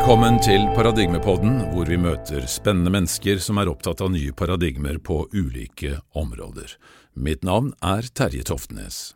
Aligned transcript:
Velkommen 0.00 0.38
til 0.40 0.62
Paradigmepodden, 0.72 1.58
hvor 1.74 1.84
vi 1.84 1.98
møter 2.00 2.46
spennende 2.48 2.88
mennesker 2.94 3.36
som 3.44 3.58
er 3.60 3.68
opptatt 3.68 4.00
av 4.00 4.08
nye 4.14 4.32
paradigmer 4.32 4.96
på 4.96 5.26
ulike 5.36 5.98
områder. 6.16 6.72
Mitt 7.20 7.44
navn 7.44 7.74
er 7.84 8.08
Terje 8.08 8.46
Toftnes. 8.48 9.12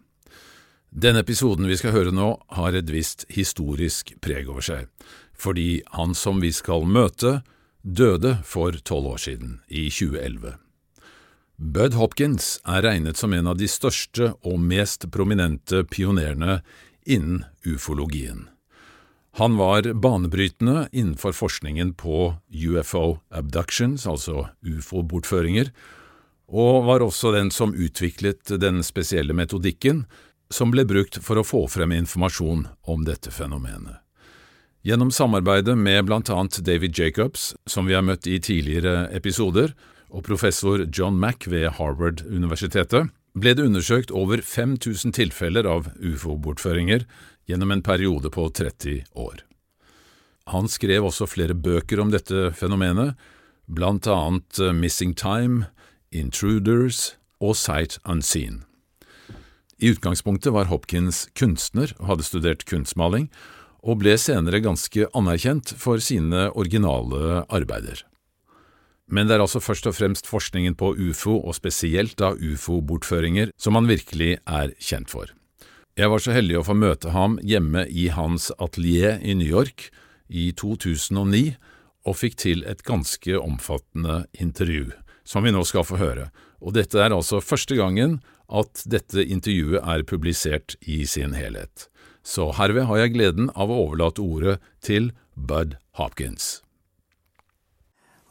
Denne 0.92 1.24
episoden 1.24 1.64
vi 1.72 1.78
skal 1.80 1.96
høre 1.96 2.12
nå, 2.12 2.28
har 2.60 2.76
et 2.76 2.92
visst 2.92 3.24
historisk 3.32 4.12
preg 4.20 4.44
over 4.52 4.68
seg, 4.68 4.92
fordi 5.32 5.80
han 5.96 6.12
som 6.12 6.44
vi 6.44 6.52
skal 6.52 6.84
møte, 6.84 7.38
døde 7.80 8.36
for 8.44 8.76
tolv 8.84 9.14
år 9.16 9.24
siden, 9.24 9.62
i 9.72 9.88
2011. 9.88 10.58
Bud 11.56 11.96
Hopkins 11.96 12.58
er 12.68 12.84
regnet 12.84 13.16
som 13.16 13.32
en 13.32 13.48
av 13.48 13.56
de 13.56 13.72
største 13.72 14.34
og 14.44 14.60
mest 14.60 15.08
prominente 15.08 15.86
pionerene 15.88 16.60
innen 17.08 17.46
ufologien. 17.64 18.50
Han 19.36 19.56
var 19.56 19.92
banebrytende 19.92 20.88
innenfor 20.92 21.32
forskningen 21.32 21.94
på 21.94 22.34
UFO 22.48 23.18
abductions, 23.30 24.06
altså 24.06 24.48
ufo-bortføringer, 24.62 25.72
og 26.46 26.84
var 26.86 27.02
også 27.02 27.32
den 27.34 27.50
som 27.50 27.74
utviklet 27.74 28.52
den 28.62 28.78
spesielle 28.86 29.34
metodikken 29.34 30.04
som 30.54 30.70
ble 30.70 30.84
brukt 30.86 31.18
for 31.24 31.40
å 31.40 31.46
få 31.46 31.64
frem 31.66 31.96
informasjon 31.96 32.68
om 32.86 33.02
dette 33.08 33.34
fenomenet. 33.34 33.98
Gjennom 34.86 35.10
samarbeidet 35.10 35.74
med 35.80 36.04
blant 36.06 36.30
annet 36.30 36.60
David 36.62 36.94
Jacobs, 36.94 37.54
som 37.66 37.90
vi 37.90 37.98
har 37.98 38.06
møtt 38.06 38.28
i 38.30 38.38
tidligere 38.38 39.08
episoder, 39.16 39.74
og 40.14 40.22
professor 40.28 40.86
John 40.92 41.18
Mack 41.18 41.48
ved 41.50 41.72
Harvard-universitetet, 41.80 43.10
ble 43.34 43.54
det 43.56 43.64
undersøkt 43.66 44.12
over 44.14 44.38
5000 44.46 45.16
tilfeller 45.16 45.66
av 45.66 45.88
ufo-bortføringer 45.98 47.02
gjennom 47.46 47.70
en 47.74 47.82
periode 47.82 48.30
på 48.30 48.48
30 48.50 49.04
år. 49.14 49.42
Han 50.52 50.68
skrev 50.68 51.06
også 51.08 51.28
flere 51.30 51.56
bøker 51.56 52.00
om 52.02 52.12
dette 52.12 52.50
fenomenet, 52.56 53.14
blant 53.64 54.06
annet 54.10 54.60
eh, 54.60 54.74
Missing 54.76 55.14
Time, 55.16 55.70
Intruders 56.12 57.14
og 57.40 57.56
Sight 57.56 57.98
Unseen. 58.04 58.62
I 59.80 59.94
utgangspunktet 59.94 60.52
var 60.54 60.68
Hopkins 60.70 61.26
kunstner 61.36 61.94
og 61.98 62.12
hadde 62.12 62.26
studert 62.28 62.64
kunstmaling, 62.68 63.30
og 63.84 64.00
ble 64.00 64.14
senere 64.20 64.62
ganske 64.64 65.08
anerkjent 65.16 65.74
for 65.80 66.00
sine 66.00 66.48
originale 66.56 67.42
arbeider. 67.52 68.04
Men 69.12 69.28
det 69.28 69.36
er 69.36 69.44
altså 69.44 69.60
først 69.60 69.88
og 69.90 69.96
fremst 69.98 70.28
forskningen 70.28 70.76
på 70.80 70.94
ufo, 70.96 71.36
og 71.36 71.56
spesielt 71.56 72.16
da 72.20 72.32
ufo-bortføringer, 72.32 73.52
som 73.60 73.76
han 73.76 73.90
virkelig 73.90 74.38
er 74.48 74.72
kjent 74.80 75.12
for. 75.12 75.28
Jeg 75.94 76.10
var 76.10 76.18
så 76.18 76.32
heldig 76.34 76.56
å 76.58 76.64
få 76.66 76.74
møte 76.74 77.12
ham 77.14 77.36
hjemme 77.46 77.84
i 77.86 78.08
hans 78.10 78.48
atelier 78.58 79.20
i 79.22 79.36
New 79.38 79.46
York 79.46 79.92
i 80.26 80.48
2009, 80.58 81.54
og 82.04 82.16
fikk 82.18 82.34
til 82.42 82.64
et 82.66 82.82
ganske 82.82 83.36
omfattende 83.38 84.24
intervju, 84.34 84.88
som 85.22 85.46
vi 85.46 85.52
nå 85.54 85.62
skal 85.62 85.86
få 85.86 86.00
høre, 86.00 86.32
og 86.58 86.74
dette 86.74 86.98
er 86.98 87.14
altså 87.14 87.38
første 87.38 87.78
gangen 87.78 88.18
at 88.50 88.82
dette 88.90 89.22
intervjuet 89.22 89.86
er 89.86 90.02
publisert 90.02 90.74
i 90.82 91.04
sin 91.06 91.38
helhet. 91.38 91.86
Så 92.26 92.50
herved 92.58 92.88
har 92.90 93.04
jeg 93.04 93.14
gleden 93.14 93.52
av 93.54 93.70
å 93.70 93.78
overlate 93.86 94.24
ordet 94.24 94.58
til 94.82 95.12
Bud 95.38 95.78
Hopkins. 95.94 96.58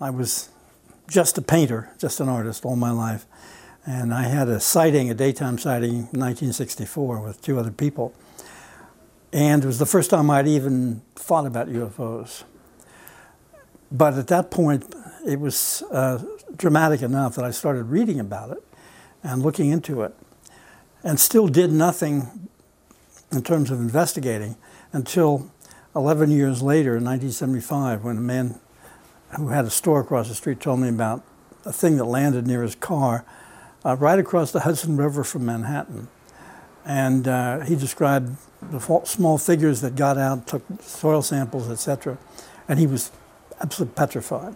I 0.04 0.12
was 0.12 0.50
just 1.08 1.38
a 1.38 1.42
painter, 1.42 1.88
just 2.02 2.20
an 2.20 2.28
artist 2.28 2.66
all 2.66 2.76
my 2.76 2.92
life. 2.92 3.24
And 3.86 4.14
I 4.14 4.24
had 4.24 4.48
a 4.48 4.60
sighting, 4.60 5.10
a 5.10 5.14
daytime 5.14 5.58
sighting 5.58 5.90
in 5.90 6.20
1964 6.20 7.22
with 7.22 7.42
two 7.42 7.60
other 7.60 7.72
people. 7.72 8.14
And 9.34 9.64
it 9.64 9.68
was 9.68 9.80
the 9.80 9.86
first 9.86 10.10
time 10.10 10.30
I'd 10.30 10.48
even 10.48 11.02
thought 11.16 11.46
about 11.46 11.68
UFOs. 11.68 12.44
But 13.92 14.14
at 14.14 14.28
that 14.28 14.52
point, 14.52 14.94
it 15.26 15.40
was 15.40 15.84
uh, 15.92 16.24
dramatic 16.56 17.02
enough 17.02 17.36
that 17.36 17.44
I 17.44 17.52
started 17.52 17.84
reading 17.86 18.20
about 18.20 18.52
it 18.52 18.64
and 19.22 19.42
looking 19.42 19.70
into 19.70 20.02
it, 20.02 20.14
and 21.04 21.20
still 21.20 21.48
did 21.48 21.72
nothing 21.72 22.50
in 23.32 23.42
terms 23.42 23.72
of 23.72 23.80
investigating 23.80 24.56
until 24.92 25.52
11 25.96 26.32
years 26.32 26.62
later, 26.62 26.98
in 26.98 27.04
1975, 27.04 28.04
when 28.04 28.18
a 28.18 28.22
man 28.22 28.60
who 29.38 29.50
had 29.50 29.66
a 29.66 29.70
store 29.70 30.02
across 30.02 30.28
the 30.28 30.36
street 30.36 30.60
told 30.60 30.80
me 30.80 30.90
about 30.90 31.24
a 31.66 31.72
thing 31.72 31.98
that 31.98 32.06
landed 32.06 32.46
near 32.46 32.62
his 32.62 32.76
car 32.76 33.26
uh, 33.86 33.96
right 33.98 34.20
across 34.20 34.52
the 34.52 34.62
Hudson 34.62 34.98
River 34.98 35.24
from 35.24 35.46
Manhattan. 35.46 36.08
And 36.86 37.28
uh, 37.28 37.62
he 37.62 37.76
described 37.76 38.36
the 38.62 38.80
small 39.06 39.38
figures 39.38 39.82
that 39.82 39.96
got 39.96 40.18
out, 40.18 40.48
took 40.48 40.64
soil 40.82 41.22
samples, 41.22 41.70
etc. 41.70 42.18
And 42.68 42.80
he 42.80 42.88
was 42.88 43.12
absolutely 43.62 43.96
petrified. 43.96 44.56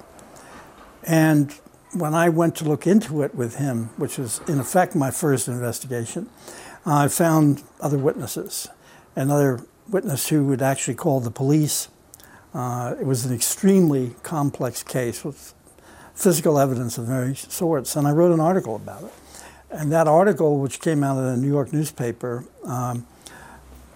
And 1.03 1.53
when 1.93 2.13
I 2.13 2.29
went 2.29 2.55
to 2.57 2.65
look 2.65 2.85
into 2.85 3.21
it 3.21 3.33
with 3.33 3.55
him, 3.55 3.89
which 3.97 4.17
was 4.17 4.41
in 4.47 4.59
effect 4.59 4.95
my 4.95 5.11
first 5.11 5.47
investigation, 5.47 6.29
I 6.85 7.07
found 7.07 7.63
other 7.79 7.97
witnesses. 7.97 8.67
Another 9.15 9.61
witness 9.89 10.27
who 10.29 10.45
would 10.45 10.61
actually 10.61 10.95
call 10.95 11.19
the 11.19 11.31
police. 11.31 11.87
Uh, 12.53 12.95
it 12.99 13.05
was 13.05 13.25
an 13.25 13.33
extremely 13.33 14.15
complex 14.23 14.83
case 14.83 15.23
with 15.23 15.53
physical 16.17 16.59
evidence 16.59 16.97
of 16.97 17.05
various 17.05 17.41
sorts, 17.41 17.95
and 17.95 18.07
I 18.07 18.11
wrote 18.11 18.31
an 18.31 18.39
article 18.39 18.75
about 18.75 19.03
it. 19.03 19.13
And 19.69 19.91
that 19.91 20.07
article, 20.07 20.59
which 20.59 20.79
came 20.79 21.03
out 21.03 21.17
of 21.17 21.25
the 21.25 21.37
New 21.37 21.47
York 21.47 21.71
newspaper, 21.71 22.43
um, 22.63 23.05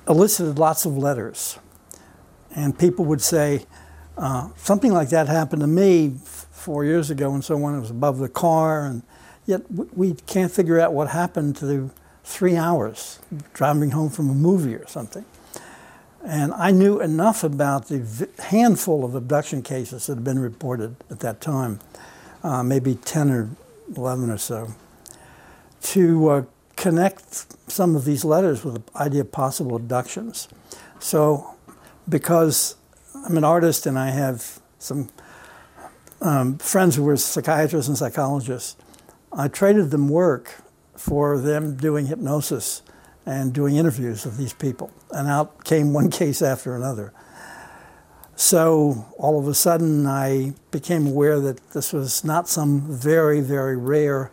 elicited 0.08 0.60
lots 0.60 0.86
of 0.86 0.98
letters. 0.98 1.58
And 2.56 2.78
people 2.78 3.06
would 3.06 3.22
say, 3.22 3.66
uh, 4.18 4.50
something 4.56 4.94
like 4.94 5.10
that 5.10 5.28
happened 5.28 5.62
to 5.62 5.68
me 5.68 6.16
four 6.52 6.86
years 6.86 7.10
ago 7.10 7.34
and 7.34 7.44
so 7.44 7.62
on. 7.64 7.76
It 7.76 7.80
was 7.80 7.90
above 7.90 8.20
the 8.20 8.30
car, 8.30 8.86
and 8.86 9.02
yet 9.48 9.62
we 9.72 10.14
can't 10.28 10.52
figure 10.52 10.80
out 10.80 10.94
what 10.94 11.08
happened 11.08 11.56
to 11.58 11.66
the 11.66 11.90
three 12.24 12.56
hours 12.56 13.20
driving 13.54 13.92
home 13.92 14.10
from 14.12 14.30
a 14.30 14.36
movie 14.36 14.76
or 14.76 14.86
something. 14.88 15.26
And 16.24 16.54
I 16.54 16.70
knew 16.70 17.02
enough 17.02 17.44
about 17.44 17.88
the 17.88 18.30
handful 18.38 19.04
of 19.04 19.16
abduction 19.16 19.64
cases 19.64 20.06
that 20.06 20.16
had 20.16 20.24
been 20.24 20.38
reported 20.38 20.96
at 21.10 21.22
that 21.22 21.42
time, 21.42 21.80
uh, 22.44 22.63
maybe 22.63 22.96
10 22.96 23.29
or 23.29 23.50
11 23.96 24.29
or 24.29 24.38
so, 24.38 24.74
to 25.81 26.29
uh, 26.29 26.44
connect 26.75 27.72
some 27.72 27.96
of 27.96 28.06
these 28.06 28.25
letters 28.25 28.63
with 28.63 28.75
the 28.75 28.97
idea 28.97 29.22
of 29.22 29.31
possible 29.31 29.75
abductions. 29.75 30.47
So, 31.00 31.56
because 32.07 32.75
I'm 33.25 33.38
an 33.38 33.44
artist 33.44 33.85
and 33.85 33.97
I 33.97 34.09
have 34.09 34.59
some 34.80 35.09
um, 36.22 36.57
friends 36.57 36.96
who 36.96 37.03
were 37.03 37.18
psychiatrists 37.18 37.88
and 37.88 37.97
psychologists, 37.97 38.75
I 39.31 39.47
traded 39.47 39.91
them 39.91 40.09
work 40.09 40.62
for 40.96 41.40
them 41.40 41.75
doing 41.75 42.07
hypnosis 42.07 42.81
and 43.25 43.53
doing 43.53 43.75
interviews 43.75 44.25
with 44.25 44.38
these 44.38 44.53
people. 44.53 44.91
And 45.12 45.28
out 45.28 45.63
came 45.63 45.94
one 45.94 46.09
case 46.22 46.41
after 46.41 46.75
another. 46.75 47.13
So 48.41 49.06
all 49.19 49.38
of 49.38 49.47
a 49.47 49.53
sudden, 49.53 50.07
I 50.07 50.53
became 50.72 51.06
aware 51.06 51.40
that 51.40 51.74
this 51.74 51.94
was 51.94 52.24
not 52.24 52.50
some 52.50 52.81
very, 52.81 53.40
very 53.40 53.78
rare 53.78 54.31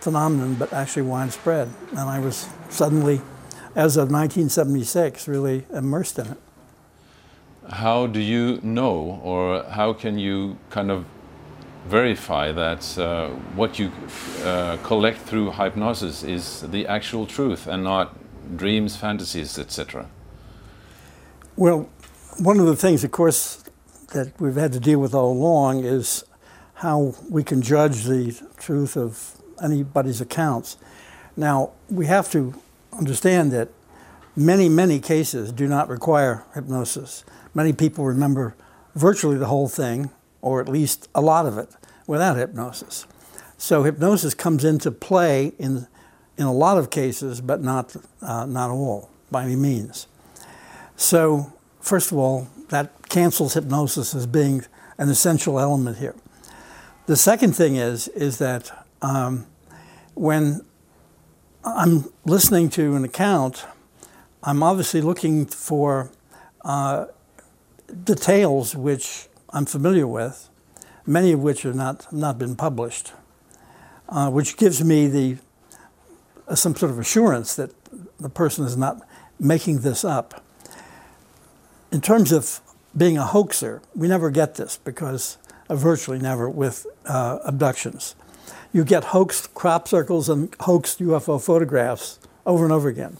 phenomenon, 0.00 0.54
but 0.54 0.72
actually 0.72 1.02
widespread. 1.02 1.68
And 1.90 2.08
I 2.08 2.20
was 2.20 2.48
suddenly, 2.70 3.20
as 3.74 3.98
of 3.98 4.10
1976, 4.10 5.28
really 5.28 5.66
immersed 5.70 6.18
in 6.18 6.28
it. 6.28 6.38
How 7.68 8.06
do 8.06 8.18
you 8.18 8.60
know, 8.62 9.20
or 9.22 9.62
how 9.64 9.92
can 9.92 10.18
you 10.18 10.56
kind 10.70 10.90
of 10.90 11.04
verify 11.86 12.50
that 12.50 12.98
uh, 12.98 13.28
what 13.54 13.78
you 13.78 13.92
uh, 14.42 14.78
collect 14.82 15.18
through 15.18 15.50
hypnosis 15.50 16.22
is 16.22 16.62
the 16.62 16.86
actual 16.86 17.26
truth 17.26 17.66
and 17.66 17.84
not 17.84 18.16
dreams, 18.56 18.96
fantasies, 18.96 19.58
etc.? 19.58 20.06
Well, 21.56 21.90
one 22.38 22.60
of 22.60 22.66
the 22.66 22.76
things, 22.76 23.02
of 23.04 23.10
course, 23.10 23.64
that 24.14 24.32
we've 24.40 24.54
had 24.54 24.72
to 24.72 24.80
deal 24.80 25.00
with 25.00 25.14
all 25.14 25.32
along 25.32 25.84
is 25.84 26.24
how 26.74 27.14
we 27.28 27.42
can 27.42 27.60
judge 27.60 28.04
the 28.04 28.40
truth 28.56 28.96
of 28.96 29.36
anybody's 29.62 30.20
accounts. 30.20 30.76
Now, 31.36 31.72
we 31.90 32.06
have 32.06 32.30
to 32.32 32.54
understand 32.92 33.52
that 33.52 33.68
many, 34.36 34.68
many 34.68 35.00
cases 35.00 35.50
do 35.52 35.66
not 35.66 35.88
require 35.88 36.44
hypnosis. 36.54 37.24
Many 37.54 37.72
people 37.72 38.04
remember 38.04 38.54
virtually 38.94 39.36
the 39.36 39.46
whole 39.46 39.68
thing, 39.68 40.10
or 40.40 40.60
at 40.60 40.68
least 40.68 41.08
a 41.14 41.20
lot 41.20 41.44
of 41.46 41.58
it, 41.58 41.68
without 42.06 42.36
hypnosis. 42.36 43.06
So 43.58 43.82
hypnosis 43.82 44.34
comes 44.34 44.64
into 44.64 44.92
play 44.92 45.52
in, 45.58 45.88
in 46.36 46.46
a 46.46 46.52
lot 46.52 46.78
of 46.78 46.90
cases, 46.90 47.40
but 47.40 47.60
not, 47.60 47.96
uh, 48.22 48.46
not 48.46 48.70
all 48.70 49.10
by 49.30 49.44
any 49.44 49.56
means. 49.56 50.06
So, 50.96 51.52
first 51.88 52.12
of 52.12 52.18
all, 52.18 52.46
that 52.68 53.08
cancels 53.08 53.54
hypnosis 53.54 54.14
as 54.14 54.26
being 54.26 54.62
an 54.98 55.08
essential 55.08 55.58
element 55.58 55.96
here. 55.96 56.14
The 57.06 57.16
second 57.16 57.56
thing 57.56 57.76
is, 57.76 58.08
is 58.08 58.36
that 58.38 58.86
um, 59.00 59.46
when 60.14 60.60
I'm 61.64 62.12
listening 62.26 62.68
to 62.70 62.94
an 62.94 63.04
account, 63.04 63.64
I'm 64.42 64.62
obviously 64.62 65.00
looking 65.00 65.46
for 65.46 66.10
uh, 66.62 67.06
details 68.04 68.76
which 68.76 69.26
I'm 69.50 69.64
familiar 69.64 70.06
with, 70.06 70.50
many 71.06 71.32
of 71.32 71.40
which 71.40 71.62
have 71.62 71.74
not, 71.74 72.12
not 72.12 72.38
been 72.38 72.54
published, 72.54 73.12
uh, 74.10 74.30
which 74.30 74.58
gives 74.58 74.84
me 74.84 75.06
the, 75.06 75.38
uh, 76.46 76.54
some 76.54 76.76
sort 76.76 76.92
of 76.92 76.98
assurance 76.98 77.56
that 77.56 77.70
the 78.18 78.28
person 78.28 78.66
is 78.66 78.76
not 78.76 79.00
making 79.40 79.80
this 79.80 80.04
up. 80.04 80.44
In 81.90 82.02
terms 82.02 82.32
of 82.32 82.60
being 82.94 83.16
a 83.16 83.24
hoaxer, 83.24 83.80
we 83.94 84.08
never 84.08 84.30
get 84.30 84.56
this 84.56 84.76
because 84.76 85.38
uh, 85.70 85.74
virtually 85.74 86.18
never 86.18 86.48
with 86.48 86.86
uh, 87.06 87.38
abductions. 87.44 88.14
You 88.74 88.84
get 88.84 89.04
hoaxed 89.04 89.54
crop 89.54 89.88
circles 89.88 90.28
and 90.28 90.54
hoaxed 90.60 90.98
UFO 91.00 91.42
photographs 91.42 92.18
over 92.44 92.64
and 92.64 92.72
over 92.72 92.88
again. 92.88 93.16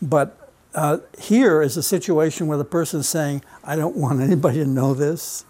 But 0.00 0.50
uh, 0.74 0.98
here 1.18 1.60
is 1.60 1.76
a 1.76 1.82
situation 1.82 2.46
where 2.46 2.56
the 2.56 2.64
person 2.64 3.00
is 3.00 3.08
saying, 3.08 3.42
I 3.62 3.76
don't 3.76 3.96
want 3.96 4.20
anybody 4.22 4.58
to 4.60 4.66
know 4.66 4.94
this. 4.94 5.44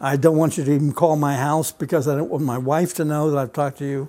I 0.00 0.16
don't 0.16 0.36
want 0.36 0.56
you 0.56 0.64
to 0.64 0.72
even 0.72 0.92
call 0.92 1.16
my 1.16 1.34
house 1.34 1.72
because 1.72 2.06
I 2.06 2.14
don't 2.14 2.30
want 2.30 2.44
my 2.44 2.58
wife 2.58 2.94
to 2.94 3.04
know 3.04 3.28
that 3.30 3.38
I've 3.38 3.52
talked 3.52 3.78
to 3.78 3.84
you. 3.84 4.08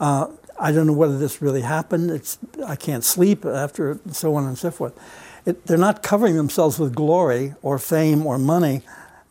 Uh, 0.00 0.26
I 0.58 0.72
don't 0.72 0.88
know 0.88 0.92
whether 0.92 1.18
this 1.18 1.40
really 1.40 1.60
happened. 1.60 2.10
It's, 2.10 2.38
I 2.66 2.74
can't 2.74 3.04
sleep 3.04 3.44
after, 3.44 4.00
so 4.10 4.34
on 4.34 4.44
and 4.44 4.58
so 4.58 4.72
forth. 4.72 4.98
It, 5.44 5.66
they're 5.66 5.78
not 5.78 6.02
covering 6.02 6.36
themselves 6.36 6.78
with 6.78 6.94
glory 6.94 7.54
or 7.62 7.78
fame 7.78 8.26
or 8.26 8.38
money 8.38 8.82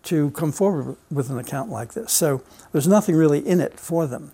to 0.03 0.31
come 0.31 0.51
forward 0.51 0.97
with 1.09 1.29
an 1.29 1.37
account 1.37 1.69
like 1.69 1.93
this. 1.93 2.11
So 2.11 2.41
there's 2.71 2.87
nothing 2.87 3.15
really 3.15 3.39
in 3.39 3.61
it 3.61 3.79
for 3.79 4.07
them. 4.07 4.31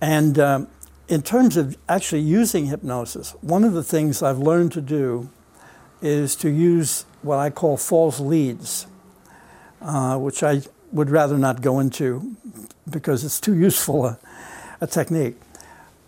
And 0.00 0.38
um, 0.38 0.68
in 1.08 1.22
terms 1.22 1.56
of 1.56 1.76
actually 1.88 2.22
using 2.22 2.66
hypnosis, 2.66 3.32
one 3.40 3.64
of 3.64 3.72
the 3.72 3.84
things 3.84 4.22
I've 4.22 4.38
learned 4.38 4.72
to 4.72 4.80
do 4.80 5.30
is 6.00 6.34
to 6.36 6.48
use 6.50 7.04
what 7.22 7.38
I 7.38 7.50
call 7.50 7.76
false 7.76 8.18
leads, 8.18 8.86
uh, 9.80 10.18
which 10.18 10.42
I 10.42 10.62
would 10.90 11.10
rather 11.10 11.38
not 11.38 11.62
go 11.62 11.78
into 11.78 12.36
because 12.90 13.24
it's 13.24 13.40
too 13.40 13.54
useful 13.54 14.06
a, 14.06 14.18
a 14.80 14.86
technique. 14.86 15.36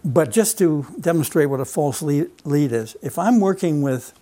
But 0.04 0.30
just 0.30 0.58
to 0.58 0.86
demonstrate 1.00 1.48
what 1.48 1.60
a 1.60 1.64
false 1.64 2.02
lead, 2.02 2.30
lead 2.44 2.72
is, 2.72 2.96
if 3.00 3.18
I'm 3.18 3.40
working 3.40 3.80
with 3.80 4.12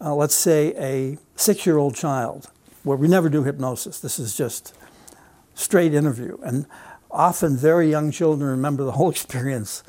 uh, 0.00 0.14
let's 0.14 0.34
say, 0.34 0.74
a 0.76 1.18
six 1.36 1.66
year 1.66 1.78
old 1.78 1.94
child, 1.94 2.50
where 2.82 2.96
we 2.96 3.08
never 3.08 3.28
do 3.28 3.42
hypnosis, 3.44 4.00
this 4.00 4.18
is 4.18 4.36
just 4.36 4.74
straight 5.54 5.94
interview. 5.94 6.38
And 6.42 6.66
often 7.10 7.56
very 7.56 7.90
young 7.90 8.10
children 8.10 8.50
remember 8.50 8.84
the 8.84 8.92
whole 8.92 9.10
experience 9.16 9.82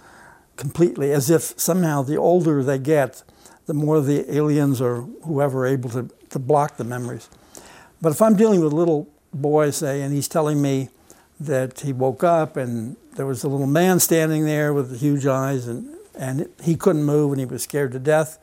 completely, 0.55 1.11
as 1.11 1.29
if 1.29 1.59
somehow 1.59 2.01
the 2.01 2.17
older 2.17 2.63
they 2.63 2.79
get, 2.79 3.23
the 3.65 3.73
more 3.73 3.99
the 3.99 4.33
aliens 4.33 4.79
or 4.79 5.01
whoever 5.23 5.63
are 5.63 5.67
able 5.67 5.89
to, 5.89 6.09
to 6.29 6.39
block 6.39 6.77
the 6.77 6.83
memories. 6.83 7.29
But 8.01 8.11
if 8.11 8.21
I'm 8.21 8.35
dealing 8.35 8.61
with 8.61 8.71
a 8.71 8.75
little 8.75 9.09
boy, 9.33 9.71
say, 9.71 10.01
and 10.01 10.13
he's 10.13 10.27
telling 10.27 10.61
me 10.61 10.89
that 11.39 11.81
he 11.81 11.91
woke 11.91 12.23
up 12.23 12.55
and 12.55 12.95
there 13.15 13.25
was 13.25 13.43
a 13.43 13.49
little 13.49 13.67
man 13.67 13.99
standing 13.99 14.45
there 14.45 14.73
with 14.73 14.99
huge 14.99 15.25
eyes 15.25 15.67
and, 15.67 15.93
and 16.17 16.47
he 16.63 16.75
couldn't 16.75 17.03
move 17.03 17.31
and 17.31 17.39
he 17.39 17.45
was 17.45 17.63
scared 17.63 17.91
to 17.91 17.99
death 17.99 18.37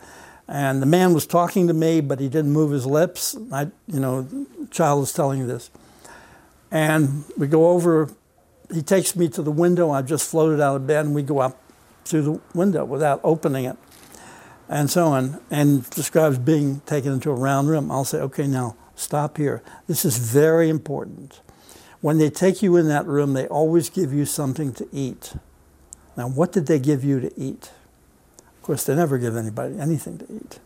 and 0.53 0.83
the 0.83 0.87
man 0.87 1.15
was 1.15 1.27
talking 1.27 1.67
to 1.69 1.73
me, 1.73 2.03
but 2.03 2.21
he 2.21 2.29
didn't 2.29 2.53
move 2.53 2.73
his 2.73 2.85
lips. 2.85 3.35
I, 3.51 3.71
you 3.87 3.99
know, 3.99 4.29
child 4.71 5.05
is 5.05 5.13
telling 5.15 5.41
you 5.41 5.47
this. 5.47 5.71
And 6.71 7.25
we 7.39 7.47
go 7.47 7.71
over, 7.71 8.11
he 8.71 8.83
takes 8.83 9.17
me 9.17 9.31
to 9.31 9.41
the 9.41 9.51
window. 9.51 9.91
I've 9.91 10.05
just 10.05 10.31
floated 10.31 10.61
out 10.61 10.77
of 10.77 10.87
bed, 10.87 11.07
and 11.07 11.15
we 11.15 11.23
go 11.23 11.39
up 11.39 11.59
through 12.05 12.23
the 12.23 12.41
window 12.53 12.85
without 12.85 13.19
opening 13.25 13.65
it, 13.65 13.79
and 14.69 14.91
so 14.91 15.07
on. 15.07 15.41
And 15.51 15.89
describes 15.89 16.39
being 16.39 16.81
taken 16.81 17.15
into 17.15 17.31
a 17.31 17.35
round 17.35 17.71
room. 17.71 17.91
I'll 17.91 18.05
say, 18.05 18.19
okay, 18.19 18.47
now 18.47 18.77
stop 18.95 19.39
here. 19.39 19.63
This 19.87 20.05
is 20.05 20.19
very 20.19 20.69
important. 20.69 21.41
When 22.03 22.19
they 22.19 22.29
take 22.29 22.63
you 22.63 22.77
in 22.77 22.89
that 22.89 23.07
room, 23.07 23.33
they 23.33 23.47
always 23.47 23.89
give 23.89 24.13
you 24.13 24.27
something 24.27 24.75
to 24.75 24.87
eat. 24.93 25.33
Now, 26.15 26.29
what 26.29 26.53
did 26.53 26.67
they 26.67 26.79
give 26.79 27.03
you 27.05 27.21
to 27.21 27.33
eat? 27.41 27.71
Of 28.63 28.67
course, 28.67 28.85
they 28.85 28.95
never 28.95 29.19
give 29.19 29.37
anybody 29.37 29.77
anything 29.77 30.19
to 30.19 30.33
eat. 30.33 30.61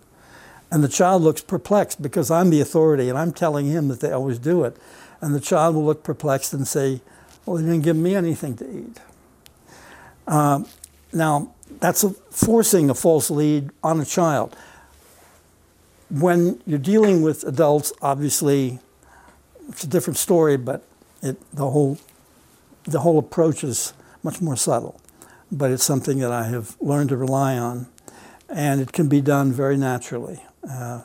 And 0.71 0.85
the 0.85 0.89
child 0.89 1.23
looks 1.23 1.41
perplexed 1.41 2.03
because 2.03 2.31
I'm 2.31 2.51
the 2.51 2.61
authority 2.61 3.09
and 3.09 3.17
I'm 3.17 3.33
telling 3.33 3.65
him 3.65 3.89
that 3.89 4.01
they 4.01 4.13
always 4.13 4.39
do 4.39 4.65
it. 4.65 4.77
And 5.23 5.35
the 5.35 5.41
child 5.41 5.75
will 5.75 5.87
look 5.87 6.05
perplexed 6.05 6.53
and 6.53 6.69
say, 6.69 7.01
Well, 7.47 7.57
they 7.57 7.63
didn't 7.63 7.85
give 7.85 7.97
me 7.97 8.15
anything 8.15 8.55
to 8.59 8.71
eat. 8.71 9.01
Uh, 10.27 10.65
now, 11.15 11.55
that's 11.81 12.05
a, 12.05 12.11
forcing 12.11 12.91
a 12.91 12.95
false 12.95 13.31
lead 13.31 13.71
on 13.83 13.99
a 13.99 14.05
child. 14.05 14.55
When 16.11 16.61
you're 16.67 16.79
dealing 16.79 17.23
with 17.23 17.45
adults, 17.45 17.95
obviously, 18.03 18.79
it's 19.71 19.85
a 19.85 19.89
different 19.89 20.19
story, 20.19 20.59
but 20.59 20.85
it, 21.23 21.39
the, 21.51 21.71
whole, 21.71 21.97
the 22.85 23.01
whole 23.01 23.19
approach 23.19 23.65
is 23.65 23.95
much 24.23 24.43
more 24.43 24.57
subtle 24.57 25.01
but 25.51 25.71
it's 25.71 25.85
something 25.85 26.19
that 26.19 26.33
I 26.33 26.45
have 26.45 26.77
learned 26.81 27.11
to 27.11 27.17
rely 27.17 27.57
on, 27.57 27.87
and 28.49 28.81
it 28.81 28.93
can 28.93 29.09
be 29.09 29.21
done 29.21 29.53
very 29.53 29.77
naturally. 29.77 30.43
Uh, 30.69 31.03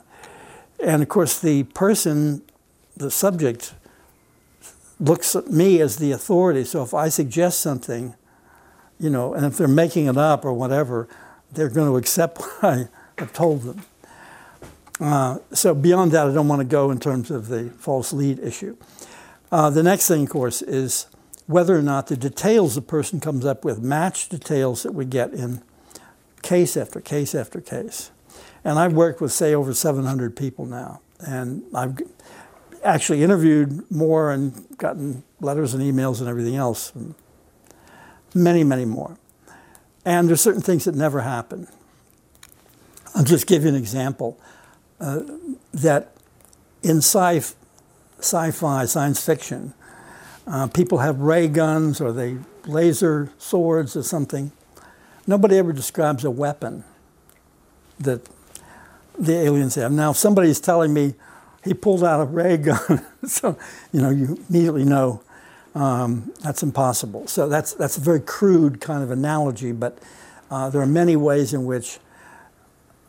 and 0.82 1.02
of 1.02 1.08
course, 1.08 1.38
the 1.38 1.62
person, 1.64 2.42
the 2.96 3.10
subject, 3.10 3.74
looks 4.98 5.34
at 5.34 5.48
me 5.48 5.80
as 5.80 5.96
the 5.96 6.12
authority. 6.12 6.64
So 6.64 6.82
if 6.82 6.94
I 6.94 7.08
suggest 7.08 7.60
something, 7.60 8.14
you 8.98 9.10
know, 9.10 9.34
and 9.34 9.44
if 9.44 9.56
they're 9.56 9.68
making 9.68 10.06
it 10.06 10.16
up 10.16 10.44
or 10.44 10.52
whatever, 10.52 11.08
they're 11.52 11.68
going 11.68 11.88
to 11.88 11.96
accept 11.96 12.38
what 12.40 12.64
I 12.64 12.88
have 13.18 13.32
told 13.32 13.62
them. 13.62 13.82
Uh, 15.00 15.38
so 15.52 15.74
beyond 15.74 16.12
that, 16.12 16.26
I 16.28 16.32
don't 16.32 16.48
want 16.48 16.60
to 16.60 16.64
go 16.66 16.90
in 16.90 17.00
terms 17.00 17.30
of 17.30 17.48
the 17.48 17.70
false 17.70 18.12
lead 18.12 18.38
issue. 18.38 18.76
Uh, 19.50 19.68
the 19.68 19.82
next 19.82 20.06
thing, 20.06 20.22
of 20.22 20.30
course, 20.30 20.62
is 20.62 21.06
whether 21.46 21.76
or 21.76 21.82
not 21.82 22.06
the 22.06 22.16
details 22.16 22.74
the 22.74 22.82
person 22.82 23.20
comes 23.20 23.44
up 23.44 23.64
with 23.64 23.80
match 23.80 24.28
details 24.28 24.82
that 24.82 24.92
we 24.92 25.04
get 25.04 25.32
in 25.32 25.62
case 26.42 26.76
after 26.76 27.00
case 27.00 27.34
after 27.34 27.60
case. 27.60 28.10
And 28.64 28.78
I've 28.78 28.92
worked 28.92 29.20
with, 29.20 29.32
say, 29.32 29.54
over 29.54 29.74
700 29.74 30.36
people 30.36 30.66
now. 30.66 31.00
And 31.20 31.64
I've 31.74 31.98
actually 32.84 33.22
interviewed 33.22 33.90
more 33.90 34.30
and 34.30 34.66
gotten 34.78 35.22
letters 35.40 35.74
and 35.74 35.82
emails 35.82 36.20
and 36.20 36.28
everything 36.28 36.56
else, 36.56 36.92
many, 38.34 38.64
many 38.64 38.84
more. 38.84 39.16
And 40.04 40.28
there's 40.28 40.40
certain 40.40 40.62
things 40.62 40.84
that 40.84 40.94
never 40.94 41.20
happen. 41.20 41.68
I'll 43.14 43.24
just 43.24 43.46
give 43.46 43.62
you 43.62 43.68
an 43.68 43.74
example 43.74 44.38
uh, 45.00 45.20
that 45.72 46.12
in 46.82 46.98
sci 46.98 47.40
fi, 48.20 48.84
science 48.84 49.24
fiction, 49.24 49.74
uh, 50.46 50.66
people 50.68 50.98
have 50.98 51.20
ray 51.20 51.48
guns 51.48 52.00
or 52.00 52.12
they 52.12 52.38
laser 52.66 53.30
swords 53.38 53.96
or 53.96 54.02
something. 54.02 54.52
Nobody 55.26 55.56
ever 55.56 55.72
describes 55.72 56.24
a 56.24 56.30
weapon 56.30 56.84
that 58.00 58.28
the 59.18 59.34
aliens 59.34 59.76
have. 59.76 59.92
Now, 59.92 60.10
if 60.10 60.16
somebody's 60.16 60.60
telling 60.60 60.92
me 60.92 61.14
he 61.64 61.74
pulled 61.74 62.02
out 62.02 62.20
a 62.20 62.24
ray 62.24 62.56
gun, 62.56 63.04
so 63.24 63.56
you 63.92 64.00
know 64.00 64.10
you 64.10 64.38
immediately 64.48 64.84
know 64.84 65.22
um, 65.74 66.32
that's 66.42 66.62
impossible. 66.62 67.26
So 67.26 67.48
that's 67.48 67.74
that's 67.74 67.96
a 67.96 68.00
very 68.00 68.20
crude 68.20 68.80
kind 68.80 69.02
of 69.02 69.10
analogy, 69.10 69.72
but 69.72 69.98
uh, 70.50 70.70
there 70.70 70.82
are 70.82 70.86
many 70.86 71.16
ways 71.16 71.54
in 71.54 71.64
which 71.64 71.98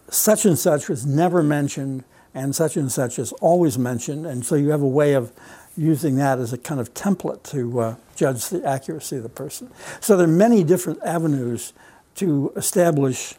such 0.10 0.46
and 0.46 0.58
such 0.58 0.88
was 0.88 1.06
never 1.06 1.42
mentioned, 1.42 2.04
and 2.34 2.56
such 2.56 2.78
and 2.78 2.92
such 2.92 3.18
is 3.18 3.32
always 3.34 3.78
mentioned, 3.78 4.26
and 4.26 4.46
so 4.46 4.56
you 4.56 4.70
have 4.70 4.82
a 4.82 4.88
way 4.88 5.14
of 5.14 5.32
using 5.76 6.16
that 6.16 6.40
as 6.40 6.54
a 6.54 6.58
kind 6.58 6.80
of 6.80 6.94
template 6.94 7.44
to 7.44 7.80
uh, 7.80 7.96
judge 8.16 8.50
the 8.50 8.64
accuracy 8.66 9.18
of 9.18 9.24
the 9.24 9.30
person. 9.30 9.72
So 10.00 10.16
there 10.16 10.28
are 10.28 10.32
many 10.32 10.64
different 10.64 11.00
avenues 11.04 11.74
to 12.16 12.54
establish 12.56 13.36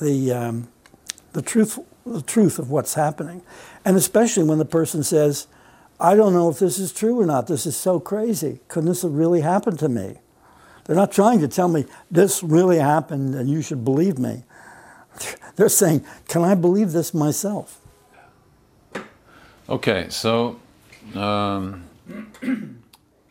the, 0.00 0.32
um, 0.32 0.68
the, 1.32 1.42
truth, 1.42 1.78
the 2.04 2.22
truth 2.22 2.58
of 2.58 2.70
what's 2.70 2.94
happening. 2.94 3.42
And 3.84 3.96
especially 3.96 4.44
when 4.44 4.58
the 4.58 4.64
person 4.64 5.02
says, 5.02 5.46
I 5.98 6.14
don't 6.14 6.32
know 6.32 6.48
if 6.48 6.58
this 6.58 6.78
is 6.78 6.92
true 6.92 7.20
or 7.20 7.26
not. 7.26 7.46
This 7.46 7.66
is 7.66 7.76
so 7.76 8.00
crazy. 8.00 8.60
Couldn't 8.68 8.88
this 8.88 9.02
have 9.02 9.12
really 9.12 9.40
happened 9.40 9.78
to 9.80 9.88
me? 9.88 10.16
They're 10.84 10.96
not 10.96 11.12
trying 11.12 11.40
to 11.40 11.48
tell 11.48 11.68
me 11.68 11.86
this 12.10 12.42
really 12.42 12.78
happened 12.78 13.34
and 13.34 13.48
you 13.48 13.62
should 13.62 13.84
believe 13.84 14.18
me. 14.18 14.44
They're 15.56 15.68
saying, 15.68 16.04
can 16.28 16.42
I 16.42 16.54
believe 16.54 16.92
this 16.92 17.14
myself? 17.14 17.80
Okay, 19.68 20.06
so 20.08 20.58
um, 21.16 21.84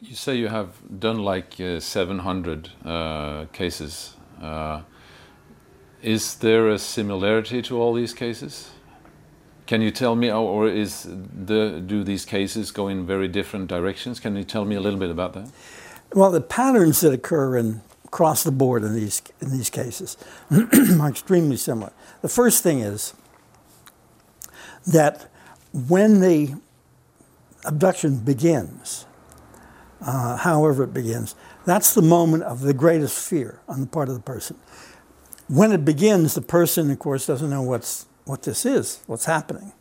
you 0.01 0.15
say 0.15 0.35
you 0.35 0.47
have 0.47 0.99
done 0.99 1.19
like 1.19 1.59
uh, 1.59 1.79
700 1.79 2.69
uh, 2.85 3.45
cases. 3.53 4.15
Uh, 4.41 4.81
is 6.01 6.35
there 6.35 6.69
a 6.69 6.79
similarity 6.79 7.61
to 7.63 7.81
all 7.81 7.93
these 7.93 8.13
cases? 8.13 8.71
Can 9.67 9.81
you 9.81 9.91
tell 9.91 10.15
me, 10.15 10.31
or 10.31 10.67
is 10.67 11.03
the 11.03 11.79
do 11.85 12.03
these 12.03 12.25
cases 12.25 12.71
go 12.71 12.87
in 12.87 13.05
very 13.05 13.27
different 13.27 13.67
directions? 13.67 14.19
Can 14.19 14.35
you 14.35 14.43
tell 14.43 14.65
me 14.65 14.75
a 14.75 14.81
little 14.81 14.99
bit 14.99 15.11
about 15.11 15.33
that? 15.33 15.51
Well, 16.13 16.31
the 16.31 16.41
patterns 16.41 17.01
that 17.01 17.13
occur 17.13 17.57
in 17.57 17.81
across 18.05 18.41
the 18.43 18.51
board 18.51 18.83
in 18.83 18.95
these 18.95 19.21
in 19.39 19.51
these 19.51 19.69
cases 19.69 20.17
are 20.51 21.09
extremely 21.09 21.57
similar. 21.57 21.91
The 22.23 22.29
first 22.29 22.63
thing 22.63 22.79
is 22.79 23.13
that 24.87 25.29
when 25.71 26.19
the 26.21 26.55
abduction 27.65 28.17
begins, 28.17 29.05
uh, 30.01 30.37
however 30.37 30.83
it 30.83 30.93
begins, 30.93 31.35
that's 31.65 31.93
the 31.93 32.01
moment 32.01 32.43
of 32.43 32.61
the 32.61 32.73
greatest 32.73 33.27
fear 33.27 33.59
on 33.67 33.81
the 33.81 33.87
part 33.87 34.09
of 34.09 34.15
the 34.15 34.21
person. 34.21 34.57
When 35.47 35.71
it 35.71 35.83
begins, 35.83 36.35
the 36.35 36.41
person, 36.41 36.91
of 36.91 36.99
course, 36.99 37.25
doesn't 37.25 37.49
know 37.49 37.61
what's, 37.61 38.05
what 38.25 38.43
this 38.43 38.65
is, 38.65 39.01
what's 39.07 39.25
happening. 39.25 39.73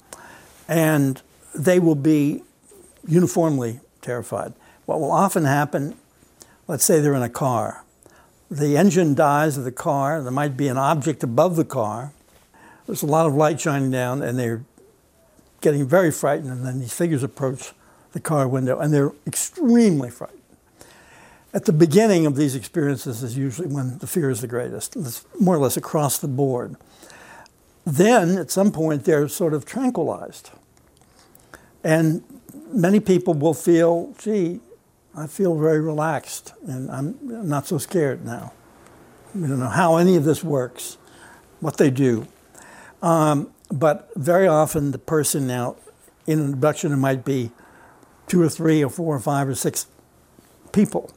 And 0.67 1.21
they 1.55 1.79
will 1.79 1.95
be 1.95 2.43
uniformly 3.07 3.81
terrified. 4.01 4.55
What 4.87 5.01
will 5.01 5.13
often 5.13 5.45
happen, 5.45 5.97
let's 6.67 6.85
say 6.85 7.01
they're 7.01 7.15
in 7.15 7.23
a 7.23 7.29
car, 7.29 7.85
the 8.51 8.77
engine 8.77 9.15
dies 9.15 9.59
of 9.59 9.65
the 9.65 9.73
car, 9.73 10.23
there 10.23 10.33
might 10.33 10.57
be 10.57 10.69
an 10.69 10.79
object 10.79 11.23
above 11.23 11.57
the 11.57 11.65
car, 11.65 12.13
there's 12.87 13.03
a 13.03 13.07
lot 13.07 13.27
of 13.27 13.35
light 13.35 13.61
shining 13.61 13.91
down, 13.91 14.23
and 14.23 14.39
they're 14.39 14.65
getting 15.61 15.87
very 15.87 16.11
frightened, 16.11 16.51
and 16.51 16.65
then 16.65 16.81
these 16.81 16.93
figures 16.93 17.23
approach 17.23 17.73
the 18.13 18.21
car 18.21 18.49
window, 18.49 18.79
and 18.79 18.93
they're 18.93 19.13
extremely 19.27 20.11
frightened. 20.11 20.39
At 21.55 21.65
the 21.65 21.73
beginning 21.73 22.27
of 22.27 22.37
these 22.37 22.55
experiences 22.55 23.23
is 23.23 23.37
usually 23.37 23.69
when 23.69 23.99
the 23.99 24.07
fear 24.07 24.31
is 24.31 24.41
the 24.41 24.47
greatest. 24.47 24.97
It's 24.97 25.25
more 25.41 25.57
or 25.57 25.59
less 25.59 25.77
across 25.77 26.19
the 26.19 26.29
board. 26.29 26.77
Then, 27.85 28.37
at 28.37 28.51
some 28.51 28.71
point, 28.71 29.05
they're 29.05 29.29
sort 29.29 29.55
of 29.55 29.65
tranquilized. 29.65 30.51
And 31.83 32.23
many 32.71 33.01
people 33.01 33.33
will 33.35 33.55
feel, 33.55 34.15
gee, 34.19 34.61
I 35.17 35.27
feel 35.27 35.57
very 35.57 35.81
relaxed 35.81 36.53
and 36.67 36.91
I'm 36.91 37.19
not 37.23 37.67
so 37.67 37.79
scared 37.79 38.25
now. 38.25 38.53
We 39.35 39.49
don't 39.49 39.59
know 39.59 39.69
how 39.69 39.97
any 39.97 40.17
of 40.17 40.25
this 40.25 40.45
works, 40.45 40.99
what 41.61 41.77
they 41.77 41.91
do. 41.91 42.27
Um, 43.03 43.53
but 43.71 44.11
very 44.17 44.47
often, 44.47 44.93
the 44.93 44.99
person 44.99 45.47
now 45.47 45.77
in 46.27 46.41
an 46.41 46.53
abduction, 46.53 46.93
it 46.93 46.97
might 46.97 47.25
be 47.25 47.51
two 48.27 48.43
or 48.43 48.49
three 48.49 48.85
or 48.85 48.91
four 48.91 49.17
or 49.17 49.21
five 49.21 49.49
or 49.49 49.55
six 49.55 49.87
people. 50.73 51.11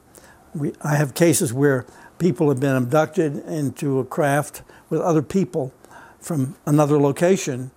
We, 0.54 0.72
I 0.82 0.96
have 0.96 1.14
cases 1.14 1.52
where 1.52 1.86
people 2.18 2.48
have 2.48 2.60
been 2.60 2.76
abducted 2.76 3.36
into 3.46 3.98
a 3.98 4.04
craft 4.04 4.62
with 4.88 5.00
other 5.00 5.22
people 5.22 5.72
from 6.18 6.56
another 6.66 6.98
location, 6.98 7.70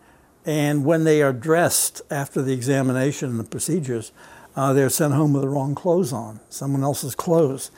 and 0.45 0.85
when 0.85 1.03
they 1.03 1.21
are 1.21 1.33
dressed 1.33 2.01
after 2.11 2.41
the 2.41 2.53
examination 2.53 3.29
and 3.31 3.39
the 3.39 3.43
procedures, 3.43 4.11
uh, 4.55 4.71
they're 4.71 4.89
sent 4.89 5.13
home 5.13 5.33
with 5.33 5.41
the 5.41 5.49
wrong 5.49 5.75
clothes 5.75 6.13
on, 6.13 6.39
someone 6.49 6.83
else's 6.83 7.15
clothes. 7.15 7.71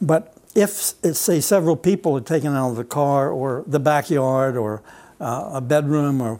But 0.00 0.34
if, 0.54 0.70
say, 0.70 1.40
several 1.40 1.76
people 1.76 2.16
are 2.16 2.20
taken 2.20 2.54
out 2.54 2.70
of 2.70 2.76
the 2.76 2.84
car 2.84 3.30
or 3.30 3.64
the 3.66 3.80
backyard 3.80 4.56
or 4.56 4.82
uh, 5.24 5.52
a 5.54 5.60
bedroom 5.60 6.20
or 6.20 6.38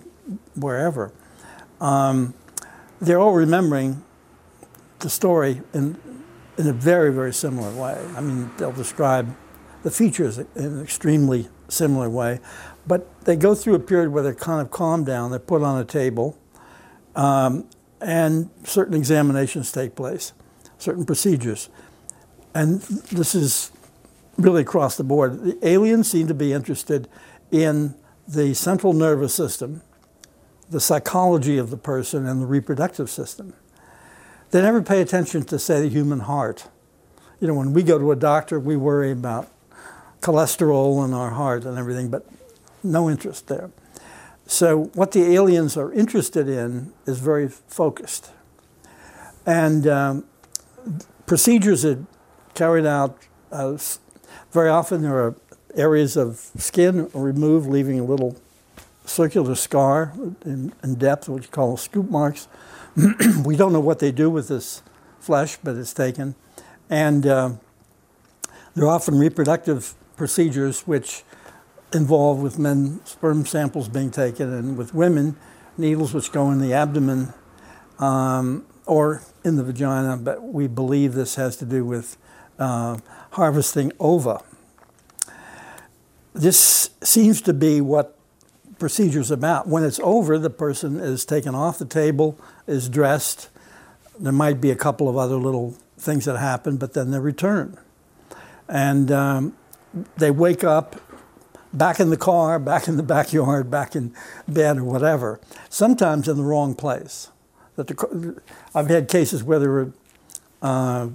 wherever, 0.54 1.12
um, 1.80 2.34
they're 3.00 3.18
all 3.18 3.32
remembering 3.32 4.02
the 5.00 5.10
story 5.10 5.62
in, 5.72 5.98
in 6.58 6.66
a 6.66 6.72
very, 6.72 7.12
very 7.12 7.32
similar 7.32 7.72
way. 7.72 7.98
I 8.16 8.20
mean, 8.20 8.50
they'll 8.58 8.72
describe 8.72 9.34
the 9.82 9.90
features 9.90 10.38
in 10.38 10.46
an 10.54 10.82
extremely 10.82 11.48
similar 11.68 12.08
way. 12.10 12.40
But 12.86 13.24
they 13.24 13.36
go 13.36 13.54
through 13.54 13.74
a 13.74 13.80
period 13.80 14.10
where 14.10 14.22
they're 14.22 14.34
kind 14.34 14.60
of 14.60 14.70
calmed 14.70 15.06
down, 15.06 15.30
they're 15.30 15.40
put 15.40 15.62
on 15.62 15.80
a 15.80 15.84
table, 15.84 16.38
um, 17.16 17.68
and 18.00 18.50
certain 18.64 18.94
examinations 18.94 19.72
take 19.72 19.94
place, 19.94 20.32
certain 20.78 21.06
procedures. 21.06 21.70
And 22.54 22.80
this 22.80 23.34
is 23.34 23.72
really 24.36 24.62
across 24.62 24.96
the 24.96 25.04
board. 25.04 25.42
The 25.42 25.58
aliens 25.66 26.10
seem 26.10 26.28
to 26.28 26.34
be 26.34 26.52
interested 26.52 27.08
in 27.50 27.94
the 28.26 28.54
central 28.54 28.92
nervous 28.92 29.34
system, 29.34 29.82
the 30.70 30.80
psychology 30.80 31.58
of 31.58 31.70
the 31.70 31.76
person, 31.76 32.26
and 32.26 32.40
the 32.40 32.46
reproductive 32.46 33.10
system. 33.10 33.54
They 34.50 34.62
never 34.62 34.82
pay 34.82 35.00
attention 35.00 35.44
to, 35.44 35.58
say, 35.58 35.80
the 35.80 35.88
human 35.88 36.20
heart. 36.20 36.68
You 37.40 37.48
know, 37.48 37.54
when 37.54 37.72
we 37.72 37.82
go 37.82 37.98
to 37.98 38.12
a 38.12 38.16
doctor, 38.16 38.58
we 38.58 38.76
worry 38.76 39.10
about 39.10 39.50
cholesterol 40.20 41.04
in 41.04 41.12
our 41.12 41.30
heart 41.30 41.64
and 41.64 41.76
everything, 41.76 42.08
but 42.08 42.26
no 42.82 43.10
interest 43.10 43.48
there. 43.48 43.70
So, 44.46 44.84
what 44.94 45.12
the 45.12 45.22
aliens 45.34 45.76
are 45.76 45.92
interested 45.92 46.48
in 46.48 46.92
is 47.06 47.18
very 47.18 47.48
focused. 47.48 48.30
And 49.46 49.86
um, 49.86 50.24
procedures 51.26 51.84
are 51.84 52.04
carried 52.54 52.86
out, 52.86 53.18
uh, 53.50 53.76
very 54.52 54.68
often 54.68 55.02
there 55.02 55.18
are 55.18 55.34
areas 55.76 56.16
of 56.16 56.50
skin 56.56 57.08
removed, 57.12 57.68
leaving 57.68 57.98
a 58.00 58.04
little 58.04 58.36
circular 59.04 59.54
scar 59.54 60.12
in, 60.44 60.72
in 60.82 60.94
depth, 60.94 61.28
what 61.28 61.42
you 61.42 61.48
call 61.48 61.76
scoop 61.76 62.10
marks. 62.10 62.48
we 63.44 63.56
don't 63.56 63.72
know 63.72 63.80
what 63.80 63.98
they 63.98 64.12
do 64.12 64.30
with 64.30 64.48
this 64.48 64.82
flesh, 65.20 65.58
but 65.62 65.76
it's 65.76 65.92
taken. 65.92 66.34
And 66.88 67.26
uh, 67.26 67.52
there 68.74 68.84
are 68.84 68.90
often 68.90 69.18
reproductive 69.18 69.94
procedures 70.16 70.82
which 70.82 71.22
involve 71.92 72.40
with 72.40 72.58
men 72.58 73.00
sperm 73.04 73.46
samples 73.46 73.88
being 73.88 74.10
taken 74.10 74.52
and 74.52 74.76
with 74.76 74.94
women 74.94 75.36
needles 75.76 76.14
which 76.14 76.32
go 76.32 76.50
in 76.50 76.60
the 76.60 76.72
abdomen 76.72 77.32
um, 77.98 78.64
or 78.86 79.22
in 79.44 79.56
the 79.56 79.64
vagina, 79.64 80.16
but 80.16 80.42
we 80.42 80.66
believe 80.66 81.14
this 81.14 81.36
has 81.36 81.56
to 81.56 81.64
do 81.64 81.84
with 81.84 82.16
uh, 82.58 82.98
harvesting 83.32 83.92
ova. 83.98 84.42
This 86.34 86.90
seems 87.00 87.40
to 87.42 87.54
be 87.54 87.80
what 87.80 88.18
procedure's 88.80 89.30
about. 89.30 89.68
When 89.68 89.84
it's 89.84 90.00
over, 90.00 90.36
the 90.36 90.50
person 90.50 90.98
is 90.98 91.24
taken 91.24 91.54
off 91.54 91.78
the 91.78 91.84
table, 91.86 92.36
is 92.66 92.88
dressed. 92.88 93.48
There 94.18 94.32
might 94.32 94.60
be 94.60 94.72
a 94.72 94.76
couple 94.76 95.08
of 95.08 95.16
other 95.16 95.36
little 95.36 95.76
things 95.96 96.24
that 96.24 96.36
happen, 96.36 96.76
but 96.76 96.92
then 96.92 97.12
they 97.12 97.20
return. 97.20 97.78
And 98.68 99.12
um, 99.12 99.56
they 100.16 100.32
wake 100.32 100.64
up 100.64 101.00
back 101.72 102.00
in 102.00 102.10
the 102.10 102.16
car, 102.16 102.58
back 102.58 102.88
in 102.88 102.96
the 102.96 103.02
backyard, 103.02 103.70
back 103.70 103.94
in 103.94 104.12
bed 104.48 104.78
or 104.78 104.84
whatever, 104.84 105.40
sometimes 105.68 106.28
in 106.28 106.36
the 106.36 106.42
wrong 106.42 106.74
place. 106.74 107.28
That 107.76 107.86
the, 107.86 108.42
I've 108.74 108.88
had 108.88 109.08
cases 109.08 109.44
where 109.44 109.58
there 109.60 109.70
were 109.70 109.92
uh, 110.62 111.08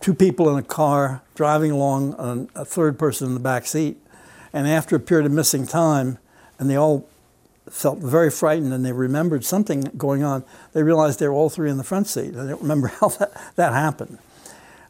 two 0.00 0.14
people 0.14 0.48
in 0.50 0.58
a 0.58 0.62
car 0.66 1.22
driving 1.34 1.72
along, 1.72 2.14
and 2.18 2.48
a 2.54 2.64
third 2.64 2.98
person 2.98 3.28
in 3.28 3.34
the 3.34 3.40
back 3.40 3.66
seat, 3.66 3.98
and 4.52 4.66
after 4.66 4.96
a 4.96 5.00
period 5.00 5.26
of 5.26 5.32
missing 5.32 5.66
time, 5.66 6.18
and 6.58 6.68
they 6.68 6.76
all 6.76 7.08
felt 7.70 7.98
very 7.98 8.30
frightened 8.30 8.72
and 8.72 8.84
they 8.84 8.92
remembered 8.92 9.44
something 9.44 9.82
going 9.96 10.22
on, 10.22 10.44
they 10.72 10.82
realized 10.82 11.20
they 11.20 11.28
were 11.28 11.34
all 11.34 11.48
three 11.48 11.70
in 11.70 11.76
the 11.76 11.84
front 11.84 12.06
seat. 12.06 12.36
I 12.36 12.46
don't 12.46 12.60
remember 12.60 12.88
how 13.00 13.08
that, 13.08 13.32
that 13.56 13.72
happened. 13.72 14.18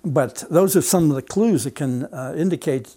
But 0.04 0.44
those 0.50 0.76
are 0.76 0.82
some 0.82 1.10
of 1.10 1.16
the 1.16 1.22
clues 1.22 1.64
that 1.64 1.74
can 1.74 2.04
uh, 2.06 2.34
indicate 2.36 2.96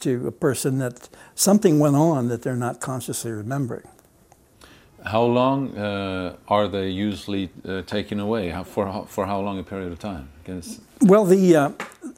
to 0.00 0.28
a 0.28 0.32
person 0.32 0.78
that 0.78 1.08
something 1.34 1.78
went 1.78 1.96
on 1.96 2.28
that 2.28 2.42
they're 2.42 2.56
not 2.56 2.80
consciously 2.80 3.32
remembering. 3.32 3.88
How 5.04 5.22
long 5.24 5.76
uh, 5.76 6.36
are 6.48 6.68
they 6.68 6.88
usually 6.88 7.50
uh, 7.68 7.82
taken 7.82 8.20
away? 8.20 8.50
How, 8.50 8.62
for, 8.64 9.06
for 9.06 9.26
how 9.26 9.40
long 9.40 9.58
a 9.58 9.62
period 9.62 9.92
of 9.92 9.98
time? 9.98 10.28
Well, 11.00 11.24
the, 11.24 11.56
uh, 11.56 11.70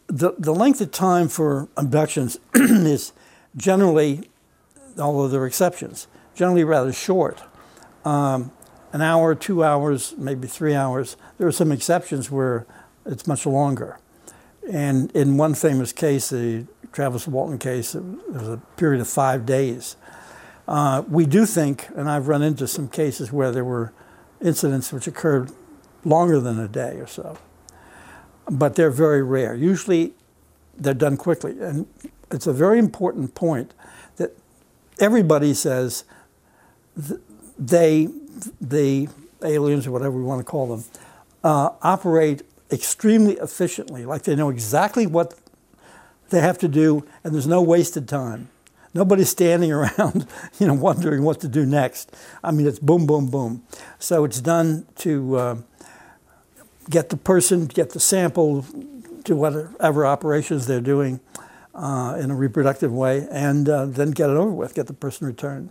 the, 0.06 0.34
the 0.38 0.54
length 0.54 0.80
of 0.80 0.92
time 0.92 1.28
for 1.28 1.68
abductions 1.76 2.38
is 2.54 3.12
generally, 3.56 4.28
although 4.98 5.28
there 5.28 5.40
are 5.42 5.46
exceptions, 5.46 6.08
generally 6.34 6.64
rather 6.64 6.92
short. 6.92 7.42
Um, 8.04 8.52
an 8.92 9.02
hour, 9.02 9.34
two 9.34 9.64
hours, 9.64 10.14
maybe 10.16 10.46
three 10.46 10.74
hours. 10.74 11.16
There 11.38 11.46
are 11.46 11.52
some 11.52 11.72
exceptions 11.72 12.30
where 12.30 12.66
it's 13.04 13.26
much 13.26 13.46
longer. 13.46 13.98
And 14.70 15.10
in 15.12 15.36
one 15.36 15.54
famous 15.54 15.92
case, 15.92 16.30
the 16.30 16.66
Travis 16.92 17.28
Walton 17.28 17.58
case, 17.58 17.94
it 17.94 18.02
was 18.28 18.48
a 18.48 18.60
period 18.76 19.00
of 19.00 19.08
five 19.08 19.44
days. 19.44 19.96
Uh, 20.66 21.02
we 21.08 21.26
do 21.26 21.46
think, 21.46 21.88
and 21.94 22.08
I've 22.08 22.26
run 22.28 22.42
into 22.42 22.66
some 22.66 22.88
cases 22.88 23.30
where 23.30 23.52
there 23.52 23.64
were 23.64 23.92
incidents 24.40 24.92
which 24.92 25.06
occurred 25.06 25.50
longer 26.04 26.40
than 26.40 26.58
a 26.58 26.68
day 26.68 26.96
or 26.96 27.06
so, 27.06 27.38
but 28.50 28.74
they're 28.74 28.90
very 28.90 29.22
rare. 29.22 29.54
Usually 29.54 30.14
they're 30.76 30.94
done 30.94 31.16
quickly. 31.16 31.56
And 31.60 31.86
it's 32.30 32.46
a 32.46 32.52
very 32.52 32.78
important 32.78 33.34
point 33.34 33.74
that 34.16 34.36
everybody 34.98 35.54
says 35.54 36.04
they, 37.58 38.08
the 38.60 39.08
aliens 39.42 39.86
or 39.86 39.92
whatever 39.92 40.16
we 40.16 40.22
want 40.22 40.40
to 40.40 40.44
call 40.44 40.68
them, 40.68 40.84
uh, 41.44 41.70
operate 41.82 42.42
extremely 42.72 43.34
efficiently, 43.34 44.04
like 44.04 44.22
they 44.22 44.34
know 44.34 44.50
exactly 44.50 45.06
what 45.06 45.34
they 46.30 46.40
have 46.40 46.58
to 46.58 46.68
do, 46.68 47.06
and 47.22 47.32
there's 47.32 47.46
no 47.46 47.62
wasted 47.62 48.08
time. 48.08 48.48
Nobody's 48.94 49.28
standing 49.28 49.70
around, 49.72 50.26
you 50.58 50.66
know, 50.66 50.74
wondering 50.74 51.22
what 51.22 51.40
to 51.40 51.48
do 51.48 51.64
next. 51.64 52.16
I 52.42 52.50
mean, 52.50 52.66
it's 52.66 52.78
boom, 52.78 53.06
boom, 53.06 53.30
boom. 53.30 53.62
So 53.98 54.24
it's 54.24 54.40
done 54.40 54.86
to 54.96 55.36
uh, 55.36 55.56
get 56.90 57.10
the 57.10 57.16
person, 57.16 57.66
get 57.66 57.90
the 57.90 58.00
sample, 58.00 58.64
to 59.24 59.36
whatever 59.36 60.06
operations 60.06 60.66
they're 60.66 60.80
doing 60.80 61.20
uh, 61.76 62.16
in 62.18 62.30
a 62.30 62.34
reproductive 62.34 62.92
way, 62.92 63.26
and 63.30 63.68
uh, 63.68 63.86
then 63.86 64.10
get 64.10 64.30
it 64.30 64.36
over 64.36 64.50
with, 64.50 64.74
get 64.74 64.86
the 64.86 64.92
person 64.92 65.26
returned. 65.26 65.70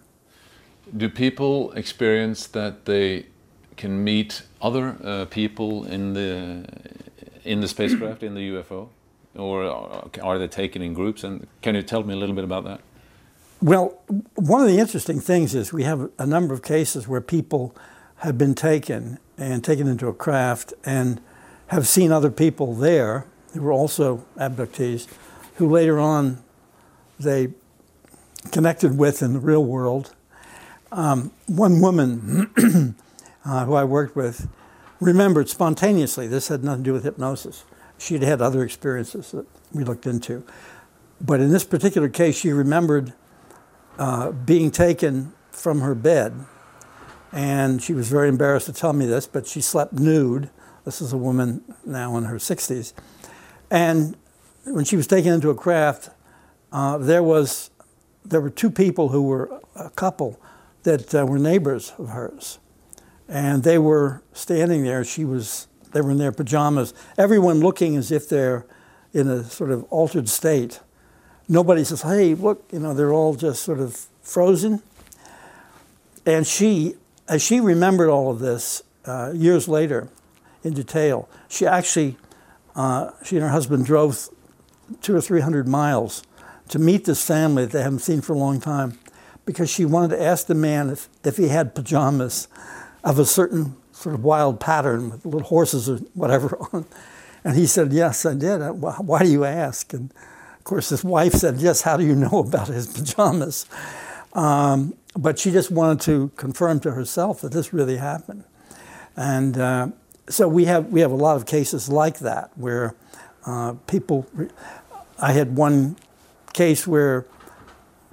Do 0.96 1.10
people 1.10 1.72
experience 1.72 2.48
that 2.48 2.86
they 2.86 3.26
can 3.76 4.04
meet 4.04 4.44
other 4.62 4.96
uh, 5.04 5.26
people 5.26 5.86
in 5.86 6.14
the 6.14 6.66
in 7.44 7.62
the 7.62 7.68
spacecraft 7.68 8.24
in 8.24 8.34
the 8.34 8.50
UFO, 8.52 8.90
or 9.36 9.64
are 10.24 10.40
they 10.40 10.48
taken 10.48 10.82
in 10.82 10.94
groups? 10.94 11.24
And 11.24 11.48
can 11.62 11.76
you 11.76 11.84
tell 11.84 12.04
me 12.04 12.14
a 12.14 12.18
little 12.18 12.36
bit 12.36 12.44
about 12.44 12.64
that? 12.66 12.82
Well, 13.62 14.00
one 14.36 14.62
of 14.62 14.68
the 14.68 14.80
interesting 14.80 15.20
things 15.20 15.56
is 15.56 15.72
we 15.72 15.84
have 15.84 16.10
a 16.20 16.26
number 16.26 16.54
of 16.54 16.62
cases 16.62 17.08
where 17.08 17.22
people 17.22 17.76
have 18.18 18.38
been 18.38 18.56
taken 18.56 19.20
and 19.38 19.64
taken 19.64 19.88
into 19.88 20.08
a 20.08 20.14
craft 20.14 20.74
and 20.86 21.22
have 21.68 21.88
seen 21.88 22.12
other 22.12 22.30
people 22.30 22.74
there 22.76 23.26
who 23.54 23.62
were 23.62 23.72
also 23.72 24.26
abductees, 24.38 25.08
who 25.56 25.70
later 25.70 26.00
on 26.00 26.44
they 27.20 27.50
connected 28.52 28.98
with 28.98 29.22
in 29.22 29.34
the 29.34 29.40
real 29.40 29.64
world. 29.64 30.14
Um, 30.92 31.32
one 31.48 31.82
woman 31.82 32.52
uh, 33.46 33.66
who 33.66 33.74
I 33.74 33.84
worked 33.84 34.16
with 34.16 34.48
remembered 35.00 35.50
spontaneously, 35.50 36.28
this 36.28 36.48
had 36.48 36.64
nothing 36.64 36.84
to 36.84 36.90
do 36.90 36.94
with 36.94 37.04
hypnosis. 37.04 37.66
She'd 37.98 38.22
had 38.22 38.42
other 38.42 38.64
experiences 38.64 39.32
that 39.32 39.46
we 39.74 39.84
looked 39.84 40.06
into. 40.06 40.44
But 41.22 41.40
in 41.40 41.52
this 41.52 41.64
particular 41.64 42.10
case, 42.10 42.38
she 42.38 42.52
remembered 42.52 43.14
uh, 43.98 44.32
being 44.32 44.72
taken 44.72 45.34
from 45.52 45.82
her 45.82 45.96
bed. 45.96 46.34
And 47.32 47.82
she 47.82 47.94
was 47.94 48.08
very 48.10 48.30
embarrassed 48.30 48.68
to 48.68 48.74
tell 48.74 48.94
me 48.94 49.06
this, 49.06 49.28
but 49.28 49.48
she 49.48 49.62
slept 49.62 49.94
nude. 49.94 50.50
This 50.84 51.02
is 51.02 51.12
a 51.14 51.18
woman 51.18 51.64
now 51.86 52.16
in 52.18 52.26
her 52.26 52.36
60s. 52.36 52.94
And 53.72 54.16
when 54.66 54.86
she 54.86 54.96
was 54.96 55.08
taken 55.08 55.32
into 55.32 55.50
a 55.50 55.56
craft, 55.56 56.10
uh, 56.72 56.98
there 56.98 57.24
was 57.24 57.70
there 58.24 58.42
were 58.42 58.50
two 58.50 58.72
people 58.72 59.10
who 59.10 59.22
were 59.22 59.62
a 59.76 59.90
couple 59.92 60.40
that 60.84 61.14
uh, 61.14 61.26
were 61.26 61.38
neighbors 61.38 61.94
of 61.98 62.10
hers, 62.10 62.60
and 63.28 63.64
they 63.64 63.78
were 63.78 64.24
standing 64.34 64.84
there. 64.84 65.04
She 65.04 65.24
was 65.24 65.68
they 65.94 66.02
were 66.02 66.12
in 66.12 66.18
their 66.18 66.32
pajamas. 66.32 66.94
Everyone 67.18 67.60
looking 67.60 67.96
as 67.96 68.12
if 68.12 68.28
they're 68.28 68.66
in 69.14 69.30
a 69.30 69.44
sort 69.44 69.72
of 69.72 69.84
altered 69.86 70.28
state. 70.28 70.80
Nobody 71.48 71.84
says, 71.84 72.02
"Hey, 72.02 72.34
look!" 72.34 72.68
You 72.72 72.80
know, 72.80 72.94
they're 72.94 73.14
all 73.14 73.36
just 73.36 73.64
sort 73.64 73.80
of 73.80 74.08
frozen. 74.22 74.82
And 76.26 76.48
she, 76.48 76.96
as 77.30 77.44
she 77.44 77.60
remembered 77.60 78.10
all 78.10 78.32
of 78.32 78.40
this 78.40 78.82
uh, 79.06 79.32
years 79.36 79.68
later, 79.68 80.10
in 80.64 80.74
detail, 80.74 81.30
she 81.48 81.68
actually 81.68 82.18
uh, 82.76 83.12
she 83.24 83.38
and 83.38 83.44
her 83.44 83.52
husband 83.52 83.86
drove 83.86 84.30
two 85.02 85.16
or 85.16 85.22
three 85.22 85.42
hundred 85.42 85.68
miles 85.68 86.24
to 86.70 86.80
meet 86.80 87.06
this 87.06 87.26
family 87.26 87.66
that 87.66 87.72
they 87.72 87.84
haven't 87.84 88.00
seen 88.00 88.22
for 88.22 88.34
a 88.34 88.38
long 88.38 88.60
time 88.60 88.98
because 89.46 89.70
she 89.70 89.86
wanted 89.86 90.16
to 90.16 90.22
ask 90.22 90.48
the 90.48 90.56
man 90.56 90.90
if, 90.90 91.08
if 91.24 91.38
he 91.38 91.50
had 91.50 91.76
pajamas 91.76 92.48
of 93.04 93.20
a 93.20 93.26
certain 93.26 93.76
sort 93.92 94.16
of 94.16 94.24
wild 94.24 94.60
pattern 94.60 95.12
with 95.12 95.26
little 95.26 95.42
horses 95.42 95.90
or 95.90 95.98
whatever 96.14 96.58
on. 96.74 96.86
And 97.44 97.56
he 97.56 97.68
said, 97.68 97.94
Yes, 97.94 98.26
I 98.26 98.34
did. 98.34 98.62
Uh, 98.62 98.74
why 98.74 99.20
do 99.20 99.30
you 99.30 99.46
ask? 99.46 99.94
And 99.94 100.12
of 100.58 100.64
course, 100.64 100.90
his 100.90 101.04
wife 101.04 101.34
said, 101.34 101.58
Yes, 101.58 101.82
how 101.82 101.96
do 101.96 102.04
you 102.04 102.16
know 102.16 102.40
about 102.48 102.68
his 102.68 102.88
pajamas? 102.88 103.68
Um, 104.34 104.96
but 105.18 105.40
she 105.40 105.52
just 105.52 105.72
wanted 105.72 106.02
to 106.02 106.32
confirm 106.36 106.80
to 106.82 106.92
herself 106.92 107.42
that 107.42 107.52
this 107.52 107.72
really 107.72 107.98
happened. 107.98 108.44
And 109.16 109.58
uh, 109.58 109.88
so 110.28 110.48
we 110.48 110.66
have, 110.66 110.88
we 110.88 111.00
have 111.02 111.12
a 111.12 111.16
lot 111.16 111.38
of 111.38 111.46
cases 111.46 111.88
like 111.88 112.20
that 112.20 112.52
where 112.56 112.96
uh, 113.46 113.74
people. 113.88 114.26
I 115.20 115.32
had 115.32 115.56
one 115.56 115.98
case 116.54 116.86
where 116.88 117.26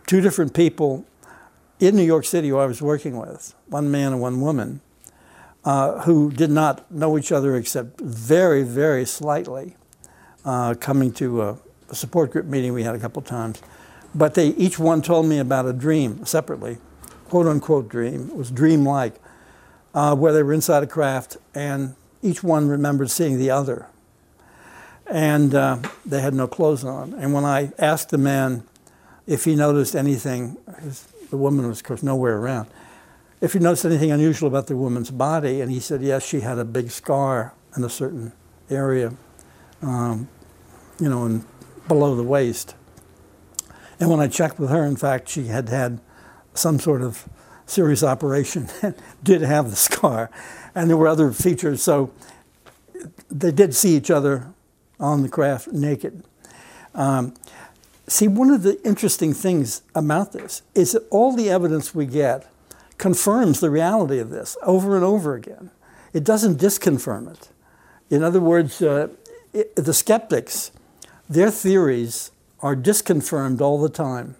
two 0.07 0.21
different 0.21 0.55
people 0.55 1.05
in 1.81 1.97
New 1.97 2.05
York 2.05 2.25
City 2.25 2.49
who 2.49 2.59
I 2.59 2.67
was 2.67 2.81
working 2.81 3.17
with, 3.17 3.55
one 3.67 3.91
man 3.91 4.13
and 4.13 4.21
one 4.21 4.41
woman, 4.41 4.81
uh, 5.65 6.01
who 6.03 6.31
did 6.31 6.51
not 6.51 6.91
know 6.91 7.19
each 7.19 7.33
other 7.33 7.57
except 7.57 8.01
very, 8.01 8.63
very 8.63 9.05
slightly, 9.05 9.77
uh, 10.45 10.75
coming 10.75 11.13
to 11.13 11.43
a, 11.43 11.59
a, 11.89 11.95
support 11.95 12.33
group 12.33 12.47
meeting 12.47 12.73
we 12.73 12.83
had 12.83 12.95
a 12.95 12.99
couple 12.99 13.23
times. 13.23 13.63
But 14.15 14.35
they 14.35 14.49
each 14.49 14.79
one 14.79 15.03
told 15.03 15.27
me 15.27 15.39
about 15.39 15.67
a 15.67 15.73
dream 15.73 16.25
separately, 16.27 16.79
quote 17.29 17.47
unquote 17.47 17.89
dream. 17.89 18.29
It 18.29 18.37
was 18.37 18.51
dream-like, 18.51 19.15
uh, 19.95 20.17
where 20.17 20.33
they 20.33 20.43
were 20.43 20.53
inside 20.53 20.83
a 20.83 20.87
craft 20.87 21.37
and 21.55 21.95
each 22.23 22.43
one 22.43 22.69
remembered 22.69 23.11
seeing 23.11 23.39
the 23.39 23.51
other 23.51 23.87
and 25.07 25.55
uh, 25.55 25.79
they 26.07 26.21
had 26.21 26.35
no 26.35 26.47
clothes 26.47 26.85
on. 26.85 27.15
And 27.15 27.33
when 27.33 27.45
I 27.45 27.73
asked 27.79 28.11
the 28.11 28.19
man 28.19 28.65
if 29.27 29.45
he 29.45 29.55
noticed 29.55 29.95
anything, 29.95 30.57
the 31.31 31.37
woman 31.37 31.69
was, 31.69 31.81
of 31.81 31.85
course, 31.85 32.03
nowhere 32.03 32.39
around, 32.39 32.69
if 33.41 33.53
he 33.55 33.59
noticed 33.59 33.85
anything 33.85 34.11
unusual 34.11 34.49
about 34.49 34.69
the 34.69 34.77
woman's 34.77 35.11
body, 35.11 35.61
and 35.61 35.71
he 35.71 35.81
said, 35.81 36.03
yes, 36.03 36.25
she 36.25 36.41
had 36.41 36.59
a 36.59 36.65
big 36.65 36.91
scar 36.91 37.55
in 37.77 37.83
a 37.83 37.89
certain 37.89 38.33
area, 38.71 39.13
um, 39.83 40.29
you 41.01 41.09
know, 41.09 41.27
in, 41.27 41.45
below 41.89 42.15
the 42.15 42.23
waist. 42.23 42.75
And 43.99 44.11
when 44.11 44.21
I 44.21 44.29
checked 44.29 44.59
with 44.59 44.71
her, 44.71 44.85
in 44.85 44.97
fact, 44.97 45.29
she 45.29 45.47
had 45.47 45.69
had 45.69 46.01
some 46.55 46.79
sort 46.79 47.03
of 47.03 47.29
serious 47.67 48.03
operation 48.03 48.69
and 48.83 48.95
did 49.23 49.43
have 49.43 49.71
the 49.71 49.77
scar. 49.77 50.31
And 50.75 50.89
there 50.89 50.97
were 50.97 51.09
other 51.09 51.33
features. 51.33 51.83
So 51.83 52.13
they 53.31 53.51
did 53.51 53.75
see 53.75 53.97
each 53.97 54.11
other 54.11 54.53
on 55.03 55.23
the 55.23 55.29
craft 55.29 55.73
naked. 55.73 56.23
Um, 56.95 57.35
see, 58.07 58.29
one 58.29 58.51
of 58.51 58.63
the 58.63 58.81
interesting 58.87 59.35
things 59.35 59.83
about 59.95 60.33
this 60.33 60.63
is 60.75 60.93
that 60.93 61.07
all 61.11 61.35
the 61.35 61.51
evidence 61.51 61.95
we 61.95 62.07
get 62.07 62.49
confirms 62.99 63.61
the 63.61 63.71
reality 63.71 64.19
of 64.19 64.31
this 64.31 64.57
over 64.63 64.95
and 64.95 65.05
over 65.05 65.35
again. 65.35 65.71
It 66.13 66.25
doesn't 66.25 66.59
disconfirm 66.59 67.33
it. 67.33 67.49
In 68.11 68.23
other 68.23 68.41
words, 68.41 68.81
uh, 68.81 69.09
it, 69.53 69.75
the 69.75 69.95
skeptics, 69.95 70.71
their 71.29 71.51
theories 71.51 72.31
are 72.61 72.77
disconfirmed 72.77 73.61
all 73.61 73.81
the 73.81 73.89
time. 73.89 74.37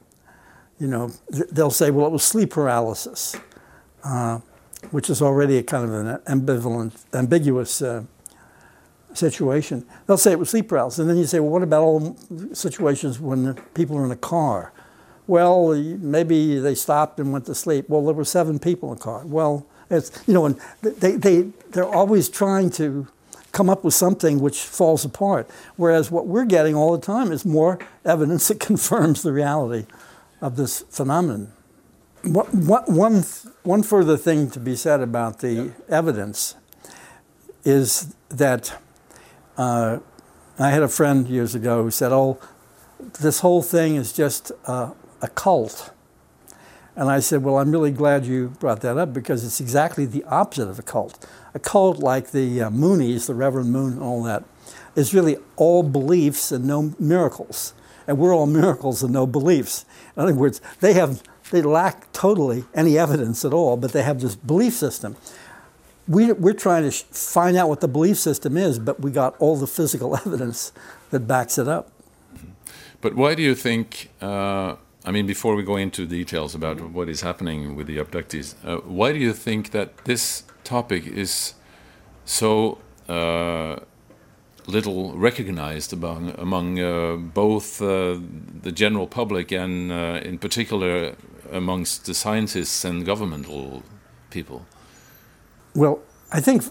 You 0.79 0.87
know, 0.87 1.13
they'll 1.29 1.71
say, 1.71 1.91
well, 1.91 2.07
it 2.07 2.13
was 2.13 2.23
sleep 2.23 2.51
paralysis, 2.51 3.37
uh, 4.05 4.41
which 4.91 5.09
is 5.09 5.23
already 5.23 5.59
a 5.59 5.63
kind 5.63 5.85
of 5.85 5.95
an 5.95 6.19
ambivalent, 6.27 7.05
ambiguous 7.15 7.81
uh, 7.81 8.05
situation. 9.17 9.85
They'll 10.07 10.17
say 10.17 10.33
it 10.33 10.39
was 10.39 10.51
sleep 10.51 10.69
paralysis. 10.69 10.99
And 10.99 11.11
then 11.11 11.17
you 11.17 11.27
say, 11.27 11.41
well, 11.41 11.51
what 11.51 11.63
about 11.63 11.83
all 11.83 12.17
situations 12.53 13.21
when 13.21 13.55
people 13.75 13.97
are 13.99 14.05
in 14.05 14.11
a 14.11 14.17
car? 14.17 14.73
Well, 15.27 15.75
maybe 15.75 16.59
they 16.59 16.75
stopped 16.75 17.21
and 17.21 17.33
went 17.33 17.47
to 17.47 17.55
sleep. 17.55 17.89
Well, 17.89 18.05
there 18.05 18.15
were 18.15 18.25
seven 18.25 18.59
people 18.59 18.93
in 18.93 18.99
the 18.99 19.05
car. 19.05 19.25
Well, 19.25 19.67
it's, 19.91 20.11
you 20.27 20.35
know, 20.35 20.47
and 20.47 20.59
they, 20.83 21.13
they, 21.13 21.43
they're 21.71 21.85
always 21.85 22.29
trying 22.29 22.71
to 22.71 23.07
come 23.53 23.69
up 23.69 23.85
with 23.85 23.95
something 23.95 24.41
which 24.41 24.61
falls 24.61 25.05
apart. 25.05 25.49
Whereas 25.77 26.11
what 26.11 26.27
we're 26.27 26.47
getting 26.47 26.75
all 26.75 26.97
the 26.97 27.05
time 27.05 27.31
is 27.31 27.45
more 27.45 27.79
evidence 28.05 28.49
that 28.49 28.61
confirms 28.61 29.23
the 29.23 29.33
reality 29.33 29.87
of 30.41 30.57
this 30.57 30.81
phenomenon. 30.91 31.53
What, 32.25 32.55
what, 32.55 32.89
One, 32.89 33.23
one 33.63 33.83
further 33.83 34.17
thing 34.17 34.51
to 34.51 34.61
be 34.61 34.77
said 34.77 35.01
about 35.01 35.41
the 35.41 35.73
evidence 35.89 36.55
is 37.65 38.15
that 38.29 38.79
uh, 39.57 39.99
I 40.59 40.71
had 40.71 40.83
a 40.83 40.89
friend 40.89 41.29
years 41.29 41.55
ago 41.55 41.83
who 41.83 41.91
said, 41.91 42.13
"Oh, 42.13 42.39
this 43.21 43.41
whole 43.41 43.63
thing 43.63 43.97
is 43.97 44.13
just 44.13 44.53
a, 44.67 44.93
a 45.21 45.29
cult." 45.29 45.93
And 46.95 47.09
I 47.09 47.21
said, 47.21 47.43
Well, 47.43 47.59
I'm 47.59 47.71
really 47.71 47.91
glad 47.91 48.27
you 48.27 48.49
brought 48.61 48.81
that 48.83 48.99
up 48.99 49.13
because 49.13 49.45
it's 49.45 49.61
exactly 49.61 50.05
the 50.05 50.25
opposite 50.25 50.69
of 50.69 50.79
a 50.79 50.83
cult. 50.83 51.27
A 51.55 51.59
cult 51.59 51.99
like 51.99 52.33
the 52.33 52.63
uh, 52.63 52.71
Moonies, 52.71 53.27
the 53.27 53.35
Reverend 53.35 53.73
Moon, 53.73 53.95
and 53.95 54.03
all 54.03 54.23
that, 54.25 54.45
is 54.95 55.15
really 55.15 55.39
all 55.57 55.83
beliefs 55.83 56.53
and 56.53 56.67
no 56.67 56.95
miracles. 56.99 57.73
And 58.07 58.19
we're 58.19 58.35
all 58.35 58.47
miracles 58.47 59.03
and 59.03 59.13
no 59.13 59.27
beliefs. 59.27 59.85
In 60.17 60.23
other 60.23 60.35
words, 60.35 60.61
they 60.81 60.93
have 60.93 61.23
they 61.51 61.63
lack 61.63 62.11
totally 62.13 62.65
any 62.75 62.99
evidence 62.99 63.45
at 63.45 63.53
all, 63.53 63.77
but 63.77 63.93
they 63.93 64.03
have 64.03 64.21
this 64.21 64.35
belief 64.35 64.75
system 64.75 65.17
we, 66.13 66.33
we're 66.33 66.53
trying 66.53 66.85
to 66.89 66.91
find 66.91 67.57
out 67.57 67.69
what 67.69 67.81
the 67.81 67.89
belief 67.89 68.19
system 68.19 68.57
is, 68.57 68.79
but 68.79 69.01
we 69.01 69.11
got 69.11 69.35
all 69.39 69.57
the 69.57 69.67
physical 69.67 70.17
evidence 70.27 70.73
that 71.11 71.21
backs 71.21 71.59
it 71.59 71.69
up. 71.69 71.91
But 73.01 73.15
why 73.15 73.35
do 73.35 73.43
you 73.43 73.55
think? 73.55 74.11
Uh, 74.21 74.77
I 75.05 75.11
mean, 75.11 75.27
before 75.27 75.57
we 75.57 75.65
go 75.65 75.77
into 75.77 76.07
details 76.07 76.55
about 76.55 76.81
what 76.93 77.09
is 77.09 77.23
happening 77.23 77.75
with 77.75 77.87
the 77.89 77.97
abductees, 77.97 78.55
uh, 78.65 78.77
why 78.99 79.13
do 79.13 79.19
you 79.19 79.33
think 79.33 79.73
that 79.73 80.05
this 80.05 80.45
topic 80.63 81.07
is 81.07 81.55
so 82.25 82.79
uh, 83.09 83.77
little 84.67 85.17
recognized 85.17 85.93
among 85.93 86.35
among 86.39 86.79
uh, 86.79 87.17
both 87.17 87.83
uh, 87.83 88.19
the 88.63 88.71
general 88.71 89.09
public 89.09 89.51
and, 89.51 89.91
uh, 89.91 90.21
in 90.23 90.39
particular, 90.39 91.17
amongst 91.51 92.05
the 92.07 92.15
scientists 92.15 92.85
and 92.85 93.05
governmental 93.05 93.83
people? 94.31 94.65
Well, 95.75 96.01
I 96.31 96.41
think 96.41 96.65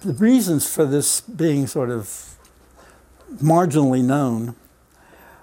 the 0.00 0.12
reasons 0.12 0.72
for 0.72 0.84
this 0.84 1.22
being 1.22 1.66
sort 1.66 1.90
of 1.90 2.36
marginally 3.36 4.02
known, 4.02 4.54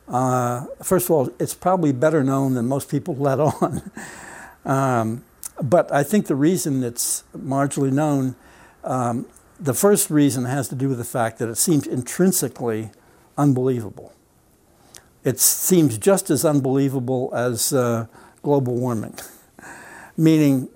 uh, 0.07 0.65
first 0.83 1.05
of 1.07 1.11
all, 1.11 1.29
it's 1.39 1.53
probably 1.55 1.91
better 1.91 2.23
known 2.23 2.53
than 2.53 2.67
most 2.67 2.89
people 2.89 3.15
let 3.15 3.39
on. 3.39 3.91
um, 4.65 5.23
But 5.61 5.91
I 5.91 6.03
think 6.03 6.27
the 6.27 6.35
reason 6.35 6.83
it's 6.83 7.23
marginally 7.35 7.91
known, 7.91 8.35
um, 8.83 9.25
the 9.59 9.73
first 9.73 10.09
reason 10.09 10.45
has 10.45 10.67
to 10.69 10.75
do 10.75 10.89
with 10.89 10.97
the 10.97 11.03
fact 11.03 11.39
that 11.39 11.49
it 11.49 11.57
seems 11.57 11.87
intrinsically 11.87 12.91
unbelievable. 13.37 14.13
It 15.23 15.39
seems 15.39 15.97
just 15.97 16.29
as 16.29 16.43
unbelievable 16.43 17.31
as 17.33 17.71
uh, 17.71 18.07
global 18.41 18.75
warming, 18.75 19.17
meaning 20.17 20.69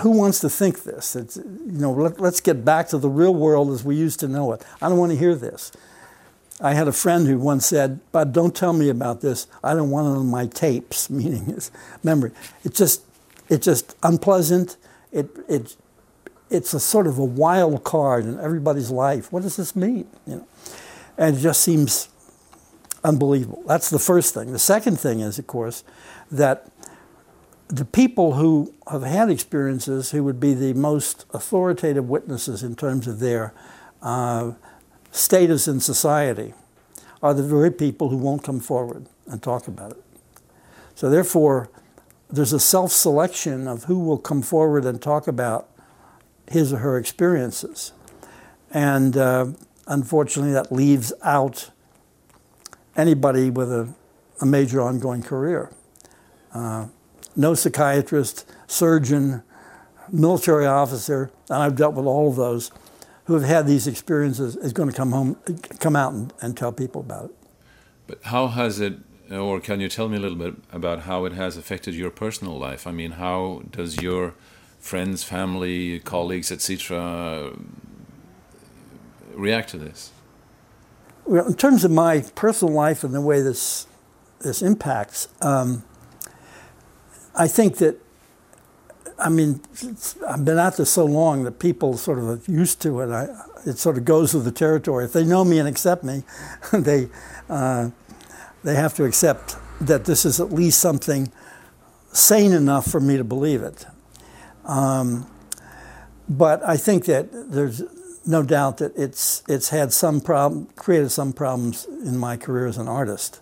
who 0.00 0.10
wants 0.10 0.40
to 0.40 0.50
think 0.50 0.84
this? 0.84 1.16
It's, 1.16 1.36
you 1.36 1.44
know, 1.80 1.92
let, 1.92 2.20
us 2.20 2.40
get 2.40 2.64
back 2.64 2.88
to 2.88 2.98
the 2.98 3.08
real 3.08 3.34
world 3.34 3.70
as 3.70 3.84
we 3.84 3.96
used 3.96 4.20
to 4.20 4.28
know 4.28 4.52
it. 4.52 4.64
I 4.80 4.88
don't 4.88 4.98
want 4.98 5.12
to 5.12 5.18
hear 5.18 5.34
this. 5.34 5.72
I 6.60 6.72
had 6.74 6.88
a 6.88 6.92
friend 6.92 7.26
who 7.26 7.38
once 7.38 7.66
said, 7.66 8.00
"But 8.12 8.32
don't 8.32 8.54
tell 8.54 8.72
me 8.72 8.88
about 8.88 9.20
this. 9.20 9.46
I 9.62 9.74
don't 9.74 9.90
want 9.90 10.06
it 10.06 10.18
on 10.18 10.28
my 10.28 10.46
tapes." 10.46 11.10
Meaning 11.10 11.46
his 11.46 11.70
memory. 12.02 12.32
It's 12.64 12.78
just, 12.78 13.02
it's 13.48 13.64
just 13.64 13.94
unpleasant. 14.02 14.76
It, 15.12 15.28
it, 15.48 15.76
it's 16.48 16.72
a 16.72 16.80
sort 16.80 17.06
of 17.06 17.18
a 17.18 17.24
wild 17.24 17.84
card 17.84 18.24
in 18.24 18.38
everybody's 18.40 18.90
life. 18.90 19.32
What 19.32 19.42
does 19.42 19.56
this 19.56 19.76
mean? 19.76 20.06
You 20.26 20.36
know, 20.36 20.48
and 21.18 21.36
it 21.36 21.40
just 21.40 21.60
seems 21.60 22.08
unbelievable. 23.04 23.62
That's 23.66 23.90
the 23.90 23.98
first 23.98 24.34
thing. 24.34 24.52
The 24.52 24.58
second 24.58 24.98
thing 24.98 25.20
is, 25.20 25.38
of 25.38 25.46
course, 25.46 25.84
that 26.30 26.70
the 27.68 27.84
people 27.84 28.34
who 28.34 28.72
have 28.90 29.02
had 29.02 29.28
experiences 29.28 30.12
who 30.12 30.22
would 30.22 30.38
be 30.38 30.54
the 30.54 30.72
most 30.74 31.24
authoritative 31.32 32.08
witnesses 32.08 32.62
in 32.62 32.76
terms 32.76 33.06
of 33.08 33.18
their 33.18 33.52
uh, 34.02 34.52
status 35.10 35.66
in 35.66 35.80
society 35.80 36.54
are 37.22 37.34
the 37.34 37.42
very 37.42 37.72
people 37.72 38.08
who 38.10 38.16
won't 38.16 38.44
come 38.44 38.60
forward 38.60 39.06
and 39.26 39.42
talk 39.42 39.66
about 39.66 39.92
it. 39.92 40.04
So, 40.94 41.10
therefore, 41.10 41.68
there's 42.30 42.52
a 42.52 42.60
self 42.60 42.92
selection 42.92 43.66
of 43.66 43.84
who 43.84 43.98
will 43.98 44.18
come 44.18 44.42
forward 44.42 44.84
and 44.84 45.00
talk 45.00 45.26
about 45.26 45.68
his 46.48 46.72
or 46.72 46.78
her 46.78 46.96
experiences. 46.98 47.92
And 48.70 49.16
uh, 49.16 49.46
unfortunately, 49.86 50.52
that 50.52 50.70
leaves 50.70 51.12
out 51.22 51.70
anybody 52.96 53.50
with 53.50 53.72
a, 53.72 53.92
a 54.40 54.46
major 54.46 54.80
ongoing 54.80 55.22
career. 55.22 55.72
Uh, 56.52 56.86
no 57.36 57.54
psychiatrist, 57.54 58.50
surgeon, 58.66 59.42
military 60.10 60.66
officer, 60.66 61.30
and 61.48 61.62
I've 61.62 61.76
dealt 61.76 61.94
with 61.94 62.06
all 62.06 62.28
of 62.28 62.36
those 62.36 62.70
who 63.24 63.34
have 63.34 63.44
had 63.44 63.66
these 63.66 63.86
experiences 63.86 64.56
is 64.56 64.72
going 64.72 64.88
to 64.88 64.96
come 64.96 65.12
home, 65.12 65.36
come 65.78 65.96
out 65.96 66.12
and, 66.12 66.32
and 66.40 66.56
tell 66.56 66.72
people 66.72 67.00
about 67.00 67.26
it. 67.26 67.36
But 68.06 68.22
how 68.24 68.46
has 68.48 68.80
it, 68.80 68.94
or 69.30 69.60
can 69.60 69.80
you 69.80 69.88
tell 69.88 70.08
me 70.08 70.16
a 70.16 70.20
little 70.20 70.38
bit 70.38 70.54
about 70.72 71.00
how 71.00 71.24
it 71.24 71.32
has 71.32 71.56
affected 71.56 71.94
your 71.94 72.10
personal 72.10 72.56
life? 72.56 72.86
I 72.86 72.92
mean, 72.92 73.12
how 73.12 73.62
does 73.70 74.00
your 74.00 74.34
friends, 74.78 75.24
family, 75.24 75.98
colleagues, 76.00 76.52
etc., 76.52 77.52
react 79.34 79.70
to 79.70 79.78
this? 79.78 80.12
Well, 81.24 81.46
in 81.48 81.54
terms 81.54 81.84
of 81.84 81.90
my 81.90 82.20
personal 82.36 82.72
life 82.72 83.02
and 83.02 83.12
the 83.12 83.20
way 83.20 83.42
this 83.42 83.88
this 84.40 84.62
impacts, 84.62 85.28
um, 85.40 85.82
I 87.36 87.48
think 87.48 87.76
that, 87.76 87.96
I 89.18 89.28
mean, 89.28 89.60
I've 90.26 90.44
been 90.44 90.58
at 90.58 90.76
this 90.76 90.90
so 90.90 91.04
long 91.04 91.44
that 91.44 91.58
people 91.58 91.96
sort 91.96 92.18
of 92.18 92.28
are 92.28 92.50
used 92.50 92.80
to 92.82 93.00
it. 93.00 93.10
I, 93.10 93.28
it 93.66 93.78
sort 93.78 93.98
of 93.98 94.04
goes 94.04 94.32
with 94.32 94.44
the 94.44 94.52
territory. 94.52 95.04
If 95.04 95.12
they 95.12 95.24
know 95.24 95.44
me 95.44 95.58
and 95.58 95.68
accept 95.68 96.02
me, 96.02 96.22
they, 96.72 97.08
uh, 97.48 97.90
they 98.64 98.74
have 98.74 98.94
to 98.94 99.04
accept 99.04 99.56
that 99.80 100.06
this 100.06 100.24
is 100.24 100.40
at 100.40 100.50
least 100.52 100.80
something 100.80 101.30
sane 102.12 102.52
enough 102.52 102.90
for 102.90 103.00
me 103.00 103.16
to 103.16 103.24
believe 103.24 103.62
it. 103.62 103.86
Um, 104.64 105.30
but 106.28 106.66
I 106.66 106.76
think 106.76 107.04
that 107.04 107.28
there's 107.32 107.82
no 108.26 108.42
doubt 108.42 108.78
that 108.78 108.96
it's 108.96 109.44
it's 109.48 109.68
had 109.68 109.92
some 109.92 110.20
problem, 110.20 110.66
created 110.74 111.10
some 111.10 111.32
problems 111.32 111.84
in 111.84 112.18
my 112.18 112.36
career 112.36 112.66
as 112.66 112.78
an 112.78 112.88
artist. 112.88 113.40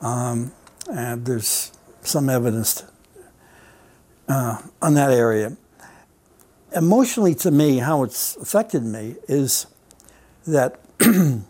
Um, 0.00 0.52
and 0.90 1.26
there's 1.26 1.72
some 2.02 2.30
evidence 2.30 2.84
uh, 4.28 4.60
on 4.82 4.94
that 4.94 5.10
area. 5.10 5.56
Emotionally, 6.74 7.34
to 7.34 7.50
me, 7.50 7.78
how 7.78 8.02
it's 8.02 8.36
affected 8.36 8.82
me 8.82 9.16
is 9.28 9.66
that 10.46 10.80
the 10.98 11.42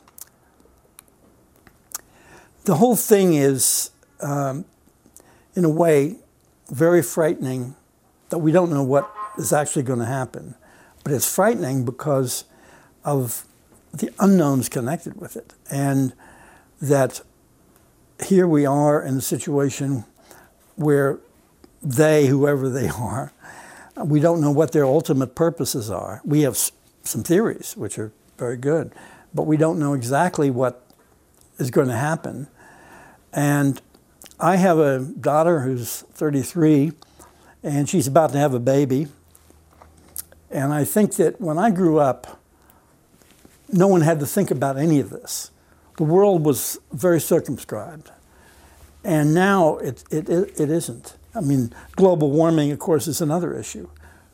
whole 2.68 2.96
thing 2.96 3.34
is, 3.34 3.90
um, 4.20 4.64
in 5.54 5.64
a 5.64 5.70
way, 5.70 6.16
very 6.70 7.02
frightening 7.02 7.74
that 8.28 8.38
we 8.38 8.52
don't 8.52 8.70
know 8.70 8.82
what 8.82 9.10
is 9.38 9.52
actually 9.52 9.82
going 9.82 9.98
to 9.98 10.06
happen. 10.06 10.54
But 11.04 11.12
it's 11.12 11.32
frightening 11.32 11.84
because 11.84 12.44
of 13.04 13.44
the 13.92 14.10
unknowns 14.18 14.68
connected 14.68 15.20
with 15.20 15.36
it. 15.36 15.54
And 15.70 16.12
that 16.80 17.20
here 18.24 18.46
we 18.46 18.66
are 18.66 19.02
in 19.02 19.18
a 19.18 19.20
situation 19.20 20.04
where 20.74 21.18
they, 21.86 22.26
whoever 22.26 22.68
they 22.68 22.88
are, 22.98 23.32
we 23.96 24.20
don't 24.20 24.40
know 24.40 24.50
what 24.50 24.72
their 24.72 24.84
ultimate 24.84 25.34
purposes 25.34 25.90
are. 25.90 26.20
We 26.24 26.42
have 26.42 26.58
some 27.02 27.22
theories, 27.22 27.74
which 27.76 27.98
are 27.98 28.12
very 28.36 28.56
good, 28.56 28.92
but 29.34 29.44
we 29.44 29.56
don't 29.56 29.78
know 29.78 29.94
exactly 29.94 30.50
what 30.50 30.82
is 31.58 31.70
going 31.70 31.88
to 31.88 31.96
happen. 31.96 32.48
And 33.32 33.80
I 34.38 34.56
have 34.56 34.78
a 34.78 35.00
daughter 35.00 35.60
who's 35.60 36.02
33, 36.12 36.92
and 37.62 37.88
she's 37.88 38.06
about 38.06 38.32
to 38.32 38.38
have 38.38 38.52
a 38.52 38.60
baby. 38.60 39.08
And 40.50 40.72
I 40.72 40.84
think 40.84 41.14
that 41.14 41.40
when 41.40 41.58
I 41.58 41.70
grew 41.70 41.98
up, 41.98 42.40
no 43.72 43.88
one 43.88 44.02
had 44.02 44.20
to 44.20 44.26
think 44.26 44.50
about 44.50 44.76
any 44.76 45.00
of 45.00 45.10
this. 45.10 45.50
The 45.96 46.04
world 46.04 46.44
was 46.44 46.78
very 46.92 47.20
circumscribed. 47.20 48.10
And 49.02 49.34
now 49.34 49.78
it, 49.78 50.04
it, 50.10 50.28
it 50.28 50.70
isn't. 50.70 51.16
I 51.36 51.40
mean, 51.40 51.72
global 51.92 52.30
warming, 52.30 52.72
of 52.72 52.78
course, 52.78 53.06
is 53.06 53.20
another 53.20 53.54
issue 53.54 53.88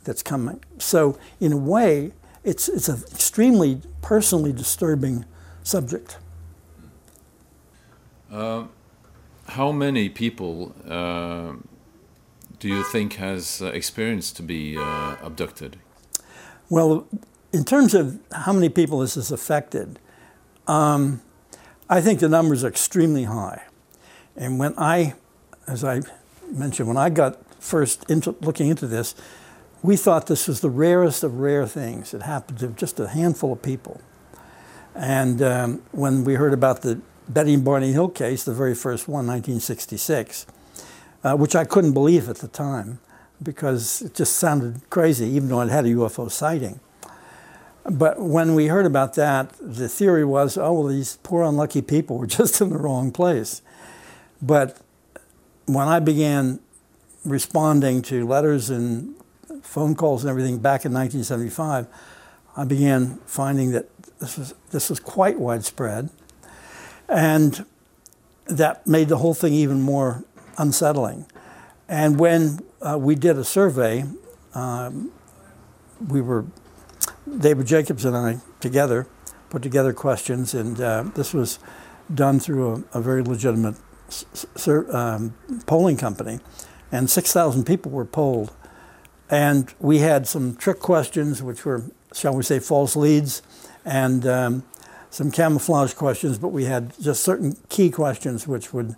that's 0.05 0.23
coming. 0.23 0.63
So, 0.79 1.19
in 1.41 1.53
a 1.53 1.57
way, 1.57 2.13
it's, 2.45 2.69
it's 2.69 2.89
an 2.89 3.03
extremely 3.13 3.81
personally 4.01 4.53
disturbing 4.53 5.25
subject. 5.63 6.19
Uh, 8.31 8.65
how 9.47 9.73
many 9.73 10.09
people 10.09 10.75
uh, 10.89 11.53
do 12.59 12.69
you 12.69 12.83
think 12.85 13.15
has 13.15 13.61
uh, 13.61 13.67
experienced 13.67 14.37
to 14.37 14.43
be 14.43 14.77
uh, 14.79 15.17
abducted? 15.23 15.77
Well, 16.71 17.07
in 17.53 17.65
terms 17.65 17.93
of 17.95 18.19
how 18.31 18.53
many 18.53 18.69
people 18.69 19.01
this 19.01 19.17
has 19.17 19.31
affected, 19.31 19.99
um, 20.67 21.21
I 21.91 22.01
think 22.01 22.21
the 22.21 22.29
numbers 22.29 22.65
are 22.65 22.69
extremely 22.69 23.25
high. 23.25 23.63
And 24.37 24.59
when 24.59 24.75
I, 24.79 25.15
as 25.67 25.85
I 25.85 26.01
mentioned, 26.53 26.89
when 26.89 26.97
I 26.97 27.11
got 27.11 27.39
first 27.63 28.09
into 28.11 28.37
looking 28.41 28.69
into 28.69 28.87
this, 28.87 29.15
we 29.83 29.97
thought 29.97 30.27
this 30.27 30.47
was 30.47 30.61
the 30.61 30.71
rarest 30.71 31.25
of 31.25 31.41
rare 31.41 31.67
things. 31.67 32.15
It 32.15 32.23
happened 32.23 32.59
to 32.61 32.69
just 32.69 33.01
a 33.01 33.09
handful 33.09 33.53
of 33.53 33.63
people. 33.63 34.01
And 34.95 35.43
um, 35.43 35.83
when 35.93 36.25
we 36.25 36.35
heard 36.35 36.53
about 36.53 36.83
the 36.83 37.01
Betty 37.29 37.55
and 37.55 37.65
Barney 37.65 37.93
Hill 37.93 38.09
case, 38.09 38.45
the 38.45 38.55
very 38.55 38.75
first 38.75 39.09
one, 39.09 39.27
1966, 39.27 40.47
uh, 41.25 41.37
which 41.37 41.57
I 41.57 41.65
couldn't 41.65 41.93
believe 41.93 42.29
at 42.29 42.37
the 42.37 42.49
time 42.49 43.01
because 43.43 44.03
it 44.03 44.15
just 44.15 44.37
sounded 44.37 44.89
crazy, 44.91 45.27
even 45.27 45.49
though 45.49 45.61
it 45.61 45.69
had 45.69 45.85
a 45.85 45.89
UFO 45.89 46.31
sighting. 46.31 46.79
But 47.85 48.21
when 48.21 48.55
we 48.55 48.67
heard 48.67 48.87
about 48.87 49.15
that, 49.15 49.53
the 49.61 49.89
theory 49.89 50.25
was, 50.25 50.57
oh, 50.57 50.73
well, 50.73 50.87
these 50.87 51.19
poor 51.23 51.43
unlucky 51.43 51.83
people 51.83 52.19
were 52.19 52.27
just 52.39 52.61
in 52.61 52.71
the 52.71 52.79
wrong 52.79 53.11
place. 53.11 53.63
But 54.41 54.81
when 55.67 55.89
I 55.89 56.01
began 56.01 56.61
responding 57.25 58.03
to 58.03 58.27
letters 58.27 58.71
and 58.71 59.15
phone 59.63 59.95
calls 59.95 60.25
and 60.25 60.31
everything 60.31 60.59
back 60.59 60.85
in 60.85 60.93
1975, 60.93 61.87
I 62.57 62.65
began 62.65 63.19
finding 63.27 63.73
that 63.73 63.89
this 64.19 64.37
was, 64.37 64.55
this 64.71 64.91
was 64.91 65.01
quite 65.01 65.39
widespread. 65.39 66.11
And 67.09 67.65
that 68.47 68.87
made 68.87 69.09
the 69.09 69.19
whole 69.19 69.35
thing 69.35 69.53
even 69.53 69.81
more 69.81 70.25
unsettling. 70.59 71.27
And 71.89 72.19
when 72.19 72.61
uh, 72.81 72.99
we 72.99 73.15
did 73.15 73.39
a 73.39 73.45
survey, 73.45 74.05
um, 74.55 75.13
we 76.09 76.21
were, 76.21 76.47
David 77.39 77.67
Jacobs 77.67 78.05
and 78.05 78.17
I 78.17 78.41
together 78.61 79.07
put 79.53 79.61
together 79.61 79.93
questions, 79.93 80.55
and 80.55 80.81
uh, 80.81 81.05
this 81.15 81.35
was 81.35 81.59
done 82.15 82.41
through 82.41 82.87
a, 82.95 82.99
a 82.99 83.03
very 83.03 83.23
legitimate 83.23 83.75
um, 84.95 85.35
polling 85.67 85.97
company, 85.97 86.41
and 86.91 87.09
6,000 87.09 87.65
people 87.65 87.91
were 87.91 88.05
polled. 88.05 88.53
And 89.31 89.73
we 89.81 89.99
had 89.99 90.27
some 90.27 90.57
trick 90.57 90.79
questions, 90.79 91.43
which 91.43 91.65
were, 91.65 91.85
shall 92.13 92.35
we 92.35 92.43
say, 92.43 92.59
false 92.59 92.95
leads, 92.97 93.43
and 93.85 94.27
um, 94.27 94.65
some 95.11 95.31
camouflage 95.31 95.95
questions, 95.95 96.39
but 96.39 96.49
we 96.49 96.65
had 96.65 96.93
just 97.01 97.23
certain 97.23 97.57
key 97.69 97.91
questions 97.91 98.47
which 98.47 98.73
would, 98.73 98.97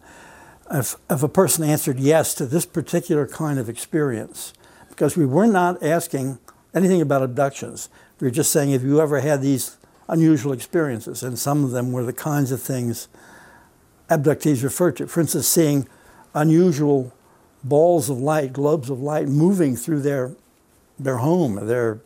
if, 0.70 0.96
if 1.11 1.22
a 1.22 1.29
person 1.29 1.64
answered 1.64 1.98
yes 1.98 2.35
to 2.35 2.46
this 2.46 2.66
particular 2.66 3.27
kind 3.27 3.59
of 3.59 3.68
experience, 3.68 4.53
because 4.88 5.16
we 5.16 5.27
were 5.27 5.46
not 5.46 5.83
asking 5.83 6.38
anything 6.74 7.00
about 7.00 7.22
abductions. 7.22 7.88
We 8.20 8.27
were 8.27 8.33
just 8.33 8.53
saying, 8.53 8.70
have 8.72 8.85
you 8.85 9.00
ever 9.00 9.20
had 9.20 9.42
these 9.42 9.77
unusual 10.09 10.53
experiences? 10.53 11.22
And 11.22 11.38
some 11.38 11.64
of 11.64 11.70
them 11.70 11.92
were 11.92 12.05
the 12.05 12.12
kinds 12.12 12.53
of 12.53 12.62
things 12.62 13.09
abductees 14.11 14.62
refer 14.62 14.93
to. 14.93 15.07
For 15.07 15.21
instance, 15.21 15.47
seeing 15.47 15.88
unusual 16.35 17.12
balls 17.62 18.11
of 18.11 18.19
light, 18.19 18.53
globes 18.53 18.90
of 18.90 19.01
light 19.01 19.29
moving 19.29 19.77
through 19.77 20.01
their, 20.01 20.33
their 20.99 21.19
home, 21.19 21.67
their 21.67 22.01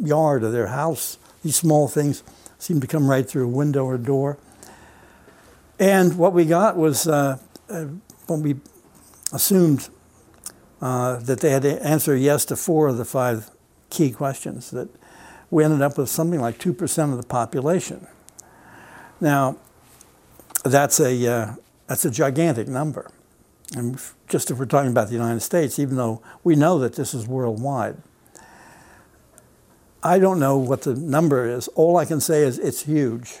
yard, 0.00 0.42
or 0.42 0.50
their 0.50 0.68
house. 0.68 1.18
These 1.42 1.56
small 1.56 1.88
things 1.88 2.22
seem 2.58 2.80
to 2.80 2.86
come 2.86 3.08
right 3.08 3.28
through 3.28 3.44
a 3.44 3.50
window 3.50 3.84
or 3.84 3.98
door. 3.98 4.38
And 5.78 6.16
what 6.16 6.32
we 6.32 6.44
got 6.44 6.76
was 6.76 7.06
uh, 7.06 7.38
uh, 7.68 7.86
when 8.26 8.42
we 8.42 8.56
assumed 9.32 9.88
uh, 10.80 11.16
that 11.16 11.40
they 11.40 11.50
had 11.50 11.62
to 11.62 11.84
answer 11.84 12.16
yes 12.16 12.44
to 12.46 12.56
four 12.56 12.88
of 12.88 12.96
the 12.96 13.04
five 13.04 13.50
key 13.90 14.10
questions, 14.10 14.70
that 14.70 14.88
we 15.50 15.64
ended 15.64 15.82
up 15.82 15.98
with 15.98 16.08
something 16.08 16.40
like 16.40 16.58
2% 16.58 17.12
of 17.12 17.16
the 17.16 17.26
population. 17.26 18.06
Now, 19.20 19.58
that's 20.64 21.00
a, 21.00 21.26
uh, 21.26 21.54
that's 21.86 22.04
a 22.04 22.10
gigantic 22.10 22.68
number. 22.68 23.10
And 23.74 24.00
just 24.28 24.50
if 24.50 24.58
we're 24.58 24.66
talking 24.66 24.90
about 24.90 25.08
the 25.08 25.14
United 25.14 25.40
States, 25.40 25.78
even 25.78 25.96
though 25.96 26.22
we 26.44 26.56
know 26.56 26.78
that 26.78 26.94
this 26.94 27.14
is 27.14 27.26
worldwide, 27.26 27.96
I 30.02 30.18
don't 30.18 30.38
know 30.38 30.58
what 30.58 30.82
the 30.82 30.94
number 30.94 31.46
is. 31.48 31.68
All 31.68 31.96
I 31.96 32.04
can 32.04 32.20
say 32.20 32.42
is 32.42 32.58
it's 32.58 32.82
huge. 32.82 33.40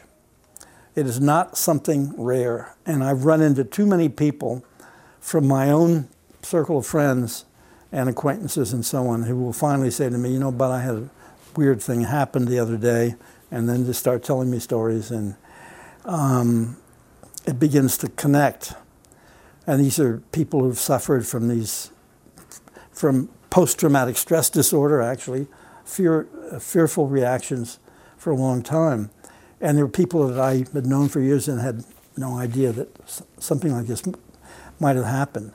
It 0.94 1.06
is 1.06 1.20
not 1.20 1.56
something 1.56 2.14
rare. 2.16 2.76
And 2.86 3.02
I've 3.02 3.24
run 3.24 3.40
into 3.40 3.64
too 3.64 3.86
many 3.86 4.08
people 4.08 4.64
from 5.20 5.46
my 5.46 5.70
own 5.70 6.08
circle 6.42 6.78
of 6.78 6.86
friends 6.86 7.44
and 7.90 8.08
acquaintances 8.08 8.72
and 8.72 8.84
so 8.84 9.06
on 9.08 9.24
who 9.24 9.36
will 9.36 9.52
finally 9.52 9.90
say 9.90 10.08
to 10.08 10.18
me, 10.18 10.32
you 10.32 10.38
know, 10.38 10.52
but 10.52 10.70
I 10.70 10.80
had 10.80 10.94
a 10.94 11.10
weird 11.56 11.82
thing 11.82 12.02
happen 12.02 12.46
the 12.46 12.58
other 12.58 12.76
day, 12.76 13.16
and 13.50 13.68
then 13.68 13.84
just 13.84 14.00
start 14.00 14.22
telling 14.22 14.50
me 14.50 14.58
stories, 14.58 15.10
and 15.10 15.36
um, 16.04 16.76
it 17.46 17.58
begins 17.58 17.96
to 17.98 18.08
connect. 18.08 18.74
And 19.66 19.80
these 19.80 19.98
are 19.98 20.18
people 20.32 20.60
who've 20.60 20.78
suffered 20.78 21.26
from 21.26 21.48
these, 21.48 21.90
from 22.90 23.28
post-traumatic 23.50 24.16
stress 24.16 24.50
disorder, 24.50 25.00
actually, 25.00 25.46
fear, 25.84 26.28
uh, 26.50 26.58
fearful 26.58 27.06
reactions 27.06 27.78
for 28.16 28.30
a 28.30 28.36
long 28.36 28.62
time. 28.62 29.10
And 29.60 29.76
there 29.76 29.84
were 29.84 29.90
people 29.90 30.26
that 30.26 30.40
I 30.40 30.64
had 30.72 30.86
known 30.86 31.08
for 31.08 31.20
years 31.20 31.48
and 31.48 31.60
had 31.60 31.84
no 32.16 32.38
idea 32.38 32.72
that 32.72 32.88
something 33.38 33.72
like 33.72 33.86
this 33.86 34.02
might 34.80 34.96
have 34.96 35.04
happened. 35.04 35.52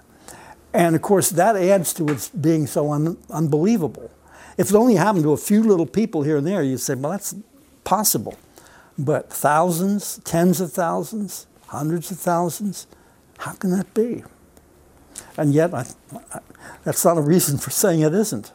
And 0.74 0.96
of 0.96 1.02
course, 1.02 1.30
that 1.32 1.56
adds 1.56 1.94
to 1.96 2.08
its 2.08 2.30
being 2.30 2.68
so 2.68 2.92
un- 2.92 3.18
unbelievable. 3.30 4.12
If 4.58 4.70
it 4.70 4.76
only 4.76 4.96
happened 4.96 5.24
to 5.24 5.34
a 5.34 5.38
few 5.38 5.64
little 5.64 5.86
people 5.86 6.24
here 6.24 6.38
and 6.38 6.48
there, 6.48 6.64
you'd 6.64 6.80
say, 6.80 6.96
well, 6.96 7.12
that's 7.12 7.36
possible. 7.84 8.38
But 8.98 9.32
thousands, 9.32 10.20
tens 10.24 10.62
of 10.62 10.72
thousands, 10.72 11.47
hundreds 11.68 12.12
of 12.12 12.20
thousands, 12.20 12.88
how 13.40 13.54
can 13.54 13.72
that 13.72 13.94
be? 13.94 14.24
And 15.38 15.54
yet, 15.54 15.74
I, 15.74 15.86
I, 16.34 16.40
that's 16.84 17.04
not 17.06 17.18
a 17.18 17.22
reason 17.22 17.58
for 17.58 17.70
saying 17.70 18.02
it 18.02 18.14
isn't. 18.14 18.52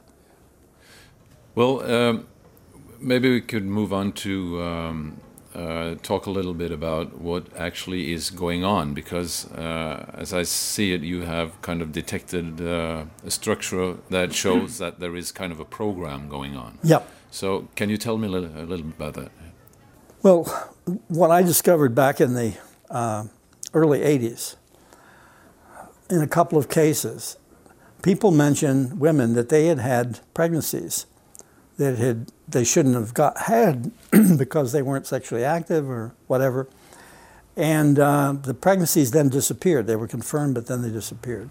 Well, 1.54 1.82
um, 1.90 2.26
maybe 3.00 3.30
we 3.30 3.40
could 3.40 3.64
move 3.64 3.92
on 3.92 4.12
to 4.12 4.62
um, 4.62 5.20
uh, 5.54 5.96
talk 6.02 6.26
a 6.26 6.30
little 6.30 6.54
bit 6.54 6.70
about 6.70 7.20
what 7.20 7.46
actually 7.56 8.12
is 8.12 8.30
going 8.30 8.64
on, 8.64 8.94
because 8.94 9.50
uh, 9.52 10.10
as 10.14 10.32
I 10.32 10.44
see 10.44 10.94
it, 10.94 11.02
you 11.02 11.22
have 11.22 11.60
kind 11.62 11.82
of 11.82 11.92
detected 11.92 12.60
uh, 12.60 13.04
a 13.24 13.30
structure 13.30 13.98
that 14.10 14.32
shows 14.32 14.78
that 14.78 14.98
there 14.98 15.14
is 15.14 15.30
kind 15.30 15.52
of 15.52 15.60
a 15.60 15.64
program 15.64 16.28
going 16.28 16.56
on. 16.56 16.78
Yep. 16.82 17.08
So, 17.30 17.68
can 17.76 17.90
you 17.90 17.96
tell 17.96 18.18
me 18.18 18.28
a 18.28 18.30
little, 18.30 18.50
a 18.56 18.64
little 18.64 18.86
about 18.86 19.14
that? 19.14 19.30
Well, 20.22 20.44
what 21.08 21.30
I 21.30 21.42
discovered 21.42 21.94
back 21.94 22.20
in 22.20 22.34
the 22.34 22.54
uh, 22.92 23.24
early 23.74 24.00
80s, 24.00 24.56
in 26.08 26.20
a 26.20 26.28
couple 26.28 26.58
of 26.58 26.68
cases, 26.68 27.36
people 28.02 28.30
mentioned 28.30 29.00
women 29.00 29.34
that 29.34 29.48
they 29.48 29.66
had 29.66 29.78
had 29.78 30.20
pregnancies 30.34 31.06
that 31.78 31.98
had 31.98 32.30
they 32.46 32.64
shouldn't 32.64 32.94
have 32.94 33.14
got 33.14 33.38
had 33.38 33.90
because 34.38 34.72
they 34.72 34.82
weren't 34.82 35.06
sexually 35.06 35.42
active 35.42 35.88
or 35.88 36.14
whatever. 36.26 36.68
And 37.56 37.98
uh, 37.98 38.34
the 38.40 38.54
pregnancies 38.54 39.10
then 39.10 39.28
disappeared. 39.28 39.86
They 39.86 39.96
were 39.96 40.06
confirmed, 40.06 40.54
but 40.54 40.66
then 40.66 40.82
they 40.82 40.90
disappeared. 40.90 41.50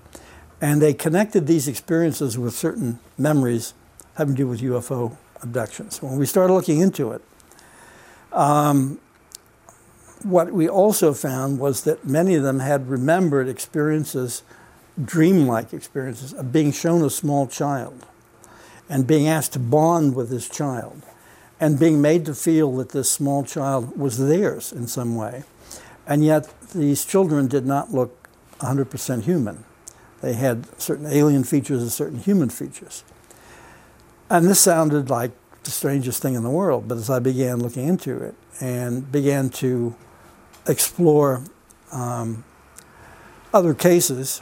And 0.60 0.82
they 0.82 0.94
connected 0.94 1.48
these 1.48 1.68
experiences 1.68 2.38
with 2.38 2.54
certain 2.54 3.00
memories 3.18 3.74
having 4.16 4.36
to 4.36 4.44
do 4.44 4.48
with 4.48 4.62
UFO 4.62 5.18
abductions. 5.42 6.02
When 6.02 6.18
we 6.18 6.26
started 6.26 6.54
looking 6.54 6.80
into 6.80 7.12
it, 7.12 7.22
um, 8.32 9.00
what 10.24 10.52
we 10.52 10.68
also 10.68 11.14
found 11.14 11.60
was 11.60 11.84
that 11.84 12.06
many 12.06 12.36
of 12.36 12.44
them 12.44 12.60
had 12.60 12.90
remembered 12.90 13.48
experiences, 13.48 14.44
dreamlike 15.04 15.74
experiences, 15.74 16.34
of 16.34 16.52
being 16.52 16.72
shown 16.72 17.04
a 17.04 17.10
small 17.10 17.48
child 17.48 18.06
and 18.90 19.08
being 19.08 19.28
asked 19.28 19.54
to 19.54 19.60
bond 19.60 20.16
with 20.16 20.30
this 20.30 20.50
child 20.50 21.02
and 21.60 21.80
being 21.80 22.02
made 22.02 22.26
to 22.26 22.34
feel 22.34 22.76
that 22.78 22.90
this 22.90 23.10
small 23.10 23.44
child 23.44 23.98
was 23.98 24.18
theirs 24.18 24.72
in 24.72 24.88
some 24.88 25.16
way. 25.16 25.44
And 26.08 26.26
yet, 26.26 26.52
these 26.74 27.06
children 27.06 27.48
did 27.48 27.66
not 27.66 27.94
look 27.94 28.28
100% 28.60 29.24
human. 29.24 29.64
They 30.22 30.34
had 30.34 30.68
certain 30.80 31.06
alien 31.08 31.44
features 31.44 31.82
and 31.82 31.92
certain 31.92 32.20
human 32.20 32.50
features. 32.50 33.04
And 34.30 34.46
this 34.46 34.60
sounded 34.60 35.10
like 35.10 35.32
the 35.64 35.72
strangest 35.72 36.22
thing 36.22 36.34
in 36.34 36.44
the 36.44 36.50
world, 36.50 36.88
but 36.88 36.98
as 36.98 37.10
I 37.10 37.20
began 37.20 37.60
looking 37.60 37.88
into 37.88 38.18
it 38.18 38.36
and 38.60 39.12
began 39.12 39.50
to 39.50 39.96
explore 40.68 41.44
um, 41.92 42.44
other 43.54 43.74
cases, 43.74 44.42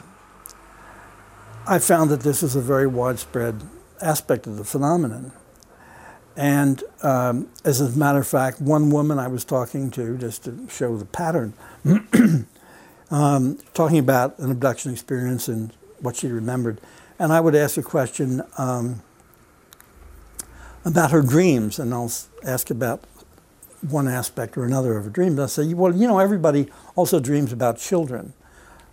I 1.66 1.78
found 1.78 2.10
that 2.10 2.20
this 2.20 2.42
is 2.42 2.56
a 2.56 2.60
very 2.60 2.86
widespread 2.86 3.62
aspect 4.00 4.46
of 4.46 4.56
the 4.56 4.64
phenomenon. 4.64 5.32
And 6.36 6.82
um, 7.02 7.48
as 7.64 7.80
a 7.80 7.90
matter 7.98 8.18
of 8.18 8.26
fact, 8.26 8.60
one 8.60 8.90
woman 8.90 9.18
I 9.18 9.28
was 9.28 9.44
talking 9.44 9.90
to, 9.92 10.16
just 10.16 10.44
to 10.44 10.66
show 10.70 10.96
the 10.96 11.04
pattern, 11.04 11.54
um, 13.10 13.58
talking 13.74 13.98
about 13.98 14.38
an 14.38 14.50
abduction 14.50 14.92
experience 14.92 15.48
and 15.48 15.72
what 16.00 16.16
she 16.16 16.28
remembered. 16.28 16.80
And 17.18 17.32
I 17.32 17.40
would 17.40 17.54
ask 17.54 17.76
a 17.76 17.82
question 17.82 18.42
um, 18.56 19.02
about 20.84 21.10
her 21.10 21.20
dreams, 21.20 21.78
and 21.78 21.92
I'll 21.92 22.12
ask 22.44 22.70
about 22.70 23.04
one 23.82 24.08
aspect 24.08 24.56
or 24.56 24.64
another 24.64 24.96
of 24.96 25.04
her 25.04 25.10
dreams. 25.10 25.38
I 25.38 25.46
say, 25.46 25.74
well, 25.74 25.94
you 25.94 26.06
know, 26.06 26.18
everybody 26.18 26.68
also 26.96 27.20
dreams 27.20 27.52
about 27.52 27.78
children. 27.78 28.34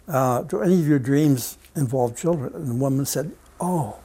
Uh, 0.07 0.43
do 0.43 0.61
any 0.61 0.79
of 0.79 0.87
your 0.87 0.99
dreams 0.99 1.57
involve 1.75 2.15
children? 2.17 2.53
And 2.53 2.67
the 2.67 2.75
woman 2.75 3.05
said, 3.05 3.33
oh, 3.59 3.99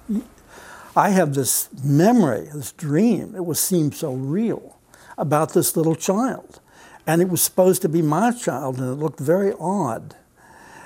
I 0.97 1.11
have 1.11 1.35
this 1.35 1.69
memory, 1.85 2.49
this 2.53 2.73
dream, 2.73 3.35
it 3.35 3.45
was 3.45 3.61
seemed 3.61 3.95
so 3.95 4.13
real 4.13 4.79
about 5.17 5.55
this 5.55 5.77
little 5.77 5.95
child. 5.95 6.61
And 7.07 7.23
it 7.23 7.29
was 7.29 7.43
supposed 7.43 7.83
to 7.83 7.89
be 7.89 8.03
my 8.03 8.31
child, 8.33 8.79
and 8.79 8.89
it 8.89 8.95
looked 8.95 9.21
very 9.21 9.53
odd. 9.59 10.17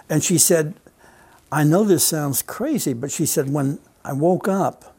And 0.09 0.23
she 0.23 0.39
said, 0.39 0.75
I 1.51 1.65
know 1.65 1.85
this 1.85 2.05
sounds 2.05 2.43
crazy, 2.43 2.93
but 2.93 3.11
she 3.11 3.27
said, 3.27 3.51
when 3.51 3.79
I 4.05 4.13
woke 4.13 4.49
up, 4.49 4.97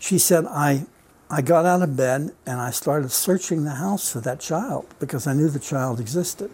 she 0.00 0.18
said, 0.18 0.44
I, 0.46 0.86
I 1.28 1.42
got 1.42 1.66
out 1.66 1.82
of 1.82 1.96
bed 1.96 2.32
and 2.46 2.60
I 2.60 2.70
started 2.70 3.10
searching 3.10 3.64
the 3.64 3.74
house 3.74 4.12
for 4.12 4.20
that 4.20 4.38
child 4.38 4.86
because 5.00 5.26
I 5.26 5.32
knew 5.32 5.48
the 5.48 5.58
child 5.58 5.98
existed. 5.98 6.50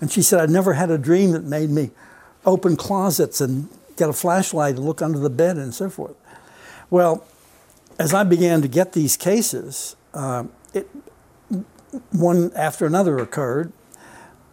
And 0.00 0.10
she 0.10 0.20
said, 0.20 0.40
I'd 0.40 0.50
never 0.50 0.74
had 0.74 0.90
a 0.90 0.98
dream 0.98 1.30
that 1.30 1.44
made 1.44 1.70
me 1.70 1.90
open 2.44 2.76
closets 2.76 3.40
and 3.40 3.68
get 3.96 4.08
a 4.08 4.12
flashlight 4.12 4.76
and 4.76 4.84
look 4.84 5.00
under 5.00 5.18
the 5.18 5.30
bed 5.30 5.56
and 5.56 5.72
so 5.74 5.88
forth. 5.88 6.16
Well, 6.90 7.26
as 7.98 8.12
I 8.12 8.24
began 8.24 8.60
to 8.62 8.68
get 8.68 8.92
these 8.92 9.16
cases, 9.16 9.96
uh, 10.12 10.44
it, 10.74 10.88
one 12.10 12.52
after 12.54 12.84
another 12.84 13.18
occurred, 13.18 13.72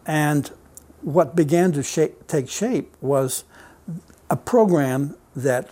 and 0.06 0.50
what 1.02 1.34
began 1.34 1.72
to 1.72 1.82
shape, 1.82 2.26
take 2.26 2.48
shape 2.48 2.94
was 3.00 3.44
a 4.28 4.36
program 4.36 5.16
that 5.34 5.70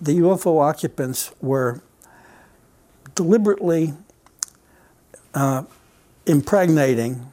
the 0.00 0.18
UFO 0.18 0.60
occupants 0.60 1.32
were 1.40 1.82
deliberately 3.14 3.94
uh, 5.34 5.64
impregnating 6.26 7.32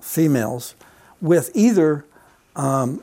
females 0.00 0.74
with 1.20 1.50
either 1.54 2.04
um, 2.56 3.02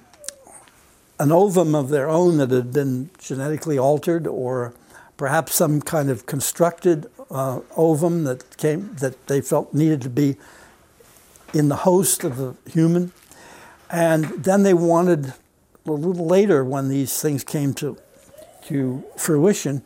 an 1.20 1.32
ovum 1.32 1.76
of 1.76 1.90
their 1.90 2.10
own 2.10 2.38
that 2.38 2.52
had 2.52 2.74
been 2.74 3.10
genetically 3.20 3.78
altered 3.78 4.28
or 4.28 4.74
perhaps 5.18 5.56
some 5.56 5.82
kind 5.82 6.10
of 6.10 6.26
constructed 6.26 7.06
uh, 7.30 7.60
ovum 7.78 8.24
that 8.24 8.58
came 8.58 8.96
that 8.96 9.28
they 9.28 9.42
felt 9.42 9.74
needed 9.74 10.02
to 10.02 10.10
be 10.10 10.36
in 11.54 11.70
the 11.70 11.76
host 11.78 12.24
of 12.24 12.38
the 12.38 12.56
human. 12.70 13.12
And 13.90 14.26
then 14.44 14.64
they 14.64 14.74
wanted 14.74 15.34
a 15.86 15.92
little 15.92 16.26
later, 16.28 16.64
when 16.64 16.90
these 16.90 17.20
things 17.20 17.44
came 17.44 17.74
to 17.76 17.98
to 18.68 19.04
fruition, 19.18 19.82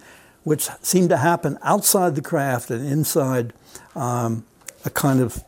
which 0.46 0.70
seemed 0.82 1.10
to 1.10 1.18
happen 1.18 1.58
outside 1.64 2.16
the 2.16 2.22
craft 2.22 2.70
and 2.70 2.88
inside 2.88 3.52
um, 3.96 4.46
a 4.86 4.90
kind 4.92 5.20
of, 5.20 5.44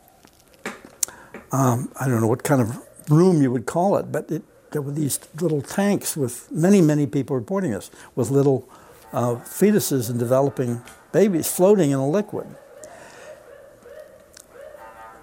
um, 1.52 1.90
I 1.98 2.08
don't 2.08 2.20
know 2.20 2.26
what 2.26 2.42
kind 2.42 2.60
of 2.60 2.82
room 3.08 3.40
you 3.40 3.50
would 3.52 3.64
call 3.64 3.96
it, 3.96 4.12
but 4.12 4.30
it, 4.30 4.42
there 4.72 4.82
were 4.82 4.92
these 4.92 5.20
little 5.40 5.62
tanks 5.62 6.16
with 6.16 6.50
many, 6.50 6.80
many 6.80 7.06
people 7.06 7.36
reporting 7.36 7.70
this, 7.70 7.92
with 8.16 8.30
little 8.30 8.68
uh, 9.12 9.36
fetuses 9.36 10.10
and 10.10 10.18
developing 10.18 10.82
babies 11.12 11.50
floating 11.50 11.92
in 11.92 11.98
a 11.98 12.08
liquid. 12.08 12.48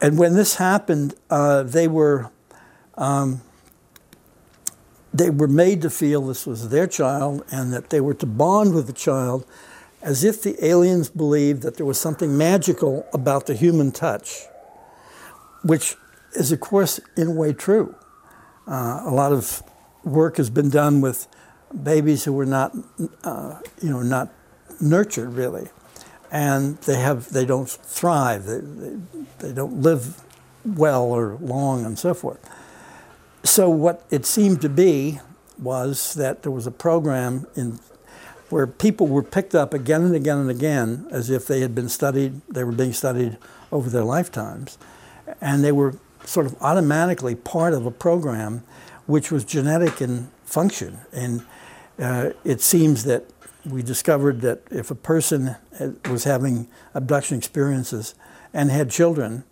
And 0.01 0.17
when 0.17 0.35
this 0.35 0.55
happened, 0.55 1.15
uh, 1.29 1.63
they 1.63 1.87
were 1.89 2.31
um, 2.95 3.41
they 5.17 5.29
were 5.29 5.47
made 5.47 5.81
to 5.81 5.89
feel 5.89 6.21
this 6.21 6.45
was 6.45 6.69
their 6.69 6.87
child 6.87 7.43
and 7.51 7.71
that 7.71 7.89
they 7.89 8.01
were 8.01 8.13
to 8.13 8.25
bond 8.25 8.73
with 8.73 8.87
the 8.87 8.93
child 8.93 9.45
as 10.01 10.23
if 10.23 10.41
the 10.41 10.63
aliens 10.63 11.09
believed 11.09 11.63
that 11.63 11.77
there 11.77 11.85
was 11.85 11.99
something 11.99 12.37
magical 12.37 13.07
about 13.13 13.47
the 13.47 13.55
human 13.55 13.91
touch, 13.91 14.43
which 15.63 15.95
is, 16.33 16.51
of 16.51 16.59
course, 16.59 16.99
in 17.17 17.27
a 17.27 17.31
way 17.31 17.53
true. 17.53 17.95
Uh, 18.67 19.01
a 19.05 19.11
lot 19.11 19.31
of 19.31 19.63
work 20.03 20.37
has 20.37 20.49
been 20.49 20.69
done 20.69 21.01
with 21.01 21.27
babies 21.83 22.23
who 22.25 22.33
were 22.33 22.45
not, 22.45 22.75
uh, 23.23 23.59
you 23.81 23.89
know, 23.89 24.01
not 24.01 24.31
nurtured 24.79 25.33
really, 25.33 25.69
and 26.31 26.77
they 26.79 26.99
have 26.99 27.31
they 27.31 27.45
don't 27.45 27.69
thrive, 27.69 28.45
they, 28.45 28.59
they, 28.59 28.97
they 29.39 29.53
don't 29.53 29.81
live 29.81 30.21
well 30.63 31.03
or 31.03 31.37
long 31.41 31.85
and 31.85 31.97
so 31.97 32.13
forth. 32.13 32.39
So 33.55 33.69
what 33.69 34.03
it 34.11 34.25
seemed 34.25 34.59
to 34.63 34.69
be 34.69 35.21
was 35.57 36.13
that 36.15 36.43
there 36.43 36.51
was 36.51 36.67
a 36.67 36.71
program 36.71 37.47
in 37.55 37.79
where 38.49 38.67
people 38.67 39.07
were 39.07 39.23
picked 39.23 39.55
up 39.55 39.73
again 39.73 40.03
and 40.03 40.13
again 40.13 40.39
and 40.39 40.49
again 40.49 41.07
as 41.09 41.29
if 41.29 41.47
they 41.47 41.61
had 41.61 41.73
been 41.73 41.87
studied, 41.87 42.41
they 42.49 42.65
were 42.65 42.73
being 42.73 42.91
studied 42.91 43.37
over 43.71 43.89
their 43.89 44.03
lifetimes, 44.03 44.77
and 45.39 45.63
they 45.63 45.71
were 45.71 45.95
sort 46.25 46.45
of 46.45 46.61
automatically 46.61 47.33
part 47.33 47.73
of 47.73 47.85
a 47.85 47.91
program 47.91 48.61
which 49.05 49.31
was 49.31 49.45
genetic 49.45 50.01
in 50.01 50.29
function. 50.43 50.99
And 51.13 51.45
uh, 51.97 52.31
it 52.43 52.59
seems 52.59 53.05
that 53.05 53.23
we 53.65 53.81
discovered 53.81 54.41
that 54.41 54.63
if 54.69 54.91
a 54.91 54.95
person 54.95 55.55
was 56.09 56.25
having 56.25 56.67
abduction 56.93 57.37
experiences 57.37 58.15
and 58.53 58.69
had 58.69 58.89
children 58.89 59.45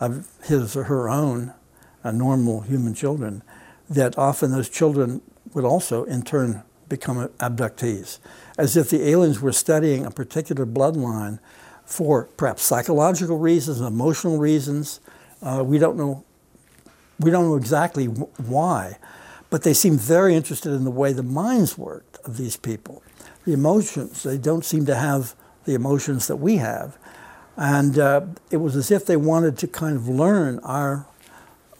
of 0.00 0.26
his 0.44 0.74
or 0.74 0.84
her 0.84 1.10
own, 1.10 1.52
uh, 2.04 2.10
normal 2.10 2.60
human 2.60 2.94
children, 2.94 3.42
that 3.88 4.16
often 4.16 4.52
those 4.52 4.68
children 4.68 5.20
would 5.54 5.64
also 5.64 6.04
in 6.04 6.22
turn 6.22 6.62
become 6.88 7.28
abductees, 7.38 8.18
as 8.58 8.76
if 8.76 8.90
the 8.90 9.08
aliens 9.08 9.40
were 9.40 9.52
studying 9.52 10.04
a 10.04 10.10
particular 10.10 10.66
bloodline 10.66 11.38
for 11.84 12.24
perhaps 12.36 12.62
psychological 12.62 13.38
reasons, 13.38 13.80
emotional 13.80 14.38
reasons, 14.38 15.00
uh, 15.42 15.62
we 15.64 15.78
don't 15.78 15.96
know. 15.96 16.24
We 17.18 17.30
don't 17.30 17.46
know 17.46 17.56
exactly 17.56 18.06
why, 18.06 18.98
but 19.50 19.62
they 19.62 19.74
seem 19.74 19.96
very 19.96 20.34
interested 20.34 20.72
in 20.72 20.84
the 20.84 20.90
way 20.90 21.12
the 21.12 21.22
minds 21.22 21.78
worked 21.78 22.18
of 22.24 22.36
these 22.36 22.56
people. 22.56 23.02
The 23.44 23.52
emotions, 23.52 24.22
they 24.22 24.38
don't 24.38 24.64
seem 24.64 24.86
to 24.86 24.94
have 24.94 25.34
the 25.64 25.74
emotions 25.74 26.26
that 26.26 26.36
we 26.36 26.56
have. 26.56 26.96
And 27.56 27.98
uh, 27.98 28.26
it 28.50 28.56
was 28.56 28.74
as 28.74 28.90
if 28.90 29.06
they 29.06 29.16
wanted 29.16 29.58
to 29.58 29.68
kind 29.68 29.96
of 29.96 30.08
learn 30.08 30.58
our, 30.60 31.06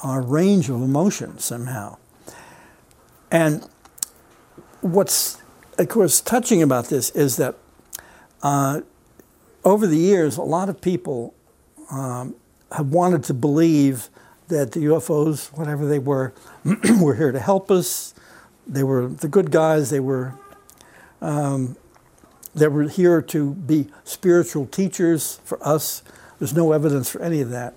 our 0.02 0.20
range 0.20 0.68
of 0.68 0.76
emotions 0.76 1.44
somehow. 1.44 1.96
And 3.30 3.66
what's, 4.80 5.38
of 5.78 5.88
course, 5.88 6.20
touching 6.20 6.62
about 6.62 6.86
this 6.86 7.10
is 7.10 7.36
that 7.36 7.54
uh, 8.42 8.80
over 9.64 9.86
the 9.86 9.96
years, 9.96 10.36
a 10.36 10.42
lot 10.42 10.68
of 10.68 10.80
people 10.80 11.34
um, 11.90 12.34
have 12.72 12.88
wanted 12.88 13.24
to 13.24 13.34
believe 13.34 14.08
that 14.48 14.72
the 14.72 14.80
UFOs, 14.80 15.46
whatever 15.56 15.86
they 15.86 15.98
were, 15.98 16.34
were 17.00 17.14
here 17.14 17.32
to 17.32 17.40
help 17.40 17.70
us. 17.70 18.14
They 18.66 18.82
were 18.82 19.08
the 19.08 19.28
good 19.28 19.50
guys. 19.50 19.90
They 19.90 20.00
were 20.00 20.34
um, 21.20 21.76
they 22.54 22.68
were 22.68 22.84
here 22.84 23.22
to 23.22 23.54
be 23.54 23.88
spiritual 24.04 24.66
teachers 24.66 25.40
for 25.44 25.64
us. 25.66 26.02
There's 26.38 26.54
no 26.54 26.72
evidence 26.72 27.08
for 27.08 27.22
any 27.22 27.40
of 27.40 27.50
that. 27.50 27.74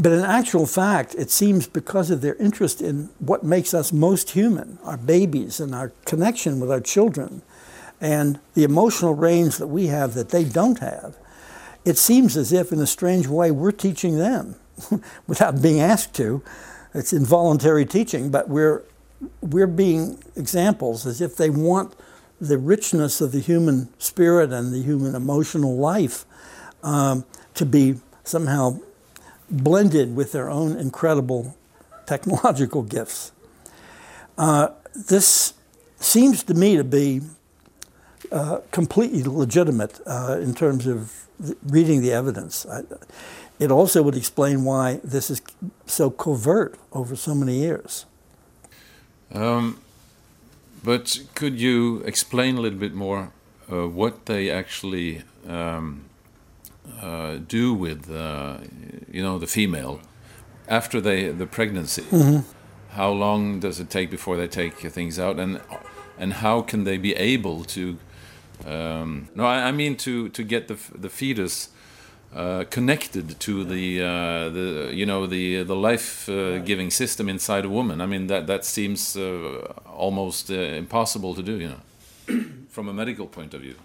But 0.00 0.12
in 0.12 0.20
actual 0.20 0.66
fact, 0.66 1.14
it 1.14 1.30
seems 1.30 1.66
because 1.66 2.10
of 2.10 2.22
their 2.22 2.36
interest 2.36 2.80
in 2.80 3.10
what 3.18 3.44
makes 3.44 3.74
us 3.74 3.92
most 3.92 4.30
human, 4.30 4.78
our 4.82 4.96
babies 4.96 5.60
and 5.60 5.74
our 5.74 5.92
connection 6.06 6.58
with 6.58 6.70
our 6.70 6.80
children, 6.80 7.42
and 8.00 8.40
the 8.54 8.64
emotional 8.64 9.14
range 9.14 9.58
that 9.58 9.66
we 9.66 9.88
have 9.88 10.14
that 10.14 10.30
they 10.30 10.42
don't 10.42 10.78
have, 10.78 11.18
it 11.84 11.98
seems 11.98 12.34
as 12.34 12.50
if, 12.50 12.72
in 12.72 12.80
a 12.80 12.86
strange 12.86 13.26
way, 13.26 13.50
we're 13.50 13.72
teaching 13.72 14.16
them 14.16 14.56
without 15.26 15.60
being 15.60 15.80
asked 15.80 16.14
to. 16.14 16.42
It's 16.94 17.12
involuntary 17.12 17.84
teaching, 17.84 18.30
but 18.30 18.48
we're, 18.48 18.82
we're 19.42 19.66
being 19.66 20.22
examples 20.34 21.06
as 21.06 21.20
if 21.20 21.36
they 21.36 21.50
want 21.50 21.94
the 22.40 22.56
richness 22.56 23.20
of 23.20 23.32
the 23.32 23.40
human 23.40 23.92
spirit 23.98 24.50
and 24.50 24.72
the 24.72 24.82
human 24.82 25.14
emotional 25.14 25.76
life 25.76 26.24
um, 26.82 27.26
to 27.52 27.66
be 27.66 27.96
somehow 28.24 28.78
blended 29.50 30.14
with 30.16 30.32
their 30.32 30.48
own 30.48 30.76
incredible 30.76 31.56
technological 32.06 32.82
gifts. 32.82 33.32
Uh, 34.38 34.68
this 34.94 35.54
seems 35.98 36.42
to 36.44 36.54
me 36.54 36.76
to 36.76 36.84
be 36.84 37.20
uh, 38.32 38.60
completely 38.70 39.22
legitimate 39.22 40.00
uh, 40.06 40.38
in 40.40 40.54
terms 40.54 40.86
of 40.86 41.26
reading 41.66 42.00
the 42.02 42.12
evidence. 42.12 42.66
I, 42.66 42.82
it 43.58 43.70
also 43.70 44.02
would 44.02 44.16
explain 44.16 44.64
why 44.64 45.00
this 45.04 45.30
is 45.30 45.42
so 45.86 46.10
covert 46.10 46.78
over 46.92 47.16
so 47.16 47.34
many 47.34 47.58
years. 47.58 48.06
Um, 49.32 49.78
but 50.82 51.20
could 51.34 51.60
you 51.60 52.02
explain 52.06 52.56
a 52.56 52.60
little 52.60 52.78
bit 52.78 52.94
more 52.94 53.32
uh, 53.70 53.86
what 53.86 54.26
they 54.26 54.50
actually 54.50 55.22
um, 55.46 56.09
uh, 57.02 57.38
do 57.48 57.74
with, 57.74 58.10
uh, 58.10 58.58
you 59.10 59.22
know, 59.22 59.38
the 59.38 59.46
female 59.46 60.00
after 60.68 61.00
they 61.00 61.32
the 61.32 61.46
pregnancy? 61.46 62.02
Mm 62.10 62.22
-hmm. 62.22 62.42
How 62.96 63.14
long 63.14 63.60
does 63.60 63.78
it 63.78 63.90
take 63.90 64.06
before 64.10 64.36
they 64.36 64.48
take 64.48 64.90
things 64.90 65.18
out, 65.18 65.38
and 65.38 65.60
and 66.18 66.32
how 66.32 66.64
can 66.64 66.84
they 66.84 66.98
be 66.98 67.14
able 67.16 67.64
to 67.64 67.98
um, 68.66 69.28
no, 69.34 69.44
I, 69.44 69.68
I, 69.68 69.72
mean 69.72 69.96
to 69.96 70.28
to 70.30 70.42
get 70.42 70.68
the 70.68 70.76
the 70.94 71.08
fetus 71.08 71.70
uh, 72.34 72.64
connected 72.64 73.40
to 73.40 73.64
the 73.64 74.02
uh, 74.02 74.48
the 74.50 74.90
you 74.92 75.06
know 75.06 75.26
the 75.26 75.62
the 75.62 75.74
life 75.74 76.28
uh, 76.28 76.58
giving 76.58 76.90
system 76.90 77.28
inside 77.28 77.64
a 77.64 77.68
woman. 77.68 78.00
I 78.00 78.06
mean 78.06 78.26
that 78.26 78.46
that 78.46 78.64
seems 78.64 79.16
uh, 79.16 79.72
almost 79.86 80.50
uh, 80.50 80.54
impossible 80.54 81.34
to 81.34 81.42
do. 81.42 81.58
You 81.58 81.68
know, 81.68 82.44
from 82.68 82.88
a 82.88 82.92
medical 82.92 83.26
point 83.26 83.54
of 83.54 83.62
view. 83.62 83.76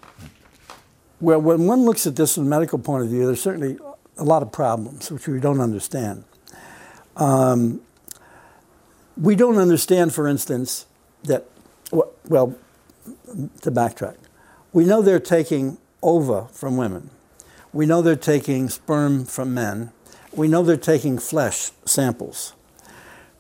Well, 1.21 1.39
when 1.39 1.65
one 1.65 1.86
looks 1.86 2.06
at 2.06 2.15
this 2.15 2.36
from 2.36 2.45
a 2.45 2.49
medical 2.49 2.80
point 2.80 3.04
of 3.04 3.10
view, 3.10 3.25
there's 3.25 3.41
certainly 3.41 3.78
a 4.17 4.23
lot 4.23 4.41
of 4.41 4.51
problems 4.51 5.12
which 5.12 5.28
we 5.28 5.39
don't 5.39 5.62
understand. 5.62 6.23
Um, 7.15 7.82
we 9.19 9.36
don't 9.36 9.58
understand, 9.58 10.13
for 10.13 10.28
instance, 10.28 10.86
that 11.23 11.45
well, 11.91 12.56
to 13.62 13.71
backtrack 13.71 14.17
we 14.75 14.84
know 14.84 15.01
they're 15.01 15.21
taking 15.21 15.78
ova 16.04 16.49
from 16.49 16.75
women. 16.75 17.10
We 17.71 17.86
know 17.86 18.01
they're 18.01 18.17
taking 18.17 18.67
sperm 18.67 19.23
from 19.23 19.54
men. 19.54 19.93
We 20.34 20.49
know 20.49 20.63
they're 20.63 20.75
taking 20.75 21.17
flesh 21.17 21.71
samples. 21.86 22.54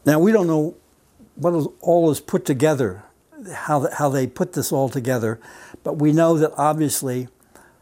Now, 0.05 0.17
we 0.17 0.31
don't 0.31 0.47
know 0.47 0.75
what 1.35 1.51
all 1.81 2.09
is 2.09 2.21
put 2.21 2.45
together, 2.45 3.03
how, 3.53 3.89
how 3.91 4.07
they 4.07 4.27
put 4.27 4.53
this 4.53 4.71
all 4.71 4.87
together, 4.87 5.37
but 5.83 5.97
we 5.97 6.13
know 6.13 6.37
that 6.37 6.53
obviously 6.55 7.27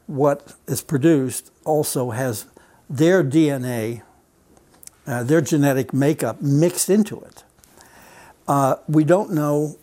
what 0.07 0.53
is 0.67 0.81
produced 0.81 1.51
also 1.65 2.11
has 2.11 2.45
their 2.89 3.23
DNA, 3.23 4.01
uh, 5.07 5.23
their 5.23 5.41
genetic 5.41 5.93
makeup 5.93 6.41
mixed 6.41 6.89
into 6.89 7.19
it. 7.21 7.43
Uh, 8.47 8.75
we 8.87 9.03
don't 9.03 9.31
know 9.31 9.77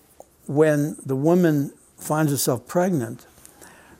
when 0.46 0.96
the 1.04 1.16
woman 1.16 1.72
finds 1.96 2.30
herself 2.30 2.66
pregnant 2.66 3.26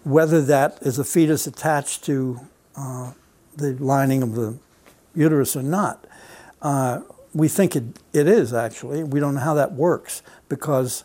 whether 0.04 0.40
that 0.40 0.78
is 0.80 0.98
a 0.98 1.04
fetus 1.04 1.46
attached 1.46 2.04
to 2.04 2.40
uh, 2.76 3.12
the 3.56 3.72
lining 3.74 4.22
of 4.22 4.34
the 4.34 4.56
uterus 5.14 5.56
or 5.56 5.62
not. 5.62 6.06
Uh, 6.62 7.00
we 7.34 7.48
think 7.48 7.76
it, 7.76 7.84
it 8.12 8.26
is 8.26 8.52
actually. 8.52 9.04
We 9.04 9.20
don't 9.20 9.34
know 9.34 9.40
how 9.40 9.54
that 9.54 9.72
works 9.72 10.22
because 10.48 11.04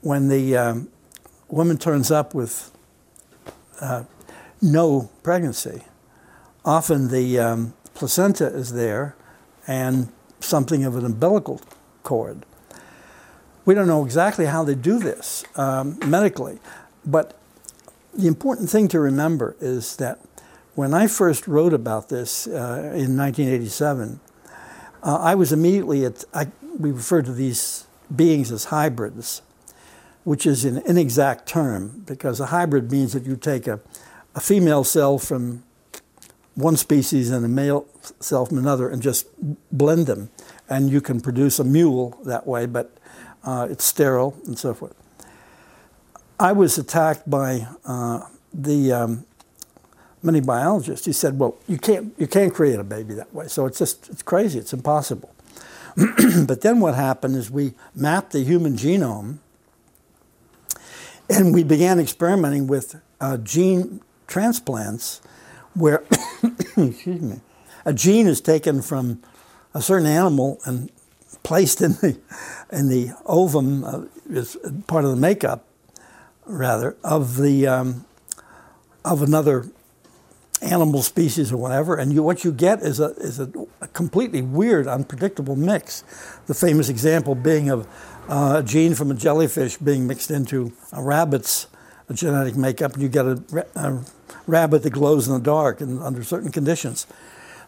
when 0.00 0.28
the 0.28 0.56
um, 0.56 0.88
woman 1.48 1.78
turns 1.78 2.10
up 2.10 2.34
with 2.34 2.70
uh, 3.80 4.04
no 4.66 5.10
pregnancy, 5.22 5.82
often 6.64 7.08
the 7.08 7.38
um, 7.38 7.74
placenta 7.94 8.46
is 8.46 8.72
there 8.72 9.16
and 9.66 10.12
something 10.40 10.84
of 10.84 10.96
an 10.96 11.04
umbilical 11.04 11.60
cord. 12.02 12.44
We 13.64 13.74
don't 13.74 13.88
know 13.88 14.04
exactly 14.04 14.46
how 14.46 14.64
they 14.64 14.74
do 14.74 14.98
this 14.98 15.44
um, 15.56 15.98
medically, 16.06 16.58
but 17.04 17.38
the 18.14 18.26
important 18.26 18.70
thing 18.70 18.88
to 18.88 19.00
remember 19.00 19.56
is 19.60 19.96
that 19.96 20.20
when 20.74 20.94
I 20.94 21.06
first 21.06 21.48
wrote 21.48 21.72
about 21.72 22.08
this 22.08 22.46
uh, 22.46 22.92
in 22.94 23.16
1987, 23.16 24.20
uh, 25.02 25.16
I 25.16 25.34
was 25.34 25.52
immediately 25.52 26.04
at, 26.04 26.24
I, 26.34 26.48
we 26.78 26.90
refer 26.90 27.22
to 27.22 27.32
these 27.32 27.86
beings 28.14 28.52
as 28.52 28.66
hybrids, 28.66 29.42
which 30.24 30.46
is 30.46 30.64
an 30.64 30.78
inexact 30.86 31.48
term 31.48 32.02
because 32.06 32.40
a 32.40 32.46
hybrid 32.46 32.90
means 32.90 33.12
that 33.14 33.24
you 33.24 33.36
take 33.36 33.66
a, 33.66 33.80
a 34.36 34.40
female 34.40 34.84
cell 34.84 35.18
from 35.18 35.64
one 36.54 36.76
species 36.76 37.30
and 37.30 37.44
a 37.44 37.48
male 37.48 37.86
cell 38.20 38.46
from 38.46 38.58
another 38.58 38.88
and 38.88 39.02
just 39.02 39.26
blend 39.72 40.06
them. 40.06 40.30
And 40.68 40.90
you 40.90 41.00
can 41.00 41.20
produce 41.20 41.58
a 41.58 41.64
mule 41.64 42.18
that 42.24 42.46
way, 42.46 42.66
but 42.66 42.96
uh, 43.44 43.66
it's 43.70 43.84
sterile 43.84 44.36
and 44.46 44.58
so 44.58 44.74
forth. 44.74 44.94
I 46.38 46.52
was 46.52 46.76
attacked 46.76 47.28
by 47.28 47.66
uh, 47.86 48.20
the 48.52 48.92
um, 48.92 49.26
many 50.22 50.40
biologists. 50.40 51.06
He 51.06 51.12
said, 51.12 51.38
"Well, 51.38 51.56
you 51.66 51.78
can't 51.78 52.12
you 52.18 52.26
can't 52.26 52.52
create 52.52 52.78
a 52.78 52.84
baby 52.84 53.14
that 53.14 53.32
way. 53.32 53.48
So 53.48 53.64
it's 53.64 53.78
just 53.78 54.10
it's 54.10 54.22
crazy. 54.22 54.58
It's 54.58 54.74
impossible." 54.74 55.32
but 56.46 56.60
then 56.60 56.80
what 56.80 56.94
happened 56.94 57.36
is 57.36 57.50
we 57.50 57.72
mapped 57.94 58.32
the 58.32 58.40
human 58.40 58.76
genome, 58.76 59.38
and 61.30 61.54
we 61.54 61.62
began 61.62 61.98
experimenting 61.98 62.66
with 62.66 63.00
uh, 63.18 63.38
gene 63.38 64.00
transplants, 64.26 65.20
where 65.74 66.04
excuse 66.76 67.20
me, 67.20 67.40
a 67.84 67.92
gene 67.92 68.26
is 68.26 68.40
taken 68.40 68.82
from 68.82 69.22
a 69.74 69.82
certain 69.82 70.06
animal 70.06 70.58
and 70.64 70.90
placed 71.42 71.80
in 71.80 71.92
the 71.92 72.18
in 72.72 72.88
the 72.88 73.10
ovum 73.26 73.84
uh, 73.84 74.02
is 74.28 74.56
part 74.86 75.04
of 75.04 75.10
the 75.10 75.16
makeup, 75.16 75.64
rather 76.44 76.96
of 77.04 77.36
the 77.36 77.66
um, 77.66 78.04
of 79.04 79.22
another 79.22 79.66
animal 80.62 81.02
species 81.02 81.52
or 81.52 81.56
whatever, 81.56 81.96
and 81.96 82.12
you, 82.12 82.22
what 82.22 82.44
you 82.44 82.52
get 82.52 82.80
is 82.82 82.98
a 83.00 83.10
is 83.16 83.38
a, 83.38 83.50
a, 83.80 83.88
completely 83.88 84.42
weird, 84.42 84.86
unpredictable 84.86 85.56
mix. 85.56 86.02
The 86.46 86.54
famous 86.54 86.88
example 86.88 87.34
being 87.34 87.68
of 87.68 87.86
uh, 88.28 88.56
a 88.58 88.62
gene 88.62 88.94
from 88.94 89.10
a 89.10 89.14
jellyfish 89.14 89.76
being 89.76 90.06
mixed 90.06 90.30
into 90.30 90.72
a 90.92 91.02
rabbit's 91.02 91.66
genetic 92.12 92.56
makeup, 92.56 92.94
and 92.94 93.02
you 93.02 93.08
get 93.08 93.26
a, 93.26 93.42
a 93.74 94.04
rabbit 94.46 94.82
that 94.82 94.90
glows 94.90 95.26
in 95.28 95.34
the 95.34 95.40
dark 95.40 95.80
and 95.80 96.02
under 96.02 96.22
certain 96.22 96.52
conditions. 96.52 97.06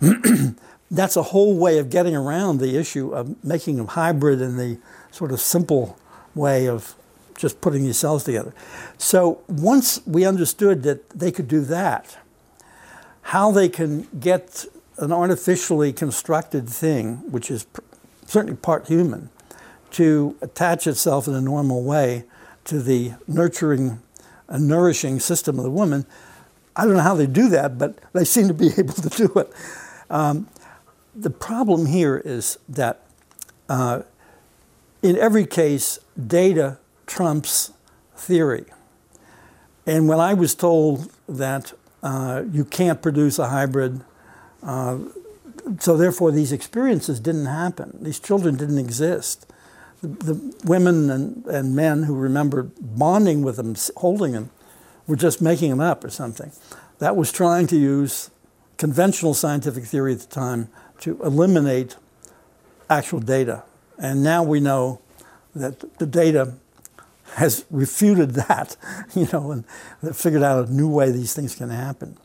That's 0.90 1.16
a 1.16 1.22
whole 1.22 1.56
way 1.56 1.78
of 1.78 1.90
getting 1.90 2.16
around 2.16 2.58
the 2.58 2.76
issue 2.78 3.10
of 3.14 3.42
making 3.44 3.80
a 3.80 3.86
hybrid 3.86 4.40
in 4.40 4.56
the 4.56 4.78
sort 5.10 5.32
of 5.32 5.40
simple 5.40 5.98
way 6.34 6.68
of 6.68 6.94
just 7.36 7.60
putting 7.60 7.84
these 7.84 7.98
cells 7.98 8.24
together. 8.24 8.54
So 8.96 9.40
once 9.48 10.00
we 10.06 10.24
understood 10.24 10.82
that 10.84 11.10
they 11.10 11.30
could 11.30 11.48
do 11.48 11.60
that, 11.62 12.18
how 13.22 13.50
they 13.50 13.68
can 13.68 14.08
get 14.18 14.64
an 14.98 15.12
artificially 15.12 15.92
constructed 15.92 16.68
thing, 16.68 17.16
which 17.30 17.50
is 17.50 17.64
pr- 17.64 17.80
certainly 18.26 18.56
part 18.56 18.88
human, 18.88 19.30
to 19.92 20.36
attach 20.40 20.86
itself 20.86 21.28
in 21.28 21.34
a 21.34 21.40
normal 21.40 21.82
way 21.82 22.24
to 22.64 22.80
the 22.80 23.12
nurturing 23.26 24.02
and 24.48 24.66
nourishing 24.66 25.20
system 25.20 25.58
of 25.58 25.64
the 25.64 25.70
woman. 25.70 26.06
I 26.78 26.84
don't 26.84 26.94
know 26.94 27.02
how 27.02 27.16
they 27.16 27.26
do 27.26 27.48
that, 27.48 27.76
but 27.76 27.98
they 28.12 28.24
seem 28.24 28.46
to 28.46 28.54
be 28.54 28.70
able 28.78 28.94
to 28.94 29.08
do 29.08 29.32
it. 29.40 29.52
Um, 30.08 30.48
the 31.14 31.30
problem 31.30 31.86
here 31.86 32.22
is 32.24 32.58
that 32.68 33.02
uh, 33.68 34.02
in 35.02 35.18
every 35.18 35.44
case, 35.44 35.98
data 36.26 36.78
trumps 37.06 37.72
theory. 38.16 38.64
And 39.86 40.08
when 40.08 40.20
I 40.20 40.34
was 40.34 40.54
told 40.54 41.10
that 41.28 41.72
uh, 42.02 42.44
you 42.50 42.64
can't 42.64 43.02
produce 43.02 43.38
a 43.38 43.48
hybrid, 43.48 44.04
uh, 44.62 44.98
so 45.80 45.96
therefore 45.96 46.30
these 46.30 46.52
experiences 46.52 47.18
didn't 47.18 47.46
happen, 47.46 47.98
these 48.00 48.20
children 48.20 48.56
didn't 48.56 48.78
exist. 48.78 49.46
The, 50.00 50.08
the 50.08 50.54
women 50.64 51.10
and, 51.10 51.44
and 51.46 51.74
men 51.74 52.04
who 52.04 52.14
remembered 52.14 52.70
bonding 52.80 53.42
with 53.42 53.56
them, 53.56 53.74
holding 53.96 54.32
them, 54.32 54.50
were 55.08 55.16
just 55.16 55.42
making 55.42 55.70
them 55.70 55.80
up 55.80 56.04
or 56.04 56.10
something. 56.10 56.52
That 57.00 57.16
was 57.16 57.32
trying 57.32 57.66
to 57.68 57.76
use 57.76 58.30
conventional 58.76 59.34
scientific 59.34 59.84
theory 59.84 60.12
at 60.12 60.20
the 60.20 60.26
time 60.26 60.68
to 61.00 61.20
eliminate 61.22 61.96
actual 62.88 63.18
data. 63.18 63.64
And 63.98 64.22
now 64.22 64.44
we 64.44 64.60
know 64.60 65.00
that 65.54 65.98
the 65.98 66.06
data 66.06 66.54
has 67.34 67.64
refuted 67.70 68.30
that, 68.34 68.76
you 69.14 69.28
know, 69.32 69.50
and 69.50 69.64
figured 70.16 70.42
out 70.42 70.68
a 70.68 70.72
new 70.72 70.88
way 70.88 71.10
these 71.10 71.34
things 71.34 71.54
can 71.54 71.70
happen. 71.70 72.16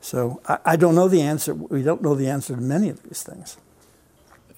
So 0.00 0.40
I, 0.46 0.58
I, 0.64 0.76
don't 0.76 0.94
know 0.94 1.08
the 1.08 1.22
answer. 1.22 1.54
We 1.54 1.82
don't 1.82 2.02
know 2.02 2.14
the 2.14 2.28
answer 2.28 2.54
to 2.54 2.60
many 2.60 2.90
of 2.90 3.02
these 3.04 3.22
things. 3.22 3.56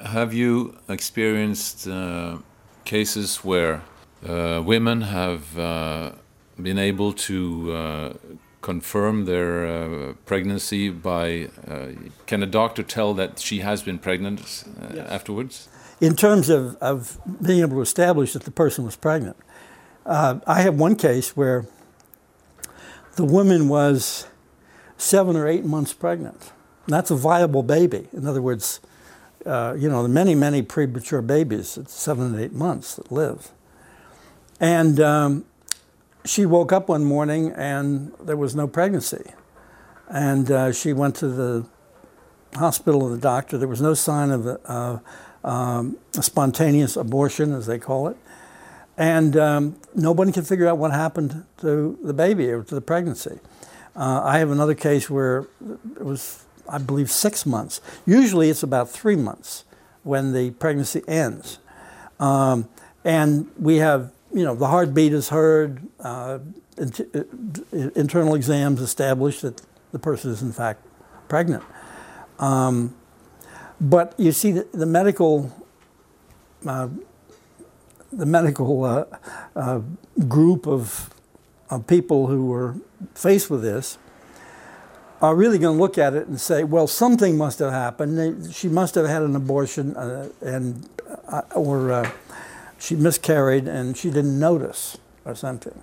Have 0.01 0.35
you 0.35 0.77
experienced 0.89 1.87
uh, 1.87 2.39
cases 2.85 3.39
where 3.45 3.83
uh, 4.27 4.61
women 4.65 5.03
have 5.03 5.57
uh, 5.57 6.13
been 6.61 6.79
able 6.79 7.13
to 7.13 7.73
uh, 7.73 8.13
confirm 8.61 9.25
their 9.25 9.67
uh, 9.67 10.13
pregnancy 10.25 10.89
by? 10.91 11.49
Uh, 11.67 11.89
can 12.27 12.43
a 12.43 12.47
doctor 12.47 12.83
tell 12.83 13.15
that 13.15 13.39
she 13.39 13.61
has 13.61 13.83
been 13.83 13.99
pregnant 13.99 14.65
yes. 14.95 15.09
afterwards? 15.09 15.69
In 16.01 16.15
terms 16.15 16.49
of, 16.49 16.77
of 16.77 17.19
being 17.43 17.61
able 17.61 17.77
to 17.77 17.81
establish 17.81 18.33
that 18.35 18.43
the 18.43 18.51
person 18.51 18.85
was 18.85 18.97
pregnant, 18.97 19.37
uh, 20.05 20.41
I 20.47 20.63
have 20.63 20.79
one 20.79 20.97
case 20.97 21.37
where 21.37 21.67
the 23.17 23.25
woman 23.25 23.69
was 23.69 24.27
seven 24.99 25.37
or 25.37 25.47
eight 25.49 25.65
months 25.65 25.93
pregnant. 25.93 26.53
And 26.87 26.95
that's 26.95 27.11
a 27.11 27.17
viable 27.17 27.63
baby. 27.63 28.09
In 28.13 28.27
other 28.27 28.43
words, 28.43 28.81
uh, 29.45 29.75
you 29.79 29.89
know, 29.89 30.03
the 30.03 30.09
many, 30.09 30.35
many 30.35 30.63
premature 30.63 31.23
babies 31.23 31.79
at 31.79 31.89
seven 31.89 32.27
and 32.27 32.41
eight 32.41 32.53
months 32.53 32.97
that 32.97 33.11
live. 33.11 33.51
And 34.61 35.01
um, 35.01 35.45
she 36.27 36.45
woke 36.47 36.73
up 36.73 36.89
one 36.89 37.05
morning 37.05 37.53
and 37.53 38.13
there 38.21 38.37
was 38.37 38.55
no 38.55 38.67
pregnancy. 38.67 39.33
And 40.09 40.51
uh, 40.51 40.73
she 40.73 40.93
went 40.93 41.17
to 41.17 41.29
the 41.29 41.67
hospital, 42.55 43.05
of 43.07 43.13
the 43.13 43.19
doctor. 43.19 43.59
There 43.59 43.69
was 43.69 43.81
no 43.81 43.95
sign 43.95 44.31
of 44.31 44.47
a, 44.47 44.61
uh, 44.65 44.99
um, 45.49 45.99
a 46.17 46.23
spontaneous 46.23 46.97
abortion, 46.97 47.53
as 47.53 47.67
they 47.67 47.79
call 47.79 48.09
it. 48.09 48.17
And 48.99 49.37
um, 49.37 49.77
nobody 49.95 50.33
can 50.33 50.45
figure 50.45 50.67
out 50.67 50.79
what 50.79 50.91
happened 50.91 51.45
to 51.59 51.99
the 52.03 52.15
baby 52.15 52.51
or 52.51 52.63
to 52.63 52.75
the 52.75 52.81
pregnancy. 52.81 53.39
Uh, 53.95 54.23
I 54.25 54.39
have 54.39 54.51
another 54.51 54.75
case 54.75 55.11
where 55.11 55.47
it 55.97 56.05
was, 56.05 56.45
I 56.69 56.79
believe, 56.79 57.11
six 57.11 57.45
months. 57.47 57.81
Usually 58.07 58.49
it's 58.49 58.63
about 58.63 58.91
three 58.91 59.17
months 59.17 59.65
when 60.03 60.33
the 60.33 60.51
pregnancy 60.53 61.03
ends. 61.07 61.59
Um, 62.19 62.69
and 63.05 63.51
we 63.59 63.77
have, 63.77 64.13
you 64.37 64.45
know, 64.45 64.55
the 64.55 64.69
heartbeat 64.69 65.13
is 65.13 65.31
heard, 65.31 65.81
uh, 66.01 66.39
uh 66.79 67.21
internal 67.73 68.35
exams 68.35 68.81
establish 68.81 69.41
that 69.41 69.63
the 69.93 69.99
person 69.99 70.31
is 70.31 70.43
in 70.43 70.53
fact 70.53 70.85
pregnant. 71.29 71.65
Um, 72.39 72.95
but 73.81 74.15
you 74.19 74.33
see, 74.33 74.53
the, 74.53 74.67
the 74.73 74.87
medical 74.87 75.51
uh, 76.67 76.89
the 78.13 78.27
medical 78.27 78.85
uh, 78.85 79.05
uh, 79.55 79.81
group 80.29 80.67
of, 80.67 81.11
of 81.71 81.87
people 81.87 82.27
who 82.29 82.47
were 82.47 82.75
faced 83.15 83.51
with 83.51 83.63
this 83.63 83.99
are 85.21 85.35
really 85.35 85.59
going 85.59 85.77
to 85.77 85.81
look 85.81 85.99
at 85.99 86.15
it 86.15 86.27
and 86.27 86.41
say, 86.41 86.63
well, 86.63 86.87
something 86.87 87.37
must 87.37 87.59
have 87.59 87.73
happened. 87.73 88.55
She 88.55 88.69
must 88.69 88.95
have 88.95 89.07
had 89.07 89.23
an 89.23 89.35
abortion 89.35 89.97
uh, 89.97 90.29
and, 90.41 90.89
uh, 91.29 91.43
or 91.55 92.13
she 92.87 92.95
miscarried 92.95 93.67
and 93.67 93.97
she 93.97 94.11
didn't 94.11 94.39
notice 94.39 94.97
or 95.25 95.35
something. 95.35 95.83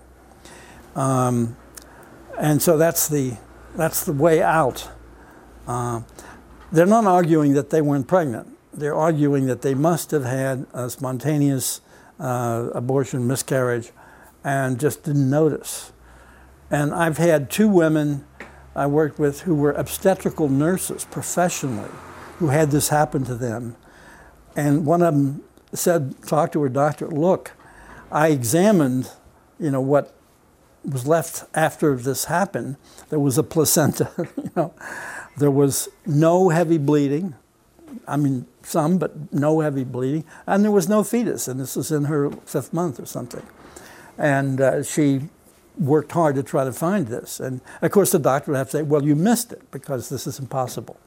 Um, 0.95 1.57
and 2.39 2.61
so 2.61 2.77
that's 2.77 3.09
the, 3.09 3.37
that's 3.75 4.05
the 4.05 4.13
way 4.13 4.41
out. 4.41 4.89
Uh, 5.67 6.03
they're 6.71 6.85
not 6.85 7.05
arguing 7.05 7.55
that 7.55 7.71
they 7.71 7.81
weren't 7.81 8.07
pregnant. 8.07 8.47
They're 8.73 8.95
arguing 8.95 9.47
that 9.47 9.63
they 9.63 9.73
must 9.73 10.11
have 10.11 10.23
had 10.23 10.65
a 10.73 10.89
spontaneous 10.89 11.81
uh, 12.21 12.69
abortion, 12.73 13.27
miscarriage, 13.27 13.91
and 14.41 14.79
just 14.79 15.03
didn't 15.03 15.29
notice. 15.29 15.91
And 16.71 16.93
I've 16.93 17.17
had 17.17 17.51
two 17.51 17.67
women 17.67 18.25
I 18.77 18.87
worked 18.87 19.19
with 19.19 19.41
who 19.41 19.55
were 19.55 19.73
obstetrical 19.73 20.47
nurses 20.47 21.03
professionally 21.03 21.91
who 22.39 22.47
had 22.47 22.71
this 22.71 22.89
happen 22.89 23.25
to 23.25 23.35
them. 23.35 23.75
And 24.55 24.85
one 24.85 25.01
of 25.01 25.13
them 25.13 25.43
said, 25.73 26.15
talked 26.27 26.53
to 26.53 26.61
her 26.61 26.69
doctor, 26.69 27.07
look, 27.07 27.51
I 28.11 28.29
examined, 28.29 29.09
you 29.59 29.71
know, 29.71 29.81
what 29.81 30.13
was 30.83 31.07
left 31.07 31.45
after 31.55 31.95
this 31.95 32.25
happened. 32.25 32.77
There 33.09 33.19
was 33.19 33.37
a 33.37 33.43
placenta, 33.43 34.11
you 34.37 34.51
know. 34.55 34.73
There 35.37 35.51
was 35.51 35.89
no 36.05 36.49
heavy 36.49 36.77
bleeding. 36.77 37.35
I 38.07 38.17
mean, 38.17 38.45
some, 38.61 38.97
but 38.97 39.33
no 39.33 39.61
heavy 39.61 39.83
bleeding. 39.83 40.25
And 40.45 40.63
there 40.63 40.71
was 40.71 40.87
no 40.87 41.03
fetus, 41.03 41.47
and 41.47 41.59
this 41.59 41.75
was 41.75 41.91
in 41.91 42.05
her 42.05 42.31
fifth 42.45 42.73
month 42.73 42.99
or 42.99 43.05
something. 43.05 43.45
And 44.17 44.61
uh, 44.61 44.83
she 44.83 45.21
worked 45.77 46.11
hard 46.11 46.35
to 46.35 46.43
try 46.43 46.63
to 46.65 46.73
find 46.73 47.07
this. 47.07 47.39
And 47.39 47.61
of 47.81 47.91
course, 47.91 48.11
the 48.11 48.19
doctor 48.19 48.51
would 48.51 48.57
have 48.57 48.67
to 48.71 48.77
say, 48.77 48.83
well, 48.83 49.03
you 49.03 49.15
missed 49.15 49.51
it 49.51 49.71
because 49.71 50.09
this 50.09 50.27
is 50.27 50.39
impossible. 50.39 50.97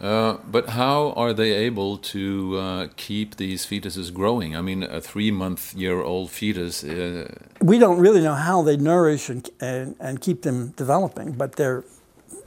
Uh, 0.00 0.36
but 0.50 0.70
how 0.70 1.12
are 1.12 1.32
they 1.32 1.52
able 1.52 1.96
to 1.96 2.58
uh, 2.58 2.88
keep 2.96 3.36
these 3.36 3.64
fetuses 3.64 4.12
growing? 4.12 4.54
I 4.54 4.60
mean, 4.60 4.82
a 4.82 5.00
three 5.00 5.30
month 5.30 5.74
year 5.74 6.02
old 6.02 6.30
fetus. 6.30 6.84
Uh... 6.84 7.32
We 7.62 7.78
don't 7.78 7.98
really 7.98 8.20
know 8.20 8.34
how 8.34 8.62
they 8.62 8.76
nourish 8.76 9.30
and, 9.30 9.48
and, 9.60 9.96
and 9.98 10.20
keep 10.20 10.42
them 10.42 10.68
developing, 10.76 11.32
but 11.32 11.56
they're 11.56 11.84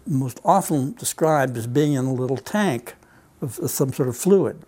most 0.06 0.40
often 0.46 0.94
described 0.94 1.58
as 1.58 1.66
being 1.66 1.94
in 1.94 2.06
a 2.06 2.14
little 2.14 2.38
tank 2.38 2.94
of 3.42 3.60
some 3.70 3.94
sort 3.94 4.10
of 4.10 4.18
fluid. 4.18 4.60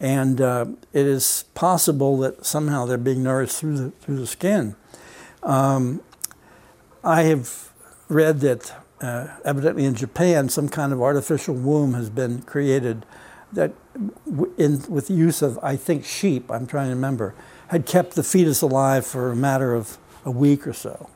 And 0.00 0.40
uh, 0.40 0.66
it 0.92 1.06
is 1.06 1.44
possible 1.54 2.16
that 2.18 2.44
somehow 2.44 2.86
they're 2.86 2.98
being 2.98 3.22
nourished 3.22 3.56
through 3.56 3.76
the, 3.76 3.90
through 3.90 4.16
the 4.16 4.26
skin. 4.26 4.74
Um, 5.44 6.00
I 7.04 7.22
have 7.22 7.70
read 8.08 8.40
that 8.40 8.81
uh, 9.02 9.26
evidently 9.44 9.84
in 9.84 9.94
Japan, 9.94 10.48
some 10.48 10.68
kind 10.68 10.92
of 10.92 11.02
artificial 11.02 11.54
womb 11.54 11.94
has 11.94 12.08
been 12.08 12.42
created 12.42 13.04
that, 13.52 13.72
in, 14.56 14.82
with 14.88 15.08
the 15.08 15.14
use 15.14 15.42
of, 15.42 15.58
I 15.62 15.76
think, 15.76 16.04
sheep, 16.04 16.50
I'm 16.50 16.66
trying 16.66 16.88
to 16.88 16.94
remember, 16.94 17.34
had 17.68 17.84
kept 17.84 18.14
the 18.14 18.22
fetus 18.22 18.62
alive 18.62 19.06
for 19.06 19.32
a 19.32 19.36
matter 19.36 19.74
of 19.74 19.98
a 20.24 20.30
week 20.30 20.66
or 20.66 20.72
so. 20.72 21.10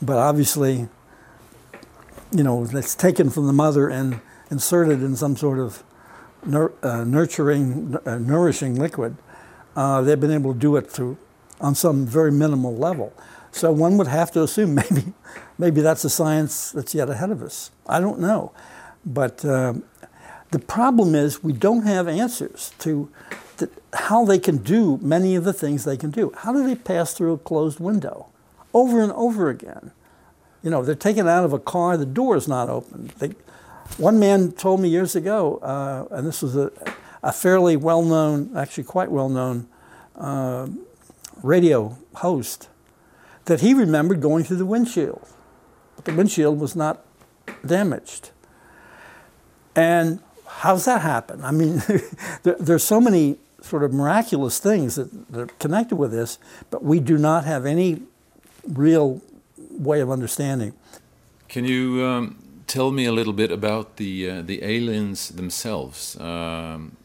But 0.00 0.16
obviously, 0.16 0.88
you 2.32 2.44
know, 2.44 2.64
it's 2.64 2.94
taken 2.94 3.28
from 3.28 3.46
the 3.46 3.52
mother 3.52 3.88
and 3.88 4.20
inserted 4.50 5.02
in 5.02 5.16
some 5.16 5.36
sort 5.36 5.58
of 5.58 5.82
nur- 6.44 6.72
uh, 6.82 7.04
nurturing, 7.04 7.96
uh, 8.06 8.18
nourishing 8.18 8.76
liquid. 8.76 9.16
Uh, 9.76 10.00
they've 10.00 10.20
been 10.20 10.30
able 10.30 10.52
to 10.52 10.58
do 10.58 10.76
it 10.76 10.92
to, 10.94 11.18
on 11.60 11.74
some 11.74 12.06
very 12.06 12.32
minimal 12.32 12.74
level. 12.74 13.12
So 13.52 13.72
one 13.72 13.98
would 13.98 14.06
have 14.06 14.30
to 14.32 14.42
assume 14.42 14.74
maybe, 14.90 15.12
maybe 15.60 15.82
that's 15.82 16.04
a 16.04 16.10
science 16.10 16.72
that's 16.72 16.94
yet 16.94 17.10
ahead 17.10 17.30
of 17.30 17.42
us. 17.42 17.70
I 17.86 18.00
don't 18.00 18.18
know. 18.18 18.52
But 19.04 19.44
uh, 19.44 19.74
the 20.50 20.58
problem 20.58 21.14
is 21.14 21.44
we 21.44 21.52
don't 21.52 21.82
have 21.82 22.08
answers 22.08 22.72
to 22.78 23.10
the, 23.58 23.70
how 23.92 24.24
they 24.24 24.38
can 24.38 24.56
do 24.56 24.98
many 25.02 25.36
of 25.36 25.44
the 25.44 25.52
things 25.52 25.84
they 25.84 25.96
can 25.98 26.10
do. 26.10 26.32
How 26.38 26.52
do 26.52 26.66
they 26.66 26.74
pass 26.74 27.12
through 27.12 27.34
a 27.34 27.38
closed 27.38 27.78
window 27.78 28.26
over 28.72 29.02
and 29.02 29.12
over 29.12 29.50
again? 29.50 29.92
You 30.62 30.70
know, 30.70 30.82
they're 30.82 30.94
taken 30.94 31.28
out 31.28 31.44
of 31.44 31.52
a 31.52 31.58
car, 31.58 31.96
the 31.96 32.06
door 32.06 32.36
is 32.36 32.48
not 32.48 32.68
open. 32.68 33.10
They, 33.18 33.34
one 33.98 34.18
man 34.18 34.52
told 34.52 34.80
me 34.80 34.88
years 34.88 35.14
ago, 35.14 35.58
uh, 35.58 36.14
and 36.14 36.26
this 36.26 36.42
was 36.42 36.56
a, 36.56 36.70
a 37.22 37.32
fairly 37.32 37.76
well 37.76 38.02
known, 38.02 38.56
actually 38.56 38.84
quite 38.84 39.10
well 39.10 39.28
known 39.28 39.68
uh, 40.16 40.68
radio 41.42 41.96
host 42.14 42.68
that 43.46 43.60
he 43.60 43.74
remembered 43.74 44.20
going 44.20 44.44
through 44.44 44.58
the 44.58 44.66
windshield, 44.66 45.26
but 46.00 46.10
the 46.10 46.16
windshield 46.16 46.58
was 46.58 46.74
not 46.74 47.04
damaged. 47.66 48.30
And 49.76 50.20
how's 50.46 50.86
that 50.86 51.02
happen? 51.02 51.44
I 51.44 51.50
mean, 51.50 51.82
there, 52.42 52.56
there's 52.58 52.84
so 52.84 53.02
many 53.02 53.36
sort 53.60 53.82
of 53.82 53.92
miraculous 53.92 54.58
things 54.58 54.94
that, 54.94 55.30
that, 55.30 55.40
are 55.40 55.46
connected 55.58 55.96
with 55.96 56.10
this, 56.10 56.38
but 56.70 56.82
we 56.82 57.00
do 57.00 57.18
not 57.18 57.44
have 57.44 57.66
any 57.66 58.00
real 58.66 59.20
way 59.72 60.00
of 60.00 60.10
understanding. 60.10 60.72
Can 61.48 61.66
you 61.66 62.02
um, 62.06 62.38
tell 62.66 62.90
me 62.90 63.04
a 63.04 63.12
little 63.12 63.34
bit 63.34 63.52
about 63.52 63.96
the 63.96 64.30
uh, 64.30 64.42
the 64.42 64.64
aliens 64.64 65.28
themselves? 65.28 66.18
Um, 66.18 66.96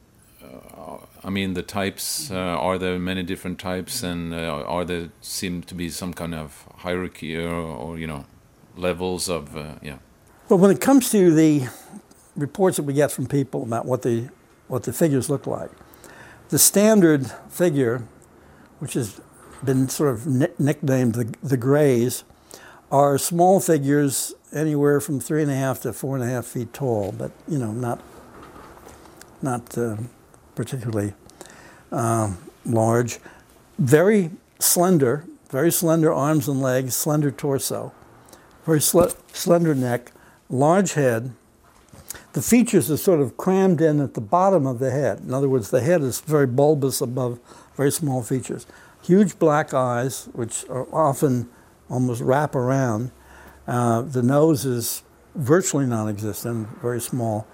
I 1.21 1.29
mean, 1.31 1.53
the 1.55 1.63
types 1.63 2.29
uh, 2.31 2.35
are 2.35 2.77
there 2.77 2.99
many 2.99 3.23
different 3.23 3.59
types, 3.59 4.03
and 4.03 4.33
uh, 4.33 4.63
are 4.67 4.85
there 4.85 5.09
seem 5.21 5.63
to 5.63 5.73
be 5.73 5.89
some 5.89 6.13
kind 6.13 6.35
of 6.35 6.65
hierarchy 6.77 7.35
or, 7.35 7.51
or 7.51 7.97
you 7.97 8.07
know 8.07 8.25
levels 8.77 9.29
of 9.29 9.55
uh, 9.55 9.75
yeah. 9.81 9.97
But 10.47 10.57
when 10.57 10.71
it 10.71 10.79
comes 10.81 11.09
to 11.11 11.33
the 11.33 11.67
reports 12.35 12.77
that 12.77 12.83
we 12.83 12.93
get 12.93 13.11
from 13.11 13.27
people 13.27 13.63
about 13.63 13.85
what 13.85 14.01
the 14.01 14.29
what 14.67 14.83
the 14.83 14.93
figures 14.93 15.29
look 15.29 15.47
like, 15.47 15.71
the 16.49 16.59
standard 16.59 17.31
figure, 17.49 18.03
which 18.79 18.93
has 18.93 19.19
been 19.63 19.89
sort 19.89 20.13
of 20.13 20.27
nicknamed 20.59 21.15
the 21.15 21.33
the 21.41 21.57
Greys, 21.57 22.23
are 22.91 23.17
small 23.17 23.59
figures 23.59 24.33
anywhere 24.53 25.01
from 25.01 25.19
three 25.19 25.41
and 25.41 25.51
a 25.51 25.55
half 25.55 25.81
to 25.81 25.93
four 25.93 26.15
and 26.15 26.23
a 26.23 26.27
half 26.27 26.45
feet 26.45 26.73
tall, 26.73 27.13
but 27.17 27.31
you 27.47 27.57
know 27.57 27.71
not 27.71 28.01
not 29.41 29.77
uh, 29.77 29.97
particularly 30.55 31.13
um, 31.91 32.37
large, 32.65 33.19
very 33.77 34.31
slender, 34.59 35.25
very 35.49 35.71
slender 35.71 36.11
arms 36.11 36.47
and 36.47 36.61
legs, 36.61 36.95
slender 36.95 37.31
torso, 37.31 37.93
very 38.65 38.81
sl- 38.81 39.15
slender 39.31 39.75
neck, 39.75 40.11
large 40.49 40.93
head. 40.93 41.31
The 42.33 42.41
features 42.41 42.91
are 42.91 42.97
sort 42.97 43.21
of 43.21 43.37
crammed 43.37 43.79
in 43.79 43.99
at 43.99 44.13
the 44.13 44.21
bottom 44.21 44.65
of 44.65 44.79
the 44.79 44.91
head. 44.91 45.19
In 45.19 45.33
other 45.33 45.47
words, 45.47 45.69
the 45.69 45.81
head 45.81 46.01
is 46.01 46.19
very 46.21 46.47
bulbous 46.47 46.99
above 46.99 47.39
very 47.75 47.91
small 47.91 48.23
features. 48.23 48.65
Huge 49.03 49.37
black 49.37 49.73
eyes, 49.73 50.27
which 50.33 50.65
are 50.69 50.87
often 50.93 51.49
almost 51.89 52.21
wrap 52.21 52.55
around. 52.55 53.11
Uh, 53.67 54.01
the 54.01 54.23
nose 54.23 54.65
is 54.65 55.03
virtually 55.35 55.85
non 55.85 56.09
existent, 56.09 56.67
very 56.81 57.01
small. 57.01 57.47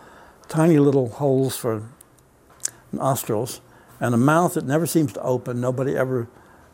Tiny 0.47 0.80
little 0.80 1.09
holes 1.09 1.57
for 1.57 1.84
nostrils, 2.91 3.62
and 3.99 4.14
a 4.14 4.18
mouth 4.18 4.53
that 4.53 4.66
never 4.66 4.86
seems 4.86 5.14
to 5.14 5.22
open. 5.22 5.62
Nobody 5.62 5.95
ever 5.95 6.28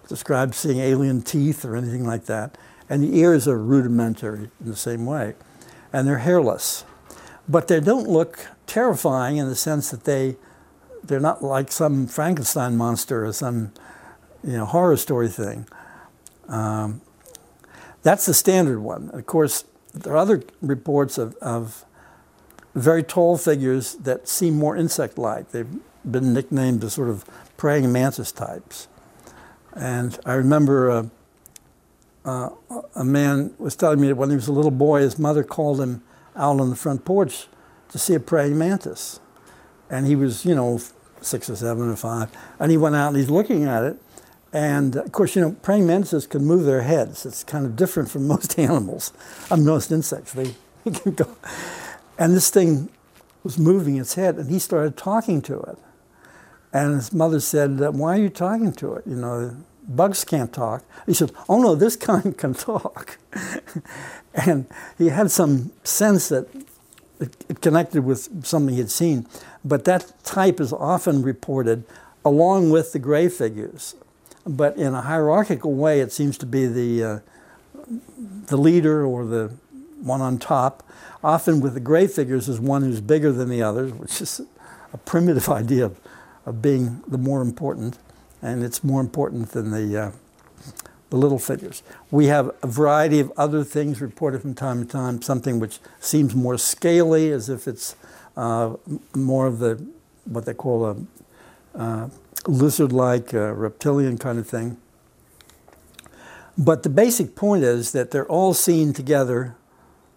describes 0.08 0.58
seeing 0.58 0.80
alien 0.80 1.22
teeth 1.22 1.66
or 1.66 1.76
anything 1.76 2.06
like 2.06 2.26
that. 2.26 2.58
And 2.90 3.04
the 3.04 3.18
ears 3.18 3.48
are 3.48 3.58
rudimentary 3.58 4.50
in 4.60 4.70
the 4.70 4.76
same 4.76 5.06
way. 5.06 5.36
And 5.92 6.08
they're 6.08 6.20
hairless. 6.20 6.86
But 7.48 7.68
they 7.68 7.80
don't 7.80 8.08
look 8.08 8.48
terrifying 8.66 9.38
in 9.38 9.48
the 9.48 9.56
sense 9.56 9.90
that 9.92 10.04
they, 10.04 10.38
they're 11.04 11.20
not 11.20 11.44
like 11.44 11.72
some 11.72 12.08
Frankenstein 12.08 12.78
monster 12.78 13.26
or 13.26 13.34
some 13.34 13.72
you 14.44 14.54
know, 14.54 14.66
horror 14.66 14.98
story 14.98 15.30
thing. 15.30 15.68
Um, 16.48 17.02
that's 18.04 18.26
the 18.26 18.34
standard 18.34 18.80
one. 18.80 19.10
Of 19.12 19.26
course, 19.26 19.66
there 19.94 20.14
are 20.14 20.18
other 20.18 20.44
reports 20.62 21.18
of, 21.18 21.36
of 21.36 21.86
very 22.76 23.04
tall 23.04 23.38
figures 23.38 23.96
that 23.96 24.28
seem 24.28 24.56
more 24.56 24.78
insect 24.78 25.18
like. 25.18 25.52
They've 25.52 25.68
been 26.10 26.34
nicknamed 26.34 26.82
the 26.82 26.90
sort 26.90 27.10
of 27.10 27.26
praying 27.58 27.92
mantis 27.92 28.32
types. 28.32 28.88
And 29.74 30.20
I 30.26 30.34
remember 30.34 30.90
uh, 30.90 31.04
uh, 32.28 32.50
a 32.94 33.06
man 33.06 33.54
was 33.58 33.76
telling 33.76 34.02
me 34.02 34.08
that 34.08 34.16
when 34.16 34.30
he 34.30 34.36
was 34.36 34.50
a 34.50 34.52
little 34.52 34.70
boy, 34.70 35.00
his 35.00 35.18
mother 35.18 35.44
called 35.44 35.80
him 35.80 36.04
out 36.36 36.60
on 36.60 36.70
the 36.70 36.76
front 36.76 37.06
porch 37.06 37.48
to 37.90 37.98
see 37.98 38.14
a 38.14 38.20
praying 38.20 38.58
mantis. 38.58 39.22
And 39.90 40.06
he 40.06 40.16
was, 40.16 40.46
you 40.46 40.54
know, 40.54 40.82
six 41.22 41.50
or 41.50 41.56
seven 41.56 41.90
or 41.90 41.96
five. 41.96 42.30
And 42.60 42.70
he 42.70 42.76
went 42.76 42.96
out 42.96 43.08
and 43.08 43.18
he's 43.18 43.30
looking 43.30 43.64
at 43.64 43.84
it. 43.84 43.98
And 44.52 44.98
of 44.98 45.12
course, 45.14 45.38
you 45.38 45.42
know, 45.42 45.56
praying 45.62 45.88
mantises 45.88 46.28
can 46.28 46.44
move 46.44 46.66
their 46.66 46.82
heads. 46.82 47.26
It's 47.26 47.46
kind 47.46 47.66
of 47.66 47.78
different 47.78 48.12
from 48.12 48.28
most 48.34 48.60
animals, 48.60 49.14
mean, 49.50 49.66
most 49.66 49.90
insects. 49.92 50.34
They 50.34 50.54
can 50.92 51.14
go. 51.14 51.38
And 52.20 52.36
this 52.36 52.50
thing 52.50 52.90
was 53.44 53.58
moving 53.58 53.96
its 53.96 54.16
head, 54.16 54.36
and 54.36 54.50
he 54.50 54.60
started 54.60 54.98
talking 54.98 55.42
to 55.44 55.60
it. 55.62 55.78
And 56.74 56.96
his 56.96 57.14
mother 57.14 57.40
said, 57.40 57.80
Why 57.80 58.18
are 58.18 58.22
you 58.22 58.30
talking 58.30 58.74
to 58.74 58.96
it? 58.96 59.08
You 59.08 59.16
know, 59.16 59.56
bugs 59.88 60.24
can't 60.24 60.54
talk. 60.54 60.84
He 61.06 61.14
said, 61.14 61.32
Oh 61.50 61.62
no, 61.62 61.76
this 61.76 61.96
kind 62.10 62.38
can 62.38 62.54
talk. 62.54 63.18
and 64.34 64.66
he 64.98 65.10
had 65.10 65.32
some 65.32 65.72
sense 65.84 66.30
that 66.30 66.48
it, 67.20 67.62
connected 67.62 68.04
with 68.04 68.46
something 68.46 68.74
he 68.74 68.80
had 68.80 68.92
seen. 68.92 69.28
But 69.66 69.86
that 69.86 70.14
type 70.24 70.60
is 70.60 70.72
often 70.72 71.22
reported 71.22 71.84
along 72.24 72.70
with 72.70 72.94
the 72.94 73.00
gray 73.00 73.30
figures. 73.30 73.96
But 74.46 74.78
in 74.78 74.94
a 74.94 75.02
hierarchical 75.02 75.74
way, 75.74 76.00
it 76.00 76.12
seems 76.12 76.38
to 76.38 76.46
be 76.46 76.68
the, 76.68 77.04
uh, 77.04 77.20
the 78.48 78.58
leader 78.58 79.06
or 79.06 79.26
the 79.26 79.52
one 80.02 80.22
on 80.22 80.38
top. 80.38 80.84
Often 81.24 81.60
with 81.62 81.74
the 81.74 81.80
gray 81.80 82.08
figures 82.08 82.48
is 82.48 82.60
one 82.60 82.84
who's 82.84 83.02
bigger 83.02 83.32
than 83.32 83.50
the 83.50 83.62
others, 83.62 83.92
which 83.92 84.22
is 84.22 84.42
a 84.94 84.98
primitive 84.98 85.50
idea 85.62 85.86
of 85.86 86.00
of 86.48 86.62
being 86.62 87.04
the 87.06 87.18
more 87.18 87.42
important, 87.42 88.00
and 88.42 88.64
it's 88.64 88.84
more 88.84 89.02
important 89.02 89.52
than 89.52 89.72
the, 89.72 89.98
uh, 89.98 90.12
the 91.10 91.18
little 91.18 91.40
figures. 91.40 91.84
We 92.12 92.28
have 92.28 92.52
a 92.62 92.68
variety 92.68 93.20
of 93.20 93.32
other 93.38 93.64
things 93.64 94.02
reported 94.02 94.42
from 94.42 94.54
time 94.54 94.86
to 94.86 94.92
time, 94.92 95.22
something 95.22 95.60
which 95.60 95.80
seems 96.00 96.36
more 96.36 96.58
scaly, 96.58 97.32
as 97.32 97.50
if 97.50 97.68
it's 97.68 97.96
uh, 98.36 98.76
more 99.16 99.48
of 99.48 99.60
the 99.60 99.84
what 100.26 100.46
they 100.46 100.54
call 100.54 100.86
a 100.86 100.96
uh, 101.76 102.10
lizard-like 102.48 103.34
uh, 103.34 103.54
reptilian 103.54 104.18
kind 104.18 104.38
of 104.40 104.48
thing. 104.48 104.78
But 106.58 106.84
the 106.84 106.90
basic 106.90 107.36
point 107.36 107.64
is 107.64 107.92
that 107.92 108.12
they're 108.12 108.28
all 108.28 108.54
seen 108.54 108.94
together, 108.94 109.56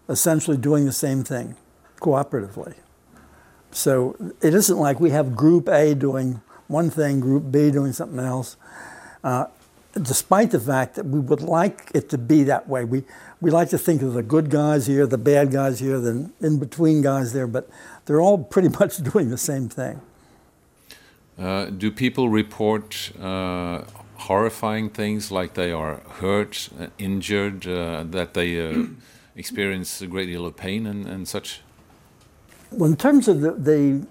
essentially 0.09 0.57
doing 0.57 0.85
the 0.85 0.91
same 0.91 1.23
thing, 1.23 1.55
cooperatively. 1.99 2.73
So 3.71 4.15
it 4.41 4.53
isn't 4.53 4.77
like 4.77 4.99
we 4.99 5.11
have 5.11 5.35
Group 5.35 5.69
A 5.69 5.95
doing 5.95 6.41
one 6.71 6.89
thing, 6.89 7.19
Group 7.19 7.51
B 7.51 7.69
doing 7.71 7.93
something 7.93 8.19
else. 8.19 8.57
Uh, 9.23 9.45
despite 9.93 10.51
the 10.51 10.59
fact 10.59 10.95
that 10.95 11.05
we 11.05 11.19
would 11.19 11.41
like 11.41 11.91
it 11.93 12.09
to 12.09 12.17
be 12.17 12.43
that 12.43 12.67
way. 12.67 12.85
We, 12.85 13.03
we 13.41 13.51
like 13.51 13.69
to 13.69 13.77
think 13.77 14.01
of 14.01 14.13
the 14.13 14.23
good 14.23 14.49
guys 14.49 14.87
here, 14.87 15.05
the 15.05 15.17
bad 15.17 15.51
guys 15.51 15.79
here, 15.79 15.99
the 15.99 16.29
in 16.39 16.59
between 16.59 17.01
guys 17.01 17.33
there, 17.33 17.47
but 17.47 17.69
they're 18.05 18.21
all 18.21 18.37
pretty 18.37 18.69
much 18.79 18.97
doing 18.97 19.29
the 19.29 19.37
same 19.37 19.69
thing. 19.69 20.01
Uh, 21.37 21.65
do 21.65 21.91
people 21.91 22.29
report 22.29 23.11
uh, 23.19 23.83
horrifying 24.15 24.89
things 24.89 25.31
like 25.31 25.55
they 25.55 25.71
are 25.71 25.95
hurt, 26.19 26.69
uh, 26.79 26.87
injured, 26.97 27.67
uh, 27.67 28.03
that 28.03 28.33
they 28.33 28.59
uh, 28.59 28.85
experience 29.35 30.01
a 30.01 30.07
great 30.07 30.27
deal 30.27 30.45
of 30.45 30.55
pain 30.55 30.85
and, 30.85 31.07
and 31.07 31.27
such? 31.27 31.61
Well, 32.71 32.89
in 32.89 32.95
terms 32.95 33.27
of 33.27 33.41
the, 33.41 33.51
the, 33.51 34.07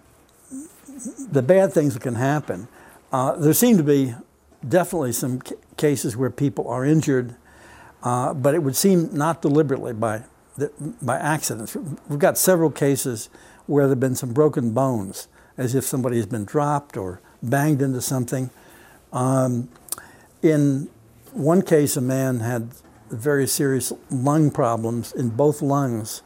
the 1.30 1.42
bad 1.42 1.72
things 1.72 1.94
that 1.94 2.02
can 2.02 2.14
happen, 2.14 2.68
uh, 3.12 3.36
there 3.36 3.52
seem 3.52 3.76
to 3.76 3.82
be 3.82 4.14
definitely 4.66 5.12
some 5.12 5.40
cases 5.76 6.16
where 6.16 6.30
people 6.30 6.68
are 6.68 6.84
injured, 6.84 7.34
uh, 8.02 8.34
but 8.34 8.54
it 8.54 8.62
would 8.62 8.76
seem 8.76 9.08
not 9.12 9.42
deliberately 9.42 9.92
by, 9.92 10.22
by 11.02 11.18
accidents. 11.18 11.76
We've 12.08 12.18
got 12.18 12.38
several 12.38 12.70
cases 12.70 13.28
where 13.66 13.84
there 13.84 13.90
have 13.90 14.00
been 14.00 14.14
some 14.14 14.32
broken 14.32 14.72
bones, 14.72 15.28
as 15.56 15.74
if 15.74 15.84
somebody 15.84 16.16
has 16.16 16.26
been 16.26 16.44
dropped 16.44 16.96
or 16.96 17.20
banged 17.42 17.82
into 17.82 18.00
something. 18.00 18.50
Um, 19.12 19.68
in 20.42 20.88
one 21.32 21.62
case, 21.62 21.96
a 21.96 22.00
man 22.00 22.40
had 22.40 22.70
very 23.10 23.46
serious 23.46 23.92
lung 24.10 24.50
problems 24.50 25.12
in 25.12 25.30
both 25.30 25.62
lungs 25.62 26.22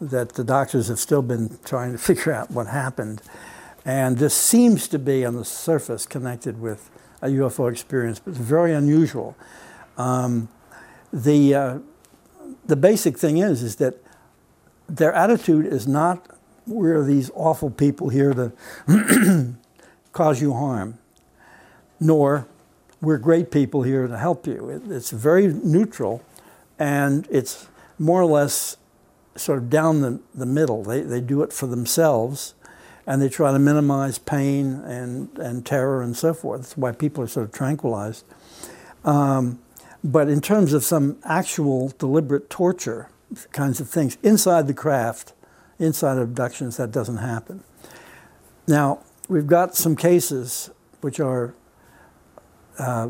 that 0.00 0.34
the 0.34 0.44
doctors 0.44 0.88
have 0.88 0.98
still 0.98 1.22
been 1.22 1.58
trying 1.64 1.92
to 1.92 1.98
figure 2.10 2.32
out 2.32 2.50
what 2.50 2.66
happened. 2.66 3.22
And 3.86 4.18
this 4.18 4.34
seems 4.34 4.88
to 4.88 4.98
be 4.98 5.24
on 5.24 5.36
the 5.36 5.44
surface 5.44 6.06
connected 6.06 6.60
with 6.60 6.90
a 7.22 7.28
UFO 7.28 7.70
experience, 7.70 8.18
but 8.18 8.32
it's 8.32 8.38
very 8.38 8.74
unusual. 8.74 9.36
Um, 9.96 10.48
the, 11.12 11.54
uh, 11.54 11.78
the 12.66 12.76
basic 12.76 13.16
thing 13.16 13.38
is, 13.38 13.62
is 13.62 13.76
that 13.76 13.94
their 14.88 15.14
attitude 15.14 15.66
is 15.66 15.86
not 15.86 16.36
we're 16.66 17.04
these 17.04 17.30
awful 17.34 17.70
people 17.70 18.08
here 18.08 18.34
to 18.34 18.52
cause 20.12 20.40
you 20.40 20.52
harm, 20.52 20.98
nor 22.00 22.48
we're 23.00 23.18
great 23.18 23.50
people 23.50 23.82
here 23.82 24.06
to 24.06 24.18
help 24.18 24.46
you. 24.46 24.68
It, 24.68 24.90
it's 24.90 25.10
very 25.10 25.46
neutral, 25.46 26.22
and 26.78 27.26
it's 27.30 27.68
more 27.98 28.20
or 28.20 28.26
less 28.26 28.76
sort 29.36 29.58
of 29.58 29.70
down 29.70 30.00
the, 30.00 30.20
the 30.34 30.46
middle. 30.46 30.82
They, 30.82 31.02
they 31.02 31.20
do 31.20 31.42
it 31.42 31.52
for 31.52 31.66
themselves, 31.66 32.54
and 33.06 33.22
they 33.22 33.28
try 33.28 33.52
to 33.52 33.58
minimize 33.58 34.18
pain 34.18 34.80
and, 34.84 35.36
and 35.38 35.64
terror 35.64 36.02
and 36.02 36.16
so 36.16 36.34
forth. 36.34 36.62
That's 36.62 36.76
why 36.76 36.92
people 36.92 37.22
are 37.22 37.28
sort 37.28 37.46
of 37.46 37.52
tranquilized. 37.52 38.24
Um, 39.04 39.60
but 40.02 40.28
in 40.28 40.40
terms 40.40 40.72
of 40.72 40.84
some 40.84 41.18
actual 41.24 41.92
deliberate 41.98 42.50
torture 42.50 43.08
kinds 43.52 43.80
of 43.80 43.88
things 43.88 44.18
inside 44.22 44.66
the 44.66 44.74
craft, 44.74 45.32
inside 45.78 46.18
abductions, 46.18 46.76
that 46.76 46.90
doesn't 46.90 47.18
happen. 47.18 47.62
Now, 48.66 49.00
we've 49.28 49.46
got 49.46 49.74
some 49.76 49.94
cases 49.96 50.70
which 51.00 51.20
are 51.20 51.54
uh, 52.78 53.08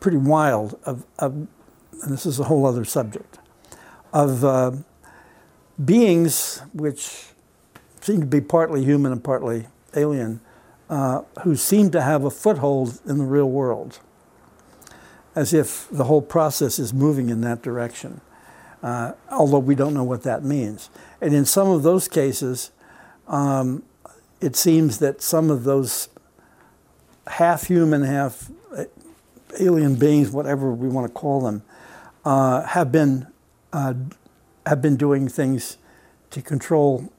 pretty 0.00 0.16
wild 0.16 0.78
of, 0.84 1.04
of, 1.18 1.32
and 1.32 2.12
this 2.12 2.26
is 2.26 2.38
a 2.40 2.44
whole 2.44 2.66
other 2.66 2.84
subject, 2.84 3.38
of 4.12 4.44
uh, 4.44 4.72
beings 5.84 6.62
which 6.72 7.26
seem 8.00 8.20
to 8.20 8.26
be 8.26 8.40
partly 8.40 8.84
human 8.84 9.12
and 9.12 9.22
partly 9.22 9.66
alien, 9.94 10.40
uh, 10.90 11.22
who 11.42 11.56
seem 11.56 11.90
to 11.90 12.00
have 12.00 12.24
a 12.24 12.30
foothold 12.30 13.00
in 13.06 13.18
the 13.18 13.24
real 13.24 13.50
world, 13.50 13.98
as 15.34 15.52
if 15.52 15.88
the 15.90 16.04
whole 16.04 16.22
process 16.22 16.78
is 16.78 16.92
moving 16.92 17.28
in 17.28 17.40
that 17.42 17.62
direction, 17.62 18.20
uh, 18.82 19.12
although 19.30 19.58
we 19.58 19.74
don't 19.74 19.94
know 19.94 20.04
what 20.04 20.22
that 20.22 20.44
means. 20.44 20.90
And 21.20 21.34
in 21.34 21.44
some 21.44 21.68
of 21.68 21.82
those 21.82 22.08
cases, 22.08 22.70
um, 23.26 23.82
it 24.40 24.56
seems 24.56 24.98
that 24.98 25.20
some 25.20 25.50
of 25.50 25.64
those 25.64 26.08
half 27.26 27.66
human, 27.66 28.02
half 28.02 28.50
uh, 28.74 28.84
alien 29.60 29.96
beings, 29.96 30.30
whatever 30.30 30.72
we 30.72 30.88
want 30.88 31.06
to 31.06 31.12
call 31.12 31.40
them, 31.40 31.62
uh, 32.24 32.62
have 32.62 32.90
been 32.92 33.26
uh, 33.72 33.94
have 34.66 34.82
been 34.82 34.96
doing 34.96 35.28
things 35.28 35.78
to 36.30 36.42
control 36.42 37.10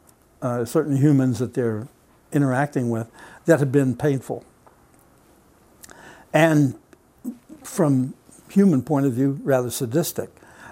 uh, 0.42 0.66
certain 0.66 0.98
humans 0.98 1.40
that 1.40 1.54
they're 1.54 1.88
interacting 2.32 2.90
with 2.90 3.10
that 3.46 3.60
have 3.60 3.72
been 3.72 3.96
painful. 3.96 4.46
And 6.34 6.76
from 7.64 8.14
human 8.50 8.82
point 8.82 9.06
of 9.06 9.14
view, 9.14 9.40
rather 9.44 9.70
sadistic. 9.70 10.30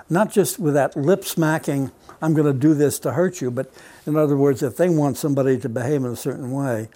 Not 0.09 0.31
just 0.31 0.59
with 0.59 0.73
that 0.73 0.95
lip 0.95 1.25
smacking, 1.25 1.91
I'm 2.21 2.33
going 2.33 2.51
to 2.51 2.57
do 2.57 2.73
this 2.73 2.97
to 2.99 3.11
hurt 3.11 3.41
you, 3.41 3.51
but 3.51 3.71
in 4.05 4.15
other 4.15 4.37
words, 4.37 4.63
if 4.63 4.77
they 4.77 4.89
want 4.89 5.17
somebody 5.17 5.59
to 5.59 5.69
behave 5.69 6.03
in 6.03 6.11
a 6.11 6.15
certain 6.15 6.51
way, 6.51 6.89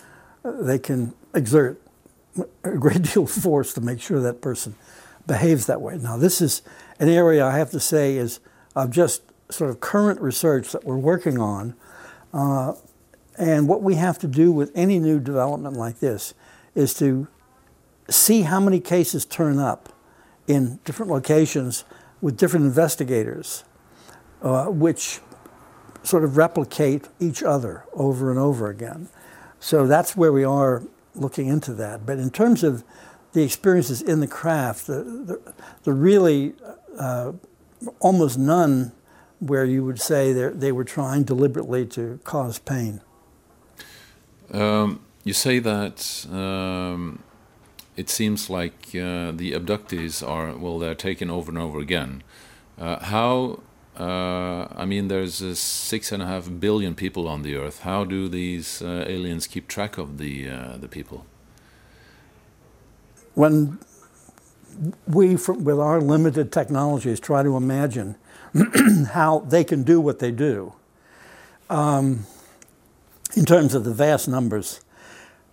uh, 0.44 0.52
they 0.62 0.80
can 0.80 1.14
exert 1.34 1.82
a 2.64 2.78
great 2.78 3.02
deal 3.14 3.24
of 3.24 3.32
force 3.32 3.74
to 3.74 3.82
make 3.82 4.02
sure 4.02 4.22
that 4.22 4.42
person 4.42 4.76
behaves 5.28 5.66
that 5.68 5.82
way. 5.82 5.98
Now, 5.98 6.18
this 6.18 6.42
is 6.42 6.62
an 7.00 7.10
area 7.10 7.46
I 7.46 7.58
have 7.58 7.72
to 7.72 7.80
say 7.80 8.16
is 8.16 8.40
of 8.76 8.90
just 8.92 9.22
sort 9.50 9.70
of 9.70 9.80
current 9.80 10.22
research 10.22 10.72
that 10.72 10.86
we're 10.86 10.98
working 10.98 11.38
on 11.38 11.76
uh, 12.34 12.74
and 13.38 13.68
what 13.68 13.82
we 13.82 13.96
have 13.96 14.20
to 14.20 14.28
do 14.28 14.52
with 14.52 14.72
any 14.76 15.00
new 15.00 15.20
development 15.20 15.76
like 15.76 16.00
this 16.00 16.34
is 16.76 16.94
to 16.96 17.28
see 18.10 18.42
how 18.42 18.60
many 18.60 18.80
cases 18.80 19.26
turn 19.26 19.58
up 19.60 19.90
in 20.48 20.80
different 20.84 21.12
locations 21.12 21.86
with 22.20 22.38
different 22.38 22.66
investigators, 22.66 23.64
uh, 24.42 24.66
which 24.66 25.20
sort 26.04 26.24
of 26.24 26.38
replicate 26.38 27.08
each 27.20 27.44
other 27.44 27.86
over 27.94 28.30
and 28.30 28.40
over 28.40 28.70
again. 28.70 29.08
So 29.60 29.88
that's 29.88 30.16
where 30.16 30.32
we 30.32 30.44
are 30.44 30.84
looking 31.16 31.48
into 31.48 31.74
that. 31.76 32.06
But 32.06 32.18
in 32.18 32.32
terms 32.32 32.64
of 32.64 32.84
the 33.34 33.44
experiences 33.44 34.02
in 34.02 34.20
the 34.20 34.28
craft, 34.28 34.88
the, 34.88 35.04
the, 35.04 35.54
the 35.84 35.94
really 35.94 36.54
uh, 36.98 37.34
almost 38.00 38.38
none 38.38 38.92
where 39.42 39.66
you 39.66 39.84
would 39.84 40.00
say 40.00 40.32
they 40.32 40.72
were 40.72 40.84
trying 40.84 41.24
deliberately 41.24 41.86
to 41.88 42.20
cause 42.24 42.60
pain? 42.60 43.02
Um, 44.54 45.02
you 45.24 45.34
say 45.34 45.60
that 45.60 46.28
um, 46.32 47.24
it 47.98 48.08
seems 48.10 48.50
like 48.50 48.90
uh, 48.90 49.32
the 49.32 49.54
abductees 49.54 50.26
are, 50.28 50.56
well, 50.56 50.78
they're 50.78 50.96
taken 50.96 51.30
over 51.30 51.50
and 51.50 51.58
over 51.58 51.80
again. 51.80 52.24
Uh, 52.78 53.04
how, 53.04 53.62
uh, 54.00 54.68
I 54.76 54.86
mean, 54.86 55.08
there's 55.08 55.42
uh, 55.42 55.56
six 55.56 56.12
and 56.12 56.22
a 56.22 56.28
half 56.28 56.48
billion 56.60 56.94
people 56.94 57.28
on 57.28 57.42
the 57.42 57.56
earth. 57.56 57.82
How 57.82 58.06
do 58.06 58.30
these 58.30 58.82
uh, 58.82 59.06
aliens 59.08 59.48
keep 59.48 59.68
track 59.68 59.98
of 59.98 60.20
the, 60.20 60.50
uh, 60.50 60.78
the 60.78 60.88
people? 60.88 61.26
When 63.34 63.80
we, 65.08 65.36
with 65.36 65.80
our 65.80 66.00
limited 66.00 66.52
technologies, 66.52 67.20
try 67.20 67.42
to 67.42 67.56
imagine 67.58 68.18
how 69.12 69.40
they 69.40 69.64
can 69.64 69.84
do 69.84 70.02
what 70.02 70.20
they 70.20 70.32
do 70.32 70.74
um, 71.70 72.26
in 73.36 73.46
terms 73.46 73.74
of 73.74 73.84
the 73.84 73.94
vast 73.94 74.28
numbers, 74.28 74.82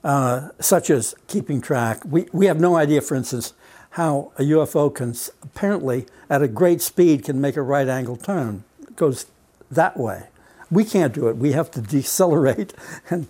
uh, 0.05 0.49
such 0.61 0.91
as 0.91 1.15
keeping 1.29 1.61
track. 1.61 2.01
We, 2.05 2.27
we 2.33 2.47
have 2.47 2.61
no 2.61 2.77
idea, 2.77 3.01
for 3.01 3.15
instance, 3.15 3.55
how 3.91 4.33
a 4.37 4.43
UFO 4.43 4.95
can 4.95 5.15
apparently, 5.43 6.07
at 6.29 6.43
a 6.43 6.49
great 6.49 6.83
speed, 6.83 7.25
can 7.25 7.41
make 7.41 7.57
a 7.57 7.63
right 7.63 7.89
angle 7.89 8.17
turn. 8.17 8.65
It 8.83 8.97
goes 8.97 9.27
that 9.71 9.97
way. 9.97 10.25
We 10.71 10.85
can't 10.85 11.15
do 11.15 11.29
it. 11.29 11.37
We 11.37 11.53
have 11.53 11.71
to 11.73 11.81
decelerate. 11.97 12.75
And 13.11 13.29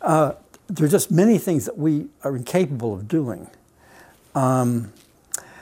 uh, 0.00 0.34
there 0.68 0.86
are 0.86 0.90
just 0.90 1.10
many 1.10 1.38
things 1.38 1.64
that 1.64 1.76
we 1.76 2.06
are 2.22 2.36
incapable 2.36 2.94
of 2.94 3.08
doing. 3.08 3.48
Um, 4.34 4.92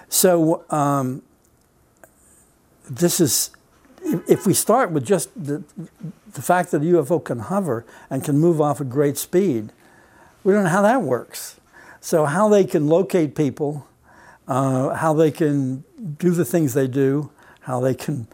so 0.09 0.65
um, 0.71 1.23
this 2.89 3.21
is, 3.21 3.51
if 4.29 4.47
we 4.47 4.55
start 4.55 4.91
with 4.91 5.05
just 5.05 5.31
the, 5.35 5.65
the 6.33 6.43
fact 6.43 6.71
that 6.71 6.83
a 6.83 6.85
UFO 6.85 7.23
can 7.23 7.41
hover 7.41 7.85
and 8.11 8.23
can 8.25 8.39
move 8.39 8.61
off 8.61 8.81
at 8.81 8.89
great 8.89 9.17
speed, 9.19 9.73
we 10.45 10.53
don't 10.53 10.65
know 10.65 10.71
how 10.71 10.83
that 10.83 11.03
works. 11.03 11.59
So 12.01 12.25
how 12.25 12.49
they 12.49 12.65
can 12.65 12.87
locate 12.87 13.35
people, 13.35 13.87
uh, 14.47 14.95
how 14.95 15.13
they 15.13 15.31
can 15.31 15.83
do 16.19 16.31
the 16.31 16.45
things 16.45 16.75
they 16.75 16.87
do, 16.87 17.31
how 17.61 17.81
they 17.81 17.95
can, 17.95 18.29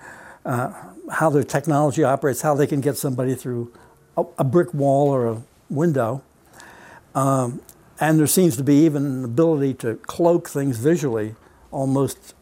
uh, 0.44 0.72
how 1.10 1.30
their 1.30 1.42
technology 1.42 2.04
operates, 2.04 2.42
how 2.42 2.54
they 2.54 2.66
can 2.66 2.82
get 2.82 2.96
somebody 2.96 3.34
through 3.34 3.72
a, 4.16 4.24
a 4.38 4.44
brick 4.44 4.74
wall 4.74 5.08
or 5.08 5.26
a 5.26 5.42
window. 5.70 6.22
Um, 7.14 7.62
and 7.98 8.18
there 8.18 8.26
seems 8.26 8.56
to 8.56 8.64
be 8.64 8.84
even 8.84 9.06
an 9.06 9.24
ability 9.24 9.74
to 9.74 9.94
cloak 9.94 10.48
things 10.48 10.76
visually, 10.76 11.34
almost 11.70 12.34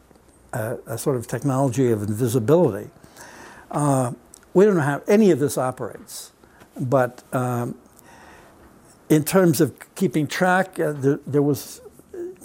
a, 0.53 0.77
a 0.85 0.97
sort 0.97 1.15
of 1.15 1.27
technology 1.27 1.91
of 1.91 2.03
invisibility. 2.03 2.89
Uh, 3.69 4.13
we 4.53 4.65
don't 4.65 4.75
know 4.75 4.81
how 4.81 5.01
any 5.07 5.31
of 5.31 5.39
this 5.39 5.57
operates, 5.57 6.31
but 6.79 7.23
um, 7.33 7.75
in 9.09 9.23
terms 9.23 9.61
of 9.61 9.73
keeping 9.95 10.27
track, 10.27 10.79
uh, 10.79 10.91
there, 10.93 11.19
there, 11.25 11.41
was 11.41 11.81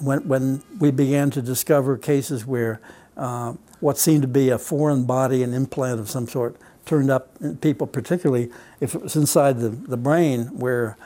when, 0.00 0.26
when 0.26 0.62
we 0.78 0.90
began 0.90 1.30
to 1.30 1.42
discover 1.42 1.96
cases 1.96 2.46
where 2.46 2.80
uh, 3.16 3.54
what 3.80 3.98
seemed 3.98 4.22
to 4.22 4.28
be 4.28 4.50
a 4.50 4.59
foreign 4.59 5.04
body, 5.04 5.42
an 5.42 5.54
implant 5.54 6.00
of 6.00 6.09
some 6.11 6.26
sort, 6.26 6.57
turned 6.84 7.11
up 7.11 7.30
in 7.40 7.57
people, 7.57 7.86
particularly 7.86 8.50
if 8.80 8.94
it 8.94 9.02
was 9.02 9.16
inside 9.16 9.59
the, 9.59 9.68
the 9.68 9.96
brain 9.96 10.46
where 10.59 10.96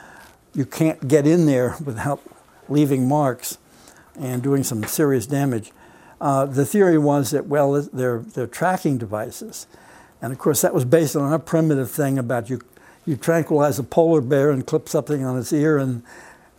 you 0.55 0.64
can't 0.64 1.09
get 1.09 1.26
in 1.26 1.46
there 1.46 1.76
without 1.84 2.20
leaving 2.68 3.09
marks 3.09 3.59
and 4.18 4.42
doing 4.42 4.62
some 4.62 4.84
serious 4.84 5.26
damage. 5.26 5.72
Uh, 6.21 6.45
the 6.47 6.66
theory 6.66 6.99
was 6.99 7.31
that, 7.31 7.47
well, 7.47 7.81
they're, 7.81 8.18
they're 8.18 8.47
tracking 8.47 8.99
devices. 8.99 9.66
And 10.21 10.33
of 10.33 10.39
course, 10.39 10.61
that 10.61 10.75
was 10.75 10.85
based 10.85 11.16
on 11.16 11.33
a 11.33 11.39
primitive 11.39 11.91
thing 11.91 12.18
about 12.18 12.51
you, 12.51 12.61
you 13.07 13.16
tranquilize 13.16 13.79
a 13.79 13.83
polar 13.83 14.21
bear 14.21 14.51
and 14.51 14.66
clip 14.66 14.89
something 14.89 15.25
on 15.25 15.39
its 15.39 15.53
ear. 15.53 15.79
And 15.79 16.03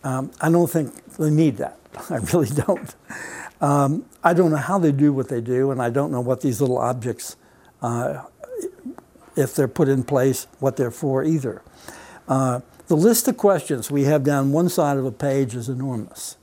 um, 0.03 0.31
I 0.41 0.49
don't 0.49 0.69
think 0.69 1.15
they 1.17 1.29
need 1.29 1.57
that. 1.57 1.77
I 2.09 2.17
really 2.33 2.49
don't. 2.49 2.95
Um, 3.59 4.05
I 4.23 4.33
don't 4.33 4.49
know 4.49 4.57
how 4.57 4.79
they 4.79 4.91
do 4.91 5.13
what 5.13 5.29
they 5.29 5.41
do, 5.41 5.69
and 5.69 5.81
I 5.81 5.91
don't 5.91 6.11
know 6.11 6.21
what 6.21 6.41
these 6.41 6.59
little 6.59 6.79
objects, 6.79 7.35
uh, 7.83 8.23
if 9.35 9.55
they're 9.55 9.67
put 9.67 9.87
in 9.87 10.03
place, 10.03 10.47
what 10.59 10.77
they're 10.77 10.89
for 10.91 11.23
either. 11.23 11.61
Uh, 12.27 12.61
the 12.87 12.97
list 12.97 13.27
of 13.27 13.37
questions 13.37 13.91
we 13.91 14.03
have 14.05 14.23
down 14.23 14.51
one 14.51 14.67
side 14.67 14.97
of 14.97 15.05
a 15.05 15.11
page 15.11 15.55
is 15.55 15.69
enormous. 15.69 16.37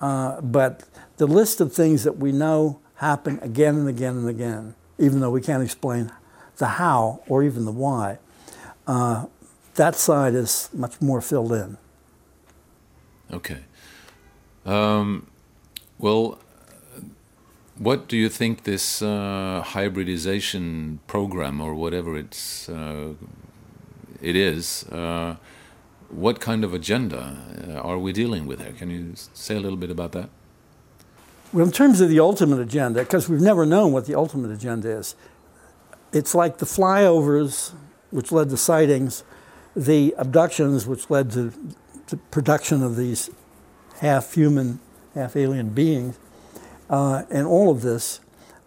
Uh, 0.00 0.40
but 0.40 0.82
the 1.18 1.26
list 1.26 1.60
of 1.60 1.72
things 1.72 2.04
that 2.04 2.16
we 2.16 2.32
know 2.32 2.80
happen 2.96 3.38
again 3.42 3.76
and 3.76 3.88
again 3.88 4.16
and 4.16 4.28
again, 4.28 4.74
even 4.98 5.20
though 5.20 5.30
we 5.30 5.40
can't 5.40 5.62
explain 5.62 6.10
the 6.56 6.66
how 6.66 7.22
or 7.28 7.42
even 7.42 7.64
the 7.64 7.72
why, 7.72 8.18
uh, 8.86 9.26
that 9.74 9.94
side 9.94 10.34
is 10.34 10.70
much 10.72 11.00
more 11.00 11.20
filled 11.20 11.52
in. 11.52 11.76
Okay. 13.32 13.58
Um, 14.64 15.26
well, 15.98 16.38
what 17.76 18.08
do 18.08 18.16
you 18.16 18.28
think 18.28 18.64
this 18.64 19.02
uh, 19.02 19.62
hybridization 19.64 21.00
program 21.06 21.60
or 21.60 21.74
whatever 21.74 22.16
it's 22.16 22.68
uh, 22.68 23.14
it 24.20 24.34
is? 24.34 24.84
Uh, 24.84 25.36
what 26.10 26.40
kind 26.40 26.64
of 26.64 26.72
agenda 26.74 27.36
uh, 27.68 27.72
are 27.80 27.98
we 27.98 28.12
dealing 28.12 28.46
with 28.46 28.60
here? 28.60 28.72
Can 28.72 28.90
you 28.90 29.12
say 29.14 29.56
a 29.56 29.60
little 29.60 29.76
bit 29.76 29.90
about 29.90 30.12
that? 30.12 30.30
Well, 31.50 31.64
in 31.64 31.72
terms 31.72 32.02
of 32.02 32.10
the 32.10 32.20
ultimate 32.20 32.60
agenda, 32.60 33.00
because 33.02 33.26
we've 33.26 33.40
never 33.40 33.64
known 33.64 33.92
what 33.92 34.04
the 34.04 34.14
ultimate 34.14 34.50
agenda 34.50 34.90
is, 34.90 35.14
it's 36.12 36.34
like 36.34 36.58
the 36.58 36.66
flyovers, 36.66 37.72
which 38.10 38.30
led 38.30 38.50
to 38.50 38.58
sightings, 38.58 39.24
the 39.74 40.14
abductions, 40.18 40.86
which 40.86 41.08
led 41.08 41.30
to 41.32 41.52
the 42.08 42.18
production 42.30 42.82
of 42.82 42.96
these 42.96 43.30
half 44.00 44.34
human, 44.34 44.78
half 45.14 45.36
alien 45.36 45.70
beings, 45.70 46.18
uh, 46.90 47.22
and 47.30 47.46
all 47.46 47.70
of 47.70 47.80
this, 47.80 48.20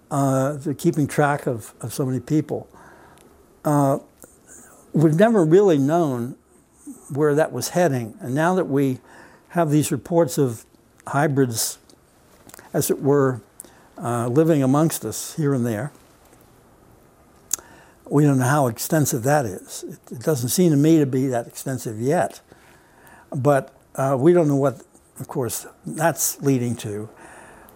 uh, 0.09 0.57
keeping 0.77 1.07
track 1.07 1.45
of, 1.45 1.75
of 1.81 1.93
so 1.93 2.03
many 2.03 2.19
people. 2.19 2.67
Uh, 3.63 3.99
we've 4.91 5.19
never 5.19 5.45
really 5.45 5.77
known 5.77 6.35
where 7.13 7.35
that 7.35 7.51
was 7.51 7.69
heading. 7.69 8.15
And 8.19 8.33
now 8.33 8.55
that 8.55 8.65
we 8.65 8.99
have 9.49 9.69
these 9.69 9.91
reports 9.91 10.39
of 10.39 10.65
hybrids, 11.07 11.77
as 12.73 12.89
it 12.89 13.01
were, 13.01 13.41
uh, 13.97 14.27
living 14.27 14.63
amongst 14.63 15.05
us 15.05 15.35
here 15.35 15.53
and 15.53 15.65
there, 15.65 15.91
we 18.09 18.23
don't 18.23 18.39
know 18.39 18.45
how 18.45 18.67
extensive 18.67 19.23
that 19.23 19.45
is. 19.45 19.83
It, 19.87 19.99
it 20.11 20.19
doesn't 20.19 20.49
seem 20.49 20.71
to 20.71 20.77
me 20.77 20.99
to 20.99 21.05
be 21.05 21.27
that 21.27 21.47
extensive 21.47 21.99
yet. 21.99 22.41
But 23.33 23.73
uh, 23.95 24.17
we 24.19 24.33
don't 24.33 24.47
know 24.47 24.57
what, 24.57 24.81
of 25.19 25.27
course, 25.27 25.65
that's 25.85 26.41
leading 26.41 26.75
to. 26.77 27.09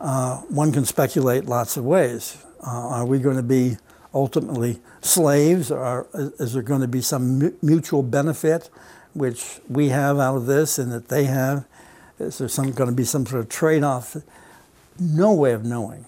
Uh, 0.01 0.37
one 0.41 0.71
can 0.73 0.83
speculate 0.83 1.45
lots 1.45 1.77
of 1.77 1.85
ways. 1.85 2.43
Uh, 2.65 2.69
are 2.69 3.05
we 3.05 3.19
going 3.19 3.37
to 3.37 3.43
be 3.43 3.77
ultimately 4.13 4.81
slaves? 5.01 5.71
Or 5.71 6.07
is 6.13 6.53
there 6.53 6.63
going 6.63 6.81
to 6.81 6.87
be 6.87 7.01
some 7.01 7.53
mutual 7.61 8.03
benefit? 8.03 8.69
which 9.15 9.59
we 9.69 9.89
have 9.89 10.19
out 10.19 10.35
of 10.35 10.45
this 10.45 10.77
and 10.77 10.91
that 10.91 11.07
they 11.07 11.23
have? 11.23 11.65
Is 12.19 12.37
there 12.37 12.47
some, 12.47 12.71
going 12.71 12.89
to 12.89 12.95
be 12.95 13.05
some 13.05 13.25
sort 13.25 13.41
of 13.41 13.49
trade 13.49 13.83
off? 13.83 14.17
No 14.99 15.33
way 15.33 15.53
of 15.53 15.65
knowing. 15.65 16.05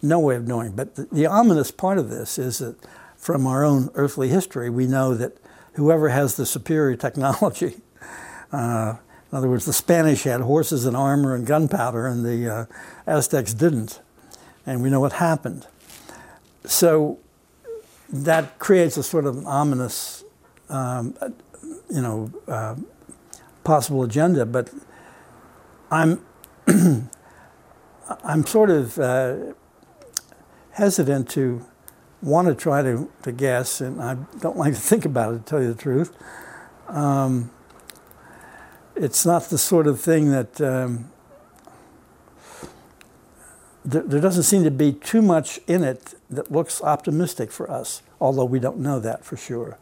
No 0.00 0.18
way 0.18 0.36
of 0.36 0.46
knowing. 0.46 0.72
But 0.72 0.96
the, 0.96 1.08
the, 1.12 1.26
ominous 1.26 1.70
part 1.70 1.98
of 1.98 2.10
this 2.10 2.38
is 2.38 2.58
that 2.58 2.76
from 3.16 3.46
our 3.46 3.64
own 3.64 3.90
earthly 3.94 4.28
history, 4.28 4.68
we 4.68 4.86
know 4.86 5.14
that 5.14 5.36
whoever 5.74 6.08
has 6.08 6.36
the 6.36 6.44
superior 6.44 6.96
technology, 6.96 7.76
uh, 8.52 8.96
in 9.30 9.38
other 9.38 9.48
words, 9.48 9.64
the 9.64 9.72
Spanish 9.72 10.24
had 10.24 10.40
horses 10.40 10.84
and 10.84 10.96
armor 10.96 11.34
and 11.34 11.46
gunpowder, 11.46 12.06
and 12.06 12.24
the 12.24 12.48
uh, 12.48 12.64
Aztecs 13.06 13.54
didn't. 13.54 14.00
And 14.66 14.82
we 14.82 14.90
know 14.90 15.00
what 15.00 15.14
happened. 15.14 15.66
So 16.64 17.18
that 18.12 18.58
creates 18.58 18.96
a 18.96 19.02
sort 19.02 19.24
of 19.24 19.46
ominous 19.46 20.24
um, 20.68 21.14
you 21.90 22.00
know, 22.00 22.32
uh, 22.48 22.74
possible 23.64 24.02
agenda, 24.02 24.46
but 24.46 24.70
I'm 25.90 26.24
I'm 28.24 28.46
sort 28.46 28.70
of 28.70 28.98
uh, 28.98 29.54
hesitant 30.72 31.30
to 31.30 31.64
want 32.20 32.48
to 32.48 32.54
try 32.54 32.82
to, 32.82 33.10
to 33.22 33.32
guess, 33.32 33.80
and 33.80 34.00
I 34.00 34.14
don't 34.40 34.56
like 34.56 34.74
to 34.74 34.80
think 34.80 35.04
about 35.04 35.34
it, 35.34 35.38
to 35.38 35.44
tell 35.44 35.62
you 35.62 35.72
the 35.72 35.80
truth. 35.80 36.16
Um, 36.88 37.50
it's 38.94 39.24
not 39.24 39.44
the 39.44 39.58
sort 39.58 39.86
of 39.86 40.00
thing 40.00 40.30
that 40.30 40.60
um, 40.60 41.10
there, 43.84 44.02
there, 44.02 44.20
doesn't 44.20 44.42
seem 44.42 44.64
to 44.64 44.70
be 44.70 44.92
too 44.92 45.22
much 45.22 45.58
in 45.66 45.82
it 45.82 46.14
that 46.30 46.52
looks 46.52 46.82
optimistic 46.82 47.50
for 47.50 47.70
us, 47.70 48.02
although 48.20 48.44
we 48.44 48.58
don't 48.58 48.78
know 48.78 49.00
that 49.00 49.24
for 49.24 49.36
sure. 49.36 49.78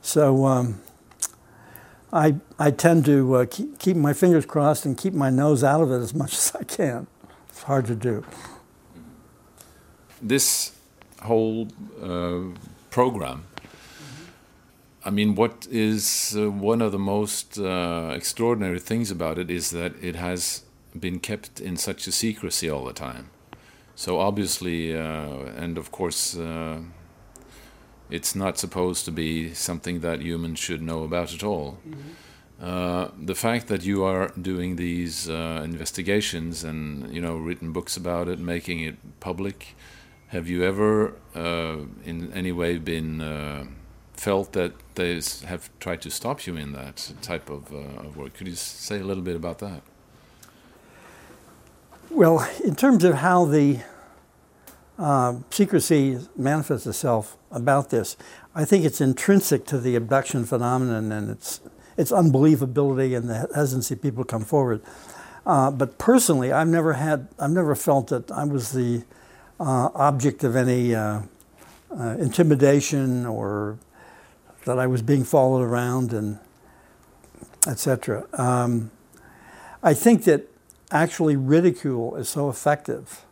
So 0.00 0.46
um, 0.46 0.80
I, 2.12 2.36
I 2.58 2.70
tend 2.70 3.04
to 3.04 3.36
uh, 3.36 3.46
keep, 3.46 3.78
keep 3.78 3.96
my 3.96 4.12
fingers 4.12 4.46
crossed 4.46 4.86
and 4.86 4.96
keep 4.96 5.12
my 5.12 5.30
nose 5.30 5.62
out 5.62 5.82
of 5.82 5.92
it 5.92 5.98
as 5.98 6.14
much 6.14 6.32
as 6.34 6.52
I 6.58 6.64
can. 6.64 7.06
It's 7.68 7.74
hard 7.74 7.86
to 7.88 7.94
do. 7.96 8.24
This 10.22 10.72
whole 11.20 11.68
uh, 12.02 12.58
program, 12.88 13.44
I 15.04 15.10
mean, 15.10 15.34
what 15.34 15.66
is 15.70 16.34
uh, 16.34 16.50
one 16.50 16.80
of 16.80 16.92
the 16.92 16.98
most 16.98 17.58
uh, 17.58 18.14
extraordinary 18.16 18.80
things 18.80 19.10
about 19.10 19.38
it 19.38 19.50
is 19.50 19.68
that 19.72 19.92
it 20.02 20.16
has 20.16 20.62
been 20.98 21.20
kept 21.20 21.60
in 21.60 21.76
such 21.76 22.06
a 22.06 22.10
secrecy 22.12 22.70
all 22.70 22.86
the 22.86 22.94
time. 22.94 23.28
So 23.94 24.18
obviously, 24.18 24.96
uh, 24.96 25.60
and 25.62 25.76
of 25.76 25.90
course, 25.90 26.38
uh, 26.38 26.78
it's 28.08 28.34
not 28.34 28.56
supposed 28.56 29.04
to 29.04 29.10
be 29.10 29.52
something 29.52 30.00
that 30.00 30.22
humans 30.22 30.58
should 30.58 30.80
know 30.80 31.02
about 31.04 31.34
at 31.34 31.44
all. 31.44 31.76
Mm-hmm. 31.86 32.27
Uh, 32.60 33.08
the 33.16 33.34
fact 33.34 33.68
that 33.68 33.84
you 33.84 34.02
are 34.02 34.32
doing 34.40 34.76
these 34.76 35.30
uh, 35.30 35.62
investigations 35.64 36.64
and 36.64 37.14
you 37.14 37.20
know 37.20 37.36
written 37.36 37.72
books 37.72 37.96
about 37.96 38.28
it, 38.28 38.38
making 38.38 38.80
it 38.80 38.96
public, 39.20 39.76
have 40.28 40.48
you 40.48 40.64
ever 40.64 41.14
uh, 41.36 41.76
in 42.04 42.32
any 42.32 42.50
way 42.50 42.76
been 42.78 43.20
uh, 43.20 43.64
felt 44.14 44.52
that 44.52 44.72
they 44.96 45.20
have 45.46 45.70
tried 45.78 46.02
to 46.02 46.10
stop 46.10 46.46
you 46.46 46.56
in 46.56 46.72
that 46.72 47.12
type 47.22 47.48
of, 47.48 47.72
uh, 47.72 48.06
of 48.06 48.16
work? 48.16 48.34
Could 48.34 48.48
you 48.48 48.56
say 48.56 48.98
a 48.98 49.04
little 49.04 49.22
bit 49.22 49.36
about 49.36 49.58
that? 49.60 49.82
Well, 52.10 52.48
in 52.64 52.74
terms 52.74 53.04
of 53.04 53.14
how 53.16 53.44
the 53.44 53.80
uh, 54.98 55.36
secrecy 55.50 56.18
manifests 56.36 56.86
itself 56.86 57.36
about 57.50 57.90
this. 57.90 58.16
I 58.54 58.64
think 58.64 58.84
it's 58.84 59.00
intrinsic 59.00 59.64
to 59.66 59.78
the 59.78 59.94
abduction 59.94 60.44
phenomenon 60.44 61.12
and 61.12 61.30
its 61.30 61.60
its 61.98 62.12
unbelievability 62.12 63.14
and 63.14 63.28
the 63.28 63.48
hesitancy 63.54 63.96
people 63.96 64.24
come 64.24 64.44
forward. 64.44 64.80
Uh, 65.44 65.70
but 65.70 65.98
personally, 65.98 66.52
I've 66.52 66.68
never 66.68 66.94
had, 66.94 67.28
I've 67.38 67.50
never 67.50 67.74
felt 67.74 68.08
that 68.08 68.30
I 68.30 68.44
was 68.44 68.72
the 68.72 69.02
uh, 69.58 69.90
object 69.94 70.44
of 70.44 70.54
any 70.54 70.94
uh, 70.94 71.22
uh, 71.90 72.16
intimidation 72.18 73.26
or 73.26 73.78
that 74.64 74.78
I 74.78 74.86
was 74.86 75.02
being 75.02 75.24
followed 75.24 75.62
around 75.62 76.12
and 76.12 76.38
etc. 77.66 78.26
Um, 78.34 78.90
I 79.82 79.94
think 79.94 80.24
that 80.24 80.48
actually 80.90 81.36
ridicule 81.36 82.16
is 82.16 82.28
so 82.28 82.48
effective 82.48 83.24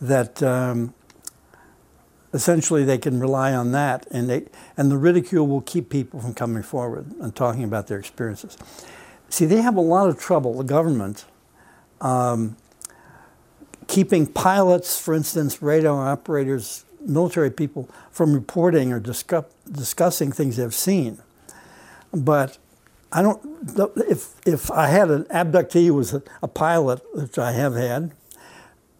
that 0.00 0.42
um, 0.42 0.94
essentially 2.36 2.84
they 2.84 2.98
can 2.98 3.18
rely 3.18 3.52
on 3.52 3.72
that, 3.72 4.06
and 4.10 4.30
they 4.30 4.44
and 4.76 4.90
the 4.90 4.96
ridicule 4.96 5.46
will 5.46 5.62
keep 5.62 5.90
people 5.90 6.20
from 6.20 6.34
coming 6.34 6.62
forward 6.62 7.12
and 7.20 7.34
talking 7.34 7.64
about 7.64 7.88
their 7.88 7.98
experiences. 7.98 8.56
See, 9.28 9.46
they 9.46 9.62
have 9.62 9.76
a 9.76 9.80
lot 9.80 10.08
of 10.08 10.18
trouble. 10.18 10.54
The 10.54 10.64
government. 10.64 11.24
Um, 12.00 12.56
keeping 13.86 14.26
pilots, 14.26 14.98
for 14.98 15.14
instance, 15.14 15.62
radar 15.62 16.08
operators, 16.08 16.84
military 17.00 17.50
people, 17.50 17.88
from 18.10 18.32
reporting 18.32 18.92
or 18.92 19.00
discuss, 19.00 19.44
discussing 19.70 20.32
things 20.32 20.56
they've 20.56 20.74
seen. 20.74 21.18
But 22.12 22.58
I 23.12 23.22
don't. 23.22 23.40
If 24.08 24.34
if 24.46 24.70
I 24.70 24.88
had 24.88 25.10
an 25.10 25.24
abductee 25.24 25.86
who 25.86 25.94
was 25.94 26.14
a, 26.14 26.22
a 26.42 26.48
pilot, 26.48 27.02
which 27.14 27.38
I 27.38 27.52
have 27.52 27.74
had, 27.74 28.12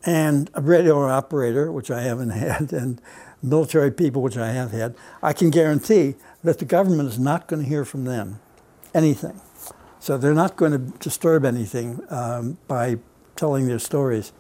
and 0.05 0.51
a 0.55 0.61
radio 0.61 1.09
operator, 1.09 1.73
which 1.73 1.91
I 1.91 2.03
haven't 2.03 2.31
had, 2.47 2.73
and 2.73 3.01
military 3.47 3.91
people, 3.91 4.23
which 4.23 4.37
I 4.37 4.51
have 4.51 4.73
had, 4.73 4.95
I 5.23 5.33
can 5.33 5.51
guarantee 5.51 6.17
that 6.43 6.59
the 6.59 6.65
government 6.65 7.09
is 7.09 7.19
not 7.19 7.47
going 7.47 7.63
to 7.63 7.69
hear 7.69 7.85
from 7.85 8.05
them 8.05 8.41
anything. 8.95 9.41
So 10.01 10.17
they're 10.17 10.35
not 10.35 10.57
going 10.57 10.73
to 10.73 10.79
disturb 10.79 11.45
anything 11.45 12.01
um, 12.11 12.59
by 12.69 12.99
telling 13.35 13.67
their 13.67 13.79
stories. 13.79 14.33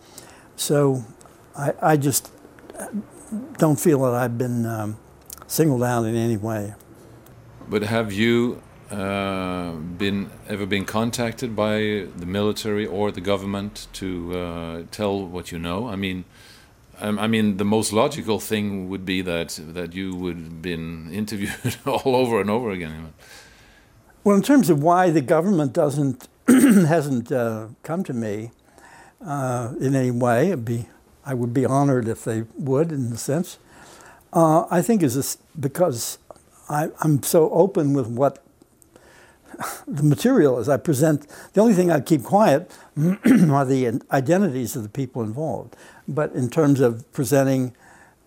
So 0.56 1.04
I, 1.56 1.72
I, 1.82 1.96
just 1.96 2.32
don't 3.58 3.78
feel 3.78 4.02
that 4.02 4.14
I've 4.14 4.38
been 4.38 4.64
um, 4.64 4.96
singled 5.46 5.82
out 5.82 6.04
in 6.04 6.14
any 6.14 6.36
way. 6.36 6.74
But 7.68 7.82
have 7.82 8.12
you 8.12 8.62
uh, 8.90 9.72
been 9.72 10.30
ever 10.48 10.66
been 10.66 10.84
contacted 10.84 11.56
by 11.56 12.06
the 12.16 12.26
military 12.26 12.86
or 12.86 13.10
the 13.10 13.20
government 13.20 13.88
to 13.94 14.38
uh, 14.38 14.82
tell 14.90 15.26
what 15.26 15.50
you 15.50 15.58
know? 15.58 15.88
I 15.88 15.96
mean, 15.96 16.24
um, 17.00 17.18
I 17.18 17.26
mean, 17.26 17.56
the 17.56 17.64
most 17.64 17.92
logical 17.92 18.40
thing 18.40 18.88
would 18.88 19.04
be 19.04 19.22
that 19.22 19.58
that 19.74 19.94
you 19.94 20.14
would 20.14 20.36
have 20.36 20.62
been 20.62 21.12
interviewed 21.12 21.76
all 21.86 22.16
over 22.16 22.40
and 22.40 22.50
over 22.50 22.70
again. 22.70 23.12
Well, 24.24 24.36
in 24.36 24.42
terms 24.42 24.70
of 24.70 24.82
why 24.82 25.10
the 25.10 25.20
government 25.20 25.72
doesn't 25.72 26.28
hasn't 26.48 27.30
uh, 27.30 27.68
come 27.82 28.04
to 28.04 28.12
me 28.12 28.50
uh, 29.24 29.74
in 29.80 29.94
any 29.94 30.10
way, 30.10 30.54
be 30.54 30.86
I 31.24 31.34
would 31.34 31.52
be 31.52 31.66
honored 31.66 32.08
if 32.08 32.24
they 32.24 32.44
would, 32.56 32.92
in 32.92 33.12
a 33.12 33.16
sense. 33.16 33.58
Uh, 34.32 34.66
I 34.70 34.82
think 34.82 35.02
is 35.02 35.38
because 35.58 36.18
I, 36.68 36.88
I'm 37.00 37.22
so 37.22 37.50
open 37.50 37.94
with 37.94 38.06
what 38.06 38.44
the 39.86 40.02
material 40.02 40.58
is. 40.58 40.68
I 40.68 40.76
present. 40.76 41.26
The 41.52 41.60
only 41.60 41.74
thing 41.74 41.90
I 41.90 42.00
keep 42.00 42.22
quiet 42.22 42.70
are 42.96 43.64
the 43.64 44.00
identities 44.10 44.76
of 44.76 44.82
the 44.82 44.88
people 44.88 45.22
involved. 45.22 45.76
But 46.08 46.32
in 46.32 46.50
terms 46.50 46.80
of 46.80 47.10
presenting, 47.12 47.74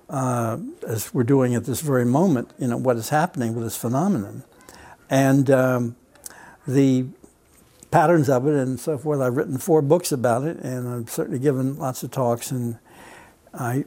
uh, 0.10 0.58
as 0.88 1.14
we're 1.14 1.24
doing 1.24 1.56
at 1.56 1.66
this 1.66 1.82
very 1.82 2.06
moment, 2.06 2.52
you 2.60 2.68
know 2.68 2.78
what 2.78 2.98
is 2.98 3.10
happening 3.10 3.56
with 3.56 3.64
this 3.64 3.78
phenomenon, 3.78 4.44
and 5.10 5.50
um, 5.50 5.96
the 6.68 7.06
patterns 7.92 8.30
of 8.30 8.48
it 8.48 8.54
and 8.54 8.80
so 8.80 8.98
forth. 8.98 9.20
I've 9.20 9.36
written 9.36 9.58
four 9.58 9.82
books 9.82 10.12
about 10.12 10.44
it, 10.44 10.58
and 10.58 10.88
I've 10.88 11.10
certainly 11.10 11.40
given 11.40 11.78
lots 11.78 12.04
of 12.04 12.12
talks. 12.12 12.52
And 12.52 12.78
I, 13.54 13.86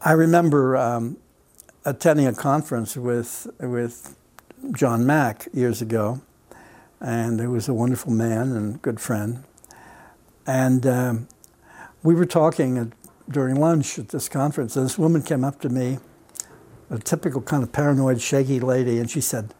I 0.00 0.12
remember 0.12 0.76
um, 0.76 1.18
attending 1.84 2.26
a 2.26 2.34
conference 2.34 2.96
with 2.96 3.46
with 3.58 4.16
John 4.72 5.06
Mack 5.06 5.48
years 5.52 5.82
ago, 5.82 6.20
and 7.00 7.40
he 7.40 7.46
was 7.46 7.68
a 7.68 7.74
wonderful 7.74 8.12
man 8.12 8.52
and 8.52 8.80
good 8.82 9.00
friend. 9.00 9.44
And 10.46 10.86
um, 10.86 11.28
we 12.02 12.14
were 12.14 12.26
talking 12.26 12.78
at, 12.78 12.88
during 13.28 13.56
lunch 13.56 13.98
at 13.98 14.08
this 14.08 14.28
conference, 14.28 14.76
and 14.76 14.84
this 14.84 14.98
woman 14.98 15.22
came 15.22 15.44
up 15.44 15.60
to 15.60 15.68
me, 15.68 15.98
a 16.88 16.98
typical 16.98 17.40
kind 17.40 17.62
of 17.62 17.72
paranoid, 17.72 18.20
shaky 18.20 18.60
lady, 18.60 18.98
and 18.98 19.10
she 19.10 19.20
said, 19.20 19.54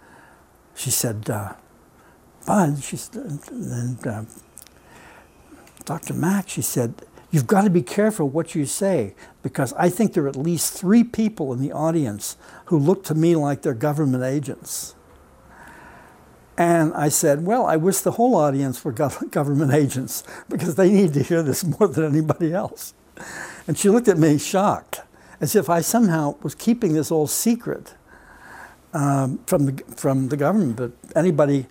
she 0.75 0.91
said, 0.91 1.29
uh, 1.29 1.55
Budd, 2.47 2.83
she 2.83 2.97
said, 2.97 3.41
and 3.51 4.07
uh, 4.07 4.25
Dr. 5.85 6.15
Mack, 6.15 6.49
she 6.49 6.63
said, 6.63 6.95
you've 7.31 7.47
got 7.47 7.63
to 7.63 7.71
be 7.71 7.83
careful 7.83 8.29
what 8.29 8.55
you 8.55 8.65
say 8.65 9.15
because 9.43 9.73
I 9.75 9.89
think 9.89 10.15
there 10.15 10.25
are 10.25 10.29
at 10.29 10.37
least 10.37 10.73
three 10.73 11.05
people 11.05 11.53
in 11.53 11.61
the 11.61 11.73
audience 11.73 12.37
who 12.67 12.79
look 12.79 13.05
to 13.05 13.15
me 13.15 13.37
like 13.37 13.63
they're 13.63 13.75
government 13.75 14.25
agents. 14.25 14.95
And 16.57 16.93
I 16.95 17.09
said, 17.09 17.47
Well, 17.47 17.67
I 17.67 17.77
wish 17.77 17.99
the 17.99 18.13
whole 18.13 18.35
audience 18.35 18.85
were 18.85 18.93
government 19.31 19.73
agents 19.73 20.25
because 20.49 20.75
they 20.75 20.91
need 20.91 21.15
to 21.15 21.23
hear 21.23 21.43
this 21.43 21.65
more 21.79 21.89
than 21.89 22.05
anybody 22.05 22.53
else. 22.53 22.95
And 23.67 23.79
she 23.79 23.89
looked 23.89 24.09
at 24.09 24.19
me 24.19 24.39
shocked, 24.39 25.03
as 25.41 25.55
if 25.55 25.69
I 25.69 25.81
somehow 25.81 26.37
was 26.43 26.55
keeping 26.55 26.93
this 26.95 27.11
all 27.11 27.27
secret 27.27 27.95
um, 28.93 29.39
from, 29.47 29.67
the, 29.67 29.85
from 29.95 30.29
the 30.29 30.37
government. 30.37 30.77
But 30.77 30.93
anybody, 31.15 31.67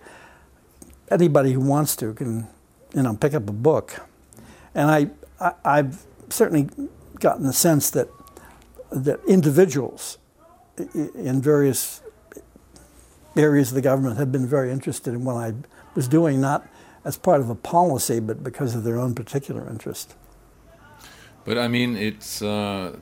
anybody 1.10 1.52
who 1.52 1.60
wants 1.60 1.96
to 1.96 2.14
can 2.14 2.48
you 2.94 3.02
know, 3.02 3.14
pick 3.14 3.34
up 3.34 3.48
a 3.48 3.52
book. 3.52 4.00
And 4.74 4.90
I, 4.90 5.54
I, 5.64 5.76
have 5.78 6.04
certainly 6.28 6.68
gotten 7.18 7.44
the 7.44 7.52
sense 7.52 7.90
that, 7.90 8.08
that 8.90 9.20
individuals 9.26 10.18
in 10.94 11.40
various 11.40 12.02
areas 13.40 13.68
of 13.68 13.74
the 13.74 13.82
government 13.82 14.18
have 14.18 14.30
been 14.30 14.46
very 14.46 14.70
interested 14.70 15.14
in 15.14 15.24
what 15.24 15.36
I 15.36 15.54
was 15.94 16.08
doing, 16.08 16.40
not 16.40 16.66
as 17.04 17.16
part 17.16 17.40
of 17.40 17.48
a 17.50 17.54
policy, 17.54 18.20
but 18.20 18.44
because 18.44 18.74
of 18.74 18.84
their 18.84 18.98
own 18.98 19.14
particular 19.14 19.68
interest. 19.68 20.14
But 21.44 21.56
I 21.58 21.68
mean, 21.68 21.96
it's 21.96 22.42
uh, 22.42 22.96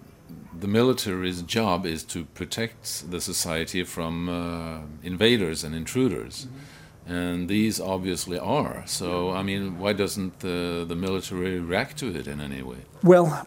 the 0.59 0.69
military's 0.69 1.43
job 1.43 1.87
is 1.87 2.05
to 2.05 2.25
protect 2.25 3.11
the 3.11 3.21
society 3.21 3.85
from 3.85 4.29
uh, 4.29 4.81
invaders 5.03 5.65
and 5.65 5.75
intruders. 5.75 6.45
Mm 6.45 6.51
-hmm. 6.51 6.79
And 7.09 7.49
these 7.49 7.81
obviously 7.81 8.39
are. 8.39 8.83
So, 8.87 9.31
I 9.31 9.43
mean, 9.43 9.79
why 9.79 9.95
doesn't 9.95 10.41
the, 10.41 10.85
the 10.87 10.95
military 10.95 11.59
react 11.59 11.97
to 11.99 12.07
it 12.15 12.27
in 12.27 12.41
any 12.41 12.63
way? 12.63 12.77
Well, 13.03 13.47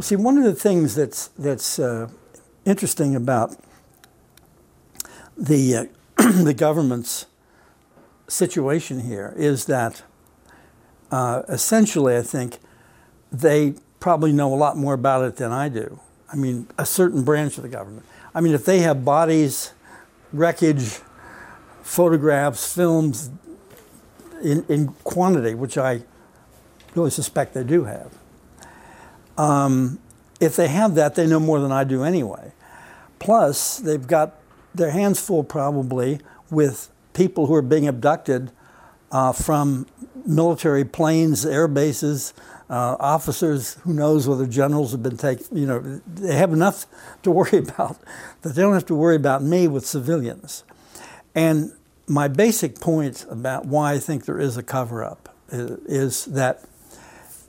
see, 0.00 0.16
one 0.16 0.36
of 0.36 0.44
the 0.44 0.54
things 0.54 0.94
that's, 0.94 1.28
that's 1.38 1.78
uh, 1.78 2.08
interesting 2.64 3.16
about 3.16 3.56
the, 5.38 5.76
uh, 5.76 5.84
the 6.16 6.54
government's 6.54 7.26
situation 8.28 9.00
here 9.00 9.34
is 9.36 9.66
that 9.66 10.02
uh, 11.10 11.42
essentially, 11.48 12.16
I 12.16 12.22
think, 12.22 12.58
they 13.30 13.74
probably 14.00 14.32
know 14.32 14.52
a 14.52 14.56
lot 14.56 14.76
more 14.76 14.94
about 14.94 15.24
it 15.24 15.36
than 15.36 15.52
I 15.52 15.68
do. 15.68 16.00
I 16.32 16.36
mean, 16.36 16.66
a 16.78 16.86
certain 16.86 17.22
branch 17.22 17.56
of 17.56 17.62
the 17.62 17.68
government. 17.68 18.04
I 18.34 18.40
mean, 18.40 18.54
if 18.54 18.64
they 18.64 18.80
have 18.80 19.04
bodies, 19.04 19.72
wreckage, 20.32 21.00
photographs, 21.82 22.74
films 22.74 23.30
in, 24.42 24.64
in 24.68 24.88
quantity, 25.04 25.54
which 25.54 25.78
I 25.78 26.02
really 26.94 27.10
suspect 27.10 27.54
they 27.54 27.64
do 27.64 27.84
have, 27.84 28.18
um, 29.38 29.98
if 30.40 30.56
they 30.56 30.68
have 30.68 30.94
that, 30.96 31.14
they 31.14 31.26
know 31.26 31.40
more 31.40 31.60
than 31.60 31.72
I 31.72 31.84
do 31.84 32.02
anyway. 32.02 32.52
Plus, 33.18 33.78
they've 33.78 34.06
got 34.06 34.34
their 34.74 34.90
hands 34.90 35.20
full 35.20 35.44
probably 35.44 36.20
with 36.50 36.90
people 37.12 37.46
who 37.46 37.54
are 37.54 37.62
being 37.62 37.86
abducted 37.86 38.50
uh, 39.12 39.32
from 39.32 39.86
military 40.26 40.84
planes, 40.84 41.46
air 41.46 41.68
bases, 41.68 42.34
uh, 42.68 42.96
officers, 42.98 43.74
who 43.84 43.92
knows 43.92 44.26
whether 44.26 44.46
generals 44.46 44.92
have 44.92 45.02
been 45.02 45.16
taken, 45.16 45.56
you 45.56 45.66
know, 45.66 46.00
they 46.06 46.34
have 46.34 46.52
enough 46.52 46.86
to 47.22 47.30
worry 47.30 47.58
about 47.68 47.98
that 48.42 48.54
they 48.54 48.62
don't 48.62 48.74
have 48.74 48.86
to 48.86 48.94
worry 48.94 49.16
about 49.16 49.42
me 49.42 49.68
with 49.68 49.86
civilians. 49.86 50.64
And 51.34 51.72
my 52.06 52.28
basic 52.28 52.80
point 52.80 53.26
about 53.30 53.66
why 53.66 53.92
I 53.92 53.98
think 53.98 54.24
there 54.24 54.40
is 54.40 54.56
a 54.56 54.62
cover 54.62 55.04
up 55.04 55.34
is, 55.50 55.70
is 55.86 56.24
that 56.26 56.64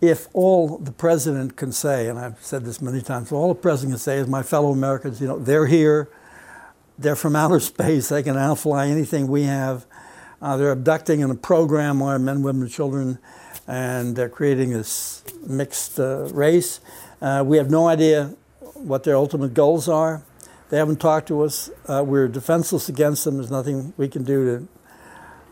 if 0.01 0.27
all 0.33 0.77
the 0.77 0.91
president 0.91 1.55
can 1.55 1.71
say, 1.71 2.07
and 2.07 2.19
I've 2.19 2.41
said 2.43 2.65
this 2.65 2.81
many 2.81 3.01
times, 3.01 3.31
all 3.31 3.47
the 3.47 3.59
president 3.59 3.93
can 3.93 3.99
say 3.99 4.17
is, 4.17 4.27
my 4.27 4.43
fellow 4.43 4.71
Americans, 4.71 5.21
you 5.21 5.27
know, 5.27 5.39
they're 5.39 5.67
here, 5.67 6.09
they're 6.97 7.15
from 7.15 7.35
outer 7.43 7.59
space. 7.59 8.09
They 8.09 8.23
can 8.23 8.37
outfly 8.37 8.87
anything 8.87 9.27
we 9.27 9.43
have. 9.43 9.85
Uh, 10.41 10.57
they're 10.57 10.71
abducting 10.71 11.21
in 11.21 11.31
a 11.31 11.35
program 11.35 11.99
where 11.99 12.19
men, 12.19 12.43
women, 12.43 12.67
children, 12.67 13.19
and 13.67 14.15
they're 14.15 14.29
creating 14.29 14.71
this 14.71 15.23
mixed 15.47 15.99
uh, 15.99 16.27
race. 16.33 16.79
Uh, 17.21 17.43
we 17.45 17.57
have 17.57 17.69
no 17.69 17.87
idea 17.87 18.35
what 18.73 19.03
their 19.03 19.15
ultimate 19.15 19.53
goals 19.53 19.87
are. 19.87 20.23
They 20.69 20.77
haven't 20.77 20.99
talked 20.99 21.27
to 21.29 21.41
us. 21.41 21.69
Uh, 21.87 22.03
we're 22.05 22.27
defenseless 22.27 22.89
against 22.89 23.23
them. 23.23 23.37
There's 23.37 23.51
nothing 23.51 23.93
we 23.97 24.07
can 24.07 24.23
do 24.23 24.67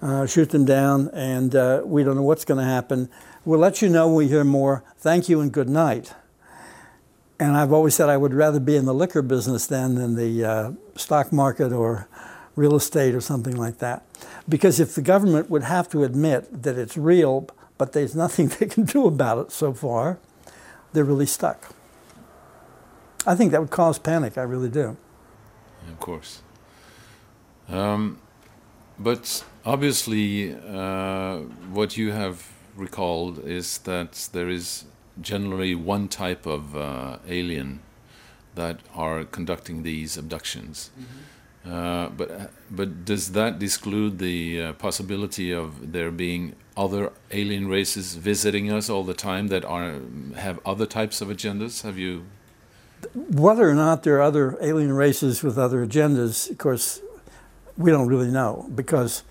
to 0.01 0.07
uh, 0.07 0.25
shoot 0.25 0.49
them 0.49 0.65
down, 0.65 1.09
and 1.13 1.55
uh, 1.55 1.81
we 1.85 2.03
don't 2.03 2.15
know 2.15 2.23
what's 2.23 2.45
going 2.45 2.59
to 2.59 2.65
happen. 2.65 3.09
We'll 3.45 3.59
let 3.59 3.81
you 3.81 3.89
know 3.89 4.07
when 4.07 4.15
we 4.15 4.27
hear 4.27 4.43
more. 4.43 4.83
Thank 4.97 5.29
you 5.29 5.39
and 5.39 5.51
good 5.51 5.69
night. 5.69 6.13
And 7.43 7.57
I've 7.57 7.73
always 7.73 7.93
said 7.93 8.07
I 8.07 8.15
would 8.15 8.33
rather 8.33 8.61
be 8.61 8.77
in 8.77 8.85
the 8.85 8.93
liquor 8.93 9.21
business 9.21 9.67
than 9.67 9.97
in 9.97 10.15
the 10.15 10.45
uh, 10.45 10.71
stock 10.95 11.33
market 11.33 11.73
or 11.73 12.07
real 12.55 12.73
estate 12.73 13.13
or 13.13 13.19
something 13.19 13.57
like 13.57 13.79
that. 13.79 14.05
Because 14.47 14.79
if 14.79 14.95
the 14.95 15.01
government 15.01 15.49
would 15.49 15.63
have 15.63 15.89
to 15.89 16.05
admit 16.05 16.63
that 16.63 16.77
it's 16.77 16.95
real, 16.95 17.49
but 17.77 17.91
there's 17.91 18.15
nothing 18.15 18.47
they 18.59 18.67
can 18.67 18.85
do 18.85 19.07
about 19.07 19.39
it 19.39 19.51
so 19.51 19.73
far, 19.73 20.19
they're 20.93 21.03
really 21.03 21.25
stuck. 21.25 21.75
I 23.27 23.35
think 23.35 23.51
that 23.51 23.59
would 23.59 23.71
cause 23.71 23.99
panic, 23.99 24.37
I 24.37 24.43
really 24.43 24.69
do. 24.69 24.95
Of 25.89 25.99
course. 25.99 26.41
Um, 27.67 28.21
but 28.97 29.43
obviously, 29.65 30.55
uh, 30.55 31.39
what 31.73 31.97
you 31.97 32.13
have 32.13 32.47
recalled 32.77 33.39
is 33.43 33.79
that 33.79 34.29
there 34.31 34.47
is 34.47 34.85
generally 35.21 35.75
one 35.75 36.07
type 36.07 36.45
of 36.45 36.75
uh, 36.75 37.17
alien 37.27 37.81
that 38.55 38.79
are 38.93 39.23
conducting 39.23 39.83
these 39.83 40.17
abductions. 40.17 40.91
Mm-hmm. 40.99 41.33
Uh, 41.65 42.09
but 42.09 42.51
but 42.69 43.05
does 43.05 43.31
that 43.31 43.63
exclude 43.63 44.19
the 44.19 44.61
uh, 44.61 44.73
possibility 44.73 45.51
of 45.51 45.93
there 45.93 46.11
being 46.11 46.55
other 46.75 47.13
alien 47.31 47.69
races 47.69 48.15
visiting 48.15 48.69
us 48.69 48.89
all 48.89 49.03
the 49.03 49.13
time 49.13 49.47
that 49.47 49.63
are 49.63 49.95
have 50.35 50.59
other 50.65 50.85
types 50.85 51.21
of 51.21 51.29
agendas? 51.29 51.83
Have 51.83 51.97
you? 51.97 52.25
Whether 53.13 53.69
or 53.69 53.75
not 53.75 54.03
there 54.03 54.17
are 54.17 54.21
other 54.21 54.57
alien 54.61 54.91
races 54.91 55.41
with 55.41 55.57
other 55.57 55.85
agendas, 55.85 56.49
of 56.49 56.57
course, 56.57 57.01
we 57.77 57.91
don't 57.91 58.07
really 58.07 58.31
know 58.31 58.69
because 58.75 59.23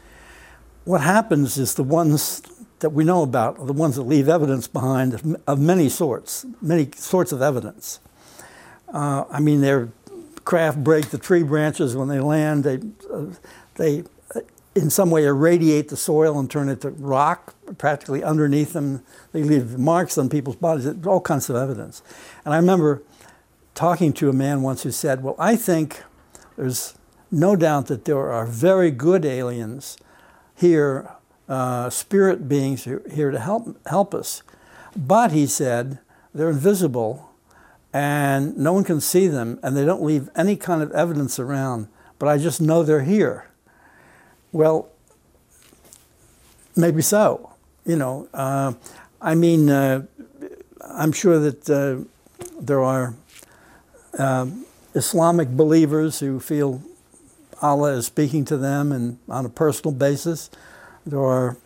what 0.85 1.01
happens 1.01 1.59
is 1.59 1.75
the 1.75 1.83
ones 1.83 2.43
that 2.83 2.91
we 2.91 3.05
know 3.05 3.23
about 3.23 3.59
are 3.59 3.67
the 3.67 3.73
ones 3.73 3.97
that 3.97 4.03
leave 4.03 4.29
evidence 4.29 4.69
behind 4.69 5.39
of 5.47 5.59
many 5.59 5.89
sorts, 5.89 6.45
many 6.61 6.91
sorts 6.95 7.33
of 7.33 7.41
evidence. 7.41 7.99
Uh, 8.93 9.25
I 9.31 9.41
mean, 9.41 9.63
they're 9.63 9.89
craft 10.45 10.83
break 10.83 11.11
the 11.11 11.19
tree 11.19 11.43
branches 11.43 11.97
when 11.97 12.09
they 12.09 12.21
land. 12.21 12.65
They, 12.65 12.81
uh, 13.13 13.27
they 13.77 14.05
uh, 14.35 14.41
in 14.75 14.91
some 14.91 15.11
way 15.11 15.25
irradiate 15.25 15.89
the 15.89 15.97
soil 15.97 16.39
and 16.39 16.51
turn 16.51 16.69
it 16.69 16.81
to 16.83 16.91
rock 16.91 17.55
practically 17.79 18.23
underneath 18.23 18.73
them. 18.73 19.03
They 19.33 19.43
leave 19.43 19.79
marks 19.79 20.19
on 20.19 20.29
people's 20.29 20.57
bodies, 20.57 20.87
all 21.07 21.21
kinds 21.21 21.49
of 21.49 21.57
evidence. 21.57 22.03
And 22.45 22.53
I 22.53 22.57
remember 22.57 23.03
talking 23.75 24.13
to 24.15 24.29
a 24.29 24.33
man 24.33 24.63
once 24.63 24.83
who 24.83 24.91
said, 24.91 25.23
Well, 25.23 25.37
I 25.39 25.57
think 25.57 26.03
there's 26.57 26.95
no 27.31 27.57
doubt 27.57 27.87
that 27.87 28.05
there 28.05 28.31
are 28.31 28.45
very 28.45 28.91
good 28.91 29.25
aliens 29.25 29.97
here, 30.55 31.11
uh, 31.53 31.91
spirit 31.91 32.49
beings 32.49 32.85
here 32.85 33.31
to 33.31 33.39
help, 33.39 33.77
help 33.87 34.15
us. 34.15 34.43
But 34.97 35.33
he 35.33 35.47
said, 35.47 35.99
they're 36.33 36.49
invisible 36.49 37.31
and 37.93 38.57
no 38.57 38.73
one 38.73 38.85
can 38.85 39.03
see 39.03 39.27
them, 39.27 39.61
and 39.63 39.77
they 39.77 39.85
don't 39.85 40.03
leave 40.03 40.31
any 40.35 40.57
kind 40.57 40.83
of 40.83 40.91
evidence 40.93 41.39
around, 41.39 41.89
but 42.19 42.27
I 42.27 42.39
just 42.39 42.59
know 42.59 42.83
they're 42.83 43.03
here. 43.03 43.51
Well, 44.51 44.89
maybe 46.75 47.03
so. 47.03 47.51
You 47.85 47.97
know, 47.97 48.29
uh, 48.33 48.73
I 49.21 49.35
mean, 49.35 49.69
uh, 49.69 50.07
I'm 50.81 51.13
sure 51.13 51.39
that 51.39 51.69
uh, 51.69 52.09
there 52.59 52.83
are 52.83 53.15
um, 54.19 54.65
Islamic 54.95 55.51
believers 55.51 56.21
who 56.21 56.41
feel 56.41 56.81
Allah 57.61 57.93
is 57.97 58.07
speaking 58.07 58.47
to 58.47 58.57
them 58.57 58.91
and 58.91 59.19
on 59.29 59.45
a 59.45 59.51
personal 59.51 59.93
basis. 59.93 60.49
There 61.07 61.21
are 61.21 61.57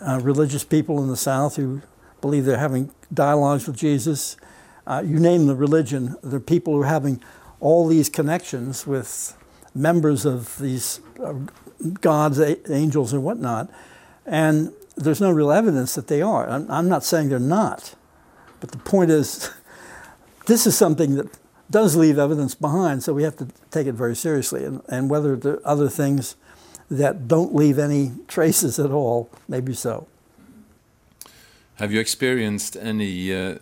uh, 0.00 0.20
religious 0.22 0.64
people 0.64 1.02
in 1.02 1.08
the 1.08 1.16
South 1.16 1.56
who 1.56 1.82
believe 2.20 2.44
they're 2.44 2.58
having 2.58 2.90
dialogues 3.12 3.66
with 3.66 3.76
Jesus 3.76 4.36
uh, 4.88 5.02
you 5.04 5.20
name 5.20 5.46
the 5.46 5.54
religion, 5.54 6.16
there 6.22 6.38
are 6.38 6.40
people 6.40 6.72
who 6.72 6.80
are 6.80 6.86
having 6.86 7.22
all 7.60 7.86
these 7.86 8.08
connections 8.08 8.86
with 8.86 9.36
members 9.74 10.24
of 10.24 10.58
these 10.58 11.00
uh, 11.22 11.34
gods, 12.00 12.40
angels, 12.70 13.12
and 13.12 13.22
whatnot. 13.22 13.70
And 14.24 14.72
there's 14.96 15.20
no 15.20 15.30
real 15.30 15.52
evidence 15.52 15.94
that 15.94 16.06
they 16.06 16.22
are. 16.22 16.48
I'm, 16.48 16.70
I'm 16.70 16.88
not 16.88 17.04
saying 17.04 17.28
they're 17.28 17.38
not. 17.38 17.94
But 18.60 18.70
the 18.72 18.78
point 18.78 19.10
is, 19.10 19.50
this 20.46 20.66
is 20.66 20.76
something 20.76 21.16
that 21.16 21.38
does 21.70 21.94
leave 21.94 22.18
evidence 22.18 22.54
behind, 22.54 23.02
so 23.02 23.12
we 23.12 23.24
have 23.24 23.36
to 23.36 23.48
take 23.70 23.86
it 23.86 23.92
very 23.92 24.16
seriously. 24.16 24.64
And, 24.64 24.80
and 24.88 25.10
whether 25.10 25.34
are 25.34 25.60
other 25.66 25.90
things 25.90 26.34
that 26.90 27.28
don't 27.28 27.54
leave 27.54 27.78
any 27.78 28.12
traces 28.26 28.78
at 28.78 28.90
all, 28.90 29.30
maybe 29.46 29.74
so. 29.74 30.06
Have 31.76 31.92
you 31.92 32.00
experienced 32.00 32.76
any 32.76 33.34
uh, 33.34 33.58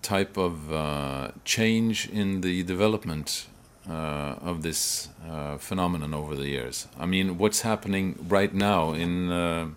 type 0.00 0.36
of 0.36 0.72
uh, 0.72 1.30
change 1.44 2.08
in 2.08 2.40
the 2.40 2.62
development 2.64 3.46
uh, 3.88 4.36
of 4.40 4.62
this 4.62 5.08
uh, 5.28 5.58
phenomenon 5.58 6.14
over 6.14 6.34
the 6.34 6.48
years? 6.48 6.88
I 6.98 7.06
mean, 7.06 7.38
what's 7.38 7.60
happening 7.60 8.16
right 8.28 8.52
now 8.52 8.92
in 8.92 9.30
uh, 9.30 9.68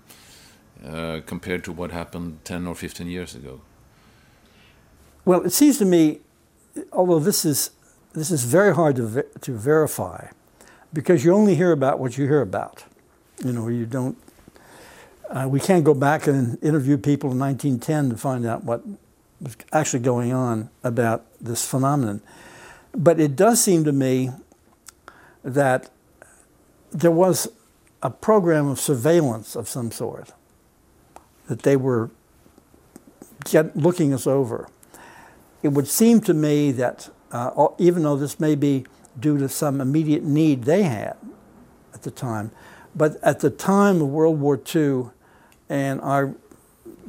uh, 0.85 1.21
compared 1.25 1.63
to 1.63 1.71
what 1.71 1.91
happened 1.91 2.39
10 2.43 2.67
or 2.67 2.75
15 2.75 3.07
years 3.07 3.35
ago? 3.35 3.61
Well, 5.25 5.41
it 5.45 5.51
seems 5.51 5.77
to 5.79 5.85
me, 5.85 6.19
although 6.91 7.19
this 7.19 7.45
is 7.45 7.71
this 8.13 8.31
is 8.31 8.45
very 8.45 8.73
hard 8.73 8.95
to 8.97 9.03
ver 9.03 9.23
to 9.41 9.51
verify, 9.51 10.27
because 10.95 11.25
you 11.25 11.33
only 11.33 11.55
hear 11.55 11.73
about 11.73 11.99
what 11.99 12.17
you 12.17 12.25
hear 12.25 12.41
about. 12.41 12.85
You 13.43 13.51
know, 13.51 13.67
you 13.67 13.85
don't. 13.85 14.17
Uh, 15.29 15.47
we 15.49 15.59
can't 15.59 15.83
go 15.83 15.93
back 15.93 16.25
and 16.25 16.57
interview 16.63 16.97
people 16.97 17.31
in 17.31 17.39
1910 17.39 18.11
to 18.11 18.17
find 18.17 18.45
out 18.45 18.63
what 18.63 18.81
was 19.41 19.57
actually 19.73 19.99
going 19.99 20.31
on 20.31 20.69
about 20.83 21.25
this 21.41 21.67
phenomenon. 21.67 22.21
But 22.95 23.19
it 23.19 23.35
does 23.35 23.61
seem 23.61 23.83
to 23.83 23.91
me 23.91 24.29
that 25.43 25.89
there 26.91 27.11
was 27.11 27.49
a 28.01 28.09
program 28.09 28.67
of 28.67 28.79
surveillance 28.79 29.55
of 29.55 29.67
some 29.67 29.91
sort, 29.91 30.31
that 31.47 31.63
they 31.63 31.75
were 31.75 32.09
get, 33.43 33.75
looking 33.75 34.13
us 34.13 34.25
over. 34.25 34.69
It 35.61 35.69
would 35.69 35.87
seem 35.87 36.21
to 36.21 36.33
me 36.33 36.71
that 36.71 37.09
uh, 37.31 37.67
even 37.79 38.03
though 38.03 38.15
this 38.15 38.39
may 38.39 38.55
be 38.55 38.85
due 39.19 39.37
to 39.37 39.49
some 39.49 39.81
immediate 39.81 40.23
need 40.23 40.63
they 40.63 40.83
had 40.83 41.17
at 41.93 42.03
the 42.03 42.11
time, 42.11 42.51
but 42.95 43.17
at 43.23 43.39
the 43.39 43.49
time 43.49 44.01
of 44.01 44.09
World 44.09 44.39
War 44.39 44.59
II 44.73 45.05
and 45.69 46.01
our 46.01 46.35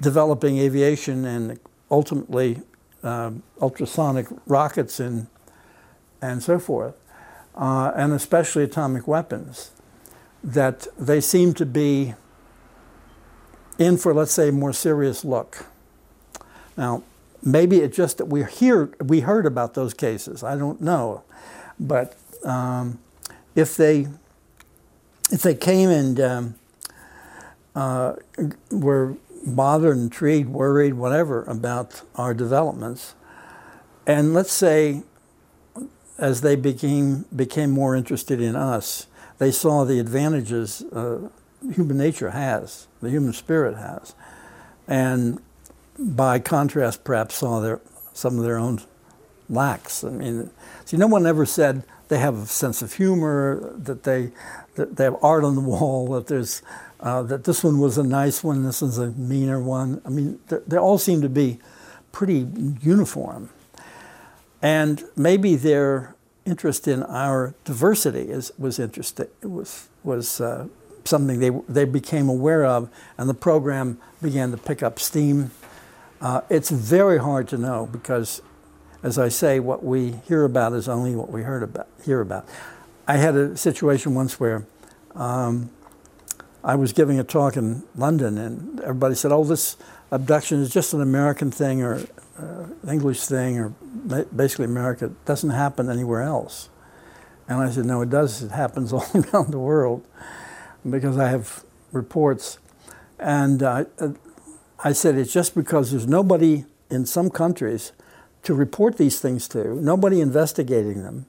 developing 0.00 0.58
aviation 0.58 1.24
and 1.24 1.58
ultimately 1.90 2.62
um, 3.02 3.42
ultrasonic 3.60 4.26
rockets 4.46 5.00
and, 5.00 5.26
and 6.20 6.42
so 6.42 6.58
forth, 6.58 6.94
uh, 7.54 7.92
and 7.94 8.12
especially 8.12 8.64
atomic 8.64 9.06
weapons, 9.06 9.70
that 10.42 10.86
they 10.98 11.20
seem 11.20 11.54
to 11.54 11.66
be 11.66 12.14
in 13.78 13.96
for, 13.96 14.14
let's 14.14 14.32
say, 14.32 14.48
a 14.48 14.52
more 14.52 14.72
serious 14.72 15.24
look. 15.24 15.66
Now, 16.76 17.02
maybe 17.42 17.78
it's 17.78 17.96
just 17.96 18.18
that 18.18 18.26
we 18.26 18.44
hear 18.44 18.90
we 19.02 19.20
heard 19.20 19.46
about 19.46 19.74
those 19.74 19.94
cases. 19.94 20.42
I 20.42 20.56
don't 20.56 20.80
know, 20.80 21.22
but 21.78 22.16
um, 22.44 22.98
if 23.54 23.76
they 23.76 24.08
if 25.30 25.42
they 25.42 25.54
came 25.54 25.90
and 25.90 26.20
um, 26.20 26.54
uh, 27.74 28.14
were 28.70 29.16
bothered, 29.44 29.96
intrigued, 29.96 30.48
worried, 30.48 30.94
whatever 30.94 31.44
about 31.44 32.02
our 32.16 32.34
developments. 32.34 33.14
And 34.06 34.34
let's 34.34 34.52
say, 34.52 35.02
as 36.18 36.40
they 36.40 36.56
became 36.56 37.24
became 37.34 37.70
more 37.70 37.94
interested 37.94 38.40
in 38.40 38.56
us, 38.56 39.06
they 39.38 39.50
saw 39.50 39.84
the 39.84 39.98
advantages 39.98 40.82
uh, 40.92 41.28
human 41.72 41.98
nature 41.98 42.30
has, 42.30 42.86
the 43.02 43.10
human 43.10 43.32
spirit 43.32 43.76
has, 43.76 44.14
and 44.88 45.40
by 45.98 46.38
contrast, 46.38 47.04
perhaps 47.04 47.36
saw 47.36 47.60
their 47.60 47.80
some 48.12 48.38
of 48.38 48.44
their 48.44 48.56
own 48.56 48.80
lacks. 49.48 50.02
I 50.04 50.10
mean, 50.10 50.50
see, 50.86 50.96
no 50.96 51.06
one 51.06 51.26
ever 51.26 51.44
said 51.44 51.82
they 52.08 52.18
have 52.18 52.34
a 52.36 52.46
sense 52.46 52.80
of 52.80 52.94
humor, 52.94 53.74
that 53.76 54.04
they 54.04 54.30
that 54.76 54.96
they 54.96 55.04
have 55.04 55.16
art 55.22 55.44
on 55.44 55.54
the 55.54 55.60
wall, 55.60 56.08
that 56.12 56.26
there's 56.26 56.62
uh, 57.00 57.22
that 57.22 57.44
this 57.44 57.62
one 57.62 57.78
was 57.78 57.98
a 57.98 58.02
nice 58.02 58.42
one, 58.42 58.62
this 58.62 58.80
one's 58.80 58.98
a 58.98 59.10
meaner 59.10 59.60
one. 59.60 60.00
I 60.06 60.08
mean, 60.08 60.40
they 60.48 60.78
all 60.78 60.96
seem 60.98 61.20
to 61.20 61.28
be 61.28 61.58
pretty 62.10 62.46
uniform. 62.80 63.50
And 64.62 65.04
maybe 65.16 65.54
their 65.56 66.14
interest 66.46 66.88
in 66.88 67.02
our 67.02 67.54
diversity 67.64 68.22
is, 68.22 68.52
was 68.56 68.78
interesting, 68.78 69.26
was, 69.42 69.88
was 70.02 70.40
uh, 70.40 70.68
something 71.04 71.40
they, 71.40 71.50
they 71.68 71.84
became 71.84 72.28
aware 72.28 72.64
of, 72.64 72.88
and 73.18 73.28
the 73.28 73.34
program 73.34 73.98
began 74.22 74.50
to 74.52 74.56
pick 74.56 74.82
up 74.82 74.98
steam. 74.98 75.50
Uh, 76.20 76.40
it's 76.48 76.70
very 76.70 77.18
hard 77.18 77.48
to 77.48 77.58
know 77.58 77.86
because, 77.92 78.40
as 79.06 79.18
I 79.18 79.28
say, 79.28 79.60
what 79.60 79.84
we 79.84 80.14
hear 80.26 80.42
about 80.42 80.72
is 80.72 80.88
only 80.88 81.14
what 81.14 81.30
we 81.30 81.42
heard 81.42 81.62
about, 81.62 81.86
hear 82.04 82.20
about. 82.20 82.44
I 83.06 83.18
had 83.18 83.36
a 83.36 83.56
situation 83.56 84.16
once 84.16 84.40
where 84.40 84.66
um, 85.14 85.70
I 86.64 86.74
was 86.74 86.92
giving 86.92 87.20
a 87.20 87.22
talk 87.22 87.56
in 87.56 87.84
London, 87.94 88.36
and 88.36 88.80
everybody 88.80 89.14
said, 89.14 89.30
"Oh, 89.30 89.44
this 89.44 89.76
abduction 90.10 90.60
is 90.60 90.70
just 90.70 90.92
an 90.92 91.00
American 91.00 91.52
thing 91.52 91.84
or 91.84 92.04
uh, 92.36 92.64
English 92.90 93.20
thing, 93.20 93.60
or 93.60 93.68
basically 94.34 94.64
America. 94.64 95.04
It 95.04 95.24
doesn't 95.24 95.50
happen 95.50 95.88
anywhere 95.88 96.22
else." 96.22 96.68
And 97.46 97.60
I 97.60 97.70
said, 97.70 97.84
"No, 97.86 98.02
it 98.02 98.10
does. 98.10 98.42
It 98.42 98.50
happens 98.50 98.92
all 98.92 99.06
around 99.14 99.52
the 99.52 99.60
world, 99.60 100.04
because 100.82 101.16
I 101.16 101.28
have 101.28 101.64
reports." 101.92 102.58
And 103.20 103.62
uh, 103.62 103.84
I 104.82 104.92
said, 104.92 105.14
"It's 105.14 105.32
just 105.32 105.54
because 105.54 105.92
there's 105.92 106.08
nobody 106.08 106.64
in 106.90 107.06
some 107.06 107.30
countries 107.30 107.92
to 108.46 108.54
report 108.54 108.96
these 108.96 109.20
things 109.20 109.48
to, 109.48 109.74
nobody 109.80 110.20
investigating 110.20 111.02
them, 111.02 111.26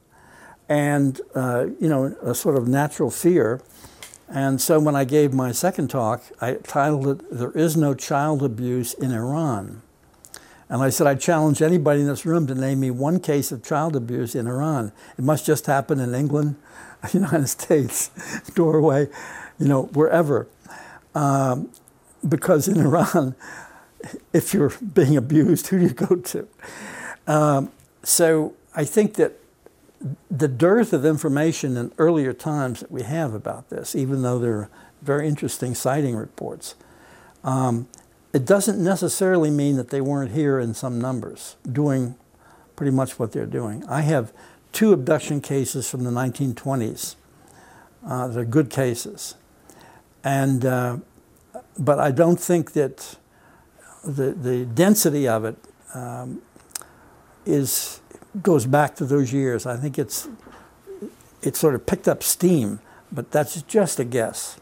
and 0.68 1.20
uh, 1.34 1.66
you 1.80 1.88
know, 1.88 2.16
a 2.22 2.34
sort 2.34 2.56
of 2.56 2.66
natural 2.66 3.10
fear." 3.10 3.60
And 4.30 4.60
so 4.60 4.78
when 4.78 4.94
I 4.94 5.04
gave 5.04 5.32
my 5.32 5.52
second 5.52 5.88
talk, 5.88 6.22
I 6.40 6.54
titled 6.54 7.08
it, 7.08 7.30
There 7.30 7.52
is 7.52 7.78
No 7.78 7.94
Child 7.94 8.42
Abuse 8.42 8.92
in 8.92 9.10
Iran. 9.10 9.80
And 10.68 10.82
I 10.82 10.90
said, 10.90 11.06
I 11.06 11.14
challenge 11.14 11.62
anybody 11.62 12.02
in 12.02 12.06
this 12.06 12.26
room 12.26 12.46
to 12.46 12.54
name 12.54 12.80
me 12.80 12.90
one 12.90 13.20
case 13.20 13.52
of 13.52 13.64
child 13.64 13.96
abuse 13.96 14.34
in 14.34 14.46
Iran. 14.46 14.92
It 15.16 15.24
must 15.24 15.46
just 15.46 15.64
happen 15.64 15.98
in 15.98 16.14
England, 16.14 16.56
United 17.12 17.48
States, 17.48 18.10
Norway, 18.56 19.08
you 19.58 19.66
know, 19.66 19.84
wherever. 19.84 20.46
Um, 21.14 21.70
because 22.28 22.68
in 22.68 22.78
Iran, 22.78 23.34
if 24.34 24.52
you're 24.52 24.70
being 24.70 25.16
abused, 25.16 25.68
who 25.68 25.78
do 25.78 25.84
you 25.86 25.94
go 25.94 26.16
to? 26.16 26.46
Um, 27.28 27.70
so 28.02 28.54
I 28.74 28.84
think 28.84 29.14
that 29.14 29.34
the 30.30 30.48
dearth 30.48 30.92
of 30.92 31.04
information 31.04 31.76
in 31.76 31.92
earlier 31.98 32.32
times 32.32 32.80
that 32.80 32.90
we 32.90 33.02
have 33.02 33.34
about 33.34 33.68
this, 33.68 33.94
even 33.94 34.22
though 34.22 34.38
there 34.38 34.54
are 34.54 34.70
very 35.02 35.28
interesting 35.28 35.74
sighting 35.74 36.16
reports, 36.16 36.74
um, 37.44 37.86
it 38.32 38.44
doesn't 38.44 38.82
necessarily 38.82 39.50
mean 39.50 39.76
that 39.76 39.90
they 39.90 40.00
weren't 40.00 40.32
here 40.32 40.58
in 40.58 40.74
some 40.74 41.00
numbers 41.00 41.56
doing 41.70 42.16
pretty 42.76 42.92
much 42.92 43.18
what 43.18 43.32
they're 43.32 43.46
doing. 43.46 43.84
I 43.88 44.02
have 44.02 44.32
two 44.72 44.92
abduction 44.92 45.40
cases 45.40 45.88
from 45.88 46.04
the 46.04 46.10
1920s. 46.10 47.16
Uh, 48.06 48.28
they're 48.28 48.44
good 48.44 48.70
cases. 48.70 49.34
And, 50.22 50.64
uh, 50.64 50.98
but 51.78 51.98
I 51.98 52.10
don't 52.10 52.40
think 52.40 52.72
that 52.72 53.16
the, 54.04 54.32
the 54.32 54.64
density 54.64 55.26
of 55.26 55.44
it 55.44 55.56
um, 55.94 56.42
is, 57.48 58.00
goes 58.42 58.66
back 58.66 58.94
to 58.96 59.04
those 59.04 59.32
years. 59.32 59.66
I 59.66 59.76
think 59.76 59.98
it's, 59.98 60.28
it 61.42 61.56
sort 61.56 61.74
of 61.74 61.86
picked 61.86 62.06
up 62.06 62.22
steam, 62.22 62.80
but 63.10 63.30
that's 63.30 63.62
just 63.62 63.98
a 63.98 64.04
guess. 64.04 64.58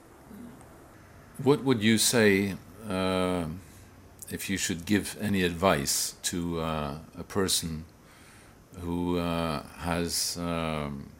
What 1.42 1.64
would 1.64 1.82
you 1.82 1.98
say 1.98 2.54
uh, 2.88 3.46
if 4.30 4.48
you 4.48 4.56
should 4.56 4.86
give 4.86 5.16
any 5.20 5.42
advice 5.42 6.14
to 6.22 6.60
uh, 6.60 6.94
a 7.18 7.24
person 7.24 7.84
who 8.80 9.18
uh, 9.18 9.62
has 9.78 10.38
um, 10.40 11.10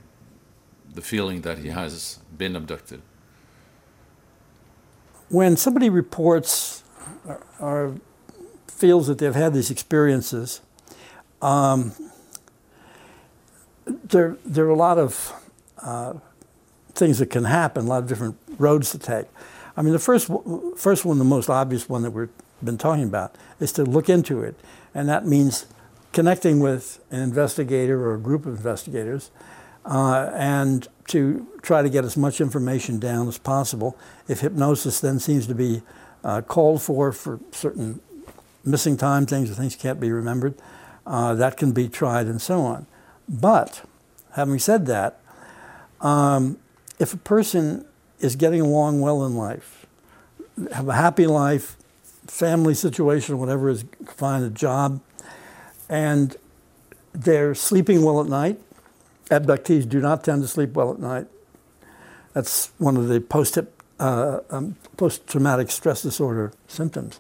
the 0.95 1.03
feeling 1.03 1.41
that 1.43 1.59
he 1.59 1.69
has 1.69 2.21
been 2.39 2.55
abducted? 2.55 3.03
When 5.29 5.57
somebody 5.57 5.91
reports 5.91 6.85
or, 7.27 7.41
or 7.59 7.97
feels 8.69 9.09
that 9.09 9.19
they've 9.19 9.35
had 9.35 9.53
these 9.53 9.71
experiences, 9.71 10.61
um, 11.43 11.93
there, 13.87 14.37
there 14.45 14.65
are 14.67 14.71
a 14.71 14.77
lot 14.77 14.99
of 14.99 15.33
uh, 15.83 16.15
things 16.95 17.19
that 17.19 17.31
can 17.31 17.45
happen, 17.45 17.87
a 17.87 17.89
lot 17.89 18.03
of 18.03 18.09
different 18.09 18.37
roads 18.59 18.91
to 18.93 18.99
take. 18.99 19.27
I 19.77 19.83
mean, 19.83 19.93
the 19.93 19.99
first, 19.99 20.31
first 20.77 21.05
one, 21.05 21.19
the 21.19 21.25
most 21.25 21.51
obvious 21.51 21.89
one 21.89 22.03
that 22.03 22.11
we've 22.11 22.31
been 22.63 22.79
talking 22.79 23.05
about, 23.05 23.35
is 23.61 23.73
to 23.73 23.85
look 23.85 24.09
into 24.09 24.43
it. 24.43 24.55
And 24.95 25.09
that 25.09 25.27
means 25.27 25.67
connecting 26.13 26.61
with 26.61 27.05
an 27.11 27.21
investigator 27.21 28.01
or 28.07 28.15
a 28.15 28.19
group 28.19 28.47
of 28.47 28.57
investigators 28.57 29.31
uh, 29.85 30.31
and 30.35 30.89
to 31.09 31.47
try 31.63 31.83
to 31.83 31.89
get 31.89 32.05
as 32.05 32.17
much 32.17 32.41
information 32.41 32.99
down 32.99 33.29
as 33.29 33.39
possible. 33.39 33.97
If 34.27 34.41
hypnosis 34.41 35.01
then 35.01 35.19
seems 35.21 35.47
to 35.47 35.55
be 35.55 35.83
uh, 36.25 36.41
called 36.41 36.83
for 36.83 37.13
for 37.13 37.39
certain 37.53 38.01
missing 38.65 38.97
time 38.97 39.27
things 39.27 39.51
or 39.51 39.55
things 39.55 39.77
can't 39.77 40.01
be 40.01 40.11
remembered, 40.11 40.55
uh, 41.07 41.35
that 41.35 41.57
can 41.57 41.73
be 41.73 41.89
tried 41.89 42.27
and 42.27 42.43
so 42.43 42.61
on. 42.63 42.87
But 43.29 43.83
having 44.33 44.59
said 44.59 44.87
that, 44.87 45.21
um, 46.01 46.59
if 46.99 47.15
a 47.15 47.19
person 47.19 47.85
is 48.21 48.37
getting 48.37 48.61
along 48.61 49.01
well 49.01 49.25
in 49.25 49.37
life, 49.37 49.87
have 50.73 50.89
a 50.89 50.95
happy 50.95 51.27
life, 51.27 51.77
family 52.27 52.75
situation, 52.75 53.39
whatever 53.39 53.69
is, 53.69 53.85
find 54.07 54.45
a 54.45 54.51
job, 54.51 55.01
and 55.89 56.37
they're 57.13 57.55
sleeping 57.55 58.03
well 58.03 58.21
at 58.21 58.27
night. 58.27 58.61
Abductees 59.31 59.89
do 59.89 60.01
not 60.01 60.25
tend 60.25 60.43
to 60.43 60.49
sleep 60.49 60.75
well 60.75 60.93
at 60.93 60.99
night. 60.99 61.27
That's 62.33 62.71
one 62.79 62.97
of 62.97 63.09
the 63.09 63.21
post 63.21 63.59
uh, 63.99 64.41
um, 64.51 64.77
post-traumatic 64.97 65.71
stress 65.71 66.03
disorder 66.03 66.53
symptoms. 66.69 67.19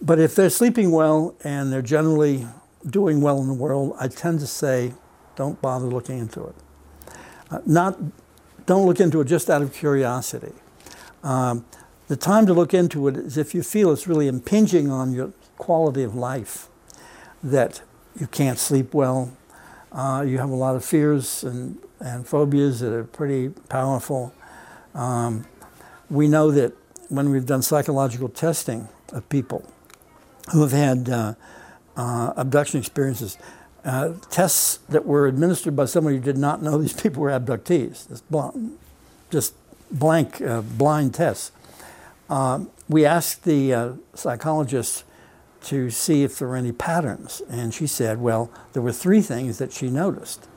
But 0.00 0.18
if 0.18 0.34
they're 0.34 0.50
sleeping 0.50 0.90
well 0.90 1.34
and 1.44 1.72
they're 1.72 1.82
generally 1.82 2.46
doing 2.88 3.20
well 3.20 3.40
in 3.40 3.48
the 3.48 3.54
world, 3.54 3.96
I 3.98 4.08
tend 4.08 4.40
to 4.40 4.46
say, 4.46 4.92
don't 5.34 5.60
bother 5.60 5.86
looking 5.86 6.18
into 6.18 6.44
it. 6.44 6.54
Uh, 7.50 7.60
not, 7.66 7.98
don't 8.66 8.86
look 8.86 9.00
into 9.00 9.20
it 9.20 9.26
just 9.26 9.50
out 9.50 9.62
of 9.62 9.72
curiosity. 9.72 10.52
Um, 11.22 11.64
the 12.08 12.16
time 12.16 12.46
to 12.46 12.54
look 12.54 12.72
into 12.72 13.08
it 13.08 13.16
is 13.16 13.36
if 13.36 13.54
you 13.54 13.62
feel 13.62 13.92
it's 13.92 14.06
really 14.06 14.28
impinging 14.28 14.90
on 14.90 15.12
your 15.12 15.32
quality 15.58 16.02
of 16.02 16.14
life, 16.14 16.68
that 17.42 17.82
you 18.18 18.26
can't 18.26 18.58
sleep 18.58 18.94
well, 18.94 19.36
uh, 19.92 20.24
you 20.26 20.38
have 20.38 20.50
a 20.50 20.54
lot 20.54 20.76
of 20.76 20.84
fears 20.84 21.42
and, 21.44 21.78
and 22.00 22.26
phobias 22.26 22.80
that 22.80 22.92
are 22.92 23.04
pretty 23.04 23.48
powerful. 23.68 24.34
Um, 24.94 25.46
we 26.10 26.28
know 26.28 26.50
that 26.50 26.72
when 27.08 27.30
we've 27.30 27.46
done 27.46 27.62
psychological 27.62 28.28
testing 28.28 28.88
of 29.12 29.28
people 29.28 29.70
who 30.52 30.62
have 30.62 30.72
had 30.72 31.08
uh, 31.08 31.34
uh, 31.96 32.32
abduction 32.36 32.78
experiences, 32.80 33.38
uh, 33.84 34.14
tests 34.30 34.78
that 34.88 35.06
were 35.06 35.26
administered 35.26 35.76
by 35.76 35.84
somebody 35.84 36.16
who 36.16 36.22
did 36.22 36.38
not 36.38 36.62
know 36.62 36.78
these 36.78 36.92
people 36.92 37.22
were 37.22 37.30
abductees, 37.30 38.08
just, 38.08 38.30
bl- 38.30 38.50
just 39.30 39.54
blank, 39.90 40.40
uh, 40.40 40.60
blind 40.62 41.14
tests. 41.14 41.52
Um, 42.28 42.70
we 42.88 43.04
asked 43.04 43.44
the 43.44 43.72
uh, 43.72 43.92
psychologist 44.14 45.04
to 45.64 45.90
see 45.90 46.22
if 46.22 46.38
there 46.38 46.48
were 46.48 46.56
any 46.56 46.72
patterns, 46.72 47.42
and 47.48 47.72
she 47.72 47.86
said, 47.86 48.20
well, 48.20 48.50
there 48.72 48.82
were 48.82 48.92
three 48.92 49.20
things 49.20 49.58
that 49.58 49.72
she 49.72 49.88
noticed. 49.88 50.48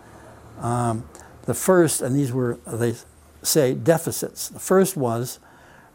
Um, 0.59 1.07
the 1.45 1.53
first, 1.53 2.01
and 2.01 2.15
these 2.15 2.31
were, 2.31 2.59
they 2.67 2.95
say, 3.41 3.73
deficits. 3.73 4.49
The 4.49 4.59
first 4.59 4.97
was 4.97 5.39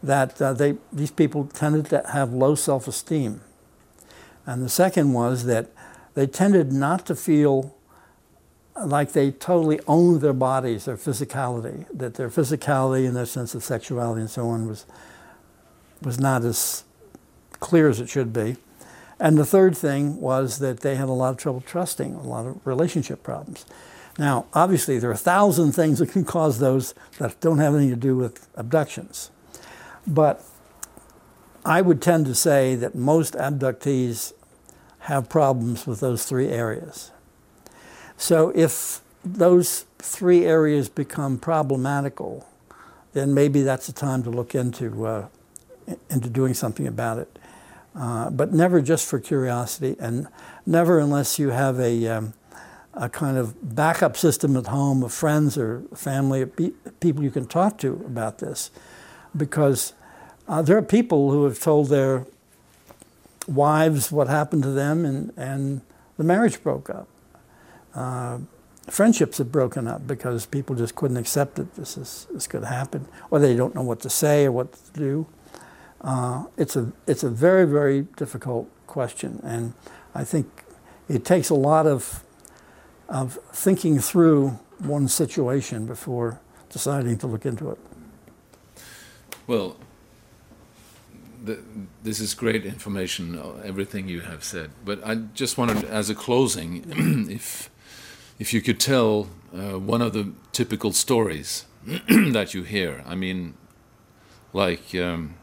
that 0.03 0.41
uh, 0.41 0.53
they, 0.53 0.75
these 0.91 1.11
people 1.11 1.45
tended 1.45 1.85
to 1.87 2.03
have 2.11 2.33
low 2.33 2.55
self 2.55 2.87
esteem. 2.87 3.41
And 4.45 4.61
the 4.61 4.69
second 4.69 5.13
was 5.13 5.45
that 5.45 5.69
they 6.13 6.27
tended 6.27 6.71
not 6.71 7.05
to 7.07 7.15
feel 7.15 7.75
like 8.83 9.13
they 9.13 9.31
totally 9.31 9.79
owned 9.87 10.21
their 10.21 10.33
bodies, 10.33 10.85
their 10.85 10.97
physicality, 10.97 11.85
that 11.93 12.15
their 12.15 12.29
physicality 12.29 13.07
and 13.07 13.15
their 13.15 13.25
sense 13.25 13.55
of 13.55 13.63
sexuality 13.63 14.21
and 14.21 14.29
so 14.29 14.47
on 14.47 14.67
was, 14.67 14.85
was 16.01 16.19
not 16.19 16.43
as 16.43 16.83
clear 17.59 17.89
as 17.89 17.99
it 17.99 18.09
should 18.09 18.33
be. 18.33 18.57
And 19.19 19.37
the 19.37 19.45
third 19.45 19.77
thing 19.77 20.19
was 20.19 20.59
that 20.59 20.81
they 20.81 20.95
had 20.95 21.07
a 21.07 21.13
lot 21.13 21.29
of 21.29 21.37
trouble 21.37 21.61
trusting, 21.61 22.15
a 22.15 22.21
lot 22.21 22.45
of 22.45 22.65
relationship 22.67 23.23
problems. 23.23 23.65
Now, 24.17 24.45
obviously, 24.53 24.99
there 24.99 25.09
are 25.09 25.13
a 25.13 25.17
thousand 25.17 25.71
things 25.71 25.99
that 25.99 26.11
can 26.11 26.25
cause 26.25 26.59
those 26.59 26.93
that 27.17 27.39
don't 27.39 27.59
have 27.59 27.75
anything 27.75 27.91
to 27.91 27.99
do 27.99 28.15
with 28.17 28.47
abductions. 28.55 29.29
But 30.05 30.43
I 31.65 31.81
would 31.81 31.99
tend 31.99 32.27
to 32.27 32.35
say 32.35 32.75
that 32.75 32.93
most 32.93 33.33
abductees 33.33 34.33
have 34.99 35.29
problems 35.29 35.87
with 35.87 35.99
those 35.99 36.23
three 36.25 36.49
areas. 36.49 37.11
So 38.17 38.51
if 38.55 39.01
those 39.23 39.85
three 39.97 40.45
areas 40.45 40.89
become 40.89 41.39
problematical, 41.39 42.47
then 43.13 43.33
maybe 43.33 43.63
that's 43.63 43.87
the 43.87 43.93
time 43.93 44.21
to 44.23 44.29
look 44.29 44.53
into, 44.53 45.05
uh, 45.05 45.27
into 46.09 46.29
doing 46.29 46.53
something 46.53 46.85
about 46.85 47.17
it. 47.17 47.39
Uh, 47.95 48.29
but 48.29 48.53
never 48.53 48.81
just 48.81 49.07
for 49.07 49.19
curiosity, 49.19 49.95
and 49.99 50.27
never 50.65 50.99
unless 50.99 51.39
you 51.39 51.49
have 51.49 51.79
a, 51.79 52.07
um, 52.07 52.33
a 52.93 53.09
kind 53.09 53.37
of 53.37 53.75
backup 53.75 54.17
system 54.17 54.55
at 54.57 54.67
home 54.67 55.01
of 55.01 55.13
friends 55.13 55.57
or 55.57 55.81
family, 55.95 56.45
people 56.99 57.23
you 57.23 57.31
can 57.31 57.47
talk 57.47 57.77
to 57.79 57.93
about 58.05 58.39
this. 58.39 58.69
Because 59.35 59.93
uh, 60.47 60.61
there 60.61 60.77
are 60.77 60.81
people 60.81 61.31
who 61.31 61.45
have 61.45 61.59
told 61.59 61.89
their 61.89 62.25
wives 63.47 64.11
what 64.11 64.27
happened 64.27 64.63
to 64.63 64.71
them, 64.71 65.05
and, 65.05 65.33
and 65.37 65.81
the 66.17 66.23
marriage 66.23 66.61
broke 66.61 66.89
up. 66.89 67.07
Uh, 67.93 68.39
friendships 68.89 69.37
have 69.37 69.51
broken 69.51 69.87
up 69.87 70.05
because 70.05 70.45
people 70.45 70.75
just 70.75 70.95
couldn't 70.95 71.17
accept 71.17 71.55
that 71.55 71.75
this 71.75 71.97
is 71.97 72.27
this 72.31 72.47
could 72.47 72.63
happen, 72.63 73.07
or 73.31 73.39
they 73.39 73.55
don't 73.55 73.73
know 73.73 73.81
what 73.81 73.99
to 74.01 74.09
say 74.09 74.45
or 74.45 74.51
what 74.51 74.73
to 74.73 74.99
do. 74.99 75.27
Uh, 76.01 76.45
it's 76.57 76.75
a 76.75 76.91
it's 77.07 77.23
a 77.23 77.29
very 77.29 77.65
very 77.65 78.01
difficult 78.15 78.69
question, 78.87 79.39
and 79.43 79.73
I 80.13 80.23
think 80.23 80.47
it 81.09 81.25
takes 81.25 81.49
a 81.49 81.55
lot 81.55 81.87
of 81.87 82.23
of 83.07 83.39
thinking 83.51 83.99
through 83.99 84.59
one 84.79 85.07
situation 85.07 85.85
before 85.85 86.39
deciding 86.69 87.17
to 87.19 87.27
look 87.27 87.45
into 87.45 87.71
it. 87.71 87.79
Well, 89.47 89.77
the, 91.45 91.59
this 92.03 92.19
is 92.19 92.33
great 92.33 92.65
information, 92.65 93.39
everything 93.63 94.07
you 94.07 94.21
have 94.21 94.43
said. 94.43 94.71
But 94.83 95.05
I 95.05 95.15
just 95.15 95.57
wanted, 95.57 95.83
as 95.85 96.09
a 96.09 96.15
closing, 96.15 97.29
if 97.29 97.69
if 98.37 98.53
you 98.53 98.61
could 98.61 98.79
tell 98.79 99.29
uh, 99.53 99.79
one 99.79 100.01
of 100.01 100.13
the 100.13 100.33
typical 100.51 100.91
stories 100.91 101.65
that 102.09 102.53
you 102.53 102.63
hear. 102.63 103.03
I 103.05 103.15
mean, 103.15 103.53
like 104.53 104.93
um, 104.95 105.35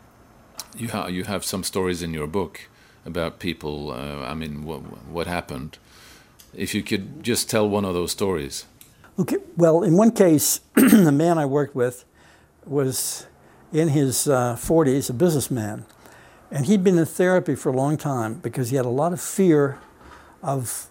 you, 0.77 0.89
ha- 0.89 1.07
you 1.07 1.25
have 1.25 1.45
some 1.45 1.63
stories 1.63 2.03
in 2.03 2.13
your 2.13 2.27
book 2.27 2.69
about 3.07 3.39
people. 3.39 3.93
Uh, 3.93 4.21
I 4.27 4.35
mean, 4.35 4.65
what, 4.65 4.81
what 5.07 5.27
happened? 5.27 5.79
If 6.55 6.75
you 6.75 6.83
could 6.83 7.23
just 7.23 7.49
tell 7.49 7.69
one 7.69 7.85
of 7.85 7.95
those 7.95 8.13
stories. 8.13 8.67
Okay. 9.19 9.39
Well, 9.57 9.83
in 9.83 9.97
one 9.97 10.11
case, 10.11 10.61
the 10.75 11.13
man 11.13 11.39
I 11.39 11.47
worked 11.47 11.75
with 11.75 12.05
was 12.67 13.27
in 13.73 13.89
his 13.89 14.29
uh, 14.29 14.57
40s, 14.57 15.09
a 15.11 15.13
businessman, 15.13 15.87
and 16.51 16.67
he'd 16.67 16.85
been 16.85 16.99
in 16.99 17.07
therapy 17.07 17.55
for 17.55 17.71
a 17.71 17.77
long 17.77 17.97
time 17.97 18.35
because 18.35 18.71
he 18.71 18.77
had 18.77 18.85
a 18.85 18.91
lot 18.91 19.13
of 19.13 19.21
fear 19.21 19.79
of 20.43 20.89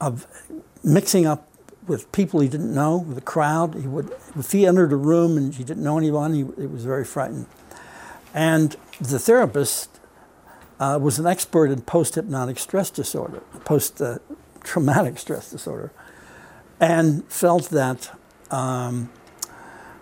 of 0.00 0.26
mixing 0.82 1.26
up 1.26 1.48
with 1.86 2.10
people 2.12 2.40
he 2.40 2.48
didn't 2.48 2.74
know, 2.74 2.98
with 2.98 3.16
a 3.16 3.22
crowd. 3.22 3.74
He 3.74 3.86
would, 3.86 4.10
if 4.36 4.52
he 4.52 4.66
entered 4.66 4.92
a 4.92 4.96
room 4.96 5.36
and 5.36 5.54
he 5.54 5.64
didn't 5.64 5.82
know 5.82 5.98
anyone, 5.98 6.34
he, 6.34 6.44
he 6.60 6.66
was 6.66 6.84
very 6.84 7.04
frightened. 7.04 7.46
And 8.34 8.76
the 9.00 9.18
therapist 9.18 10.00
uh, 10.80 10.98
was 11.00 11.18
an 11.18 11.26
expert 11.26 11.70
in 11.70 11.82
post-hypnotic 11.82 12.58
stress 12.58 12.90
disorder, 12.90 13.40
post-traumatic 13.64 15.18
stress 15.18 15.50
disorder, 15.50 15.92
and 16.80 17.24
felt 17.26 17.70
that 17.70 18.10
um, 18.50 19.10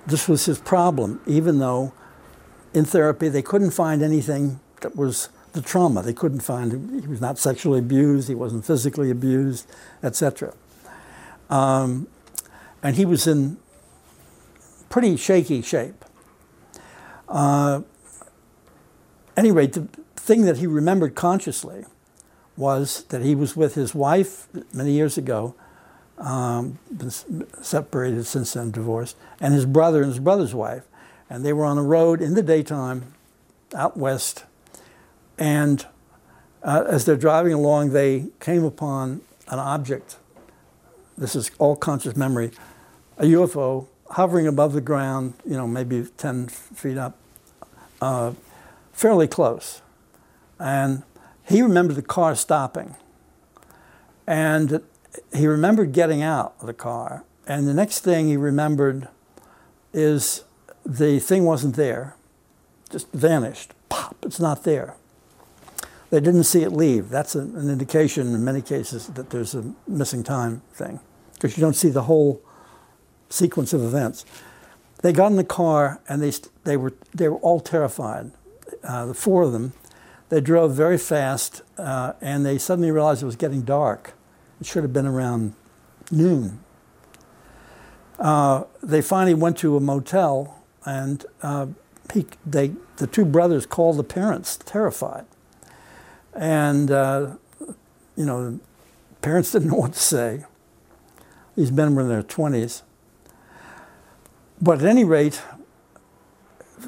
this 0.06 0.28
was 0.28 0.44
his 0.46 0.58
problem, 0.58 1.20
even 1.26 1.58
though 1.58 1.92
in 2.72 2.84
therapy 2.84 3.28
they 3.28 3.42
couldn't 3.42 3.70
find 3.70 4.02
anything 4.02 4.60
that 4.80 4.96
was 4.96 5.28
the 5.52 5.62
trauma. 5.62 6.02
They 6.02 6.12
couldn't 6.12 6.40
find 6.40 7.00
he 7.00 7.06
was 7.06 7.20
not 7.20 7.38
sexually 7.38 7.78
abused, 7.78 8.28
he 8.28 8.34
wasn't 8.34 8.66
physically 8.66 9.10
abused, 9.10 9.70
etc. 10.02 10.54
Um, 11.48 12.08
and 12.82 12.96
he 12.96 13.04
was 13.04 13.26
in 13.26 13.56
pretty 14.90 15.16
shaky 15.16 15.62
shape. 15.62 16.04
Uh, 17.28 17.82
anyway, 19.36 19.66
the 19.66 19.88
thing 20.16 20.42
that 20.42 20.58
he 20.58 20.66
remembered 20.66 21.14
consciously 21.14 21.86
was 22.56 23.04
that 23.04 23.22
he 23.22 23.34
was 23.34 23.56
with 23.56 23.74
his 23.74 23.94
wife 23.94 24.48
many 24.72 24.92
years 24.92 25.18
ago, 25.18 25.54
um, 26.18 26.78
separated 27.60 28.24
since 28.24 28.52
then, 28.52 28.70
divorced, 28.70 29.16
and 29.40 29.54
his 29.54 29.66
brother 29.66 30.02
and 30.02 30.10
his 30.10 30.20
brother's 30.20 30.54
wife. 30.54 30.82
And 31.28 31.44
they 31.44 31.52
were 31.52 31.64
on 31.64 31.78
a 31.78 31.82
road 31.82 32.20
in 32.20 32.34
the 32.34 32.42
daytime 32.42 33.14
out 33.74 33.96
west. 33.96 34.44
And 35.38 35.86
uh, 36.62 36.84
as 36.86 37.04
they're 37.04 37.16
driving 37.16 37.52
along, 37.52 37.90
they 37.90 38.26
came 38.40 38.64
upon 38.64 39.22
an 39.48 39.58
object. 39.58 40.16
This 41.16 41.34
is 41.34 41.50
all 41.58 41.76
conscious 41.76 42.16
memory, 42.16 42.50
a 43.18 43.24
UFO 43.24 43.86
hovering 44.10 44.46
above 44.46 44.72
the 44.72 44.80
ground, 44.80 45.34
you 45.44 45.54
know, 45.54 45.66
maybe 45.66 46.06
10 46.16 46.48
feet 46.48 46.98
up, 46.98 47.16
uh, 48.00 48.32
fairly 48.92 49.26
close. 49.26 49.82
And 50.58 51.02
he 51.46 51.62
remembered 51.62 51.96
the 51.96 52.02
car 52.02 52.34
stopping. 52.34 52.96
And 54.26 54.82
he 55.34 55.46
remembered 55.46 55.92
getting 55.92 56.22
out 56.22 56.54
of 56.60 56.66
the 56.66 56.74
car. 56.74 57.24
And 57.46 57.68
the 57.68 57.74
next 57.74 58.00
thing 58.00 58.28
he 58.28 58.36
remembered 58.36 59.08
is 59.92 60.44
the 60.84 61.18
thing 61.18 61.44
wasn't 61.44 61.76
there, 61.76 62.16
just 62.90 63.10
vanished. 63.12 63.72
Pop, 63.88 64.16
it's 64.22 64.40
not 64.40 64.64
there. 64.64 64.94
They 66.10 66.20
didn't 66.20 66.44
see 66.44 66.62
it 66.62 66.70
leave. 66.70 67.08
That's 67.08 67.34
an, 67.34 67.68
indication 67.68 68.34
in 68.34 68.44
many 68.44 68.62
cases 68.62 69.08
that 69.08 69.30
there's 69.30 69.54
a 69.54 69.74
missing 69.86 70.22
time 70.22 70.62
thing, 70.72 71.00
because 71.34 71.56
you 71.56 71.60
don't 71.60 71.74
see 71.74 71.88
the 71.90 72.02
whole 72.02 72.40
sequence 73.28 73.72
of 73.72 73.82
events. 73.82 74.24
They 75.02 75.12
got 75.12 75.26
in 75.30 75.36
the 75.36 75.44
car 75.44 76.00
and 76.08 76.22
they, 76.22 76.32
they, 76.64 76.76
were, 76.76 76.94
they 77.12 77.28
were 77.28 77.38
all 77.38 77.60
terrified, 77.60 78.30
uh, 78.82 79.06
the 79.06 79.14
four 79.14 79.42
of 79.42 79.52
them. 79.52 79.72
They 80.28 80.40
drove 80.40 80.72
very 80.72 80.98
fast 80.98 81.62
uh, 81.76 82.14
and 82.20 82.46
they 82.46 82.58
suddenly 82.58 82.90
realized 82.90 83.22
it 83.22 83.26
was 83.26 83.36
getting 83.36 83.62
dark. 83.62 84.13
It 84.64 84.68
should 84.68 84.82
have 84.82 84.94
been 84.94 85.06
around 85.06 85.52
noon. 86.10 86.60
Uh, 88.18 88.64
they 88.82 89.02
finally 89.02 89.34
went 89.34 89.58
to 89.58 89.76
a 89.76 89.80
motel 89.80 90.64
and 90.86 91.26
uh, 91.42 91.66
he, 92.14 92.24
they, 92.46 92.72
the 92.96 93.06
two 93.06 93.26
brothers 93.26 93.66
called 93.66 93.98
the 93.98 94.04
parents, 94.04 94.56
terrified. 94.56 95.26
And, 96.32 96.90
uh, 96.90 97.32
you 98.16 98.24
know, 98.24 98.58
parents 99.20 99.52
didn't 99.52 99.68
know 99.68 99.76
what 99.76 99.92
to 99.92 100.00
say. 100.00 100.46
These 101.56 101.70
men 101.70 101.94
were 101.94 102.00
in 102.00 102.08
their 102.08 102.22
20s. 102.22 102.80
But 104.62 104.78
at 104.78 104.86
any 104.86 105.04
rate, 105.04 105.42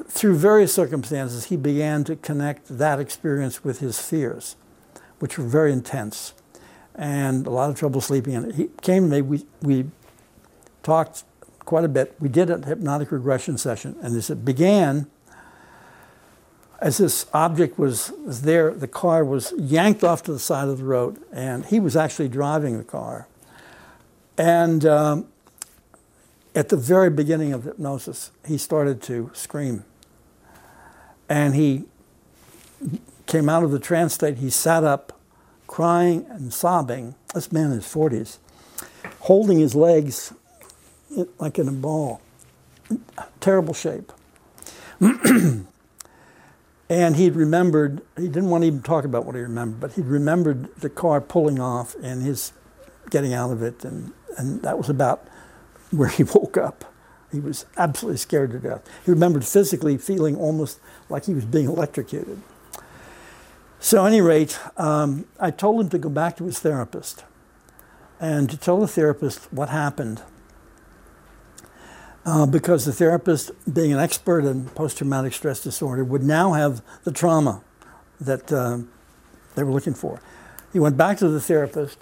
through 0.07 0.35
various 0.37 0.73
circumstances, 0.73 1.45
he 1.45 1.57
began 1.57 2.03
to 2.05 2.15
connect 2.15 2.75
that 2.79 2.99
experience 2.99 3.63
with 3.63 3.81
his 3.81 4.01
fears, 4.01 4.55
which 5.19 5.37
were 5.37 5.45
very 5.45 5.71
intense 5.71 6.33
and 6.97 7.45
a 7.45 7.49
lot 7.49 7.69
of 7.69 7.77
trouble 7.77 8.01
sleeping. 8.01 8.35
And 8.35 8.53
he 8.53 8.69
came 8.81 9.03
to 9.03 9.09
me, 9.09 9.21
we, 9.21 9.45
we 9.61 9.85
talked 10.83 11.23
quite 11.59 11.83
a 11.83 11.89
bit. 11.89 12.15
We 12.19 12.29
did 12.29 12.49
a 12.49 12.57
hypnotic 12.65 13.11
regression 13.11 13.57
session, 13.57 13.95
and 14.01 14.15
this 14.15 14.29
it 14.29 14.43
began 14.43 15.07
as 16.79 16.97
this 16.97 17.25
object 17.33 17.79
was, 17.79 18.11
was 18.23 18.43
there, 18.43 18.71
the 18.71 18.87
car 18.87 19.25
was 19.25 19.53
yanked 19.57 20.03
off 20.03 20.23
to 20.23 20.31
the 20.31 20.39
side 20.39 20.67
of 20.67 20.77
the 20.77 20.83
road, 20.83 21.21
and 21.31 21.65
he 21.65 21.79
was 21.79 21.95
actually 21.95 22.29
driving 22.29 22.77
the 22.77 22.83
car. 22.83 23.27
And 24.37 24.85
um, 24.85 25.27
at 26.53 26.69
the 26.69 26.77
very 26.77 27.09
beginning 27.09 27.51
of 27.53 27.63
hypnosis, 27.63 28.31
he 28.45 28.57
started 28.57 29.01
to 29.03 29.31
scream. 29.33 29.85
And 31.27 31.55
he 31.55 31.85
came 33.25 33.49
out 33.49 33.63
of 33.63 33.71
the 33.71 33.79
trance 33.79 34.13
state, 34.13 34.37
he 34.37 34.49
sat 34.49 34.83
up, 34.83 35.16
crying 35.67 36.25
and 36.29 36.53
sobbing. 36.53 37.15
This 37.33 37.51
man 37.51 37.65
in 37.65 37.71
his 37.73 37.85
40s, 37.85 38.37
holding 39.19 39.59
his 39.59 39.75
legs 39.75 40.33
like 41.39 41.59
in 41.59 41.67
a 41.67 41.71
ball. 41.71 42.21
Terrible 43.39 43.73
shape. 43.73 44.11
and 46.89 47.15
he'd 47.15 47.35
remembered, 47.35 48.01
he 48.15 48.27
didn't 48.27 48.49
want 48.49 48.63
to 48.63 48.67
even 48.67 48.81
talk 48.81 49.05
about 49.05 49.25
what 49.25 49.35
he 49.35 49.41
remembered, 49.41 49.79
but 49.79 49.93
he'd 49.93 50.05
remembered 50.05 50.73
the 50.77 50.89
car 50.89 51.21
pulling 51.21 51.59
off 51.59 51.95
and 52.01 52.23
his 52.23 52.53
getting 53.09 53.33
out 53.33 53.51
of 53.51 53.61
it. 53.61 53.83
And, 53.83 54.13
and 54.37 54.61
that 54.63 54.77
was 54.77 54.89
about 54.89 55.27
where 55.91 56.09
he 56.09 56.23
woke 56.35 56.57
up. 56.57 56.85
He 57.31 57.41
was 57.41 57.65
absolutely 57.75 58.17
scared 58.17 58.51
to 58.51 58.59
death. 58.59 58.83
He 59.05 59.11
remembered 59.11 59.45
physically 59.45 59.97
feeling 59.97 60.37
almost 60.37 60.79
like 61.09 61.25
he 61.25 61.33
was 61.33 61.43
being 61.43 61.67
electrocuted. 61.67 62.41
So, 63.79 64.03
at 64.03 64.07
any 64.07 64.21
rate, 64.21 64.59
um, 64.77 65.27
I 65.39 65.51
told 65.51 65.81
him 65.81 65.89
to 65.89 65.97
go 65.97 66.09
back 66.09 66.35
to 66.37 66.45
his 66.45 66.59
therapist 66.59 67.23
and 68.19 68.49
to 68.49 68.57
tell 68.57 68.79
the 68.79 68.87
therapist 68.87 69.51
what 69.53 69.69
happened 69.69 70.23
uh, 72.27 72.45
because 72.45 72.83
the 72.83 72.91
therapist, 72.91 73.51
being 73.71 73.93
an 73.93 73.99
expert 73.99 74.43
in 74.43 74.65
post 74.69 74.97
traumatic 74.97 75.31
stress 75.31 75.63
disorder, 75.63 76.03
would 76.03 76.23
now 76.23 76.51
have 76.51 76.81
the 77.05 77.11
trauma 77.11 77.61
that 78.19 78.51
uh, 78.51 78.79
they 79.55 79.63
were 79.63 79.71
looking 79.71 79.93
for. 79.93 80.21
He 80.73 80.79
went 80.79 80.97
back 80.97 81.17
to 81.19 81.29
the 81.29 81.39
therapist 81.39 81.97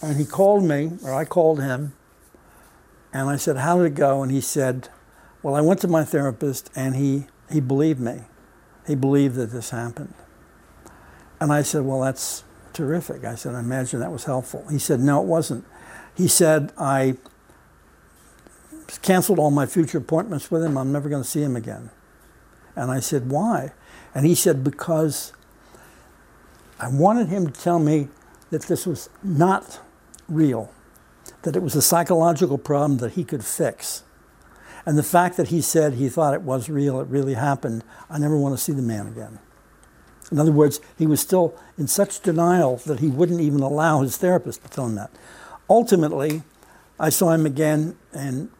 and 0.00 0.16
he 0.16 0.24
called 0.24 0.62
me, 0.62 0.92
or 1.02 1.12
I 1.12 1.24
called 1.24 1.60
him, 1.60 1.94
and 3.12 3.28
I 3.28 3.36
said, 3.36 3.56
How 3.56 3.78
did 3.78 3.86
it 3.86 3.94
go? 3.94 4.22
And 4.22 4.30
he 4.30 4.40
said, 4.40 4.90
Well, 5.42 5.56
I 5.56 5.60
went 5.60 5.80
to 5.80 5.88
my 5.88 6.04
therapist 6.04 6.70
and 6.76 6.94
he, 6.94 7.26
he 7.50 7.60
believed 7.60 7.98
me. 7.98 8.20
He 8.86 8.94
believed 8.94 9.34
that 9.34 9.50
this 9.50 9.70
happened. 9.70 10.14
And 11.40 11.52
I 11.52 11.62
said, 11.62 11.82
Well, 11.82 12.00
that's 12.00 12.44
terrific. 12.72 13.24
I 13.24 13.34
said, 13.34 13.54
I 13.54 13.60
imagine 13.60 14.00
that 14.00 14.12
was 14.12 14.24
helpful. 14.24 14.66
He 14.70 14.78
said, 14.78 15.00
No, 15.00 15.20
it 15.22 15.26
wasn't. 15.26 15.64
He 16.14 16.28
said, 16.28 16.72
I 16.78 17.16
canceled 19.02 19.38
all 19.38 19.50
my 19.50 19.66
future 19.66 19.98
appointments 19.98 20.50
with 20.50 20.62
him. 20.62 20.78
I'm 20.78 20.92
never 20.92 21.08
going 21.08 21.22
to 21.22 21.28
see 21.28 21.42
him 21.42 21.56
again. 21.56 21.90
And 22.74 22.90
I 22.90 23.00
said, 23.00 23.30
Why? 23.30 23.72
And 24.14 24.26
he 24.26 24.34
said, 24.34 24.64
Because 24.64 25.32
I 26.78 26.88
wanted 26.88 27.28
him 27.28 27.50
to 27.50 27.60
tell 27.60 27.78
me 27.78 28.08
that 28.50 28.62
this 28.62 28.86
was 28.86 29.08
not 29.22 29.80
real, 30.28 30.70
that 31.42 31.56
it 31.56 31.62
was 31.62 31.74
a 31.74 31.82
psychological 31.82 32.58
problem 32.58 32.98
that 32.98 33.12
he 33.12 33.24
could 33.24 33.44
fix. 33.44 34.02
And 34.84 34.96
the 34.96 35.02
fact 35.02 35.36
that 35.36 35.48
he 35.48 35.60
said 35.60 35.94
he 35.94 36.08
thought 36.08 36.32
it 36.32 36.42
was 36.42 36.68
real, 36.68 37.00
it 37.00 37.08
really 37.08 37.34
happened, 37.34 37.82
I 38.08 38.18
never 38.18 38.36
want 38.36 38.56
to 38.56 38.62
see 38.62 38.72
the 38.72 38.82
man 38.82 39.08
again. 39.08 39.40
In 40.30 40.38
other 40.38 40.52
words, 40.52 40.80
he 40.98 41.06
was 41.06 41.20
still 41.20 41.54
in 41.78 41.86
such 41.86 42.20
denial 42.20 42.76
that 42.78 43.00
he 43.00 43.08
wouldn't 43.08 43.40
even 43.40 43.60
allow 43.60 44.02
his 44.02 44.16
therapist 44.16 44.62
to 44.64 44.68
tell 44.68 44.86
him 44.86 44.96
that. 44.96 45.10
Ultimately, 45.70 46.42
I 46.98 47.10
saw 47.10 47.32
him 47.32 47.46
again, 47.46 47.96
and 48.12 48.50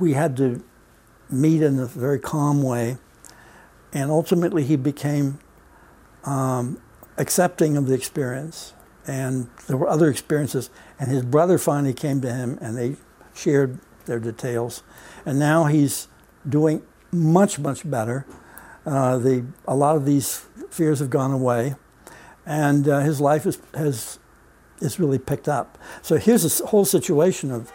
we 0.00 0.12
had 0.12 0.36
to 0.38 0.62
meet 1.30 1.62
in 1.62 1.78
a 1.78 1.86
very 1.86 2.18
calm 2.18 2.62
way. 2.62 2.98
And 3.92 4.10
ultimately, 4.10 4.64
he 4.64 4.76
became 4.76 5.38
um, 6.24 6.80
accepting 7.16 7.76
of 7.76 7.86
the 7.86 7.94
experience. 7.94 8.74
And 9.06 9.48
there 9.66 9.76
were 9.76 9.88
other 9.88 10.08
experiences. 10.10 10.70
And 10.98 11.10
his 11.10 11.24
brother 11.24 11.58
finally 11.58 11.94
came 11.94 12.20
to 12.20 12.32
him, 12.32 12.58
and 12.60 12.76
they 12.76 12.96
shared 13.34 13.78
their 14.06 14.18
details. 14.18 14.82
And 15.24 15.38
now 15.38 15.64
he's 15.64 16.08
doing 16.48 16.82
much, 17.10 17.58
much 17.58 17.88
better. 17.88 18.26
Uh, 18.84 19.18
the, 19.18 19.44
a 19.66 19.76
lot 19.76 19.96
of 19.96 20.04
these 20.04 20.44
fears 20.70 20.98
have 20.98 21.10
gone 21.10 21.32
away. 21.32 21.74
and 22.44 22.88
uh, 22.88 23.00
his 23.00 23.20
life 23.20 23.46
is, 23.46 23.58
has 23.74 24.18
is 24.80 24.98
really 24.98 25.18
picked 25.18 25.48
up. 25.48 25.78
So 26.02 26.16
here's 26.16 26.60
a 26.60 26.66
whole 26.66 26.84
situation 26.84 27.50
of 27.50 27.72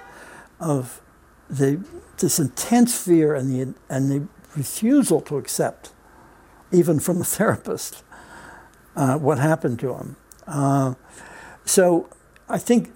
of 0.59 1.01
the 1.49 1.81
this 2.17 2.39
intense 2.39 2.99
fear 2.99 3.33
and 3.33 3.49
the 3.49 3.73
and 3.89 4.11
the 4.11 4.27
refusal 4.55 5.21
to 5.21 5.37
accept, 5.37 5.91
even 6.71 6.99
from 6.99 7.19
the 7.19 7.25
therapist, 7.37 8.03
uh, 8.95 9.17
what 9.17 9.39
happened 9.39 9.79
to 9.79 9.93
him. 9.93 10.15
Uh, 10.45 10.95
so 11.65 12.09
I 12.49 12.57
think 12.57 12.91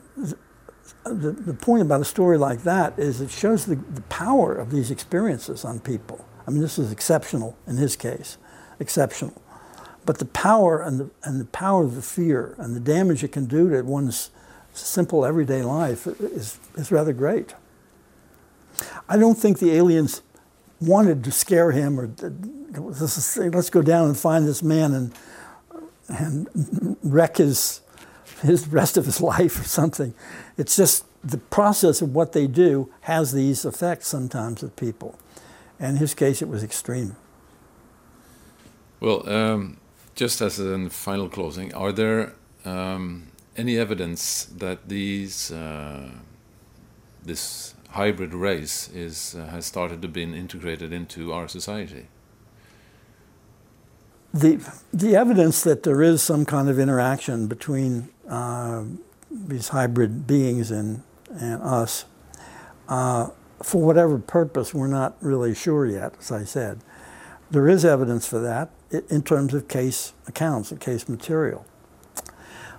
the, 1.04 1.32
the 1.32 1.54
point 1.54 1.82
about 1.82 2.02
a 2.02 2.06
story 2.06 2.38
like 2.38 2.64
that 2.64 2.98
is 2.98 3.22
it 3.22 3.32
shows 3.32 3.66
the, 3.66 3.76
the 3.76 4.02
power 4.04 4.56
of 4.56 4.72
these 4.72 4.92
experiences 4.92 5.66
on 5.66 5.80
people. 5.80 6.26
I 6.52 6.54
mean, 6.54 6.62
this 6.62 6.78
is 6.78 6.92
exceptional 6.92 7.56
in 7.66 7.78
his 7.78 7.96
case, 7.96 8.38
exceptional. 8.78 9.42
But 10.06 10.18
the 10.18 10.26
power 10.26 10.82
and 10.82 11.00
the, 11.00 11.10
and 11.24 11.40
the 11.40 11.46
power 11.46 11.86
of 11.86 11.96
the 11.96 12.02
fear 12.02 12.56
and 12.58 12.76
the 12.76 12.82
damage 12.82 13.24
it 13.24 13.32
can 13.32 13.46
do 13.46 13.70
to 13.70 13.82
one's 13.84 14.32
simple 14.74 15.26
everyday 15.26 15.62
life 15.62 16.06
is, 16.08 16.60
is 16.76 16.92
rather 16.92 17.14
great. 17.14 17.56
I 19.08 19.16
don't 19.16 19.38
think 19.38 19.60
the 19.60 19.72
aliens 19.72 20.24
wanted 20.82 21.24
to 21.24 21.32
scare 21.32 21.72
him 21.72 21.98
or 21.98 22.12
let's 22.74 23.70
go 23.70 23.82
down 23.82 24.08
and 24.08 24.18
find 24.20 24.46
this 24.46 24.62
man 24.62 24.94
and, 24.94 25.14
and 26.10 26.98
wreck 27.02 27.38
his 27.38 27.80
his 28.42 28.68
rest 28.68 28.98
of 28.98 29.06
his 29.06 29.22
life 29.22 29.58
or 29.58 29.64
something. 29.64 30.14
It's 30.58 30.76
just 30.76 31.06
the 31.24 31.38
process 31.38 32.02
of 32.02 32.14
what 32.14 32.34
they 32.34 32.48
do 32.48 32.92
has 33.02 33.32
these 33.32 33.64
effects 33.64 34.08
sometimes 34.08 34.64
with 34.64 34.76
people. 34.76 35.18
And 35.82 35.94
in 35.94 35.98
his 35.98 36.14
case, 36.14 36.44
it 36.44 36.48
was 36.48 36.64
extreme. 36.64 37.16
Well, 39.00 39.28
um, 39.28 39.78
just 40.14 40.40
as 40.40 40.60
a 40.60 40.90
final 40.92 41.28
closing, 41.28 41.74
are 41.74 41.92
there 41.92 42.34
um, 42.66 43.32
any 43.58 43.80
evidence 43.80 44.46
that 44.46 44.88
these 44.88 45.52
uh, 45.52 46.12
this 47.26 47.74
hybrid 47.90 48.34
race 48.34 48.90
is 48.90 49.36
uh, 49.36 49.48
has 49.48 49.66
started 49.66 50.04
to 50.04 50.08
be 50.08 50.22
integrated 50.22 50.94
into 50.94 51.34
our 51.34 51.48
society? 51.48 52.06
The 54.36 54.60
the 54.94 55.16
evidence 55.16 55.64
that 55.64 55.82
there 55.82 56.04
is 56.04 56.22
some 56.22 56.46
kind 56.46 56.70
of 56.70 56.78
interaction 56.78 57.48
between 57.48 58.10
uh, 58.30 58.84
these 59.32 59.70
hybrid 59.70 60.28
beings 60.28 60.70
and, 60.70 61.02
and 61.32 61.60
us. 61.64 62.06
Uh, 63.62 63.64
for 63.64 63.82
whatever 63.82 64.18
purpose, 64.18 64.74
we're 64.74 64.88
not 64.88 65.16
really 65.22 65.54
sure 65.54 65.86
yet, 65.86 66.14
as 66.20 66.32
I 66.32 66.44
said. 66.44 66.80
There 67.50 67.68
is 67.68 67.84
evidence 67.86 68.28
for 68.28 68.40
that 68.40 68.70
in 69.10 69.24
terms 69.24 69.54
of 69.54 69.68
case 69.68 70.14
accounts 70.28 70.72
and 70.72 70.80
case 70.80 71.08
material. 71.08 71.66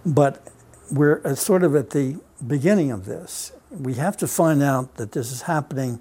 But 0.05 0.47
we're 0.91 1.35
sort 1.37 1.63
of 1.63 1.75
at 1.77 1.91
the 1.91 2.19
beginning 2.47 2.91
of 2.91 3.05
this. 3.05 3.53
We 3.71 3.95
have 3.95 4.17
to 4.19 4.27
find 4.27 4.63
out 4.63 4.97
that 4.97 5.13
this 5.13 5.31
is 5.31 5.43
happening 5.43 6.01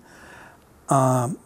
um, 0.89 1.37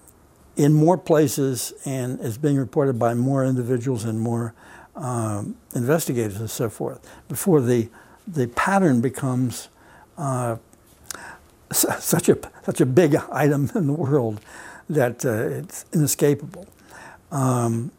in 0.55 0.73
more 0.73 0.97
places 0.97 1.73
and 1.83 2.19
is 2.21 2.37
being 2.37 2.57
reported 2.57 2.97
by 2.97 3.13
more 3.13 3.45
individuals 3.45 4.05
and 4.05 4.19
more 4.19 4.53
um, 4.95 5.57
investigators 5.75 6.39
and 6.39 6.49
so 6.49 6.69
forth 6.69 7.05
before 7.27 7.59
the 7.59 7.89
the 8.27 8.47
pattern 8.47 9.01
becomes 9.01 9.67
uh, 10.17 10.55
such 11.71 12.29
a 12.29 12.37
such 12.63 12.81
a 12.81 12.85
big 12.85 13.15
item 13.31 13.71
in 13.75 13.87
the 13.87 13.93
world 13.93 14.41
that 14.89 15.25
uh, 15.25 15.31
it's 15.31 15.85
inescapable. 15.93 16.67
Um, 17.31 17.91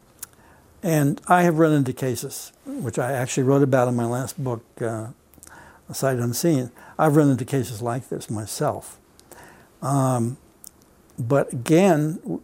and 0.83 1.19
I 1.27 1.43
have 1.43 1.57
run 1.59 1.73
into 1.73 1.91
cases, 1.91 2.53
which 2.65 2.97
I 2.97 3.11
actually 3.11 3.43
wrote 3.43 3.63
about 3.63 3.87
in 3.87 3.95
my 3.95 4.05
last 4.05 4.41
book, 4.41 4.63
uh, 4.81 5.07
Sight 5.91 6.17
Unseen. 6.17 6.71
I've 6.97 7.15
run 7.15 7.29
into 7.29 7.45
cases 7.45 7.81
like 7.81 8.09
this 8.09 8.29
myself. 8.29 8.97
Um, 9.81 10.37
but 11.19 11.51
again, 11.51 12.41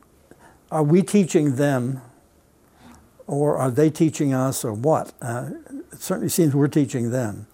are 0.72 0.84
we 0.84 1.04
teaching 1.04 1.56
them 1.56 2.02
or 3.28 3.58
are 3.58 3.72
they 3.72 3.90
teaching 3.90 4.34
us, 4.34 4.66
or 4.66 4.74
what? 4.74 5.14
Uh, 5.22 5.52
it 5.92 6.02
certainly 6.02 6.30
seems 6.30 6.54
we're 6.54 6.68
teaching 6.68 7.12
them 7.12 7.48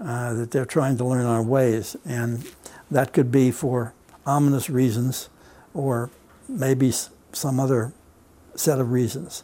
uh, 0.00 0.34
that 0.34 0.50
they're 0.50 0.64
trying 0.64 0.96
to 0.98 1.04
learn 1.04 1.24
our 1.24 1.42
ways, 1.42 1.96
and 2.04 2.46
that 2.90 3.12
could 3.12 3.30
be 3.30 3.50
for 3.50 3.94
ominous 4.24 4.68
reasons, 4.70 5.28
or 5.74 6.10
maybe 6.48 6.92
some 7.32 7.60
other 7.60 7.92
set 8.54 8.80
of 8.80 8.92
reasons. 8.92 9.42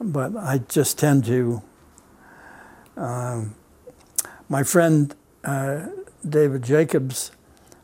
But 0.00 0.36
I 0.36 0.58
just 0.68 0.98
tend 0.98 1.24
to. 1.26 1.62
Um, 2.96 3.54
my 4.48 4.62
friend 4.62 5.14
uh, 5.42 5.86
David 6.28 6.62
Jacobs 6.62 7.32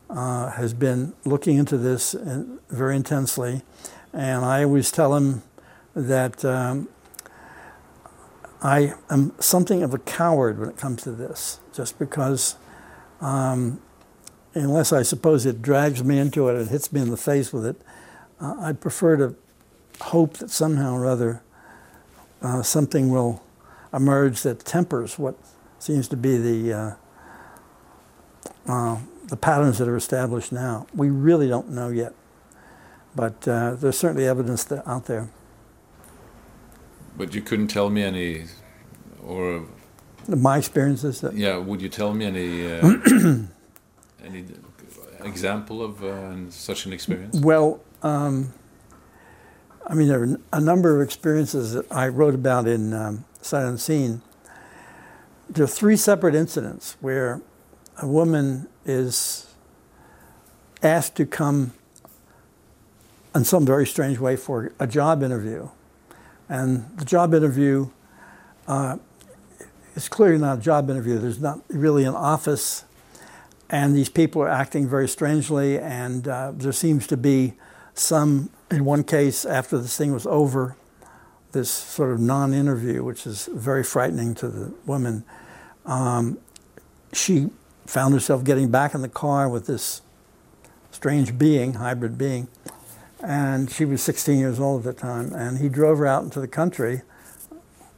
uh, 0.09 0.51
has 0.51 0.73
been 0.73 1.13
looking 1.25 1.57
into 1.57 1.77
this 1.77 2.15
uh, 2.15 2.43
very 2.69 2.95
intensely, 2.95 3.61
and 4.13 4.45
I 4.45 4.63
always 4.63 4.91
tell 4.91 5.15
him 5.15 5.43
that 5.95 6.43
um, 6.45 6.87
I 8.61 8.93
am 9.09 9.33
something 9.39 9.83
of 9.83 9.93
a 9.93 9.99
coward 9.99 10.59
when 10.59 10.69
it 10.69 10.77
comes 10.77 11.03
to 11.03 11.11
this, 11.11 11.59
just 11.73 11.97
because, 11.97 12.55
um, 13.19 13.81
unless 14.53 14.91
I 14.91 15.03
suppose 15.03 15.45
it 15.45 15.61
drags 15.61 16.03
me 16.03 16.17
into 16.17 16.49
it 16.49 16.55
and 16.55 16.69
hits 16.69 16.91
me 16.91 17.01
in 17.01 17.09
the 17.09 17.17
face 17.17 17.53
with 17.53 17.65
it, 17.65 17.81
uh, 18.39 18.55
I 18.59 18.73
prefer 18.73 19.17
to 19.17 19.35
hope 20.01 20.37
that 20.37 20.49
somehow 20.49 20.93
or 20.95 21.05
other 21.05 21.41
uh, 22.41 22.63
something 22.63 23.09
will 23.09 23.43
emerge 23.93 24.41
that 24.41 24.59
tempers 24.65 25.19
what 25.19 25.35
seems 25.79 26.07
to 26.07 26.17
be 26.17 26.37
the 26.37 26.73
uh, 26.73 26.93
uh 28.67 28.97
the 29.31 29.37
patterns 29.37 29.77
that 29.77 29.87
are 29.87 29.95
established 29.95 30.51
now. 30.51 30.85
We 30.93 31.09
really 31.09 31.47
don't 31.47 31.69
know 31.69 31.87
yet, 31.87 32.13
but 33.15 33.47
uh, 33.47 33.75
there's 33.75 33.97
certainly 33.97 34.27
evidence 34.27 34.65
that, 34.65 34.85
out 34.85 35.05
there. 35.05 35.29
But 37.17 37.33
you 37.33 37.41
couldn't 37.41 37.69
tell 37.69 37.89
me 37.89 38.03
any, 38.03 38.45
or 39.23 39.65
my 40.27 40.57
experiences. 40.57 41.21
That, 41.21 41.33
yeah, 41.33 41.55
would 41.57 41.81
you 41.81 41.87
tell 41.87 42.13
me 42.13 42.25
any 42.25 42.69
uh, 42.69 43.37
any 44.23 44.45
example 45.23 45.81
of 45.81 46.03
uh, 46.03 46.49
such 46.49 46.85
an 46.85 46.93
experience? 46.93 47.39
Well, 47.39 47.81
um, 48.03 48.53
I 49.87 49.93
mean, 49.93 50.07
there 50.07 50.23
are 50.23 50.37
a 50.53 50.61
number 50.61 50.95
of 50.95 51.05
experiences 51.05 51.73
that 51.73 51.91
I 51.91 52.07
wrote 52.07 52.35
about 52.35 52.67
in 52.67 52.93
um, 52.93 53.25
Sight 53.41 53.65
Unseen. 53.65 54.21
There 55.49 55.63
are 55.63 55.67
three 55.67 55.97
separate 55.97 56.35
incidents 56.35 56.95
where 57.01 57.41
a 57.97 58.07
woman 58.07 58.67
is 58.85 59.53
asked 60.81 61.15
to 61.15 61.25
come 61.25 61.73
in 63.35 63.43
some 63.43 63.65
very 63.65 63.85
strange 63.85 64.19
way 64.19 64.35
for 64.35 64.71
a 64.79 64.87
job 64.87 65.23
interview 65.23 65.69
and 66.51 66.85
the 66.97 67.05
job 67.05 67.33
interview 67.33 67.89
uh, 68.67 68.97
is 69.95 70.09
clearly 70.09 70.37
not 70.37 70.57
a 70.57 70.61
job 70.61 70.89
interview. 70.89 71.17
There's 71.17 71.39
not 71.39 71.61
really 71.69 72.03
an 72.03 72.13
office, 72.13 72.83
and 73.71 73.95
these 73.95 74.09
people 74.09 74.41
are 74.41 74.49
acting 74.49 74.87
very 74.87 75.07
strangely. 75.07 75.79
And 75.79 76.27
uh, 76.27 76.51
there 76.53 76.73
seems 76.73 77.07
to 77.07 77.17
be 77.17 77.53
some, 77.93 78.49
in 78.69 78.83
one 78.83 79.05
case, 79.05 79.45
after 79.45 79.77
this 79.77 79.97
thing 79.97 80.13
was 80.13 80.27
over, 80.27 80.75
this 81.53 81.71
sort 81.71 82.11
of 82.11 82.19
non 82.19 82.53
interview, 82.53 83.03
which 83.03 83.25
is 83.25 83.49
very 83.53 83.83
frightening 83.83 84.35
to 84.35 84.49
the 84.49 84.73
woman. 84.85 85.23
Um, 85.85 86.37
she 87.13 87.49
found 87.85 88.13
herself 88.13 88.43
getting 88.43 88.69
back 88.69 88.93
in 88.93 89.01
the 89.01 89.09
car 89.09 89.49
with 89.49 89.67
this 89.67 90.01
strange 90.91 91.37
being, 91.37 91.73
hybrid 91.73 92.17
being, 92.17 92.49
and 93.23 93.71
she 93.71 93.85
was 93.85 94.03
16 94.03 94.37
years 94.37 94.59
old 94.59 94.85
at 94.85 94.95
the 94.95 95.01
time. 95.01 95.33
And 95.33 95.59
he 95.59 95.69
drove 95.69 95.97
her 95.97 96.07
out 96.07 96.23
into 96.23 96.41
the 96.41 96.47
country 96.47 97.01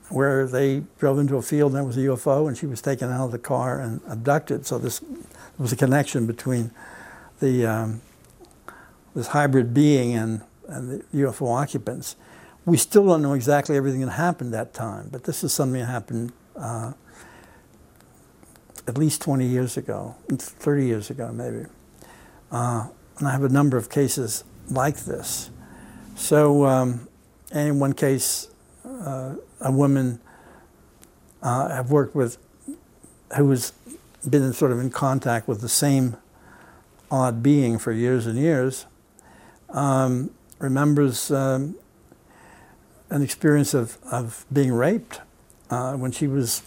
where 0.10 0.46
they 0.48 0.84
drove 1.00 1.18
into 1.18 1.38
a 1.38 1.42
field 1.42 1.72
and 1.72 1.78
there 1.78 1.84
was 1.84 1.98
a 1.98 2.02
UFO, 2.02 2.48
and 2.48 2.56
she 2.56 2.68
was 2.68 2.82
taken 2.82 3.12
out 3.12 3.26
of 3.26 3.32
the 3.32 3.40
car 3.40 3.80
and 3.80 4.02
abducted. 4.08 4.66
So 4.66 4.78
this 4.78 5.02
was 5.58 5.72
a 5.72 5.76
connection 5.76 6.26
between 6.26 6.72
the 7.40 7.66
um, 7.66 8.02
this 9.16 9.28
hybrid 9.28 9.74
being 9.74 10.14
and, 10.16 10.42
and 10.68 10.90
the 10.90 11.18
UFO 11.18 11.56
occupants. 11.56 12.16
We 12.66 12.78
still 12.78 13.06
don't 13.06 13.22
know 13.22 13.34
exactly 13.34 13.76
everything 13.76 14.02
that 14.02 14.12
happened 14.12 14.54
that 14.54 14.74
time, 14.74 15.10
but 15.12 15.26
this 15.26 15.44
is 15.44 15.54
something 15.54 15.80
that 15.80 15.88
happened 15.88 16.32
uh, 16.56 16.94
at 18.88 18.98
least 18.98 19.22
20 19.22 19.46
years 19.46 19.78
ago, 19.78 20.16
30 20.30 20.86
years 20.86 21.10
ago 21.10 21.32
maybe. 21.32 21.66
Uh, 22.52 22.88
and 23.18 23.28
I 23.28 23.32
have 23.32 23.44
a 23.44 23.50
number 23.50 23.78
of 23.78 23.90
cases 23.90 24.44
like 24.70 24.98
this. 24.98 25.50
So, 26.16 26.66
um, 26.66 27.08
in 27.52 27.80
one 27.80 27.94
case, 27.94 28.50
uh, 28.86 29.36
a 29.62 29.72
woman 29.72 30.20
uh, 31.42 31.70
I've 31.72 31.92
worked 31.92 32.16
with 32.16 32.38
who 33.36 33.50
has 33.50 33.74
been 34.30 34.54
sort 34.54 34.72
of 34.72 34.80
in 34.80 34.90
contact 34.90 35.48
with 35.48 35.62
the 35.62 35.70
same 35.70 36.18
odd 37.12 37.44
being 37.44 37.78
for 37.78 37.92
years 37.92 38.26
and 38.26 38.38
years 38.38 38.86
um, 39.70 40.30
remembers 40.60 41.32
um, 41.32 41.76
an 43.10 43.22
experience 43.22 43.74
of, 43.74 43.98
of 44.12 44.46
being 44.52 44.72
raped 44.72 45.22
uh, 45.70 45.94
when 45.94 46.12
she 46.12 46.28
was 46.28 46.64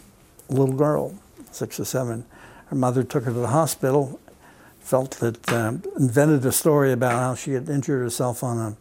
a 0.48 0.52
little 0.52 0.74
girl, 0.74 1.18
six 1.50 1.80
or 1.80 1.84
seven. 1.84 2.24
Her 2.66 2.76
mother 2.76 3.02
took 3.02 3.24
her 3.24 3.32
to 3.32 3.38
the 3.38 3.48
hospital, 3.48 4.20
felt 4.80 5.12
that, 5.18 5.52
um, 5.52 5.82
invented 5.98 6.44
a 6.44 6.52
story 6.52 6.92
about 6.92 7.12
how 7.12 7.34
she 7.34 7.52
had 7.52 7.68
injured 7.68 8.02
herself 8.02 8.42
on 8.42 8.58
a 8.58 8.76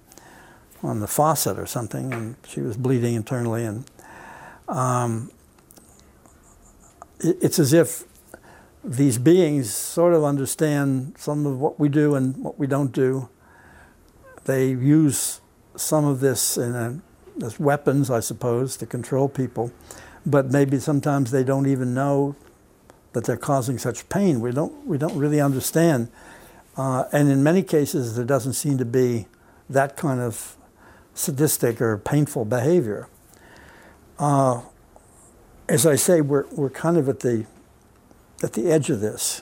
on 0.84 1.00
the 1.00 1.08
faucet 1.08 1.58
or 1.58 1.66
something, 1.66 2.14
and 2.14 2.36
she 2.46 2.62
was 2.62 2.78
bleeding 2.78 3.16
internally. 3.16 3.66
And 3.66 3.86
um, 4.68 5.32
it, 7.20 7.38
it's 7.42 7.58
as 7.58 7.74
if 7.74 8.04
these 8.86 9.18
beings 9.18 9.74
sort 9.74 10.14
of 10.14 10.24
understand 10.24 11.16
some 11.18 11.46
of 11.46 11.60
what 11.60 11.80
we 11.80 11.90
do 11.90 12.14
and 12.14 12.38
what 12.38 12.60
we 12.60 12.68
don't 12.68 12.92
do. 12.92 13.30
They 14.46 14.68
use 14.70 15.42
some 15.76 16.06
of 16.06 16.20
this 16.20 16.56
in 16.56 16.76
a, 16.76 17.02
as 17.44 17.60
weapons, 17.60 18.12
I 18.12 18.20
suppose, 18.20 18.78
to 18.78 18.86
control 18.86 19.28
people, 19.28 19.72
but 20.26 20.52
maybe 20.52 20.80
sometimes 20.80 21.32
they 21.32 21.44
don't 21.44 21.66
even 21.66 21.96
know 21.96 22.36
that 23.14 23.24
they're 23.24 23.38
causing 23.38 23.80
such 23.80 24.08
pain. 24.08 24.40
We 24.40 24.52
don't, 24.52 24.86
we 24.86 25.00
don't 25.00 25.18
really 25.18 25.42
understand. 25.42 26.10
Uh, 26.78 27.06
and 27.12 27.30
in 27.30 27.42
many 27.42 27.64
cases, 27.64 28.16
there 28.16 28.26
doesn't 28.26 28.54
seem 28.54 28.78
to 28.78 28.86
be 28.86 29.26
that 29.68 29.98
kind 29.98 30.20
of 30.20 30.58
sadistic 31.16 31.82
or 31.82 31.98
painful 31.98 32.46
behavior. 32.46 33.08
Uh, 34.20 34.62
as 35.68 35.88
I 35.88 35.96
say, 35.96 36.22
we're, 36.22 36.46
we're 36.52 36.70
kind 36.70 36.98
of 36.98 37.10
at 37.10 37.22
the, 37.22 37.48
at 38.44 38.54
the 38.54 38.72
edge 38.72 38.90
of 38.90 39.02
this, 39.02 39.42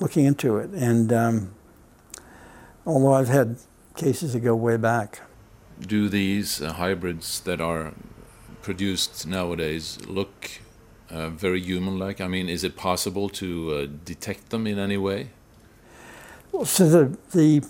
looking 0.00 0.24
into 0.24 0.56
it. 0.56 0.70
And 0.70 1.12
um, 1.12 1.54
although 2.84 3.14
I've 3.14 3.28
had 3.28 3.56
cases 3.96 4.32
that 4.32 4.40
go 4.40 4.54
way 4.54 4.76
back. 4.76 5.20
Do 5.80 6.08
these 6.08 6.62
uh, 6.62 6.72
hybrids 6.74 7.40
that 7.40 7.60
are 7.60 7.92
produced 8.62 9.26
nowadays 9.26 9.98
look 10.06 10.50
uh, 11.10 11.30
very 11.30 11.60
human-like? 11.60 12.20
I 12.20 12.28
mean, 12.28 12.48
is 12.48 12.64
it 12.64 12.76
possible 12.76 13.28
to 13.30 13.74
uh, 13.74 13.86
detect 14.04 14.50
them 14.50 14.66
in 14.66 14.78
any 14.78 14.96
way? 14.96 15.30
Well, 16.52 16.64
so 16.64 16.88
the 16.88 17.18
the 17.32 17.66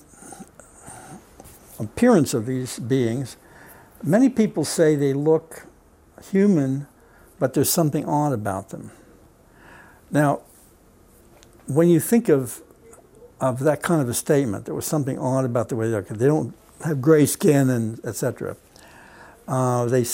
appearance 1.79 2.35
of 2.35 2.47
these 2.47 2.79
beings, 2.79 3.37
many 4.03 4.29
people 4.29 4.65
say 4.65 4.97
they 4.97 5.13
look 5.13 5.67
human, 6.31 6.87
but 7.39 7.55
there's 7.55 7.71
something 7.71 8.07
odd 8.07 8.33
about 8.33 8.71
them. 8.71 8.91
Now, 10.11 10.41
when 11.67 11.89
you 11.89 12.01
think 12.01 12.29
of 12.29 12.63
of 13.39 13.61
that 13.61 13.83
kind 13.83 14.01
of 14.01 14.09
a 14.09 14.15
statement, 14.15 14.65
there 14.65 14.75
was 14.75 14.87
something 14.87 15.19
odd 15.19 15.45
about 15.45 15.69
the 15.69 15.77
way 15.77 15.91
they. 15.91 16.01
They 16.01 16.27
don't 16.27 16.55
have 16.85 17.03
gray 17.03 17.27
skin 17.27 17.69
and 17.71 18.03
etc. 18.05 18.57
Uh, 19.47 19.87
they 19.87 20.05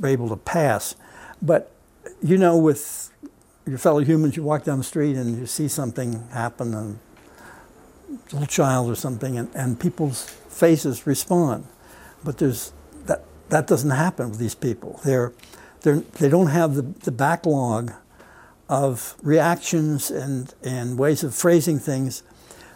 were 0.00 0.08
able 0.08 0.28
to 0.28 0.36
pass, 0.36 0.94
but 1.42 1.70
you 2.22 2.36
know, 2.36 2.56
with 2.56 3.12
your 3.66 3.78
fellow 3.78 4.00
humans, 4.00 4.36
you 4.36 4.42
walk 4.42 4.64
down 4.64 4.78
the 4.78 4.84
street 4.84 5.16
and 5.16 5.38
you 5.38 5.46
see 5.46 5.68
something 5.68 6.26
happen, 6.32 6.74
and 6.74 6.98
a 8.08 8.32
little 8.32 8.46
child 8.46 8.90
or 8.90 8.94
something, 8.94 9.38
and, 9.38 9.48
and 9.54 9.78
people's 9.78 10.24
faces 10.24 11.06
respond. 11.06 11.66
But 12.24 12.38
there's 12.38 12.72
that 13.06 13.24
that 13.50 13.66
doesn't 13.66 13.90
happen 13.90 14.30
with 14.30 14.38
these 14.38 14.54
people. 14.54 15.00
They're, 15.04 15.32
they're 15.82 16.00
they 16.18 16.28
don't 16.28 16.48
have 16.48 16.74
the, 16.74 16.82
the 16.82 17.12
backlog 17.12 17.92
of 18.70 19.16
reactions 19.20 20.12
and, 20.12 20.54
and 20.62 20.96
ways 20.96 21.24
of 21.24 21.34
phrasing 21.34 21.80
things 21.80 22.22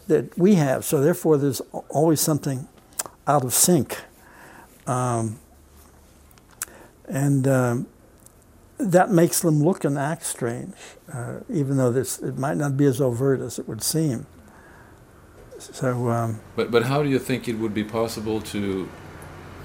that 0.08 0.36
we 0.36 0.56
have. 0.56 0.84
So 0.84 1.00
therefore, 1.00 1.38
there's 1.38 1.60
always 1.88 2.20
something 2.20 2.66
out 3.28 3.44
of 3.44 3.54
sync. 3.54 3.96
Um, 4.88 5.38
and 7.08 7.46
um, 7.46 7.86
that 8.76 9.10
makes 9.10 9.40
them 9.40 9.62
look 9.62 9.84
and 9.84 9.96
act 9.96 10.24
strange, 10.24 10.74
uh, 11.12 11.40
even 11.48 11.76
though 11.76 11.92
this 11.92 12.18
it 12.18 12.38
might 12.38 12.56
not 12.56 12.76
be 12.76 12.86
as 12.86 13.00
overt 13.00 13.40
as 13.40 13.60
it 13.60 13.68
would 13.68 13.82
seem. 13.82 14.26
So, 15.58 16.10
um, 16.10 16.40
but 16.56 16.72
but 16.72 16.82
how 16.82 17.04
do 17.04 17.08
you 17.08 17.20
think 17.20 17.46
it 17.46 17.54
would 17.54 17.72
be 17.72 17.84
possible 17.84 18.40
to 18.40 18.88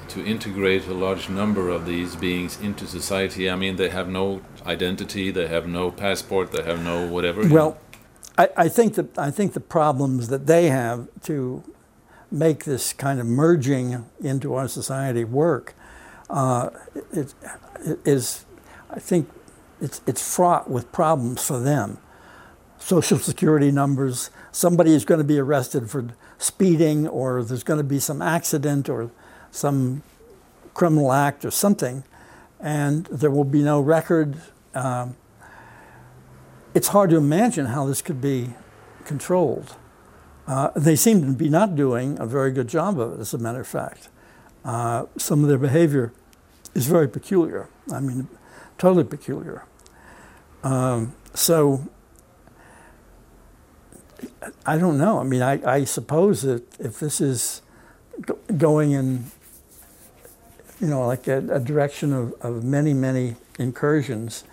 to 0.10 0.26
integrate 0.26 0.88
a 0.88 0.94
large 0.94 1.30
number 1.30 1.70
of 1.70 1.86
these 1.86 2.16
beings 2.16 2.60
into 2.60 2.86
society? 2.88 3.50
I 3.50 3.56
mean, 3.56 3.76
they 3.76 3.90
have 3.90 4.10
no 4.10 4.42
identity, 4.66 5.32
they 5.32 5.48
have 5.48 5.68
no 5.68 5.92
passport, 5.92 6.52
they 6.52 6.64
have 6.64 6.84
no 6.84 7.08
whatever. 7.08 7.48
Well, 7.48 7.78
I, 8.38 8.50
I 8.56 8.70
think 8.70 8.96
that 8.96 9.18
I 9.18 9.32
think 9.32 9.54
the 9.54 9.60
problems 9.60 10.30
that 10.30 10.48
they 10.48 10.70
have 10.70 11.08
to 11.24 11.64
make 12.32 12.66
this 12.66 12.94
kind 12.94 13.20
of 13.20 13.26
merging 13.26 14.06
into 14.22 14.54
our 14.54 14.68
society 14.68 15.24
work 15.24 15.76
uh, 16.30 16.70
it, 17.12 17.34
it 17.86 18.00
is 18.06 18.46
I 18.90 19.00
think 19.00 19.30
it's, 19.82 20.02
it's 20.06 20.36
fraught 20.36 20.70
with 20.70 20.92
problems 20.92 21.46
for 21.46 21.60
them. 21.60 21.98
Social 22.80 23.18
security 23.18 23.72
numbers, 23.72 24.30
somebody 24.52 24.94
is 24.94 25.06
going 25.06 25.20
to 25.20 25.26
be 25.26 25.38
arrested 25.38 25.90
for 25.90 26.10
speeding, 26.38 27.08
or 27.08 27.44
there's 27.44 27.64
going 27.64 27.78
to 27.78 27.84
be 27.84 28.00
some 28.00 28.22
accident 28.22 28.90
or 28.90 29.12
some 29.52 30.04
criminal 30.74 31.12
act 31.12 31.46
or 31.46 31.52
something, 31.52 32.04
and 32.60 33.06
there 33.06 33.32
will 33.32 33.44
be 33.44 33.62
no 33.62 33.80
record. 33.80 34.38
Um, 34.74 35.16
it's 36.74 36.90
hard 36.90 37.10
to 37.10 37.18
imagine 37.18 37.68
how 37.68 37.86
this 37.86 38.02
could 38.02 38.22
be 38.22 38.54
controlled. 39.06 39.76
Uh, 40.48 40.72
they 40.76 40.96
seem 40.96 41.22
to 41.22 41.34
be 41.34 41.50
not 41.50 41.76
doing 41.76 42.18
a 42.20 42.26
very 42.26 42.52
good 42.52 42.68
job 42.68 43.00
of 43.00 43.14
it, 43.14 43.20
as 43.20 43.34
a 43.34 43.38
matter 43.38 43.62
of 43.62 43.68
fact. 43.68 44.10
Uh, 44.66 45.06
some 45.18 45.44
of 45.44 45.50
their 45.50 45.58
behavior 45.58 46.12
is 46.74 46.88
very 46.88 47.08
peculiar. 47.08 47.68
I 47.92 48.00
mean, 48.00 48.28
totally 48.78 49.04
peculiar. 49.04 49.66
Um, 50.64 51.14
so 51.34 51.88
I 54.66 54.78
don't 54.78 54.98
know. 54.98 55.20
I 55.20 55.24
mean, 55.24 55.42
I, 55.42 55.62
I 55.66 55.84
suppose 55.84 56.42
that 56.42 56.64
if 56.80 57.00
this 57.00 57.22
is 57.22 57.62
going 58.58 58.92
in, 58.92 59.26
you 60.80 60.88
know, 60.88 61.06
like 61.06 61.28
a, 61.28 61.38
a 61.50 61.60
direction 61.60 62.14
of, 62.14 62.34
of, 62.42 62.64
many, 62.64 62.94
many 62.94 63.36
incursions, 63.58 64.44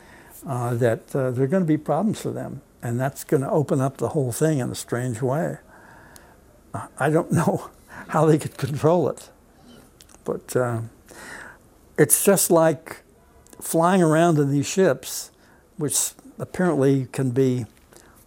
uh, 0.46 0.74
that 0.74 1.14
uh, 1.14 1.30
there 1.30 1.44
are 1.44 1.48
going 1.48 1.62
to 1.62 1.66
be 1.66 1.76
problems 1.76 2.20
for 2.20 2.30
them. 2.30 2.62
And 2.82 3.00
that's 3.00 3.24
going 3.24 3.42
to 3.42 3.50
open 3.50 3.80
up 3.80 3.96
the 3.96 4.10
whole 4.10 4.32
thing 4.32 4.58
in 4.58 4.70
a 4.70 4.74
strange 4.74 5.22
way. 5.22 5.58
I 6.98 7.10
don't 7.10 7.32
know 7.40 7.70
how 8.08 8.26
they 8.26 8.38
could 8.38 8.56
control 8.56 9.08
it. 9.08 9.30
But 10.24 10.56
uh, 10.56 10.80
it's 11.98 12.24
just 12.24 12.50
like 12.50 13.02
flying 13.60 14.02
around 14.02 14.38
in 14.38 14.50
these 14.50 14.66
ships, 14.66 15.30
which 15.76 16.12
apparently 16.38 17.06
can 17.12 17.30
be 17.30 17.66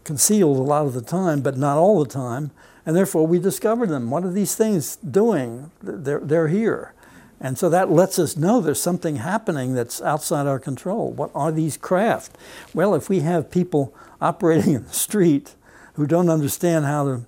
concealed 0.03 0.57
a 0.57 0.61
lot 0.61 0.85
of 0.85 0.93
the 0.93 1.01
time, 1.01 1.41
but 1.41 1.57
not 1.57 1.77
all 1.77 2.03
the 2.03 2.09
time. 2.09 2.51
And 2.85 2.95
therefore, 2.95 3.27
we 3.27 3.37
discover 3.37 3.85
them. 3.85 4.09
What 4.09 4.23
are 4.23 4.31
these 4.31 4.55
things 4.55 4.95
doing? 4.95 5.71
They're, 5.83 6.19
they're 6.19 6.47
here. 6.47 6.93
And 7.41 7.57
so 7.57 7.69
that 7.69 7.89
lets 7.89 8.19
us 8.19 8.35
know 8.35 8.59
there's 8.59 8.81
something 8.81 9.17
happening 9.17 9.73
that's 9.73 10.01
outside 10.01 10.45
our 10.45 10.59
control. 10.59 11.11
What 11.11 11.31
are 11.33 11.51
these 11.51 11.77
craft? 11.77 12.37
Well, 12.73 12.93
if 12.93 13.09
we 13.09 13.21
have 13.21 13.49
people 13.49 13.93
operating 14.19 14.73
in 14.75 14.85
the 14.85 14.93
street 14.93 15.55
who 15.93 16.05
don't 16.05 16.29
understand 16.29 16.85
how 16.85 17.05
to 17.05 17.25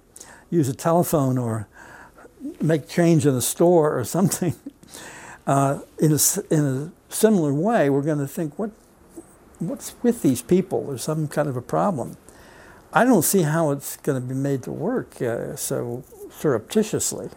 use 0.49 0.67
a 0.67 0.73
telephone 0.73 1.37
or 1.37 1.67
make 2.59 2.89
change 2.89 3.25
in 3.25 3.35
a 3.35 3.41
store 3.41 3.97
or 3.97 4.03
something, 4.03 4.53
uh, 5.47 5.79
in, 5.99 6.11
a, 6.11 6.19
in 6.49 6.65
a 6.65 7.13
similar 7.13 7.53
way, 7.53 7.89
we're 7.89 8.01
going 8.01 8.19
to 8.19 8.27
think, 8.27 8.59
what, 8.59 8.71
what's 9.59 9.95
with 10.03 10.21
these 10.23 10.41
people? 10.41 10.87
There's 10.87 11.03
some 11.03 11.29
kind 11.29 11.47
of 11.47 11.55
a 11.55 11.61
problem. 11.61 12.17
I 12.93 13.05
don't 13.05 13.23
see 13.23 13.43
how 13.43 13.71
it's 13.71 13.95
going 13.97 14.21
to 14.21 14.27
be 14.27 14.35
made 14.35 14.63
to 14.63 14.71
work 14.71 15.21
uh, 15.21 15.55
so 15.55 16.03
surreptitiously, 16.29 17.29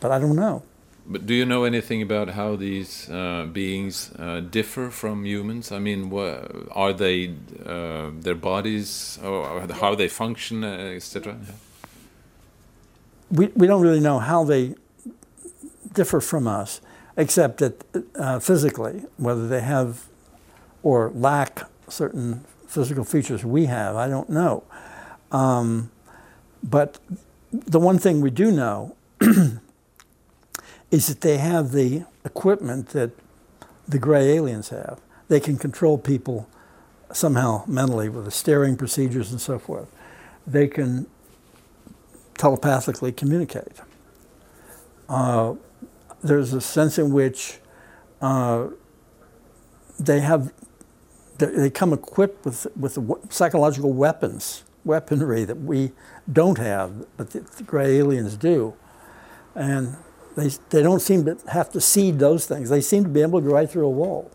but 0.00 0.10
I 0.10 0.18
don't 0.18 0.36
know. 0.36 0.62
But 1.06 1.26
do 1.26 1.34
you 1.34 1.44
know 1.44 1.64
anything 1.64 2.00
about 2.00 2.30
how 2.30 2.56
these 2.56 3.10
uh, 3.10 3.46
beings 3.52 4.10
uh, 4.18 4.40
differ 4.40 4.90
from 4.90 5.26
humans? 5.26 5.70
I 5.70 5.78
mean, 5.78 6.08
what, 6.08 6.50
are 6.72 6.94
they 6.94 7.34
uh, 7.66 8.10
their 8.20 8.34
bodies, 8.34 9.18
or 9.22 9.66
how 9.80 9.94
they 9.94 10.08
function, 10.08 10.64
uh, 10.64 10.96
etc.? 10.96 11.36
We 13.30 13.48
we 13.54 13.66
don't 13.66 13.82
really 13.82 14.00
know 14.00 14.18
how 14.18 14.44
they 14.44 14.74
differ 15.92 16.20
from 16.20 16.46
us 16.46 16.80
except 17.16 17.58
that 17.58 17.84
uh, 18.16 18.38
physically, 18.40 19.04
whether 19.16 19.46
they 19.46 19.60
have 19.60 20.06
or 20.82 21.10
lack 21.14 21.62
certain 21.88 22.44
physical 22.66 23.04
features 23.04 23.44
we 23.44 23.66
have, 23.66 23.94
I 23.94 24.08
don't 24.08 24.28
know. 24.28 24.64
Um, 25.30 25.90
but 26.62 26.98
the 27.52 27.78
one 27.78 27.98
thing 27.98 28.20
we 28.20 28.30
do 28.30 28.50
know 28.50 28.96
is 30.94 31.08
that 31.08 31.22
they 31.22 31.38
have 31.38 31.72
the 31.72 32.04
equipment 32.24 32.90
that 32.90 33.10
the 33.88 33.98
gray 33.98 34.30
aliens 34.36 34.68
have. 34.68 35.00
They 35.26 35.40
can 35.40 35.58
control 35.58 35.98
people 35.98 36.48
somehow 37.12 37.64
mentally 37.66 38.08
with 38.08 38.26
the 38.26 38.30
staring 38.30 38.76
procedures 38.76 39.32
and 39.32 39.40
so 39.40 39.58
forth. 39.58 39.88
They 40.46 40.68
can 40.68 41.06
telepathically 42.38 43.10
communicate. 43.10 43.80
Uh, 45.08 45.54
there's 46.22 46.52
a 46.52 46.60
sense 46.60 46.96
in 46.96 47.12
which 47.12 47.58
uh, 48.20 48.68
they 49.98 50.20
have 50.20 50.52
they 51.38 51.70
come 51.70 51.92
equipped 51.92 52.44
with, 52.44 52.68
with 52.76 52.96
psychological 53.30 53.92
weapons, 53.92 54.62
weaponry 54.84 55.44
that 55.44 55.60
we 55.60 55.90
don't 56.32 56.58
have, 56.58 57.04
but 57.16 57.30
the, 57.30 57.40
the 57.40 57.64
gray 57.64 57.96
aliens 57.96 58.36
do. 58.36 58.74
And 59.56 59.96
they, 60.36 60.48
they 60.70 60.82
don't 60.82 61.00
seem 61.00 61.24
to 61.24 61.38
have 61.50 61.70
to 61.70 61.80
seed 61.80 62.18
those 62.18 62.46
things. 62.46 62.70
They 62.70 62.80
seem 62.80 63.04
to 63.04 63.10
be 63.10 63.22
able 63.22 63.40
to 63.40 63.46
go 63.46 63.54
right 63.54 63.70
through 63.70 63.86
a 63.86 63.90
wall, 63.90 64.30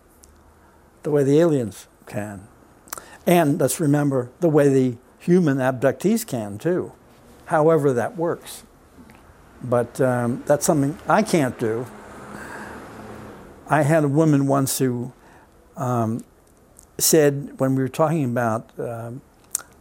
the 1.04 1.12
way 1.12 1.24
the 1.24 1.40
aliens 1.40 1.88
can. 2.06 2.48
And 3.28 3.60
let's 3.60 3.80
remember 3.80 4.32
the 4.40 4.50
way 4.50 4.70
the 4.70 4.98
human 5.20 5.58
abductees 5.58 6.26
can, 6.26 6.58
too, 6.58 6.94
however 7.46 7.94
that 7.94 8.18
works. 8.18 8.64
But 9.62 10.00
um, 10.00 10.44
that's 10.46 10.66
something 10.66 10.98
I 11.08 11.22
can't 11.22 11.60
do. 11.60 11.86
I 13.68 13.84
had 13.84 14.04
a 14.04 14.08
woman 14.08 14.48
once 14.48 14.80
who 14.80 15.12
um, 15.76 16.24
said, 16.98 17.60
when 17.60 17.76
we 17.76 17.84
were 17.84 17.90
talking 17.90 18.24
about 18.24 18.72
um, 18.80 19.22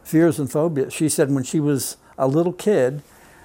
fears 0.03 0.39
and 0.39 0.51
phobias, 0.51 0.93
she 0.93 1.09
said 1.09 1.31
when 1.31 1.45
she 1.45 1.61
was 1.61 1.97
a 2.19 2.27
little 2.27 2.53
kid, 2.53 3.03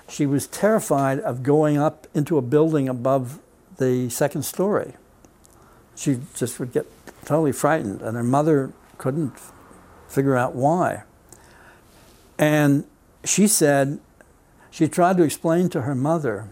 she 0.07 0.25
was 0.25 0.47
terrified 0.47 1.19
of 1.19 1.43
going 1.43 1.77
up 1.77 2.07
into 2.13 2.37
a 2.37 2.41
building 2.41 2.89
above 2.89 3.39
the 3.77 4.09
second 4.09 4.43
story. 4.43 4.93
She 5.95 6.19
just 6.35 6.59
would 6.59 6.71
get 6.71 6.85
totally 7.25 7.51
frightened, 7.51 8.01
and 8.01 8.15
her 8.15 8.23
mother 8.23 8.73
couldn't 8.97 9.33
figure 10.07 10.35
out 10.35 10.55
why. 10.55 11.03
And 12.37 12.85
she 13.23 13.47
said 13.47 13.99
she 14.69 14.87
tried 14.87 15.17
to 15.17 15.23
explain 15.23 15.69
to 15.69 15.81
her 15.81 15.95
mother 15.95 16.49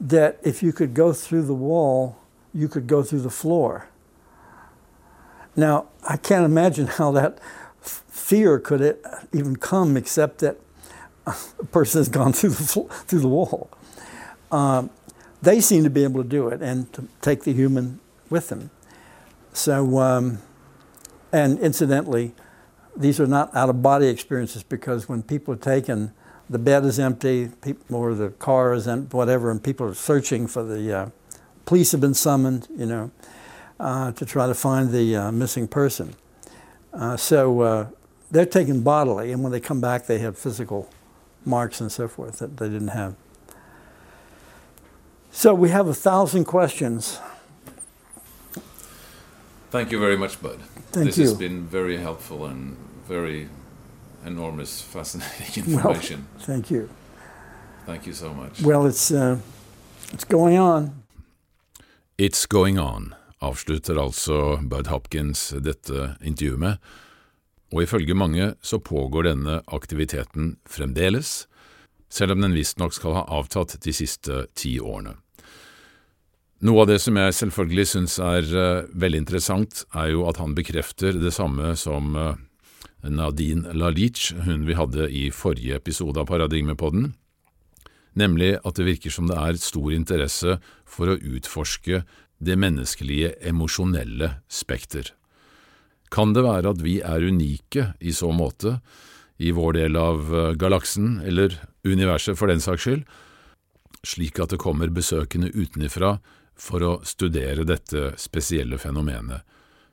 that 0.00 0.38
if 0.42 0.62
you 0.62 0.72
could 0.72 0.94
go 0.94 1.12
through 1.12 1.42
the 1.42 1.54
wall, 1.54 2.18
you 2.52 2.68
could 2.68 2.86
go 2.86 3.02
through 3.02 3.20
the 3.20 3.30
floor. 3.30 3.88
Now, 5.54 5.86
I 6.06 6.18
can't 6.18 6.44
imagine 6.44 6.86
how 6.86 7.10
that 7.12 7.38
fear 7.80 8.58
could 8.58 8.98
even 9.32 9.56
come 9.56 9.96
except 9.96 10.38
that 10.40 10.58
a 11.26 11.32
person 11.72 12.00
has 12.00 12.08
gone 12.08 12.32
through 12.32 12.50
the, 12.50 12.86
through 13.06 13.20
the 13.20 13.28
wall. 13.28 13.70
Um, 14.50 14.90
they 15.42 15.60
seem 15.60 15.84
to 15.84 15.90
be 15.90 16.04
able 16.04 16.22
to 16.22 16.28
do 16.28 16.48
it 16.48 16.62
and 16.62 16.92
to 16.94 17.06
take 17.20 17.44
the 17.44 17.52
human 17.52 18.00
with 18.30 18.48
them. 18.48 18.70
So, 19.52 19.98
um, 19.98 20.38
and 21.32 21.58
incidentally, 21.58 22.34
these 22.96 23.20
are 23.20 23.26
not 23.26 23.54
out 23.54 23.68
of 23.68 23.82
body 23.82 24.08
experiences 24.08 24.62
because 24.62 25.08
when 25.08 25.22
people 25.22 25.54
are 25.54 25.58
taken, 25.58 26.12
the 26.48 26.58
bed 26.58 26.84
is 26.84 26.98
empty, 26.98 27.50
or 27.90 28.14
the 28.14 28.30
car 28.30 28.72
is 28.72 28.86
empty, 28.86 29.16
whatever, 29.16 29.50
and 29.50 29.62
people 29.62 29.86
are 29.86 29.94
searching 29.94 30.46
for 30.46 30.62
the 30.62 30.96
uh, 30.96 31.10
police 31.64 31.92
have 31.92 32.00
been 32.00 32.14
summoned, 32.14 32.68
you 32.76 32.86
know, 32.86 33.10
uh, 33.80 34.12
to 34.12 34.24
try 34.24 34.46
to 34.46 34.54
find 34.54 34.90
the 34.90 35.16
uh, 35.16 35.32
missing 35.32 35.66
person. 35.68 36.14
Uh, 36.92 37.16
so 37.16 37.60
uh, 37.60 37.86
they're 38.30 38.46
taken 38.46 38.82
bodily, 38.82 39.32
and 39.32 39.42
when 39.42 39.52
they 39.52 39.60
come 39.60 39.80
back, 39.80 40.06
they 40.06 40.18
have 40.18 40.38
physical 40.38 40.88
marks 41.46 41.80
and 41.80 41.92
so 41.92 42.08
forth 42.08 42.38
that 42.38 42.56
they 42.56 42.68
didn't 42.68 42.88
have. 42.88 43.14
So 45.30 45.54
we 45.54 45.70
have 45.70 45.86
a 45.88 45.94
thousand 45.94 46.44
questions. 46.44 47.20
Thank 49.70 49.92
you 49.92 50.00
very 50.00 50.16
much, 50.16 50.40
Budd. 50.40 50.60
Thank 50.92 51.06
this 51.06 51.18
you. 51.18 51.24
has 51.24 51.34
been 51.34 51.66
very 51.66 51.98
helpful 51.98 52.46
and 52.46 52.76
very 53.08 53.48
enormous, 54.24 54.82
fascinating 54.92 55.64
information. 55.64 56.26
Well, 56.36 56.46
thank 56.46 56.70
you. 56.70 56.88
Thank 57.86 58.06
you 58.06 58.14
so 58.14 58.32
much. 58.32 58.62
Well, 58.62 58.86
it's, 58.86 59.10
uh, 59.10 59.38
it's 60.12 60.24
going 60.24 60.58
on. 60.58 61.02
It's 62.18 62.46
going 62.46 62.78
on, 62.78 63.14
avslutter 63.38 63.96
altså 63.96 64.58
Budd 64.62 64.86
Hopkins 64.86 65.54
dette 65.60 66.16
intervjuet 66.20 66.58
med, 66.58 66.76
og 67.74 67.82
ifølge 67.82 68.14
mange 68.14 68.52
så 68.62 68.78
pågår 68.78 69.30
denne 69.30 69.60
aktiviteten 69.66 70.56
fremdeles, 70.70 71.46
selv 72.08 72.36
om 72.36 72.44
den 72.44 72.54
visstnok 72.54 72.94
skal 72.94 73.18
ha 73.18 73.24
avtatt 73.40 73.78
de 73.82 73.94
siste 73.94 74.46
ti 74.54 74.76
årene. 74.78 75.16
Noe 76.64 76.86
av 76.86 76.88
det 76.88 77.02
som 77.04 77.18
jeg 77.20 77.34
selvfølgelig 77.36 77.84
syns 77.90 78.14
er 78.22 78.46
uh, 78.48 78.86
veldig 78.96 79.18
interessant, 79.26 79.82
er 79.92 80.14
jo 80.14 80.24
at 80.30 80.38
han 80.40 80.54
bekrefter 80.56 81.18
det 81.20 81.34
samme 81.36 81.74
som 81.76 82.14
uh, 82.16 82.38
Nadine 83.04 83.74
Lalic, 83.76 84.30
hun 84.46 84.64
vi 84.64 84.78
hadde 84.78 85.10
i 85.12 85.28
forrige 85.34 85.76
episode 85.76 86.22
av 86.22 86.30
Paradigmepodden, 86.30 87.10
nemlig 88.16 88.54
at 88.64 88.78
det 88.78 88.86
virker 88.88 89.12
som 89.12 89.28
det 89.28 89.36
er 89.36 89.60
stor 89.60 89.92
interesse 89.92 90.56
for 90.88 91.12
å 91.12 91.18
utforske 91.20 92.00
det 92.40 92.56
menneskelige 92.56 93.34
emosjonelle 93.48 94.38
spekter. 94.48 95.12
Kan 96.12 96.34
det 96.36 96.44
være 96.46 96.72
at 96.74 96.82
vi 96.84 96.98
er 97.02 97.26
unike 97.26 97.90
i 98.00 98.14
så 98.14 98.30
måte, 98.34 98.78
i 99.36 99.52
vår 99.52 99.76
del 99.76 99.96
av 100.00 100.34
eh, 100.34 100.52
galaksen, 100.56 101.20
eller 101.26 101.58
universet 101.84 102.38
for 102.38 102.48
den 102.48 102.62
saks 102.62 102.86
skyld, 102.86 103.02
slik 104.06 104.38
at 104.40 104.54
det 104.54 104.62
kommer 104.62 104.92
besøkende 104.94 105.50
utenifra 105.52 106.16
for 106.56 106.84
å 106.84 106.92
studere 107.04 107.66
dette 107.68 108.14
spesielle 108.20 108.78
fenomenet, 108.80 109.42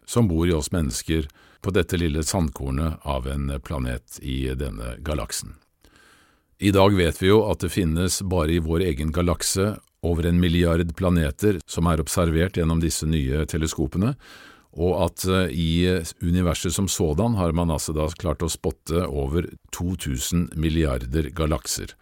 som 0.05 0.29
bor 0.29 0.47
i 0.47 0.55
oss 0.55 0.71
mennesker 0.71 1.27
på 1.63 1.71
dette 1.75 1.97
lille 1.99 2.23
sandkornet 2.23 3.03
av 3.07 3.27
en 3.27 3.51
planet 3.63 4.19
i 4.21 4.53
denne 4.55 4.95
galaksen. 5.03 5.55
I 6.63 6.71
dag 6.71 6.95
vet 6.95 7.19
vi 7.19 7.31
jo 7.31 7.41
at 7.49 7.63
det 7.63 7.73
finnes 7.73 8.21
bare 8.29 8.55
i 8.55 8.63
vår 8.63 8.85
egen 8.91 9.11
galakse 9.15 9.73
over 10.03 10.27
en 10.27 10.39
milliard 10.39 10.91
planeter 10.95 11.59
som 11.67 11.87
er 11.91 12.03
observert 12.03 12.59
gjennom 12.59 12.79
disse 12.83 13.07
nye 13.07 13.45
teleskopene, 13.49 14.13
og 14.73 14.97
at 15.05 15.25
eh, 15.29 15.53
i 15.53 16.01
universet 16.21 16.73
som 16.73 16.87
sådan 16.89 17.37
har 17.37 17.53
man 17.53 17.71
altså 17.73 17.93
da 17.93 18.07
klart 18.17 18.43
å 18.43 18.51
spotte 18.51 19.05
over 19.05 19.47
2000 19.75 20.53
milliarder 20.57 21.29
galakser. 21.35 21.93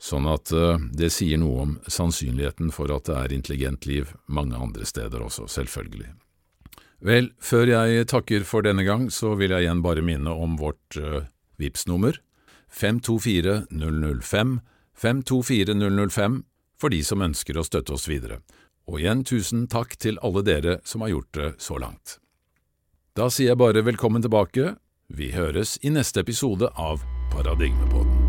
Sånn 0.00 0.28
at 0.28 0.52
eh, 0.52 0.82
det 0.92 1.12
sier 1.14 1.40
noe 1.40 1.62
om 1.64 1.78
sannsynligheten 1.88 2.74
for 2.74 2.92
at 2.92 3.08
det 3.08 3.16
er 3.16 3.36
intelligent 3.36 3.88
liv 3.88 4.12
mange 4.26 4.58
andre 4.58 4.84
steder 4.88 5.24
også, 5.24 5.48
selvfølgelig. 5.48 6.12
Vel, 7.04 7.32
før 7.40 7.68
jeg 7.68 8.06
takker 8.08 8.44
for 8.48 8.64
denne 8.64 8.84
gang, 8.86 9.10
så 9.12 9.34
vil 9.36 9.52
jeg 9.52 9.66
igjen 9.66 9.82
bare 9.84 10.04
minne 10.04 10.32
om 10.32 10.54
vårt 10.56 10.96
uh, 10.96 11.26
VIPS-nummer 11.60 12.16
524 12.72 13.66
005 13.68 14.58
524 14.96 15.76
005 16.08 16.38
for 16.80 16.94
de 16.94 17.02
som 17.04 17.24
ønsker 17.24 17.58
å 17.58 17.66
støtte 17.66 17.94
oss 17.96 18.06
videre. 18.08 18.40
Og 18.90 19.00
igjen 19.00 19.24
tusen 19.24 19.66
takk 19.70 19.96
til 20.00 20.20
alle 20.24 20.44
dere 20.44 20.78
som 20.84 21.04
har 21.04 21.14
gjort 21.14 21.32
det 21.38 21.50
så 21.62 21.78
langt. 21.80 22.18
Da 23.14 23.30
sier 23.30 23.52
jeg 23.52 23.62
bare 23.62 23.84
velkommen 23.86 24.24
tilbake. 24.24 24.74
Vi 25.08 25.30
høres 25.36 25.78
i 25.82 25.92
neste 25.94 26.24
episode 26.24 26.72
av 26.74 27.04
Paradigmepodden. 27.32 28.23